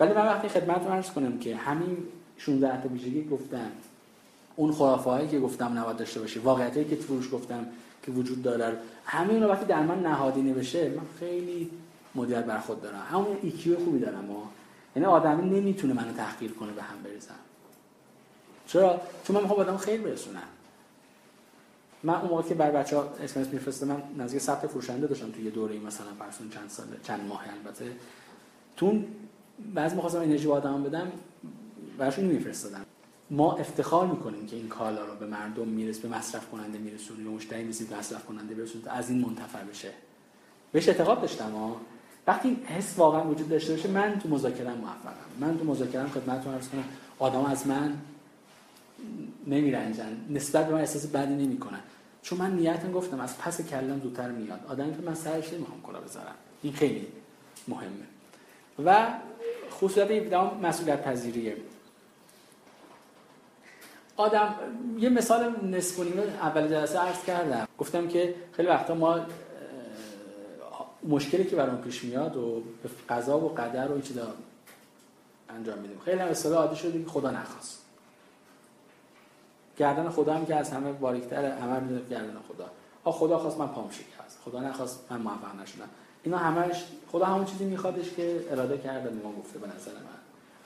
ولی 0.00 0.12
من 0.12 0.26
وقتی 0.26 0.48
خدمتتون 0.48 0.92
عرض 0.92 1.10
کنم 1.10 1.38
که 1.38 1.56
همین 1.56 1.98
16 2.38 2.82
تا 2.82 2.88
ویژگی 2.88 3.28
گفتم 3.28 3.70
اون 4.56 4.72
خرافه 4.72 5.28
که 5.28 5.40
گفتم 5.40 5.78
نباید 5.78 5.96
داشته 5.96 6.20
باشه 6.20 6.40
واقعیت 6.40 6.74
هایی 6.74 6.88
که 6.88 6.96
فروش 6.96 7.28
گفتم 7.32 7.66
که 8.02 8.12
وجود 8.12 8.42
داره 8.42 8.76
همه 9.04 9.34
اینا 9.34 9.48
وقتی 9.48 9.64
در 9.64 9.82
من 9.82 10.02
نهادینه 10.02 10.52
بشه 10.52 10.88
من 10.88 11.02
خیلی 11.20 11.70
مدیریت 12.14 12.44
بر 12.44 12.58
خود 12.58 12.82
دارم. 12.82 13.02
همون 13.10 13.36
EQ 13.42 13.78
خوبی 13.78 13.98
دارم 13.98 14.24
ما 14.24 14.50
یعنی 14.96 15.06
آدمی 15.06 15.60
نمی‌تونه 15.60 15.94
منو 15.94 16.12
تحقیر 16.12 16.52
کنه 16.52 16.72
به 16.72 16.82
هم 16.82 17.02
بریزم. 17.04 17.34
چرا؟ 18.66 19.00
چون 19.24 19.36
من 19.36 19.42
می‌خوام 19.42 19.60
آدم 19.60 19.76
خیر 19.76 20.00
برسونم. 20.00 20.42
من 22.02 22.14
اون 22.14 22.30
موقع 22.30 22.42
که 22.42 22.54
بر 22.54 22.70
بچه 22.70 22.96
ها 22.96 23.02
اسمس 23.24 23.46
میفرسته 23.46 23.86
من 23.86 24.02
نزدیک 24.18 24.40
ثبت 24.40 24.66
فروشنده 24.66 25.06
داشتم 25.06 25.30
توی 25.30 25.44
یه 25.44 25.50
دوره 25.50 25.78
مثلا 25.78 26.06
پرسون 26.20 26.50
چند 26.50 26.68
سال 26.68 26.86
چند 27.02 27.28
ماه 27.28 27.44
البته. 27.64 27.84
تو 28.76 29.02
بعضی 29.74 29.94
می‌خواستم 29.94 30.20
انرژی 30.20 30.48
آدم 30.48 30.82
بدم 30.82 31.12
براشون 31.98 32.24
میفرستادم 32.24 32.84
ما 33.30 33.52
افتخار 33.52 34.06
می‌کنیم 34.06 34.46
که 34.46 34.56
این 34.56 34.68
کالا 34.68 35.04
رو 35.04 35.14
به 35.14 35.26
مردم 35.26 35.68
می‌رسه 35.68 36.08
به 36.08 36.16
مصرف 36.16 36.50
کننده 36.50 36.78
میرسونه 36.78 37.24
به 37.24 37.30
مشتری 37.30 37.62
می‌رسه 37.62 37.84
به 37.84 37.98
مصرف 37.98 38.24
کننده 38.24 38.54
برسونه 38.54 38.84
تا 38.84 38.90
از 38.90 39.10
این 39.10 39.20
منتفع 39.20 39.64
بشه. 39.64 39.90
بهش 40.72 40.88
اعتقاد 40.88 41.20
داشتم 41.20 41.52
ها. 41.52 41.76
وقتی 42.26 42.56
حس 42.64 42.94
واقعا 42.98 43.24
وجود 43.30 43.48
داشته 43.48 43.72
باشه 43.72 43.88
من 43.88 44.18
تو 44.18 44.28
مذاکره 44.28 44.74
موفقم. 44.74 45.26
من 45.40 45.58
تو 45.58 45.64
مذاکره 45.64 46.08
خدمتتون 46.08 46.54
عرض 46.54 46.68
کنم 46.68 46.84
آدم 47.18 47.44
از 47.44 47.66
من 47.66 47.94
نمیرنجن. 49.46 50.16
نسبت 50.30 50.66
به 50.66 50.74
من 50.74 50.80
احساس 50.80 51.06
بدی 51.06 51.34
نمی‌کنن. 51.34 51.80
چون 52.22 52.38
من 52.38 52.56
نیتم 52.56 52.92
گفتم 52.92 53.20
از 53.20 53.38
پس 53.38 53.60
کلم 53.60 54.00
زودتر 54.00 54.30
میاد. 54.30 54.60
آدمی 54.68 54.96
که 54.96 55.02
من 55.02 55.14
سرش 55.14 55.52
نمی‌خوام 55.52 55.82
کلا 55.82 56.00
بذارم. 56.00 56.34
این 56.62 56.72
خیلی 56.72 57.06
مهمه. 57.68 58.06
و 58.84 59.06
خصوصیت 59.70 60.10
17 60.10 60.66
مسئولیت 60.66 61.02
پذیریه 61.02 61.56
آدم 64.16 64.54
یه 64.98 65.08
مثال 65.08 65.66
نصف 65.66 66.00
اول 66.42 66.68
جلسه 66.68 66.98
عرض 66.98 67.24
کردم. 67.24 67.68
گفتم 67.78 68.08
که 68.08 68.34
خیلی 68.52 68.68
وقتا 68.68 68.94
ما 68.94 69.20
مشکلی 71.08 71.44
که 71.44 71.56
برام 71.56 71.78
پیش 71.78 72.04
میاد 72.04 72.36
و 72.36 72.62
به 72.82 72.88
قضا 73.08 73.38
و 73.38 73.48
قدر 73.48 73.88
و 73.88 73.92
این 73.92 74.02
انجام 75.48 75.78
میدیم. 75.78 75.98
خیلی 76.04 76.20
هم 76.20 76.28
اصطلاح 76.28 76.58
عادی 76.58 76.76
شده 76.76 77.04
که 77.04 77.10
خدا 77.10 77.30
نخواست. 77.30 77.82
گردن 79.76 80.08
خدا 80.08 80.34
هم 80.34 80.46
که 80.46 80.56
از 80.56 80.70
همه 80.70 80.92
باریکتر 80.92 81.44
عمل 81.44 81.80
میده 81.80 82.08
گردن 82.10 82.36
خدا. 82.48 82.70
آ 83.04 83.10
خدا 83.10 83.38
خواست 83.38 83.58
من 83.58 83.68
پام 83.68 83.90
شکست 83.90 84.38
خدا 84.44 84.60
نخواست 84.60 85.04
من 85.10 85.16
موفق 85.16 85.60
نشدم. 85.62 85.88
اینا 86.22 86.38
همش 86.38 86.84
خدا 87.12 87.24
همون 87.24 87.44
چیزی 87.44 87.64
میخوادش 87.64 88.10
که 88.10 88.40
اراده 88.50 88.78
کرده 88.78 89.10
ما 89.10 89.32
گفته 89.32 89.58
به 89.58 89.66
نظر 89.66 89.92
من. 89.92 90.16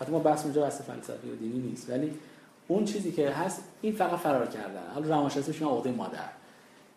حتی 0.00 0.12
ما 0.12 0.18
بحث 0.18 0.44
اونجا 0.44 0.62
بحث 0.62 0.82
فلسفی 0.82 1.30
و 1.30 1.36
دینی 1.36 1.58
نیست. 1.58 1.90
ولی 1.90 2.18
اون 2.70 2.84
چیزی 2.84 3.12
که 3.12 3.30
هست 3.30 3.62
این 3.82 3.92
فقط 3.92 4.18
فرار 4.18 4.46
کردن. 4.46 4.82
حالا 4.94 5.08
روانشناسیشون 5.08 5.68
عقده 5.68 5.90
مادر. 5.90 6.28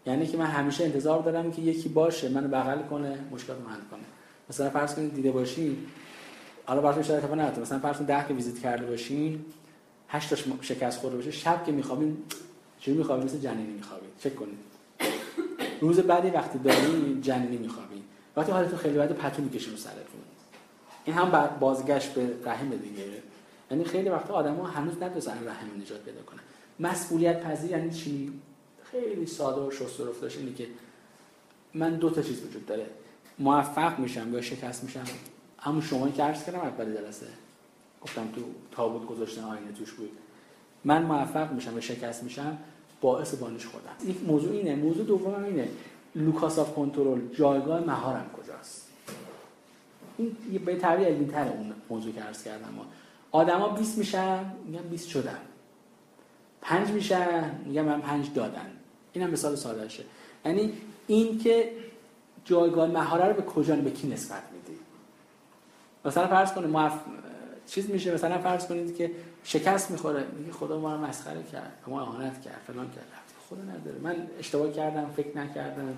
یعنی 0.05 0.27
که 0.27 0.37
من 0.37 0.45
همیشه 0.45 0.83
انتظار 0.83 1.21
دارم 1.21 1.51
که 1.51 1.61
یکی 1.61 1.89
باشه 1.89 2.29
منو 2.29 2.47
بغل 2.47 2.81
کنه 2.81 3.19
مشکل 3.31 3.53
رو 3.53 3.69
حل 3.69 3.81
کنه. 3.91 4.03
مثلا 4.49 4.69
فرض 4.69 4.95
کنید 4.95 5.13
دیده 5.13 5.31
باشین 5.31 5.77
حالا 6.65 6.81
براتون 6.81 7.03
شاید 7.03 7.23
خبر 7.23 7.35
نداره 7.35 7.61
مثلا 7.61 7.79
فرض 7.79 7.95
کنید 7.95 8.07
10 8.07 8.27
که 8.27 8.33
ویزیت 8.33 8.59
کرده 8.59 8.85
باشین 8.85 9.45
8 10.09 10.29
تاش 10.29 10.45
شکست 10.61 10.99
خورده 10.99 11.15
باشه 11.15 11.31
شب 11.31 11.65
که 11.65 11.71
میخوابین 11.71 12.17
چی 12.79 12.91
میخوابین؟ 12.93 13.25
مثل 13.25 13.37
جنینی 13.37 13.73
میخوابین. 13.73 14.09
چک 14.19 14.35
کنید 14.35 14.57
روز 15.81 15.99
بعدی 15.99 16.29
وقتی 16.29 16.59
دارین 16.59 17.21
جنینی 17.21 17.57
میخوابین. 17.57 18.03
وقتی 18.37 18.51
حالتون 18.51 18.77
خیلی 18.77 18.97
بده 18.97 19.13
پتو 19.13 19.41
می‌کشین 19.41 19.71
رو 19.71 19.77
سرتون. 19.77 20.21
این 21.05 21.15
هم 21.15 21.49
بازگشت 21.59 22.13
به 22.13 22.29
رحم 22.45 22.69
دیگه. 22.69 23.03
یعنی 23.71 23.83
خیلی 23.83 24.09
وقتا 24.09 24.33
آدما 24.33 24.67
هنوز 24.67 25.03
ندوزن 25.03 25.47
رحم 25.47 25.81
نجات 25.81 26.01
پیدا 26.01 26.21
کنن. 26.21 26.39
مسئولیت 26.79 27.43
پذیر 27.43 27.71
یعنی 27.71 27.91
چی؟ 27.91 28.33
خیلی 28.83 29.25
ساده 29.25 29.61
و 29.61 29.71
شست 29.71 29.99
و 29.99 30.09
رفتاش 30.09 30.37
اینه 30.37 30.53
که 30.53 30.67
من 31.73 31.95
دو 31.95 32.09
تا 32.09 32.21
چیز 32.21 32.43
وجود 32.43 32.65
داره. 32.65 32.85
موفق 33.39 33.99
میشم 33.99 34.33
یا 34.33 34.41
شکست 34.41 34.83
میشم؟ 34.83 35.03
همون 35.59 35.81
شما 35.81 36.09
که 36.09 36.23
عرض 36.23 36.45
کردم 36.45 36.59
اول 36.59 36.93
جلسه. 36.93 37.27
گفتم 38.01 38.27
تو 38.35 38.41
تابوت 38.71 39.07
گذاشتن 39.07 39.43
آینه 39.43 39.71
توش 39.71 39.91
بود. 39.91 40.11
من 40.83 41.03
موفق 41.03 41.51
میشم 41.51 41.77
و 41.77 41.81
شکست 41.81 42.23
میشم؟ 42.23 42.57
باعث 43.01 43.35
بانیش 43.35 43.65
خودم 43.65 43.95
این 44.03 44.15
موضوع 44.27 44.51
اینه. 44.51 44.75
موضوع 44.75 45.05
دومم 45.05 45.43
اینه. 45.43 45.69
locus 46.15 46.59
of 46.59 46.75
control 46.75 47.19
جایگاه 47.33 47.79
مهارم 47.79 48.29
کجاست؟ 48.37 48.87
این 50.17 50.35
به 50.65 50.75
تعبیر 50.75 51.07
علمی 51.07 51.27
تر 51.27 51.47
اون 51.47 51.73
موضوع 51.89 52.13
که 52.13 52.21
عرض 52.21 52.43
کردم. 52.43 52.73
ما 52.75 52.85
آدما 53.33 53.69
20 53.69 53.97
میشن 53.97 54.45
میگن 54.65 54.81
20 54.81 55.07
شدم 55.09 55.37
5 56.61 56.91
میشن 56.91 57.51
میگن 57.65 57.81
من 57.81 58.01
5 58.01 58.33
دادن. 58.33 58.71
اینم 59.13 59.29
مثال 59.29 59.55
سادهشه 59.55 60.03
یعنی 60.45 60.73
این 61.07 61.39
که 61.39 61.71
جایگاه 62.45 62.89
مهاره 62.89 63.25
رو 63.25 63.33
به 63.33 63.41
کجا 63.41 63.75
به 63.75 63.91
کی 63.91 64.07
نسبت 64.07 64.43
میدی؟ 64.53 64.79
مثلا 66.05 66.27
فرض 66.27 66.53
کنید 66.53 66.69
موف... 66.69 66.93
چیز 67.67 67.89
میشه 67.89 68.13
مثلا 68.13 68.37
فرض 68.37 68.67
کنید 68.67 68.97
که 68.97 69.11
شکست 69.43 69.91
می‌خوره 69.91 70.27
میگه 70.39 70.51
خدا 70.51 70.79
ما 70.79 70.95
رو 70.95 71.01
مسخره 71.01 71.43
کرد 71.43 71.77
ما 71.87 72.01
اهانت 72.01 72.41
کرد 72.41 72.61
فلان 72.67 72.85
کرد. 72.85 73.07
خدا 73.49 73.61
نداره. 73.61 73.97
من 74.01 74.27
اشتباه 74.39 74.71
کردم 74.71 75.13
فکر 75.17 75.37
نکردم. 75.37 75.97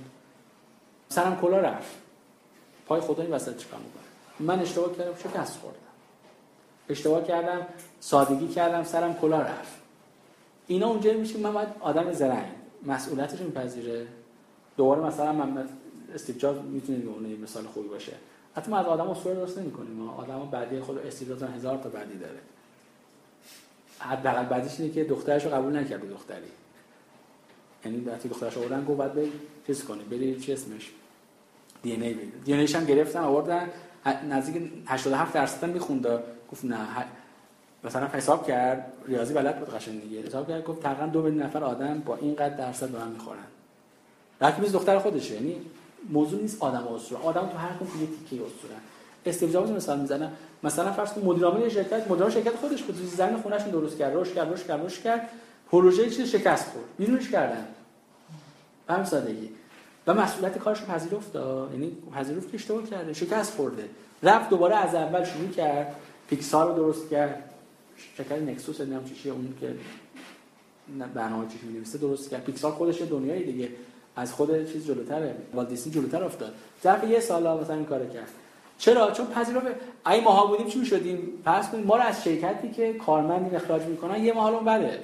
سرم 1.10 1.40
کلا 1.42 1.58
رفت. 1.58 1.96
پای 2.88 3.02
خدا 3.02 3.24
این 3.24 3.32
وسط 3.32 3.58
چیکار 3.58 3.80
می‌کنه؟ 3.80 4.04
من 4.56 4.60
اشتباه 4.60 4.98
کردم 4.98 5.16
شکست 5.16 5.58
خوردم 5.58 5.85
اشتباه 6.90 7.24
کردم 7.24 7.68
سادگی 8.00 8.48
کردم 8.48 8.84
سرم 8.84 9.14
کلا 9.14 9.42
رفت. 9.42 9.74
اینا 10.68 10.88
اونجا 10.88 11.14
میشه 11.14 11.40
من 11.40 11.54
باید 11.54 11.68
آدم 11.80 12.12
زرنگ. 12.12 12.52
مسئولیتش 12.84 13.40
میپذیره. 13.40 14.08
دوباره 14.78 15.02
مثلا 15.02 15.34
من 15.34 15.70
استیو 16.16 16.38
جابز 16.38 16.60
می‌تونه 16.66 17.06
اون 17.06 17.38
مثال 17.44 17.64
خوبی 17.64 17.88
باشه. 17.88 18.14
حتی 18.56 18.72
ما 18.72 18.78
از 18.78 18.86
آدم 18.86 19.10
اسطوره 19.10 19.36
درست 19.36 19.58
نمی‌کنیم. 19.58 19.92
ما 19.92 20.12
آدم 20.12 20.50
بعدی 20.52 20.80
خود 20.80 20.98
استیو 20.98 21.28
جابز 21.28 21.44
هزار 21.44 21.78
تا 21.78 21.90
بعدی 21.90 22.18
داره. 22.18 22.40
حداقل 24.00 24.46
بعدیش 24.46 24.80
اینه 24.80 24.94
که 24.94 25.04
دخترش 25.04 25.46
رو 25.46 25.52
قبول 25.52 25.76
نکرده 25.76 26.08
دختری. 26.08 26.52
یعنی 27.86 28.00
وقتی 28.00 28.30
دخترش 28.30 28.58
آوردن 28.58 28.86
گفت 28.86 28.98
بعد 28.98 29.18
چیز 29.68 29.84
کنی 29.84 30.04
بری 30.04 30.40
چی 30.40 30.54
اسمش؟ 30.54 30.92
دی 31.84 31.94
ان 31.94 32.02
ای 32.02 32.14
دی 32.46 32.54
ان 32.54 32.68
هم 32.68 32.86
گرفتن 32.86 33.20
آوردن. 33.20 33.70
نزدیک 34.30 34.72
87 34.88 35.34
درصد 35.34 35.66
می‌خوند. 35.66 36.08
گفت 36.52 36.66
نه 36.66 36.88
مثلا 37.84 38.08
حساب 38.08 38.48
کرد 38.48 38.94
ریاضی 39.06 39.34
بلد 39.34 39.60
بود 39.60 39.76
قشنگ 39.76 40.02
دیگه. 40.02 40.22
حساب 40.22 40.48
کرد 40.48 40.64
گفت 40.64 40.84
تقریبا 40.84 41.06
دو 41.06 41.22
میلیون 41.22 41.44
نفر 41.44 41.64
آدم 41.64 42.00
با 42.00 42.16
اینقدر 42.16 42.56
درصد 42.56 42.90
به 42.90 43.00
من 43.00 43.08
می‌خورن. 43.08 43.38
که 44.42 44.72
دختر 44.72 45.00
خودشه 45.00 45.34
یعنی 45.34 45.56
موضوع 46.10 46.42
نیست 46.42 46.64
آدم 46.64 46.88
اسطوره. 46.88 47.22
آدم 47.22 47.50
تو 47.50 47.58
هر 47.58 47.70
کدوم 47.70 48.02
یه 48.02 48.08
تیکه 48.08 48.46
اسطوره. 48.46 48.76
استیو 49.26 49.50
جابز 49.50 49.72
مثال 49.72 50.00
می‌زنه 50.00 50.32
مثلا 50.64 50.92
فرض 50.92 51.14
کن 51.14 51.22
مدیر 51.22 51.46
عامل 51.46 51.70
شرکت 51.70 52.12
مدیر 52.12 52.30
شرکت 52.30 52.56
خودش 52.56 52.84
بود. 52.84 52.96
زن 52.96 53.38
خونش 53.38 53.62
درست 53.62 53.98
کرد 53.98 54.14
روش 54.14 54.34
کرد 54.34 54.50
روش 54.50 54.64
کرد 54.64 54.82
روش 54.82 55.00
کرد. 55.00 55.30
پروژه 55.72 56.10
چیز 56.10 56.32
شکست 56.32 56.72
خورد. 56.72 56.86
بیرونش 56.98 57.30
کردن. 57.30 57.66
به 58.88 59.06
سادگی. 59.06 59.50
و 60.08 60.14
مسئولیت 60.14 60.58
کارش 60.58 60.84
پذیرفت 60.84 61.36
یعنی 61.36 61.98
پذیرفت 62.16 62.52
که 62.52 62.56
اشتباه 62.56 62.84
کرده. 62.84 63.14
شکست 63.14 63.54
خورده. 63.56 63.90
رفت 64.24 64.50
دوباره 64.50 64.76
از 64.76 64.96
اول 64.96 65.24
شروع 65.24 65.50
کرد. 65.50 65.96
پیکسار 66.30 66.68
رو 66.68 66.76
درست 66.76 67.10
کرد. 67.10 67.50
شرکت 68.18 68.32
نکسوس 68.42 68.82
نمی‌دونم 68.82 69.04
چیه 69.24 69.32
اون 69.32 69.54
که 69.62 69.76
برنامه 71.14 71.48
چی 71.48 71.68
می‌نویسه 71.68 71.98
درست 71.98 72.30
کرد. 72.30 72.44
پیکسار 72.44 72.72
خودش 72.72 73.02
دنیای 73.02 73.44
دیگه. 73.44 73.70
از 74.16 74.34
خود 74.34 74.72
چیز 74.72 74.88
جلوتره. 74.88 75.36
والت 75.54 75.70
دیسنی 75.70 75.94
جلوتر 75.94 76.24
افتاد. 76.24 76.54
ظرف 76.84 77.04
یه 77.04 77.20
سال 77.20 77.62
مثلا 77.62 77.76
این 77.76 77.86
کارو 77.86 78.06
کرد. 78.06 78.30
چرا؟ 78.78 79.12
چون 79.12 79.28
پذیرفت 79.28 79.68
اگه 80.06 80.24
ماها 80.24 80.46
بودیم 80.46 80.68
چی 80.68 80.86
شدیم 80.86 81.42
پس 81.46 81.74
ما 81.74 81.96
رو 81.96 82.02
از 82.02 82.24
شرکتی 82.24 82.72
که 82.72 82.94
کارمند 82.94 83.56
اخراج 83.56 83.82
می‌کنن 83.82 84.24
یه 84.24 84.34
ماه 84.34 84.64
بده. 84.64 85.00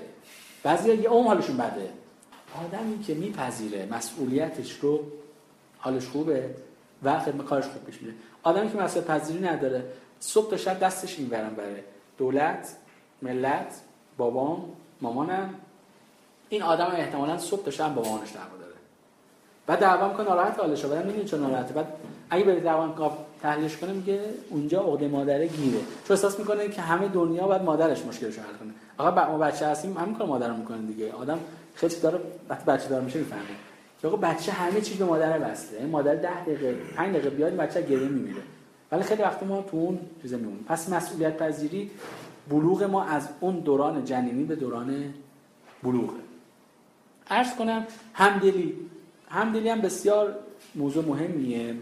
بعضی 0.63 0.93
یه 0.93 1.09
اون 1.09 1.27
حالشون 1.27 1.57
بده. 1.57 1.89
آدمی 2.65 3.03
که 3.03 3.13
میپذیره 3.13 3.87
مسئولیتش 3.91 4.71
رو 4.71 5.03
حالش 5.77 6.07
خوبه 6.07 6.49
و 7.03 7.19
خدمت 7.19 7.45
کارش 7.45 7.65
خوب 7.65 7.83
پیش 7.83 8.01
میره. 8.01 8.13
آدمی 8.43 8.71
که 8.71 8.77
مسئولیت 8.77 9.07
پذیری 9.07 9.39
نداره 9.39 9.83
صبح 10.23 10.49
تا 10.49 10.57
شب 10.57 10.79
دستش 10.79 11.19
این 11.19 11.27
برم 11.27 11.55
بره 11.55 11.83
دولت 12.17 12.75
ملت 13.21 13.81
بابام 14.17 14.65
مامانم. 15.01 15.53
این 16.49 16.63
آدم 16.63 16.85
احتمالا 16.85 17.37
صبح 17.37 17.65
تا 17.65 17.71
شب 17.71 17.95
با 17.95 18.01
مامانش 18.01 18.31
دعوا 18.31 18.57
داره. 18.57 18.73
بعد 19.67 19.79
دعوا 19.79 20.07
می‌کنه 20.07 20.25
ناراحت 20.27 20.59
حالش 20.59 20.85
بعد 20.85 21.03
نمی‌دونه 21.05 21.25
چون 21.25 21.39
ناراحته. 21.39 21.73
بعد 21.73 21.87
اگه 22.29 22.43
برید 22.43 22.63
دعوا 22.63 23.17
تحلیلش 23.41 23.77
کنه 23.77 23.93
میگه 23.93 24.21
اونجا 24.49 24.81
عقده 24.81 25.07
مادره 25.07 25.47
گیره. 25.47 25.79
چون 25.79 26.15
احساس 26.15 26.39
می‌کنه 26.39 26.69
که 26.69 26.81
همه 26.81 27.07
دنیا 27.07 27.47
بعد 27.47 27.63
مادرش 27.63 28.05
مشکلش 28.05 28.39
حل 28.39 28.53
کنه. 28.59 28.73
آقا 28.97 29.31
ما 29.31 29.37
بچه 29.37 29.67
هستیم 29.67 29.97
همین 29.97 30.15
کار 30.15 30.27
مادر 30.27 30.51
می‌کنه 30.51 30.77
دیگه. 30.77 31.11
آدم 31.11 31.39
خیلی 31.75 31.95
داره 31.95 32.19
وقتی 32.49 32.65
بچه 32.65 32.87
دار 32.87 33.01
میشه 33.01 33.19
می‌فهمه. 33.19 33.41
آقا 34.03 34.17
بچه 34.17 34.51
همه 34.51 34.81
چیز 34.81 34.97
به 34.97 35.05
مادر 35.05 35.53
این 35.79 35.89
مادر 35.89 36.15
10 36.15 36.41
دقیقه 36.41 36.73
5 36.95 37.15
دقیقه 37.15 37.29
بیاد 37.29 37.55
بچه 37.55 37.81
گریه 37.81 38.07
میمیره. 38.07 38.41
ولی 38.91 39.03
خیلی 39.03 39.21
وقت 39.21 39.43
ما 39.43 39.61
تو 39.61 39.77
اون 39.77 39.99
چیزا 40.21 40.37
میمونیم. 40.37 40.65
پس 40.67 40.89
مسئولیت 40.89 41.37
پذیری 41.37 41.91
بلوغ 42.49 42.83
ما 42.83 43.03
از 43.03 43.29
اون 43.39 43.59
دوران 43.59 44.05
جنینی 44.05 44.43
به 44.43 44.55
دوران 44.55 45.13
بلوغه. 45.83 46.19
عرض 47.29 47.55
کنم 47.55 47.87
همدلی 48.13 48.77
همدلی 49.29 49.69
هم 49.69 49.81
بسیار 49.81 50.35
موضوع 50.75 51.05
مهمیه. 51.05 51.75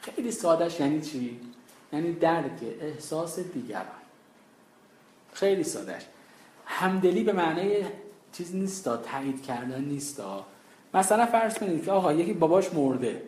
خیلی 0.00 0.30
سادهش 0.30 0.80
یعنی 0.80 1.00
چی؟ 1.00 1.40
یعنی 1.92 2.12
درک 2.12 2.62
احساس 2.80 3.38
دیگران. 3.38 3.84
خیلی 5.32 5.64
سادهش. 5.64 6.02
همدلی 6.66 7.24
به 7.24 7.32
معنی 7.32 7.74
چیز 8.32 8.54
نیستا 8.54 8.96
تایید 8.96 9.42
کردن 9.42 9.84
نیستا. 9.84 10.46
مثلا 10.94 11.26
فرض 11.26 11.58
کنید 11.58 11.84
که 11.84 11.92
آقا 11.92 12.12
یکی 12.12 12.32
باباش 12.32 12.74
مرده. 12.74 13.22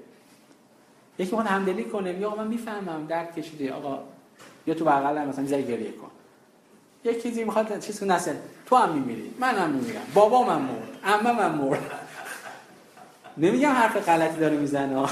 یکی 1.18 1.36
می‌خواد 1.36 1.46
همدلی 1.46 1.84
کنه 1.84 2.26
آقا 2.26 2.36
من 2.36 2.46
می‌فهمم 2.46 3.06
درد 3.06 3.34
کشیده. 3.34 3.72
آقا 3.72 3.98
یا 4.66 4.74
تو 4.74 4.84
بغل 4.84 5.18
مثلا 5.24 5.42
می‌ذاری 5.42 5.62
گریه 5.62 5.92
کن. 5.92 6.10
یک 7.04 7.22
چیزی 7.22 7.44
می‌خواد 7.44 7.80
چیز 7.80 8.00
کنه 8.00 8.14
نسل. 8.14 8.34
تو 8.66 8.76
هم 8.76 8.92
میمیری 8.92 9.34
من 9.38 9.54
هم 9.54 9.70
میمیرم. 9.70 10.02
بابا 10.14 10.42
من 10.42 10.62
مرد 10.62 10.98
اما 11.04 11.32
من 11.32 11.54
مرد. 11.54 11.90
نمیگم 13.36 13.70
حرف 13.70 14.08
غلطی 14.08 14.40
داره 14.40 14.56
می‌زنه. 14.56 15.08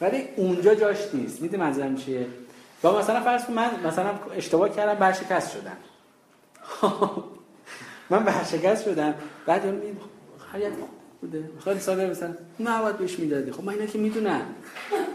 ولی 0.00 0.28
اونجا 0.36 0.74
جاش 0.74 0.98
نیست. 1.14 1.42
می‌دونی 1.42 1.62
منظورم 1.62 1.96
چیه؟ 1.96 2.26
با 2.82 2.98
مثلا 2.98 3.20
فرض 3.20 3.44
کن 3.44 3.52
من 3.52 3.70
مثلا 3.86 4.10
اشتباه 4.36 4.68
کردم 4.68 4.94
برشکست 4.94 5.52
شدم. 5.52 5.76
من 8.10 8.24
برشکست 8.24 8.84
شدم. 8.84 9.14
بعد 9.46 9.66
اون 9.66 9.80
خیلی 10.52 10.64
بوده. 11.20 11.50
خیلی 11.64 11.80
ساده 11.80 12.10
مثلا 12.10 12.34
نه 12.60 12.82
باید 12.82 12.98
بهش 12.98 13.18
می‌دادی. 13.18 13.50
خب 13.50 13.64
من 13.64 13.72
اینا 13.72 13.86
که 13.86 13.98
می‌دونم. 13.98 14.40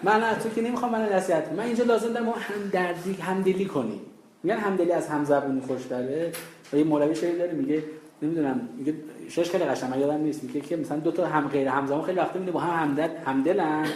من 0.04 0.24
از 0.24 0.44
تو 0.44 0.50
که 0.50 0.62
نمی‌خوام 0.62 0.92
من 0.92 1.14
نصیحت 1.14 1.52
من 1.52 1.64
اینجا 1.64 1.84
لازم 1.84 2.14
دارم 2.14 2.30
هم 2.30 2.70
دردی 2.72 3.14
همدلی 3.14 3.66
کنی 3.66 4.02
میگن 4.44 4.58
همدلی 4.58 4.92
از 4.92 5.08
همزبونی 5.08 5.62
خوشتره 5.62 6.32
و 6.74 6.78
یه 6.78 6.84
مولوی 6.84 7.16
شعر 7.16 7.38
داره 7.38 7.52
میگه 7.52 7.84
نمی‌دونم 8.22 8.70
میگه 8.78 8.94
شش 9.30 9.50
خیلی 9.50 9.64
قشنگ 9.64 10.00
یادم 10.00 10.22
نیست. 10.22 10.44
میگه 10.44 10.62
که 10.62 10.76
مثلا 10.76 10.98
دو 10.98 11.12
تا 11.12 11.26
هم 11.28 11.48
غیر 11.48 11.68
همزبون 11.68 12.04
خیلی 12.04 12.18
وقت 12.18 12.34
می‌بینه 12.34 12.52
با 12.52 12.60
هم 12.60 12.84
همدل 12.84 13.10
همدلن. 13.26 13.88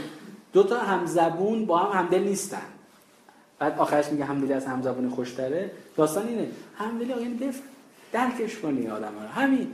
دو 0.54 0.64
تا 0.64 0.78
همزبون 0.78 1.66
با 1.66 1.78
هم 1.78 2.00
همدل 2.00 2.20
نیستن. 2.20 2.62
بعد 3.60 3.80
آخرش 3.80 4.08
میگه 4.08 4.26
همدلی 4.26 4.54
از 4.54 4.66
همزبونی 4.66 5.10
خوشتره. 5.10 5.72
داستان 5.98 6.28
اینه. 6.28 6.48
همدلی 6.76 7.14
آقا 7.14 7.22
یعنی 7.22 7.54
درکش 8.12 8.58
کنی 8.58 8.88
آدم 8.88 9.14
رو. 9.22 9.42
همین. 9.42 9.68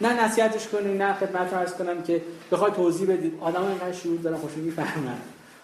نه 0.00 0.24
نصیحتش 0.24 0.68
کنی 0.68 0.98
نه 0.98 1.14
خدمت 1.14 1.52
رو 1.52 1.58
عرض 1.58 1.74
کنم 1.74 2.02
که 2.02 2.22
بخوای 2.52 2.72
توضیح 2.72 3.08
بدید 3.08 3.38
آدم 3.40 3.64
اینقدر 3.64 3.92
شعور 3.92 4.18
دارن 4.18 4.36
خوش 4.36 4.52
می‌فهمن 4.52 5.16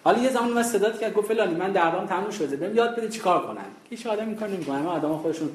حالا 0.05 0.19
یه 0.19 0.31
زمان 0.31 0.53
من 0.53 0.63
صدات 0.63 0.99
کرد 0.99 1.15
گفت 1.15 1.29
فلانی 1.29 1.55
من 1.55 1.73
دعوام 1.73 2.07
تموم 2.07 2.31
شده. 2.31 2.57
بریم 2.57 2.77
یاد 2.77 2.97
بده 2.97 3.09
چیکار 3.09 3.47
کنن 3.47 3.65
هیچ 3.91 4.07
آدم 4.07 4.27
این 4.27 4.37
کار 4.37 4.49
نمی‌کنه. 4.49 4.89
آدم 4.89 5.17
خودشون 5.17 5.49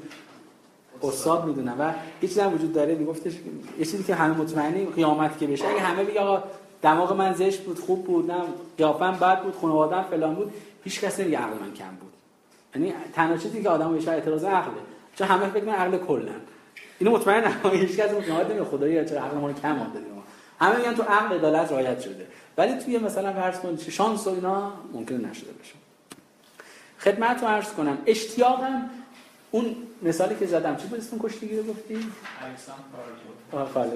استاد 1.04 1.46
می‌دونن 1.46 1.74
و 1.80 1.94
چیزی 2.22 2.40
هم 2.40 2.54
وجود 2.54 2.74
داره. 2.74 2.96
میگفتش 2.96 3.34
یه 3.80 3.86
چیزی 3.86 4.04
که 4.04 4.16
همه 4.16 4.38
مطمئنی 4.38 4.86
قیامت 4.86 5.38
که 5.38 5.48
بشه. 5.48 5.68
اگه 5.68 5.80
همه 5.80 6.04
بگه 6.04 6.20
آقا 6.20 6.44
دماغ 6.82 7.14
من 7.14 7.34
زشت 7.34 7.62
بود 7.62 7.80
خوب 7.80 8.06
بود 8.06 8.32
نه 8.32 8.42
قیافم 8.78 9.12
بد 9.22 9.42
بود 9.44 9.56
خانواده‌ام 9.62 10.04
فلان 10.04 10.36
بود 10.36 10.54
هیچ 10.84 11.02
کس 11.02 11.20
نمیگه 11.20 11.38
عقل 11.38 11.54
من 11.54 11.74
کم 11.74 11.96
بود. 12.02 12.12
یعنی 12.76 12.94
تنها 13.14 13.38
چیزی 13.38 13.64
که 13.64 13.70
آدم 13.70 13.94
بهش 13.94 14.08
اعتراض 14.08 14.44
عقله 14.44 14.74
چون 15.16 15.28
همه 15.28 15.50
فکر 15.50 15.70
عقل 15.70 15.98
کلا 15.98 16.32
اینو 17.00 17.12
مطمئنم 17.12 17.72
هیچ 17.72 17.98
کس 17.98 18.12
مطمئن 18.12 18.48
نمیگه 18.48 18.64
خدایا 18.64 19.04
چرا 19.04 19.22
عقل 19.22 19.38
ما 19.38 19.48
رو 19.48 19.54
کم 19.54 19.80
آورده 19.80 20.00
همه 20.60 20.78
میگن 20.78 20.94
تو 20.94 21.04
عقل 21.04 21.36
عدالت 21.36 21.72
رعایت 21.72 22.02
شده. 22.02 22.28
ولی 22.58 22.80
توی 22.80 22.98
مثلا 22.98 23.34
فرض 23.34 23.60
کن 23.60 23.78
شانس 23.78 24.28
و 24.28 24.30
اینا 24.30 24.74
ممکن 24.94 25.16
نشده 25.16 25.52
باشه. 25.52 25.74
خدمت 27.00 27.42
رو 27.42 27.48
عرض 27.48 27.74
کنم 27.74 27.98
اشتیاقم 28.06 28.90
اون 29.52 29.76
مثالی 30.02 30.36
که 30.36 30.46
زدم. 30.46 30.76
چی 30.76 30.88
بود 30.88 31.00
اسم 31.00 31.20
کشتیگی 31.20 31.58
رو 31.58 31.64
گفتی؟ 31.64 32.08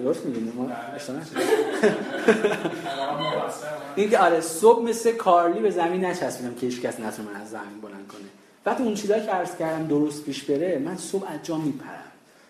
درست 0.02 0.26
میگیم 0.26 0.54
ما 0.56 0.72
این 3.96 4.10
که 4.10 4.20
آره 4.20 4.42
صبح 4.42 4.84
مثل 4.84 5.12
کارلی 5.12 5.60
به 5.60 5.70
زمین 5.70 6.06
نچسبیدم 6.06 6.54
که 6.54 6.66
هیچ 6.66 6.82
کس 6.82 7.00
نتونه 7.00 7.30
من 7.30 7.42
از 7.42 7.50
زمین 7.50 7.82
بلند 7.82 8.08
کنه. 8.08 8.22
وقتی 8.66 8.84
اون 8.84 8.94
چیزایی 8.94 9.26
که 9.26 9.32
عرض 9.32 9.56
کردم 9.56 9.88
درست 9.88 10.24
پیش 10.24 10.44
بره 10.44 10.80
من 10.80 10.98
صبح 10.98 11.32
از 11.32 11.40
جا 11.44 11.58
میپرم. 11.58 12.09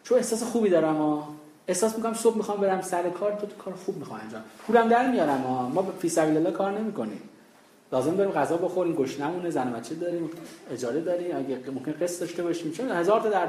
چون 0.10 0.18
احساس 0.18 0.44
خوبی 0.44 0.69
دارم 0.69 0.98
ها 0.98 1.27
احساس 1.68 1.95
می‌کنم 1.95 2.14
صبح 2.14 2.38
می‌خوام 2.38 2.60
برم 2.60 2.81
سر 2.81 3.10
کار 3.10 3.31
تو, 3.31 3.48
تو 3.48 3.56
کار 3.56 3.73
خوب 3.73 3.98
می‌خوام 3.98 4.19
انجام. 4.19 4.41
پولم 4.68 4.90
در 4.90 5.11
میارم 5.11 5.41
ها 5.41 5.69
ما 5.69 5.91
فی 5.99 6.10
سبیل 6.10 6.38
الله 6.38 6.52
کار 6.52 6.72
نمی‌کنیم. 6.72 7.22
لازم 7.91 8.15
داریم 8.15 8.34
غذا 8.34 8.57
بخوریم 8.57 8.95
گشنمونه 8.95 9.49
زن 9.49 9.73
بچه 9.73 9.95
داریم 9.95 10.30
اجاره 10.72 11.02
داریم. 11.02 11.38
اگه 11.38 11.72
ممکن 11.72 11.91
قسط 11.91 12.19
داشته 12.19 12.44
باشیم. 12.44 12.72
چون 12.72 12.91
هزار 12.91 13.22
تا 13.22 13.30
در 13.30 13.48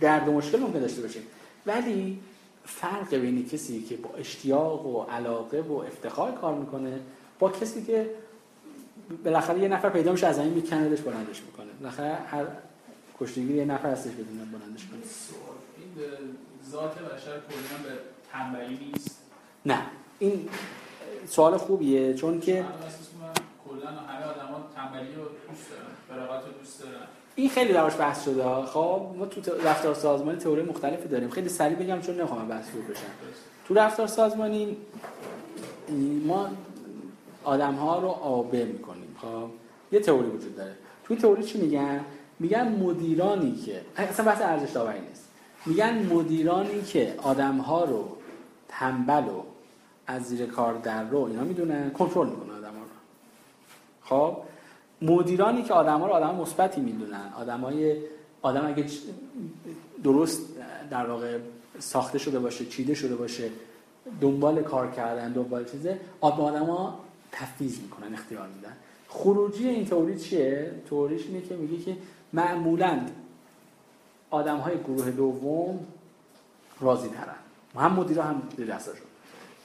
درد 0.00 0.28
و 0.28 0.32
مشکل 0.32 0.58
ممکن 0.58 0.78
داشته 0.78 1.02
باشیم. 1.02 1.22
ولی 1.66 2.20
فرق 2.64 3.14
بین 3.14 3.48
کسی 3.48 3.82
که 3.82 3.96
با 3.96 4.10
اشتیاق 4.18 4.86
و 4.86 5.02
علاقه 5.02 5.60
و 5.60 5.72
افتخار 5.72 6.32
کار 6.32 6.54
می‌کنه 6.54 7.00
با 7.38 7.48
کسی 7.48 7.82
که 7.82 8.10
بالاخره 9.24 9.58
یه 9.58 9.68
نفر 9.68 9.88
پیدا 9.88 10.12
میشه 10.12 10.26
از 10.26 10.36
زمین 10.36 10.52
میکندش 10.52 11.00
بلندش 11.00 11.42
می‌کنه. 11.42 11.72
بالاخره 11.80 12.14
هر 12.14 12.44
کشتیگیر 13.20 13.56
یه 13.56 13.64
نفر 13.64 13.90
هستش 13.90 14.12
بدون 14.12 14.38
بلندش 14.52 14.86
کنه 14.86 15.00
این 15.02 15.61
ذات 16.70 16.98
بشر 16.98 17.30
کلا 17.30 17.78
به 17.84 17.98
تنبلی 18.32 18.78
نیست؟ 18.92 19.18
نه. 19.66 19.78
این 20.18 20.48
سوال 21.26 21.56
خوبیه 21.56 22.14
چون 22.14 22.40
که 22.40 22.64
کلا 23.68 23.86
همه 23.86 24.24
آدما 24.24 24.64
تنبلی 24.76 25.14
رو 25.14 25.22
دوست 25.22 25.70
دارن 26.08 26.26
رو 26.26 26.52
دوست 26.60 26.82
دارن. 26.82 27.06
این 27.34 27.50
خیلی 27.50 27.72
درش 27.72 27.96
بحث 27.96 28.24
شده 28.24 28.66
خب 28.66 29.06
ما 29.18 29.26
تو 29.26 29.52
رفتار 29.64 29.94
سازمانی 29.94 30.38
تئوری 30.38 30.62
مختلفی 30.62 31.08
داریم. 31.08 31.30
خیلی 31.30 31.48
سریع 31.48 31.76
بگم 31.76 32.00
چون 32.00 32.16
نمی‌خوام 32.16 32.48
بحث 32.48 32.64
رو 32.74 32.82
بشم. 32.82 33.02
تو 33.68 33.74
رفتار 33.74 34.06
سازمانی 34.06 34.76
ما 36.26 36.50
آدم 37.44 37.74
ها 37.74 37.98
رو 37.98 38.08
آبه 38.08 38.64
می‌کنیم. 38.64 39.16
خب 39.22 39.50
یه 39.92 40.00
تئوری 40.00 40.28
وجود 40.28 40.56
داره. 40.56 40.74
توی 41.04 41.16
تئوری 41.16 41.42
چی 41.42 41.58
میگن؟ 41.58 42.04
میگن 42.38 42.68
مدیرانی 42.68 43.56
که 43.56 43.80
اصلا 43.96 44.26
بحث 44.26 44.42
ارزش 44.42 44.70
داوری 44.70 45.00
نیست. 45.00 45.21
میگن 45.66 46.06
مدیرانی 46.06 46.82
که 46.82 47.14
آدم 47.22 47.58
ها 47.58 47.84
رو 47.84 48.08
تنبل 48.68 49.28
و 49.28 49.42
از 50.06 50.22
زیر 50.22 50.46
کار 50.46 50.74
در 50.74 51.04
رو 51.04 51.18
اینا 51.18 51.44
می‌دونن 51.44 51.90
کنترل 51.90 52.28
می‌کنن 52.28 52.54
آدم 52.56 52.72
ها 52.74 52.82
رو. 52.82 52.90
خب؟ 54.02 54.36
مدیرانی 55.02 55.62
که 55.62 55.74
آدم 55.74 56.00
ها 56.00 56.06
رو 56.06 56.12
آدم 56.12 56.34
مثبتی 56.34 56.80
می‌دونن. 56.80 57.32
آدم 57.38 57.60
های 57.60 57.96
آدم 58.42 58.66
اگه 58.66 58.86
درست 60.04 60.40
در 60.90 61.06
واقع 61.06 61.38
ساخته 61.78 62.18
شده 62.18 62.38
باشه 62.38 62.66
چیده 62.66 62.94
شده 62.94 63.16
باشه 63.16 63.50
دنبال 64.20 64.62
کار 64.62 64.90
کردن 64.90 65.32
دنبال 65.32 65.64
چیزه 65.64 66.00
آدم 66.20 66.66
ها 66.66 66.98
تفیز 67.32 67.80
می‌کنن 67.82 68.14
اختیار 68.14 68.48
میدن. 68.48 68.76
خروجی 69.08 69.68
این 69.68 69.84
تئوری 69.84 70.18
چیه؟ 70.18 70.70
تئوریش 70.90 71.26
اینه 71.26 71.40
که 71.40 71.56
میگه 71.56 71.84
که 71.84 71.96
معمولا 72.32 73.00
آدم 74.32 74.56
های 74.56 74.78
گروه 74.78 75.10
دوم 75.10 75.86
راضی 76.80 77.08
ترن 77.08 77.34
هم 77.76 77.92
مدیر 77.92 78.20
هم 78.20 78.42
شد 78.78 79.12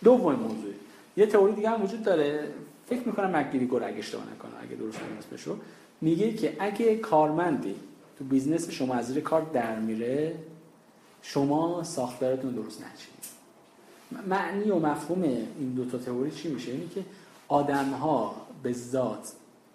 دوم 0.03 0.35
موضوع. 0.35 0.73
یه 1.17 1.25
تئوری 1.25 1.53
دیگه 1.53 1.69
هم 1.69 1.83
وجود 1.83 2.03
داره. 2.03 2.47
فکر 2.85 3.07
می‌کنم 3.07 3.35
مک‌گریگور 3.35 3.83
اگه 3.83 3.97
اشتباه 3.97 4.23
نکنه 4.23 4.51
اگه 4.61 4.75
درست 4.75 4.99
اسمش 5.19 5.43
رو. 5.43 5.57
میگه 6.01 6.33
که 6.33 6.55
اگه 6.59 6.95
کارمندی 6.97 7.75
تو 8.17 8.23
business 8.23 8.69
شما 8.69 8.93
از 8.93 9.07
زیر 9.07 9.19
کار 9.19 9.41
در 9.41 9.79
میره 9.79 10.35
شما 11.21 11.83
ساختارتون 11.83 12.51
درست 12.51 12.81
نچینید. 12.81 13.27
معنی 14.27 14.69
و 14.69 14.79
مفهوم 14.79 15.23
این 15.23 15.73
دو 15.75 15.85
تا 15.85 15.97
تئوری 15.97 16.31
چی 16.31 16.47
میشه؟ 16.47 16.71
اینه 16.71 16.87
که 16.87 17.03
آدم 17.47 17.89
ها 17.89 18.35
به 18.63 18.73
ذات 18.73 19.31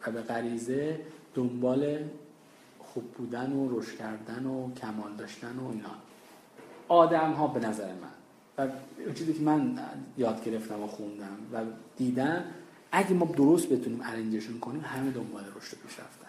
و 0.06 0.10
به 0.10 0.20
غریزه 0.20 1.01
دنبال 1.35 1.98
خوب 2.94 3.12
بودن 3.12 3.52
و 3.52 3.78
رشد 3.78 3.98
کردن 3.98 4.47
و 4.47 4.74
کمال 4.74 5.12
داشتن 5.19 5.56
و 5.56 5.69
اینا. 5.69 5.89
آدم 6.89 7.32
ها 7.32 7.47
به 7.47 7.60
نظر 7.60 7.89
من 7.89 8.12
و 8.59 8.69
چیزی 9.14 9.32
که 9.32 9.40
من 9.40 9.78
یاد 10.19 10.44
گرفتم 10.44 10.82
و 10.82 10.86
خوندم 10.86 11.36
و 11.52 11.59
دیدم 11.97 12.44
اگه 12.93 13.12
ما 13.12 13.27
درست 13.27 13.69
بتونیم 13.69 14.01
ارنجشون 14.05 14.60
کنیم 14.60 14.81
همه 14.81 15.10
دنبال 15.10 15.44
رشد 15.56 15.77
پیش 15.77 15.98
رفتن 15.98 16.28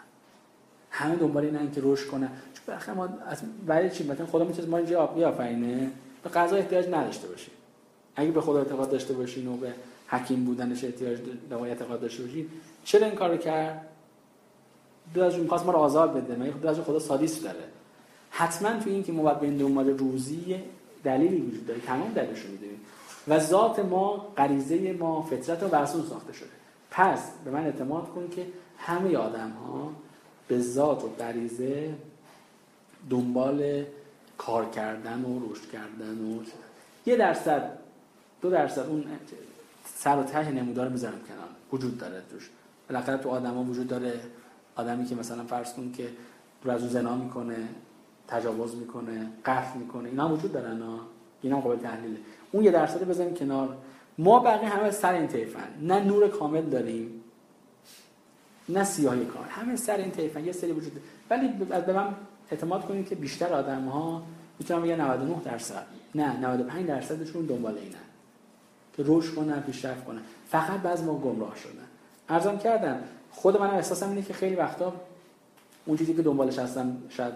همه 0.92 1.16
دنبال 1.16 1.46
اینن 1.46 1.72
که 1.72 1.82
رشد 1.84 2.08
کنن. 2.08 2.28
چون 2.28 2.64
بالاخره 2.68 2.96
ما 2.96 3.10
از 3.28 3.42
برای 3.66 3.90
چی؟ 3.90 4.04
مثلا 4.04 4.26
خدا 4.26 4.44
می‌تونه 4.44 4.68
ما 4.68 4.78
اینجا 4.78 5.08
بیافرینه 5.08 5.92
به 6.24 6.30
غذا 6.30 6.56
احتیاج 6.56 6.88
نداشته 6.88 7.28
باشیم. 7.28 7.54
اگه 8.16 8.32
به 8.32 8.42
خدا 8.42 8.60
اعتقاد 8.60 8.92
داشته 8.92 9.14
باشین 9.14 9.48
و 9.48 9.58
به 9.58 9.74
حکیم 10.08 10.46
بودنش 10.46 10.84
احتیاج 10.84 11.20
به 11.50 11.62
اعتقاد 11.62 12.02
داشته 12.02 12.24
باشین 12.24 12.50
چرا 12.84 13.06
این 13.06 13.16
کارو 13.16 13.38
کرد؟ 13.38 13.86
دو 15.14 15.38
می‌خواست 15.38 15.66
ما 15.66 15.72
رو 15.72 15.78
آزاد 15.78 16.14
بده 16.14 16.36
من 16.36 16.52
خود 16.52 16.84
خدا 16.84 17.00
سادیست 17.00 17.44
داره؟ 17.44 17.64
حتما 18.30 18.80
تو 18.80 18.90
این 18.90 19.04
که 19.04 19.12
ما 19.12 19.24
باید 19.24 19.38
این 19.42 19.58
دنبال 19.58 19.90
روزی 19.90 20.56
دلیلی 21.04 21.38
وجود 21.38 21.68
داره 21.68 21.80
تمام 21.80 22.12
دلیلش 22.14 22.40
رو 22.40 22.54
و 23.28 23.40
ذات 23.40 23.80
ما 23.80 24.28
غریزه 24.38 24.94
ما 24.94 25.22
فطرت 25.22 25.64
و 25.64 25.68
برسون 25.68 26.06
ساخته 26.10 26.34
شده. 26.34 26.50
پس 26.92 27.20
به 27.46 27.52
من 27.52 27.66
اعتماد 27.66 28.10
کن 28.16 28.30
که 28.30 28.46
همه 28.78 29.18
آدم 29.18 29.50
ها 29.50 29.92
به 30.48 30.60
ذات 30.60 31.04
و 31.04 31.08
غریزه 31.08 31.94
دنبال 33.10 33.84
کار 34.38 34.70
کردن 34.70 35.26
و 35.26 35.52
رشد 35.52 35.72
کردن 35.72 36.18
و 36.18 36.40
یه 37.06 37.16
درصد 37.16 37.70
دو 38.42 38.50
درصد 38.50 38.88
اون 38.88 39.06
سر 39.96 40.20
و 40.20 40.24
ته 40.24 40.52
نمودار 40.52 40.90
می‌ذارم 40.90 41.22
کنار. 41.28 41.50
وجود 41.72 41.98
داره 41.98 42.22
توش. 42.32 42.50
بالاخره 42.90 43.18
تو 43.18 43.30
آدما 43.30 43.64
وجود 43.64 43.88
داره. 43.88 44.14
آدمی 44.76 45.06
که 45.06 45.16
مثلا 45.16 45.44
فرض 45.44 45.74
کن 45.74 45.92
که 45.92 46.10
رو 46.64 46.78
زنا 46.78 47.16
می‌کنه 47.16 47.56
تجاوز 48.28 48.76
می‌کنه 48.76 49.28
قتل 49.46 49.80
می‌کنه 49.80 50.10
اینا 50.10 50.34
وجود 50.34 50.52
دارن 50.52 50.82
ها 50.82 51.00
اینا 51.42 51.62
قابل 51.62 51.76
تحلیله. 51.76 52.20
اون 52.52 52.64
یه 52.64 52.72
درصد 52.72 53.04
بزنیم 53.04 53.34
کنار. 53.34 53.78
ما 54.18 54.40
بقیه 54.40 54.70
همه 54.70 54.92
سر 54.92 55.14
این 55.14 55.28
طیفن. 55.28 55.68
نه 55.82 56.00
نور 56.00 56.28
کامل 56.28 56.62
داریم 56.62 57.24
نه 58.70 58.84
سیاهی 58.84 59.26
کار 59.26 59.46
همه 59.50 59.76
سر 59.76 59.98
این 59.98 60.12
طیفن. 60.12 60.46
یه 60.46 60.52
سری 60.52 60.72
وجود 60.72 60.92
ولی 61.30 61.48
به 61.48 61.94
من 61.94 62.16
اعتماد 62.52 62.86
کنید 62.86 63.10
که 63.10 63.16
بیشتر 63.16 63.54
آدم 63.54 63.88
ها 63.88 64.24
می‌تونم 64.60 64.82
بگم 64.82 65.02
99 65.02 65.42
درصد. 65.46 65.86
نه 66.16 66.40
95 66.40 66.88
درصدشون 66.88 67.46
دنبال 67.46 67.78
اینن. 67.78 67.96
که 68.98 69.04
رشد 69.08 69.36
کنن 69.36 69.60
پیشرفت 69.60 70.06
کنن. 70.06 70.22
فقط 70.48 70.80
بعض 70.80 71.04
ما 71.04 71.16
گمراه 71.16 71.56
شدن. 71.58 71.88
عرضم 72.30 72.58
کردم 72.58 73.04
خود 73.34 73.58
من 73.58 73.70
احساسم 73.70 74.10
اینه 74.10 74.22
که 74.22 74.34
خیلی 74.34 74.56
وقتا 74.56 74.94
اون 75.86 75.98
چیزی 75.98 76.14
که 76.14 76.22
دنبالش 76.22 76.60
هستم 76.60 76.98
شاید 77.10 77.34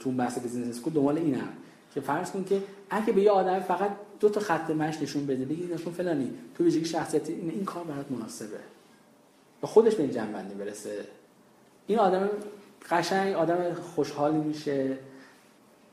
تو 0.00 0.08
اون 0.08 0.16
بحث 0.16 0.38
business 0.38 0.68
school 0.68 0.92
دنبال 0.92 1.18
اینم 1.18 1.48
که 1.94 2.00
فرض 2.00 2.30
کن 2.30 2.44
که 2.44 2.62
اگه 2.90 3.12
به 3.12 3.22
یه 3.22 3.30
آدم 3.30 3.60
فقط 3.60 3.90
دو 4.20 4.28
تا 4.28 4.40
خط 4.40 4.70
مشی 4.70 5.02
نشون 5.02 5.26
بده 5.26 5.44
بگی 5.44 5.74
نشون 5.74 5.92
فلانی 5.92 6.34
تو 6.54 6.64
ویژگی 6.64 6.84
شخصیتی 6.84 7.32
این, 7.32 7.50
این 7.50 7.64
کار 7.64 7.84
برات 7.84 8.10
مناسبه. 8.10 8.58
به 9.60 9.66
خودش 9.66 9.94
به 9.94 10.02
این 10.02 10.12
جمع‌بندی 10.12 10.54
برسه. 10.54 11.06
این 11.86 11.98
آدم 11.98 12.30
قشنگ 12.90 13.34
آدم 13.34 13.74
خوشحالی 13.74 14.38
میشه. 14.38 14.98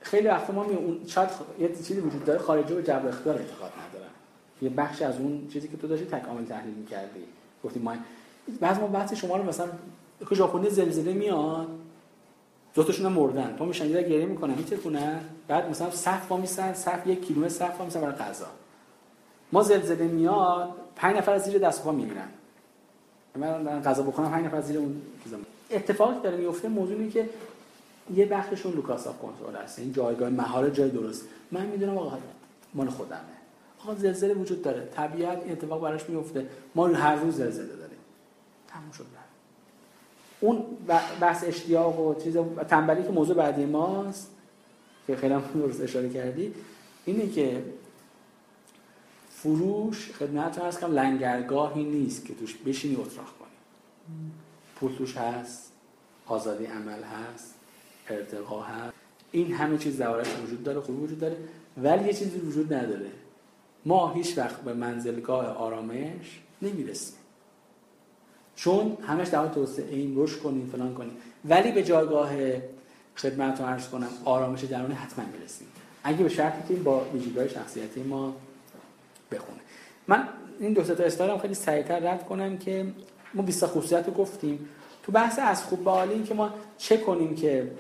خیلی 0.02 0.28
وقت 0.28 0.50
ما 0.50 0.64
می 0.64 0.76
اون 0.76 1.00
شاید 1.08 1.30
یه 1.60 1.68
چیزی 1.68 2.00
وجود 2.00 2.26
داره 2.26 2.40
خارجی 2.40 2.74
و 2.74 2.82
جبر 2.82 3.08
اختیار 3.08 3.38
اعتقاد 3.38 3.72
ندارن. 3.90 4.12
یه 4.62 4.70
بخشی 4.70 5.04
از 5.04 5.18
اون 5.18 5.48
چیزی 5.54 5.68
که 5.68 5.78
تو 5.78 5.88
داشتی 5.88 6.06
تکامل 6.06 6.46
تحلیل 6.46 6.74
می‌کردی. 6.74 7.24
گفتی 7.64 7.80
ما 7.80 7.94
بعض 8.62 8.80
ما 8.80 8.88
بحث 8.88 9.14
شما 9.14 9.38
رو 9.38 9.44
مثلا 9.44 9.68
که 10.30 10.36
ژاپنی 10.36 10.70
زلزله 10.70 11.14
میاد 11.14 11.68
دوتاشون 12.74 13.06
هم 13.06 13.12
مردن. 13.12 13.56
تو 13.58 13.66
میشن 13.66 13.90
یه 13.90 14.02
گریه 14.02 14.26
می‌کنن 14.26 14.54
میتکونن. 14.54 15.20
بعد 15.48 15.70
مثلا 15.70 15.92
صف 15.92 16.32
وا 16.32 16.38
میسن 16.38 16.74
صف 16.74 17.08
یک 17.08 17.26
کیلومتر 17.26 17.50
صف 17.50 17.80
وا 17.80 17.86
میسن 17.86 18.02
برای 18.02 18.14
غذا. 18.14 18.46
ما 19.52 19.64
زلزله 19.64 20.08
میاد 20.08 20.70
پنج 20.96 21.18
نفر 21.18 21.32
از 21.32 21.44
زیر 21.44 21.58
دست 21.58 21.84
پا 21.84 21.92
می‌گیرن. 21.92 22.28
من 23.36 23.82
غذا 23.82 24.04
بخورم 24.04 24.32
پنج 24.32 24.46
نفر 24.46 24.62
زیر 24.62 24.78
اون 24.78 25.02
اتفاقی 25.72 26.22
داره 26.24 26.38
میفته 26.38 26.68
موضوعی 26.68 27.10
که 27.10 27.30
یه 28.16 28.26
بخششون 28.26 28.74
لوکاس 28.74 29.08
اف 29.08 29.16
کنترل 29.20 29.64
هست. 29.64 29.80
این 29.80 29.94
جایگاه 29.94 30.30
مهار 30.30 30.70
جای 30.70 30.90
درست. 30.90 31.26
من 31.52 31.66
می‌دونم 31.66 31.98
آقا 31.98 32.18
مال 32.74 32.90
خودمه. 32.90 33.20
آقا 33.84 33.96
زلزله 33.96 34.34
وجود 34.34 34.62
داره. 34.62 34.90
طبیعت 34.96 35.44
این 35.44 35.52
اتفاق 35.52 35.82
براش 35.82 36.10
میفته 36.10 36.46
ما 36.76 36.88
هر 36.88 37.16
روز 37.16 37.36
زلزله 37.36 37.79
تموم 38.80 38.92
شد. 38.92 39.06
اون 40.40 40.66
بحث 41.22 41.44
اشتیاق 41.44 42.00
و 42.00 42.16
چیز 42.24 42.38
تنبلی 42.70 43.04
که 43.04 43.10
موضوع 43.10 43.36
بعدی 43.36 43.66
ماست 43.66 44.32
که 45.08 45.16
خیلی 45.16 45.34
هم 45.34 45.42
درست 45.54 45.82
اشاره 45.82 46.10
کردی 46.10 46.54
اینه 47.06 47.28
که 47.28 47.64
فروش 49.30 50.12
خدمت 50.12 50.60
هست 50.60 50.80
کنم 50.80 50.94
لنگرگاهی 50.94 51.84
نیست 51.84 52.26
که 52.26 52.36
توش 52.36 52.56
بشینی 52.56 52.96
اتراق 52.96 53.28
کنی. 53.40 53.50
پول 54.76 54.96
توش 54.96 55.18
هست 55.18 55.72
آزادی 56.26 56.66
عمل 56.66 57.04
هست 57.04 57.56
ارتقا 58.10 58.62
هست. 58.62 58.94
این 59.32 59.54
همه 59.54 59.78
چیز 59.78 60.02
دوارش 60.02 60.28
وجود 60.44 60.64
داره 60.64 60.80
خوب 60.80 61.02
وجود 61.02 61.20
داره 61.20 61.38
ولی 61.78 62.08
یه 62.08 62.14
چیزی 62.14 62.40
وجود 62.40 62.74
نداره. 62.74 63.12
ما 63.86 64.14
هیچ 64.14 64.38
وقت 64.38 64.62
به 64.62 64.74
منزلگاه 64.74 65.46
آرامش 65.46 66.42
نمی‌رسیم. 66.62 67.19
چون 68.60 68.98
همش 69.08 69.28
در 69.28 69.48
توسعه 69.48 69.96
این 69.96 70.14
رشد 70.18 70.40
کنیم 70.40 70.70
فلان 70.72 70.94
کنیم. 70.94 71.12
ولی 71.46 71.72
به 71.72 71.84
جایگاه 71.84 72.32
خدمت 73.16 73.60
رو 73.60 73.66
عرض 73.66 73.88
کنم 73.88 74.10
آرامش 74.26 74.64
درونی 74.64 74.94
حتما 74.94 75.26
می‌رسیم. 75.38 75.68
اگه 76.04 76.24
به 76.24 76.30
شرطی 76.30 76.74
که 76.74 76.80
با 76.80 77.06
ویژگی‌های 77.14 77.50
شخصیتی 77.50 78.04
ما 78.04 78.36
بخونه. 79.32 79.60
من 80.08 80.28
این 80.60 80.74
دو 80.74 80.84
تا 80.84 81.04
استایل 81.04 81.38
خیلی 81.38 81.54
سریعتر 81.54 82.00
رد 82.00 82.26
کنم 82.26 82.58
که 82.58 82.86
ما 83.34 83.42
20 83.42 83.66
خصوصیت 83.66 84.08
رو 84.08 84.14
گفتیم. 84.14 84.70
تو 85.04 85.12
بحث 85.12 85.40
از 85.42 85.64
خوب 85.64 85.84
به 85.84 85.92
عالی 85.92 86.24
که 86.24 86.34
ما 86.34 86.54
چه 86.78 86.98
کنیم 86.98 87.36
که 87.36 87.72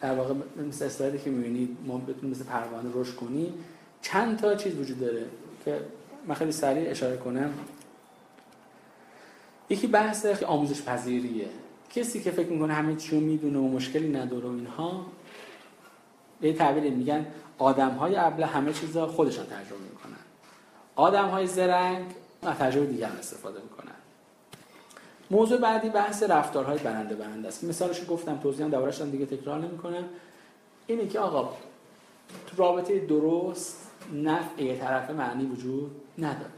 در 0.00 0.14
واقع 0.14 0.34
مثل 0.68 0.84
استایلی 0.84 1.18
که 1.18 1.30
می‌بینید 1.30 1.76
ما 1.86 1.98
بتونیم 1.98 2.30
مثل 2.30 2.44
پروانه 2.44 2.90
رشد 2.94 3.14
کنیم 3.14 3.54
چند 4.02 4.38
تا 4.38 4.54
چیز 4.54 4.74
وجود 4.74 5.00
داره 5.00 5.24
که 5.64 5.80
من 6.26 6.34
خیلی 6.34 6.52
سریع 6.52 6.90
اشاره 6.90 7.16
کنم. 7.16 7.54
یکی 9.70 9.86
بحث 9.86 10.42
آموزش 10.42 10.82
پذیریه 10.82 11.48
کسی 11.90 12.22
که 12.22 12.30
فکر 12.30 12.48
می‌کنه 12.48 12.74
همه 12.74 12.96
چیو 12.96 13.20
می‌دونه 13.20 13.58
و 13.58 13.68
مشکلی 13.68 14.08
نداره 14.08 14.48
اینها 14.48 15.06
به 16.40 16.52
تعبیر 16.52 16.92
میگن 16.92 17.26
آدم 17.58 17.90
های 17.90 18.14
همه 18.14 18.72
چیزا 18.72 19.06
خودشان 19.06 19.46
تجربه 19.46 19.82
می‌کنن. 19.90 20.16
آدم 20.96 21.28
های 21.28 21.46
زرنگ 21.46 22.06
از 22.42 22.56
تجربه 22.56 22.86
دیگر 22.86 23.10
استفاده 23.18 23.60
می‌کنن. 23.60 23.94
موضوع 25.30 25.58
بعدی 25.58 25.88
بحث 25.88 26.22
رفتارهای 26.22 26.78
برنده 26.78 27.14
برنده 27.14 27.48
است. 27.48 27.64
مثالش 27.64 28.00
گفتم 28.08 28.36
توضیحم 28.36 28.70
دوبارش 28.70 29.00
دیگه 29.00 29.26
تکرار 29.26 29.58
نمی‌کنم. 29.58 30.04
اینه 30.86 31.06
که 31.06 31.18
آقا 31.18 31.56
تو 32.46 32.56
رابطه 32.56 32.98
درست 32.98 33.90
نفع 34.12 34.76
طرف 34.76 35.10
معنی 35.10 35.46
وجود 35.46 35.90
نداره. 36.18 36.53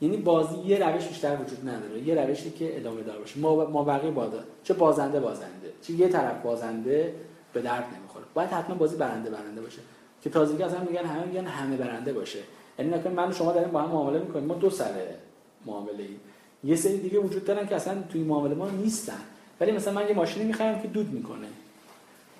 یعنی 0.00 0.16
بازی 0.16 0.56
یه 0.56 0.88
روش 0.88 1.06
بیشتر 1.06 1.36
وجود 1.36 1.68
نداره. 1.68 2.00
یه 2.00 2.14
روشی 2.14 2.50
که 2.50 2.76
ادامه 2.76 3.02
دار 3.02 3.18
باشه. 3.18 3.38
ما 3.38 3.64
ما 3.64 3.84
بقیه 3.84 4.10
بادا 4.10 4.38
چه 4.64 4.74
بازنده 4.74 5.20
بازنده. 5.20 5.72
چه 5.82 5.92
یه 5.92 6.08
طرف 6.08 6.42
بازنده 6.42 7.14
به 7.52 7.62
درد 7.62 7.84
نمی‌خوره. 7.98 8.24
باید 8.34 8.50
حتما 8.50 8.76
بازی 8.76 8.96
برنده 8.96 9.30
برنده 9.30 9.60
باشه. 9.60 9.78
که 10.22 10.30
تازگی 10.30 10.62
اصلا 10.62 10.80
میگن 10.80 11.04
همه 11.04 11.24
میگن 11.24 11.44
همه 11.44 11.76
برنده 11.76 12.12
باشه. 12.12 12.38
یعنی 12.78 12.90
نکن 12.90 13.10
من 13.10 13.28
و 13.28 13.32
شما 13.32 13.52
داریم 13.52 13.70
با 13.70 13.82
هم 13.82 13.88
معامله 13.88 14.18
می‌کنیم. 14.18 14.44
ما 14.44 14.54
دو 14.54 14.70
سره 14.70 15.14
معامله 15.66 16.02
ای 16.02 16.16
یه 16.64 16.76
سری 16.76 16.98
دیگه 16.98 17.18
وجود 17.18 17.44
دارن 17.44 17.66
که 17.66 17.76
اصلا 17.76 18.02
توی 18.08 18.22
معامله 18.22 18.54
ما 18.54 18.70
نیستن. 18.70 19.20
ولی 19.60 19.72
مثلا 19.72 19.94
من 19.94 20.08
یه 20.08 20.14
ماشینی 20.14 20.46
می‌خرم 20.46 20.82
که 20.82 20.88
دود 20.88 21.12
می‌کنه. 21.12 21.46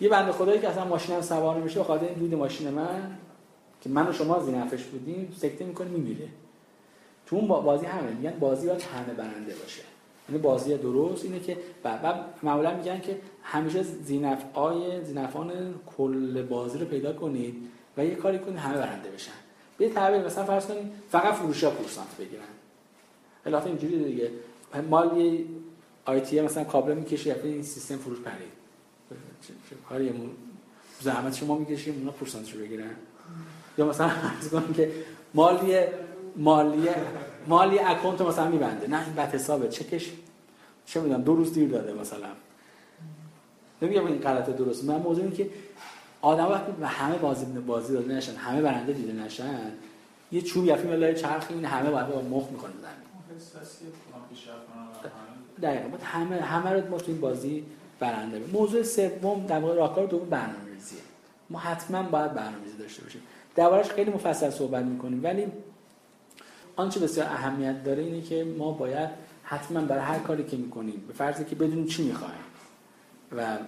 یه 0.01 0.09
بنده 0.09 0.33
خدایی 0.33 0.61
که 0.61 0.69
اصلا 0.69 0.85
ماشینم 0.85 1.20
سوار 1.20 1.57
نمیشه 1.57 1.81
بخاطر 1.81 2.07
این 2.07 2.15
دود 2.15 2.35
ماشین 2.35 2.70
من 2.70 3.19
که 3.81 3.89
من 3.89 4.09
و 4.09 4.12
شما 4.12 4.41
زینفش 4.41 4.83
بودیم 4.83 5.35
سکته 5.37 5.65
می‌کنه 5.65 5.89
میمیره. 5.89 6.28
تو 7.27 7.36
اون 7.36 7.48
بازی 7.48 7.86
همه 7.86 8.11
میگن 8.11 8.39
بازی 8.40 8.66
باید 8.66 8.82
همه 8.82 9.15
برنده 9.15 9.55
باشه. 9.55 9.82
یعنی 10.28 10.43
بازی 10.43 10.77
درست 10.77 11.24
اینه 11.24 11.40
که 11.40 11.57
و 11.85 12.15
معمولا 12.43 12.77
میگن 12.77 13.01
که 13.01 13.19
همیشه 13.43 13.82
زینفعای 13.82 15.05
زینفان 15.05 15.74
کل 15.97 16.43
بازی 16.43 16.78
رو 16.78 16.86
پیدا 16.86 17.12
کنید 17.12 17.55
و 17.97 18.05
یه 18.05 18.15
کاری 18.15 18.39
کنید 18.39 18.59
همه 18.59 18.78
برنده 18.78 19.11
بشن. 19.11 19.32
به 19.78 19.89
تعبیر 19.89 20.20
مثلا 20.20 20.44
فرض 20.44 20.66
کنید 20.66 20.93
فقط 21.11 21.35
فروشا 21.35 21.70
پورسانت 21.70 22.16
بگیرن. 22.19 22.43
الاخر 23.47 23.66
اینجوری 23.66 24.05
دیگه. 24.05 24.31
مال 24.90 25.16
یه 25.16 25.44
آی 26.05 26.20
تی 26.20 26.40
مثلا 26.40 26.65
کابل 26.65 26.94
می‌کشه 26.94 27.40
این 27.44 27.62
سیستم 27.62 27.97
فروش 27.97 28.19
پرید. 28.19 28.53
چه 29.70 29.77
کاری 29.89 30.12
زحمت 31.01 31.35
شما 31.35 31.59
می‌کشیم 31.59 31.94
اونا 31.98 32.11
پورسانتشو 32.11 32.59
بگیرن. 32.59 32.90
یا 33.78 33.86
مثلا 33.86 34.09
فرض 34.09 34.48
کنید 34.48 34.77
که 34.77 34.93
مالی 35.35 35.78
مالی 36.37 36.89
مالی 37.47 37.79
اکانت 37.79 38.21
مثلا 38.21 38.49
میبنده. 38.49 38.87
نه 38.87 39.05
این 39.05 39.15
بد 39.15 39.35
حسابه. 39.35 39.69
چکش؟ 39.69 40.11
چه 40.87 41.01
می‌دونم 41.01 41.23
دو 41.23 41.37
روز 41.37 41.55
دیر 41.55 41.69
داده 41.69 41.93
مثلا. 41.93 42.29
نمیگم 43.83 44.07
این 44.07 44.19
غلطه 44.19 44.53
درست. 44.53 44.85
من 44.85 44.97
موضوع 44.97 45.25
اینه 45.25 45.37
که 45.37 45.51
آدم 46.21 46.47
وقتی 46.47 46.73
به 46.73 46.87
همه 46.87 47.19
بازی 47.19 47.47
بازی 47.47 47.93
داده 47.93 48.15
نشن 48.15 48.35
همه 48.35 48.63
برنده 48.63 48.93
دیده 48.93 49.13
نشن 49.13 49.73
یه 50.33 50.43
چوب 50.43 50.65
یفی 50.65 50.89
ملای 50.89 51.15
چرخ 51.15 51.47
این 51.51 51.65
همه 51.65 51.91
باید 51.91 52.09
با 52.09 52.23
مخ 52.23 52.51
می‌کنه 52.51 52.73
زمین. 52.83 53.07
دقیقاً. 55.63 55.89
باید 55.89 56.03
همه 56.03 56.37
همه 56.37 56.71
رو 56.71 56.91
ما 56.91 56.99
تو 56.99 57.05
این 57.13 57.21
بازی 57.21 57.65
برنده 58.01 58.39
بیم. 58.39 58.51
موضوع 58.51 58.83
سوم 58.83 59.47
در 59.47 59.59
واقع 59.59 59.75
راهکار 59.75 60.07
دوم 60.07 60.29
برنامه‌ریزیه. 60.29 61.01
ما 61.51 61.59
حتما 61.59 62.03
باید 62.03 62.35
برنامه‌ریزی 62.35 62.79
داشته 62.79 63.03
باشیم. 63.03 63.23
دربارش 63.55 63.87
خیلی 63.91 64.11
مفصل 64.11 64.51
صحبت 64.51 64.85
می‌کنیم 64.85 65.25
ولی 65.25 65.47
آنچه 66.77 67.01
بسیار 67.01 67.27
اهمیت 67.27 67.85
داره 67.85 68.03
اینه 68.03 68.23
که 68.23 68.44
ما 68.59 68.73
باید 68.73 69.11
حتما 69.43 69.81
برای 69.81 70.03
هر 70.03 70.19
کاری 70.19 70.44
که 70.44 70.57
می‌کنیم 70.57 71.05
به 71.09 71.12
فرضی 71.12 71.44
که 71.44 71.57
بدونیم 71.57 71.86
چی 71.86 72.03
می‌خوایم 72.03 72.44
و 73.36 73.59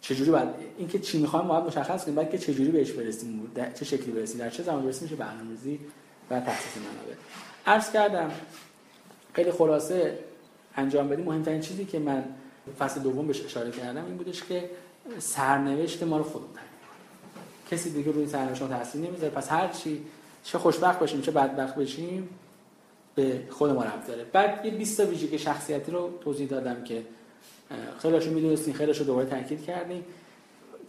چجوری 0.00 0.30
باید 0.30 0.48
اینکه 0.78 0.98
چی 0.98 1.18
می‌خوایم 1.18 1.48
باید 1.48 1.64
مشخص 1.64 2.04
کنیم 2.04 2.14
بعد 2.14 2.30
که 2.30 2.38
چجوری 2.38 2.70
بهش 2.70 2.92
برسیم 2.92 3.52
چه 3.74 3.84
شکلی 3.84 4.12
برسیم 4.12 4.38
در 4.38 4.50
چه 4.50 4.62
زمان 4.62 4.84
برسیم 4.84 5.02
میشه 5.02 5.16
برنامه‌ریزی 5.16 5.80
و 6.30 6.40
تخصیص 6.40 6.76
منابع. 6.76 7.14
عرض 7.66 7.92
کردم 7.92 8.30
خیلی 9.32 9.52
خلاصه 9.52 10.18
انجام 10.76 11.08
بدیم. 11.08 11.24
مهمترین 11.24 11.60
چیزی 11.60 11.84
که 11.84 11.98
من 11.98 12.24
فصل 12.78 13.00
دوم 13.00 13.26
بهش 13.26 13.44
اشاره 13.44 13.70
کردم 13.70 14.04
این 14.04 14.16
بودش 14.16 14.42
که 14.42 14.70
سرنوشت 15.18 16.02
ما 16.02 16.18
رو 16.18 16.24
خودمون 16.24 16.52
تعیین 16.54 16.70
کسی 17.70 17.90
دیگه 17.90 18.12
روی 18.12 18.26
سرنوشت 18.26 18.62
ما 18.62 18.68
تاثیر 18.68 19.00
نمی‌ذاره 19.00 19.32
پس 19.32 19.52
هر 19.52 19.68
چی 19.68 20.02
چه 20.46 20.58
خوشبخت 20.58 20.98
باشیم 20.98 21.20
چه 21.20 21.30
بدبخت 21.30 21.74
بشیم 21.74 22.28
به 23.14 23.42
خود 23.50 23.70
ما 23.70 23.84
رفت 23.84 24.06
داره. 24.06 24.24
بعد 24.24 24.64
یه 24.64 24.70
20 24.70 24.96
تا 24.96 25.06
ویژگی 25.06 25.38
شخصیتی 25.38 25.92
رو 25.92 26.10
توضیح 26.20 26.48
دادم 26.48 26.84
که 26.84 27.02
خیلیشو 27.98 28.30
می‌دونستین 28.30 28.74
خیلیشو 28.74 29.04
دوباره 29.04 29.26
تاکید 29.26 29.64
کردیم 29.64 30.04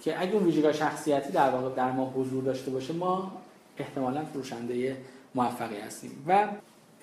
که 0.03 0.21
اگه 0.21 0.33
اون 0.33 0.43
ویژگی 0.43 0.73
شخصیتی 0.73 1.31
در 1.31 1.49
واقع 1.49 1.75
در 1.75 1.91
ما 1.91 2.13
حضور 2.15 2.43
داشته 2.43 2.71
باشه 2.71 2.93
ما 2.93 3.31
احتمالا 3.77 4.25
فروشنده 4.25 4.97
موفقی 5.35 5.77
هستیم. 5.77 6.23
و 6.27 6.47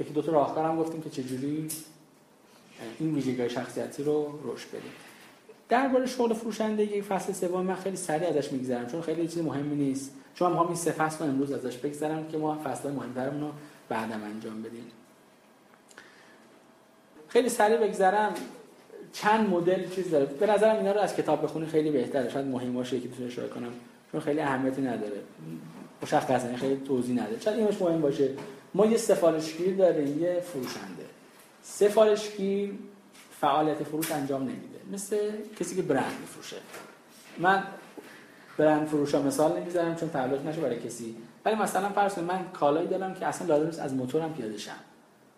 یکی 0.01 0.13
دو 0.13 0.23
تا 0.23 0.33
راهکار 0.33 0.65
هم 0.65 0.77
گفتیم 0.77 1.03
که 1.03 1.11
چجوری 1.11 1.69
این 2.99 3.15
ویژگی 3.15 3.51
شخصیتی 3.51 4.03
رو 4.03 4.39
رشد 4.45 4.69
بدیم. 4.69 4.93
درباره 5.69 6.07
شغل 6.07 6.35
فروشندگی 6.35 7.03
فصل 7.03 7.33
سوم 7.33 7.61
من 7.61 7.75
خیلی 7.75 7.97
سریع 7.97 8.29
ازش 8.29 8.53
میگذرم 8.53 8.87
چون 8.87 9.03
خیلی 9.03 9.29
چیز 9.29 9.43
مهمی 9.43 9.77
نیست. 9.77 10.11
چون 10.35 10.53
ما 10.53 10.67
این 10.67 10.77
سه 10.77 10.91
فصل 10.91 11.25
امروز 11.25 11.53
ازش 11.53 11.77
بگذرم 11.77 12.29
که 12.29 12.39
ما 12.39 12.59
فصل 12.65 12.91
مهمترمون 12.91 13.41
رو 13.41 13.51
بعدم 13.89 14.23
انجام 14.25 14.63
بدیم. 14.63 14.85
خیلی 17.29 17.49
سریع 17.49 17.77
بگذرم. 17.77 18.35
چند 19.13 19.49
مدل 19.49 19.89
چیز 19.89 20.11
داره. 20.11 20.25
به 20.25 20.47
نظرم 20.47 20.77
اینا 20.77 20.93
رو 20.93 21.01
از 21.01 21.17
کتاب 21.17 21.43
بخونی 21.43 21.67
خیلی 21.67 21.91
بهتره. 21.91 22.31
شاید 22.31 22.47
مهم 22.47 22.73
باشه 22.73 23.01
که 23.01 23.09
بتونم 23.09 23.29
اشاره 23.29 23.49
کنم. 23.49 23.73
چون 24.13 24.21
خیلی 24.21 24.41
اهمیتی 24.41 24.83
نداره. 24.83 25.21
یعنی 26.31 26.57
خیلی 26.57 26.77
توضیح 26.77 27.15
نداره. 27.15 27.41
شاید 27.41 27.59
اینش 27.59 27.83
مهم 27.83 28.01
باشه. 28.01 28.31
ما 28.75 28.87
یه 28.87 28.97
سفارشگیر 28.97 29.77
داریم. 29.77 30.23
یه 30.23 30.41
فروشنده. 30.41 31.05
سفارشگیر 31.63 32.75
فعالیت 33.41 33.83
فروش 33.83 34.13
انجام 34.13 34.43
نمیده. 34.43 34.79
مثل 34.93 35.17
کسی 35.61 35.77
که 35.77 35.83
برند 35.83 36.21
میفروشه. 36.21 36.57
من 37.39 37.63
برند 38.59 38.87
فروش 38.87 39.15
مثال 39.15 39.61
نمی‌ذارم 39.61 39.95
چون 39.95 40.09
تعلق 40.09 40.47
نشه 40.47 40.61
برای 40.61 40.81
کسی. 40.81 41.17
ولی 41.45 41.55
مثلا 41.55 41.89
فرض 41.89 42.19
من 42.19 42.45
کالایی 42.53 42.89
دارم 42.89 43.15
که 43.15 43.27
اصلا 43.27 43.49
لازم 43.49 43.67
نیست 43.67 43.81
از 43.81 43.95
موتورم 43.95 44.33
پیاده 44.33 44.59
شم. 44.59 44.73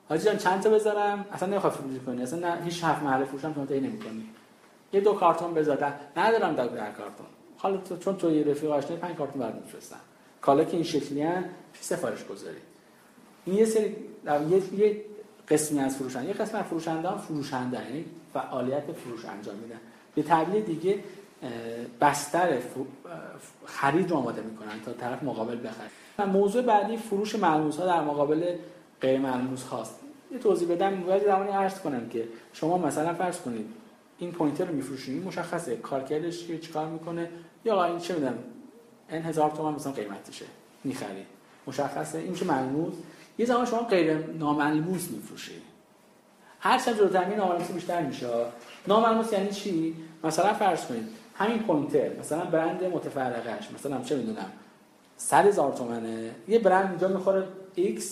حاجی 0.08 0.24
جان 0.24 0.36
چند 0.36 0.60
تا 0.60 0.70
بذارم؟ 0.70 1.24
اصلا 1.32 1.48
نمی‌خواد 1.48 1.72
فروش 1.72 1.98
کنی. 2.06 2.22
اصلا 2.22 2.38
نه 2.38 2.64
هیچ 2.64 2.84
هفت 2.84 3.02
محل 3.02 3.24
فروشم 3.24 3.52
تو 3.52 3.74
نمی‌کنی. 3.74 4.26
یه 4.92 5.00
دو 5.00 5.12
کارتون 5.12 5.54
بذار. 5.54 5.92
ندارم 6.16 6.54
در 6.54 6.66
کارتون. 6.66 7.26
حالا 7.56 7.76
تو 7.76 7.96
چون 7.96 8.16
تو 8.16 8.30
یه 8.30 8.44
رفیق 8.44 8.70
آشنا 8.70 8.96
پنج 8.96 9.16
کارتون 9.16 9.40
برات 9.40 9.54
میفرستم. 9.54 10.00
کالا 10.40 10.64
که 10.64 10.74
این 10.74 10.82
شکلی 10.82 11.22
ان 11.22 11.44
سفارش 11.80 12.26
گذاری. 12.26 12.56
این 13.44 13.56
یه 13.56 13.64
سری 13.64 13.96
یه, 14.50 14.74
یه 14.78 15.04
قسمی 15.48 15.80
از 15.80 15.96
فروشنده 15.96 16.28
یه 16.28 16.34
قسم 16.34 16.58
از 16.58 16.64
فروشنده 16.64 17.18
فروشنده 17.18 17.84
یعنی 17.84 18.04
فعالیت 18.34 18.92
فروش 18.92 19.24
انجام 19.24 19.54
میدن. 19.54 19.80
به 20.14 20.22
تعبیر 20.22 20.62
دیگه 20.62 20.98
بستر 22.00 22.58
خرید 23.66 24.10
رو 24.10 24.16
آماده 24.16 24.42
می‌کنن 24.42 24.80
تا 24.84 24.92
طرف 24.92 25.22
مقابل 25.22 25.58
بخره. 25.58 26.26
موضوع 26.28 26.62
بعدی 26.62 26.96
فروش 26.96 27.34
ملموس 27.34 27.76
ها 27.76 27.86
در 27.86 28.00
مقابل 28.00 28.54
غیر 29.00 29.20
ملموس 29.20 29.62
هاست 29.62 30.00
یه 30.32 30.38
توضیح 30.38 30.68
بدم 30.68 31.00
باید 31.00 31.24
زمانی 31.24 31.50
عرض 31.50 31.80
کنم 31.80 32.08
که 32.08 32.28
شما 32.52 32.78
مثلا 32.78 33.14
فرض 33.14 33.40
کنید 33.40 33.66
این 34.18 34.32
pointer 34.32 34.64
رو 34.64 34.74
میفروشید 34.74 35.26
مشخصه 35.26 35.76
کارکردش 35.76 36.46
چی 36.46 36.58
چیکار 36.58 36.86
می‌کنه؟ 36.86 37.28
یا 37.64 37.84
این 37.84 37.98
چه 37.98 38.14
می‌دونم 38.14 38.38
این 39.10 39.22
هزار 39.22 39.50
تومان 39.50 39.74
مثلا 39.74 39.92
قیمتشه 39.92 40.46
می‌خرید 40.84 41.26
مشخصه 41.66 42.18
این 42.18 42.34
که 42.34 42.44
ملموس 42.44 42.94
یه 43.38 43.46
زمان 43.46 43.66
شما 43.66 43.82
غیر 43.82 44.16
ناملموس 44.16 45.10
میفروشید 45.10 45.62
هر 46.60 46.78
چند 46.78 46.96
جلوتر 46.96 47.34
ناملموس 47.34 47.70
بیشتر 47.70 48.02
میشه. 48.02 48.28
ناملموس 48.86 49.32
یعنی 49.32 49.50
چی؟ 49.50 49.96
مثلا 50.24 50.54
فرض 50.54 50.84
کنید 50.84 51.08
همین 51.38 51.58
pointer 51.58 52.18
مثلا 52.20 52.44
برند 52.44 52.84
متفرقش 52.84 53.70
مثلا 53.74 54.02
چه 54.02 54.16
می‌دونم 54.16 54.52
100 55.16 55.46
هزار 55.46 55.72
تومنه 55.72 56.30
یه 56.48 56.58
برند 56.58 56.90
اینجا 56.90 57.08
می‌خوره 57.08 57.46
X 57.76 58.02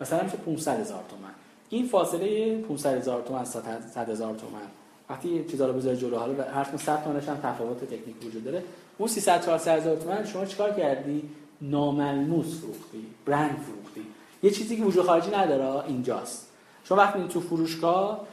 مثلا 0.00 0.22
میشه 0.22 0.36
500 0.36 0.80
هزار 0.80 1.04
تومن. 1.08 1.30
این 1.68 1.86
فاصله 1.86 2.58
500 2.58 2.96
هزار 2.98 3.22
تومن 3.22 3.44
100 3.44 4.08
هزار 4.08 4.34
تومن. 4.34 4.60
وقتی 5.10 5.44
چیزا 5.50 5.66
رو 5.66 5.72
بذاری 5.72 5.96
جلو 5.96 6.18
حالا 6.18 6.44
هر 6.44 6.64
کدوم 6.64 6.78
100 6.78 7.04
تومنش 7.04 7.28
هم 7.28 7.36
تفاوت 7.36 7.84
تکنیک 7.84 8.26
وجود 8.26 8.44
داره. 8.44 8.62
اون 8.98 9.08
300 9.08 9.44
400 9.44 9.78
هزار 9.78 9.96
تومن 9.96 10.24
شما 10.24 10.44
چیکار 10.44 10.70
کردی؟ 10.72 11.22
ناملموس 11.60 12.60
فروختی 12.60 13.06
برند 13.26 13.58
فروختی. 13.58 14.06
یه 14.42 14.50
چیزی 14.50 14.76
که 14.76 14.82
وجود 14.82 15.04
خارجی 15.04 15.30
نداره 15.30 15.84
اینجاست. 15.86 16.48
شما 16.84 16.98
وقتی 16.98 17.28
تو 17.28 17.40
فروشگاه 17.40 18.26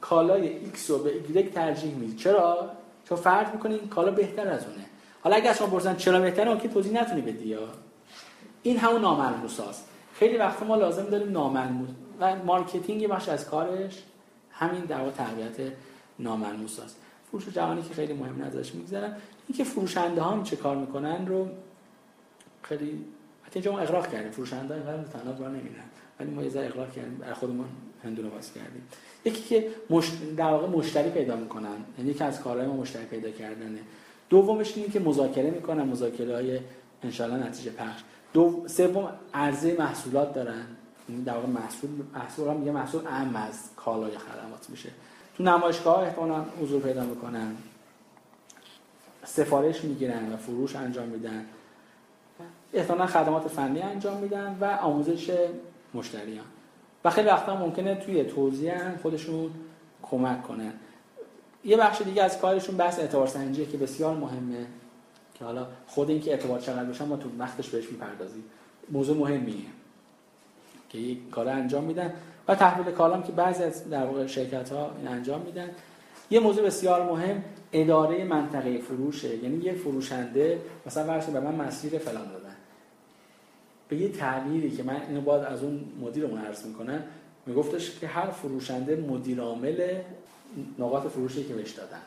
کالای 0.00 0.50
X 0.50 0.86
رو 0.88 0.98
به 0.98 1.12
Y 1.34 1.54
ترجیح 1.54 1.94
می‌دید 1.94 2.16
چرا؟ 2.16 2.70
چون 3.04 3.18
فرض 3.18 3.48
می‌کنین 3.52 3.88
کالا 3.88 4.10
بهتر 4.10 4.48
از 4.48 4.66
اونه. 4.66 4.84
حالا 5.22 5.36
اگه 5.36 5.54
شما 5.54 5.66
پرسن 5.66 5.96
چرا 5.96 6.20
بهتره 6.20 6.48
اون 6.48 6.58
که 6.58 6.68
توضیح 6.68 7.02
نتونی 7.02 7.20
بدی 7.20 7.48
یا؟ 7.48 7.68
این 8.62 8.78
همون 8.78 9.00
ناملموس 9.00 9.60
هست 9.60 9.88
خیلی 10.14 10.36
وقت 10.36 10.62
ما 10.62 10.76
لازم 10.76 11.04
داریم 11.04 11.32
ناملموس 11.32 11.88
و 12.20 12.36
مارکتینگ 12.36 13.08
بخش 13.08 13.28
از 13.28 13.48
کارش 13.48 14.02
همین 14.50 14.80
در 14.80 14.98
واقع 14.98 15.10
تربیت 15.10 15.72
ناملموس 16.18 16.80
است 16.80 16.96
فروش 17.30 17.48
جوانی 17.48 17.82
که 17.82 17.94
خیلی 17.94 18.12
مهم 18.12 18.44
نظرش 18.44 18.74
می‌گذارم 18.74 19.16
اینکه 19.48 19.64
فروشنده 19.64 20.22
ها 20.22 20.42
چه 20.42 20.56
کار 20.56 20.76
می‌کنن 20.76 21.26
رو 21.26 21.48
خیلی 22.62 23.04
حتی 23.42 23.52
اینجا 23.54 23.72
ما 23.72 23.78
اقراق 23.78 24.12
کردیم. 24.12 24.30
فروشنده 24.30 24.74
ها 24.74 24.80
اینقدر 24.80 25.18
تناب 25.18 25.42
را 25.42 25.48
نمیدن 25.48 25.84
ولی 26.20 26.30
ما 26.30 26.42
یه 26.42 26.48
ذره 26.48 26.66
اقراق 26.66 26.92
کردیم. 26.92 27.18
برای 27.18 27.34
خودمون 27.34 27.66
هندونه 28.04 28.28
باز 28.28 28.52
کردیم. 28.52 28.88
یکی 29.24 29.42
که 29.42 29.68
مش... 29.90 30.12
در 30.36 30.50
واقع 30.50 30.66
مشتری 30.66 31.10
پیدا 31.10 31.36
می‌کنن 31.36 31.76
یعنی 31.98 32.10
یکی 32.10 32.24
از 32.24 32.40
کارهای 32.40 32.66
ما 32.66 32.76
مشتری 32.76 33.04
پیدا 33.04 33.30
کردنه. 33.30 33.78
دومش 34.30 34.76
اینه 34.76 34.88
که 34.88 35.00
مذاکره 35.00 35.50
می‌کنن 35.50 35.82
مذاکره 35.82 36.34
های 36.34 36.60
انشالله 37.02 37.46
نتیجه 37.46 37.70
پخش. 37.70 38.00
دو 38.32 38.64
سوم 38.66 39.12
عرضه 39.34 39.76
محصولات 39.78 40.34
دارن. 40.34 40.66
این 41.08 41.22
در 41.22 41.34
واقع 41.34 41.46
محصول 41.46 41.90
محصول 42.14 42.48
هم 42.48 42.56
میگه 42.56 42.72
محصول 42.72 43.06
اهم 43.06 43.36
از 43.36 43.68
کالای 43.76 44.18
خدمات 44.18 44.70
میشه. 44.70 44.88
تو 45.36 45.42
نمایشگاه 45.42 46.02
احتمالاً 46.02 46.44
حضور 46.62 46.82
پیدا 46.82 47.04
می‌کنن. 47.04 47.56
سفارش 49.24 49.84
می‌گیرن 49.84 50.32
و 50.32 50.36
فروش 50.36 50.76
انجام 50.76 51.08
میدن. 51.08 51.46
احتمالا 52.72 53.06
خدمات 53.06 53.48
فنی 53.48 53.80
انجام 53.80 54.16
میدن 54.16 54.56
و 54.60 54.64
آموزش 54.64 55.48
مشتریان. 55.94 56.44
و 57.04 57.10
خیلی 57.10 57.28
وقتا 57.28 57.56
ممکنه 57.56 57.94
توی 57.94 58.24
توضیح 58.24 58.96
خودشون 58.96 59.50
کمک 60.02 60.42
کنن 60.42 60.72
یه 61.64 61.76
بخش 61.76 62.02
دیگه 62.02 62.22
از 62.22 62.38
کارشون 62.38 62.76
بحث 62.76 62.98
اعتبار 62.98 63.26
سنجیه 63.26 63.66
که 63.66 63.76
بسیار 63.76 64.16
مهمه 64.16 64.66
که 65.34 65.44
حالا 65.44 65.66
خود 65.86 66.10
این 66.10 66.20
که 66.20 66.30
اعتبار 66.30 66.60
چقدر 66.60 66.84
بشن 66.84 67.04
ما 67.04 67.16
تو 67.16 67.28
وقتش 67.38 67.68
بهش 67.68 67.88
می‌پردازیم. 67.90 68.44
موضوع 68.90 69.16
مهمیه 69.16 69.64
که 70.88 70.98
یک 70.98 71.30
کار 71.30 71.48
انجام 71.48 71.84
میدن 71.84 72.12
و 72.48 72.54
تحویل 72.54 72.94
کالام 72.94 73.22
که 73.22 73.32
بعضی 73.32 73.62
از 73.62 73.90
در 73.90 74.06
واقع 74.06 74.26
شرکت 74.26 74.72
ها 74.72 74.90
این 74.98 75.08
انجام 75.08 75.40
میدن. 75.40 75.70
یه 76.30 76.40
موضوع 76.40 76.66
بسیار 76.66 77.02
مهم 77.12 77.44
اداره 77.72 78.24
منطقه 78.24 78.78
فروشه. 78.78 79.36
یعنی 79.36 79.64
یه 79.64 79.74
فروشنده 79.74 80.58
مثلا 80.86 81.04
ورش 81.04 81.24
به 81.24 81.40
من 81.40 81.54
مسیر 81.54 81.98
فلان 81.98 82.28
به 83.92 83.98
یه 83.98 84.08
تعبیری 84.08 84.70
که 84.70 84.82
من 84.82 85.00
اینو 85.08 85.20
باید 85.20 85.44
از 85.44 85.62
اون 85.62 85.84
مدیرمون 86.00 86.38
عرض 86.38 86.66
می‌کنم 86.66 87.02
میگفتش 87.46 87.98
که 88.00 88.06
هر 88.06 88.30
فروشنده 88.30 88.96
مدیر 88.96 89.40
عامل 89.40 89.94
نقاط 90.78 91.06
فروشی 91.06 91.44
که 91.44 91.54
بهش 91.54 91.70
دادن. 91.70 92.00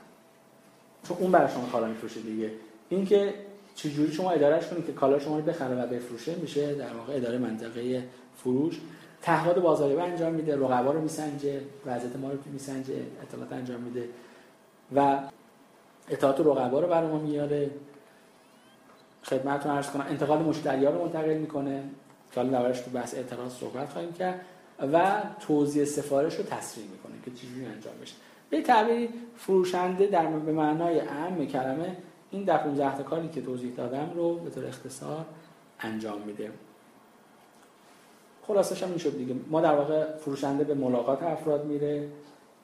چون 1.07 1.17
اون 1.19 1.31
برای 1.31 1.51
شما 1.51 1.65
کالا 1.65 1.87
میفروشه 1.87 2.19
دیگه. 2.21 2.51
اینکه 2.89 3.33
چجوری 3.75 4.13
شما 4.13 4.31
ادارهش 4.31 4.67
کنید 4.67 4.85
که 4.85 4.91
کالا 4.91 5.19
شما 5.19 5.37
رو 5.37 5.45
بخره 5.45 5.83
و 5.83 5.87
بفروشه 5.87 6.35
میشه 6.35 6.75
در 6.75 6.93
واقع 6.93 7.15
اداره 7.15 7.37
منطقه 7.37 8.03
فروش. 8.37 8.79
تعهد 9.21 9.61
بازاریابی 9.61 10.01
انجام 10.01 10.33
میده 10.33 10.55
رقبا 10.55 10.91
رو 10.91 11.01
میسنجه 11.01 11.61
وضعیت 11.85 12.15
ما 12.15 12.31
رو 12.31 12.37
میسنجه 12.53 12.93
اطلاعات 13.21 13.53
انجام 13.53 13.81
میده. 13.81 14.09
و 14.95 15.19
اطلاعات 16.09 16.39
رقبا 16.39 16.79
رو 16.79 16.87
برای 16.87 17.09
ما 17.09 17.19
میاره. 17.19 17.69
خدمتتون 19.25 19.71
عرض 19.71 19.89
کنم 19.89 20.05
انتقال 20.09 20.43
مشتریان 20.43 20.93
رو 20.93 21.01
منتقل 21.01 21.37
می‌کنه. 21.37 21.83
که 22.31 22.41
حالا 22.41 22.51
دربارش 22.51 22.79
تو 22.79 22.91
بحث 22.91 23.15
اعتراض 23.15 23.51
صحبت 23.51 23.89
خواهیم 23.89 24.13
کرد 24.13 24.41
و 24.93 25.21
توزیع 25.39 25.85
سفارش 25.85 26.35
رو 26.35 26.43
تسریع 26.43 26.85
می‌کنه 26.87 27.13
که 27.25 27.31
چجوری 27.31 27.65
انجام 27.65 27.93
بشه. 28.01 28.15
به 28.49 28.61
تعبیری 28.61 29.09
فروشنده 29.37 30.07
در 30.07 30.25
به 30.25 30.51
معنای 30.51 30.99
اهم 30.99 31.45
کلمه 31.47 31.97
این 32.31 32.43
در 32.43 32.57
15 32.57 32.97
تا 32.97 33.03
کاری 33.03 33.29
که 33.29 33.41
توضیح 33.41 33.73
دادم 33.75 34.11
رو 34.15 34.35
به 34.35 34.49
طور 34.49 34.65
اختصار 34.65 35.25
انجام 35.79 36.21
میده. 36.21 36.51
خلاصش 38.47 38.83
هم 38.83 38.89
می‌شد 38.89 39.17
دیگه. 39.17 39.35
ما 39.49 39.61
در 39.61 39.75
واقع 39.75 40.17
فروشنده 40.17 40.63
به 40.63 40.73
ملاقات 40.73 41.23
افراد 41.23 41.65
میره 41.65 42.09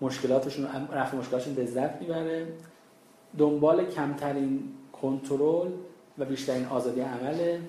مشکلاتشون 0.01 0.67
رفع 0.91 1.17
مشکلاتشون 1.17 1.53
لذت 1.53 2.01
می‌بره. 2.01 2.47
دنبال 3.37 3.85
کمترین 3.85 4.63
کنترل 5.01 5.71
و 6.17 6.25
بیشترین 6.25 6.65
آزادی 6.65 7.01
عمله. 7.01 7.59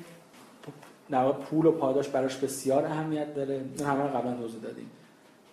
در 1.10 1.32
پول 1.32 1.66
و 1.66 1.73
پاداش 1.73 2.09
براش 2.09 2.36
بسیار 2.36 2.85
اهمیت 2.85 3.35
داره. 3.35 3.55
این 3.55 3.86
همه 3.86 4.02
قبلا 4.02 4.35
توضیح 4.35 4.60
دادیم. 4.60 4.90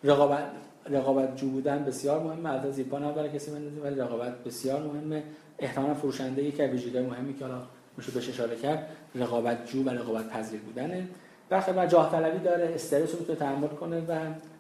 رقابت 0.04 0.44
رقابت 0.90 1.36
جو 1.36 1.50
بودن 1.50 1.84
بسیار 1.86 2.24
مهمه. 2.24 2.50
البته 2.50 2.72
زیبا 2.72 3.00
نه 3.00 3.12
برای 3.12 3.30
کسی 3.30 3.52
بندازیم 3.52 3.84
ولی 3.84 3.96
رقابت 3.96 4.44
بسیار 4.44 4.82
مهمه. 4.82 5.24
احتمالا 5.60 5.94
فروشنده 5.94 6.44
یکی 6.44 6.64
از 6.64 6.70
ویژگی‌های 6.70 7.06
مهمی 7.06 7.34
که 7.34 7.46
حالا 7.46 7.62
میشه 7.98 8.12
بهش 8.12 8.30
اشاره 8.30 8.56
کرد 8.56 8.90
رقابت 9.16 9.72
جو 9.72 9.84
و 9.84 9.90
رقابت 9.90 10.30
پذیر 10.30 10.60
بودنه. 10.60 11.08
و 11.52 11.62
خیلی 11.62 11.88
جاه 11.88 12.12
طلبی 12.12 12.40
داره 12.40 12.72
استرس 12.76 13.14
رو 13.14 13.20
می‌تونه 13.20 13.40
تحمل 13.40 13.68
کنه 13.68 14.00
و 14.00 14.20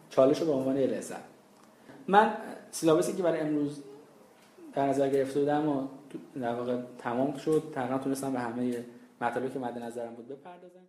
چالش 0.09 0.39
رو 0.39 0.45
به 0.45 0.51
عنوان 0.51 0.77
لذت 0.77 1.23
من 2.07 2.33
سیلابسی 2.71 3.13
که 3.13 3.23
برای 3.23 3.39
امروز 3.39 3.83
در 4.73 4.87
نظر 4.87 5.09
گرفته 5.09 5.39
بودم 5.39 5.69
و 5.69 5.87
در 6.41 6.55
واقع 6.55 6.81
تمام 6.97 7.37
شد. 7.37 7.63
تقریبا 7.73 7.97
تونستم 7.97 8.33
به 8.33 8.39
همه 8.39 8.85
مطالبی 9.21 9.49
که 9.49 9.59
مد 9.59 9.77
نظرم 9.77 10.15
بود 10.15 10.27
بپردازم. 10.27 10.79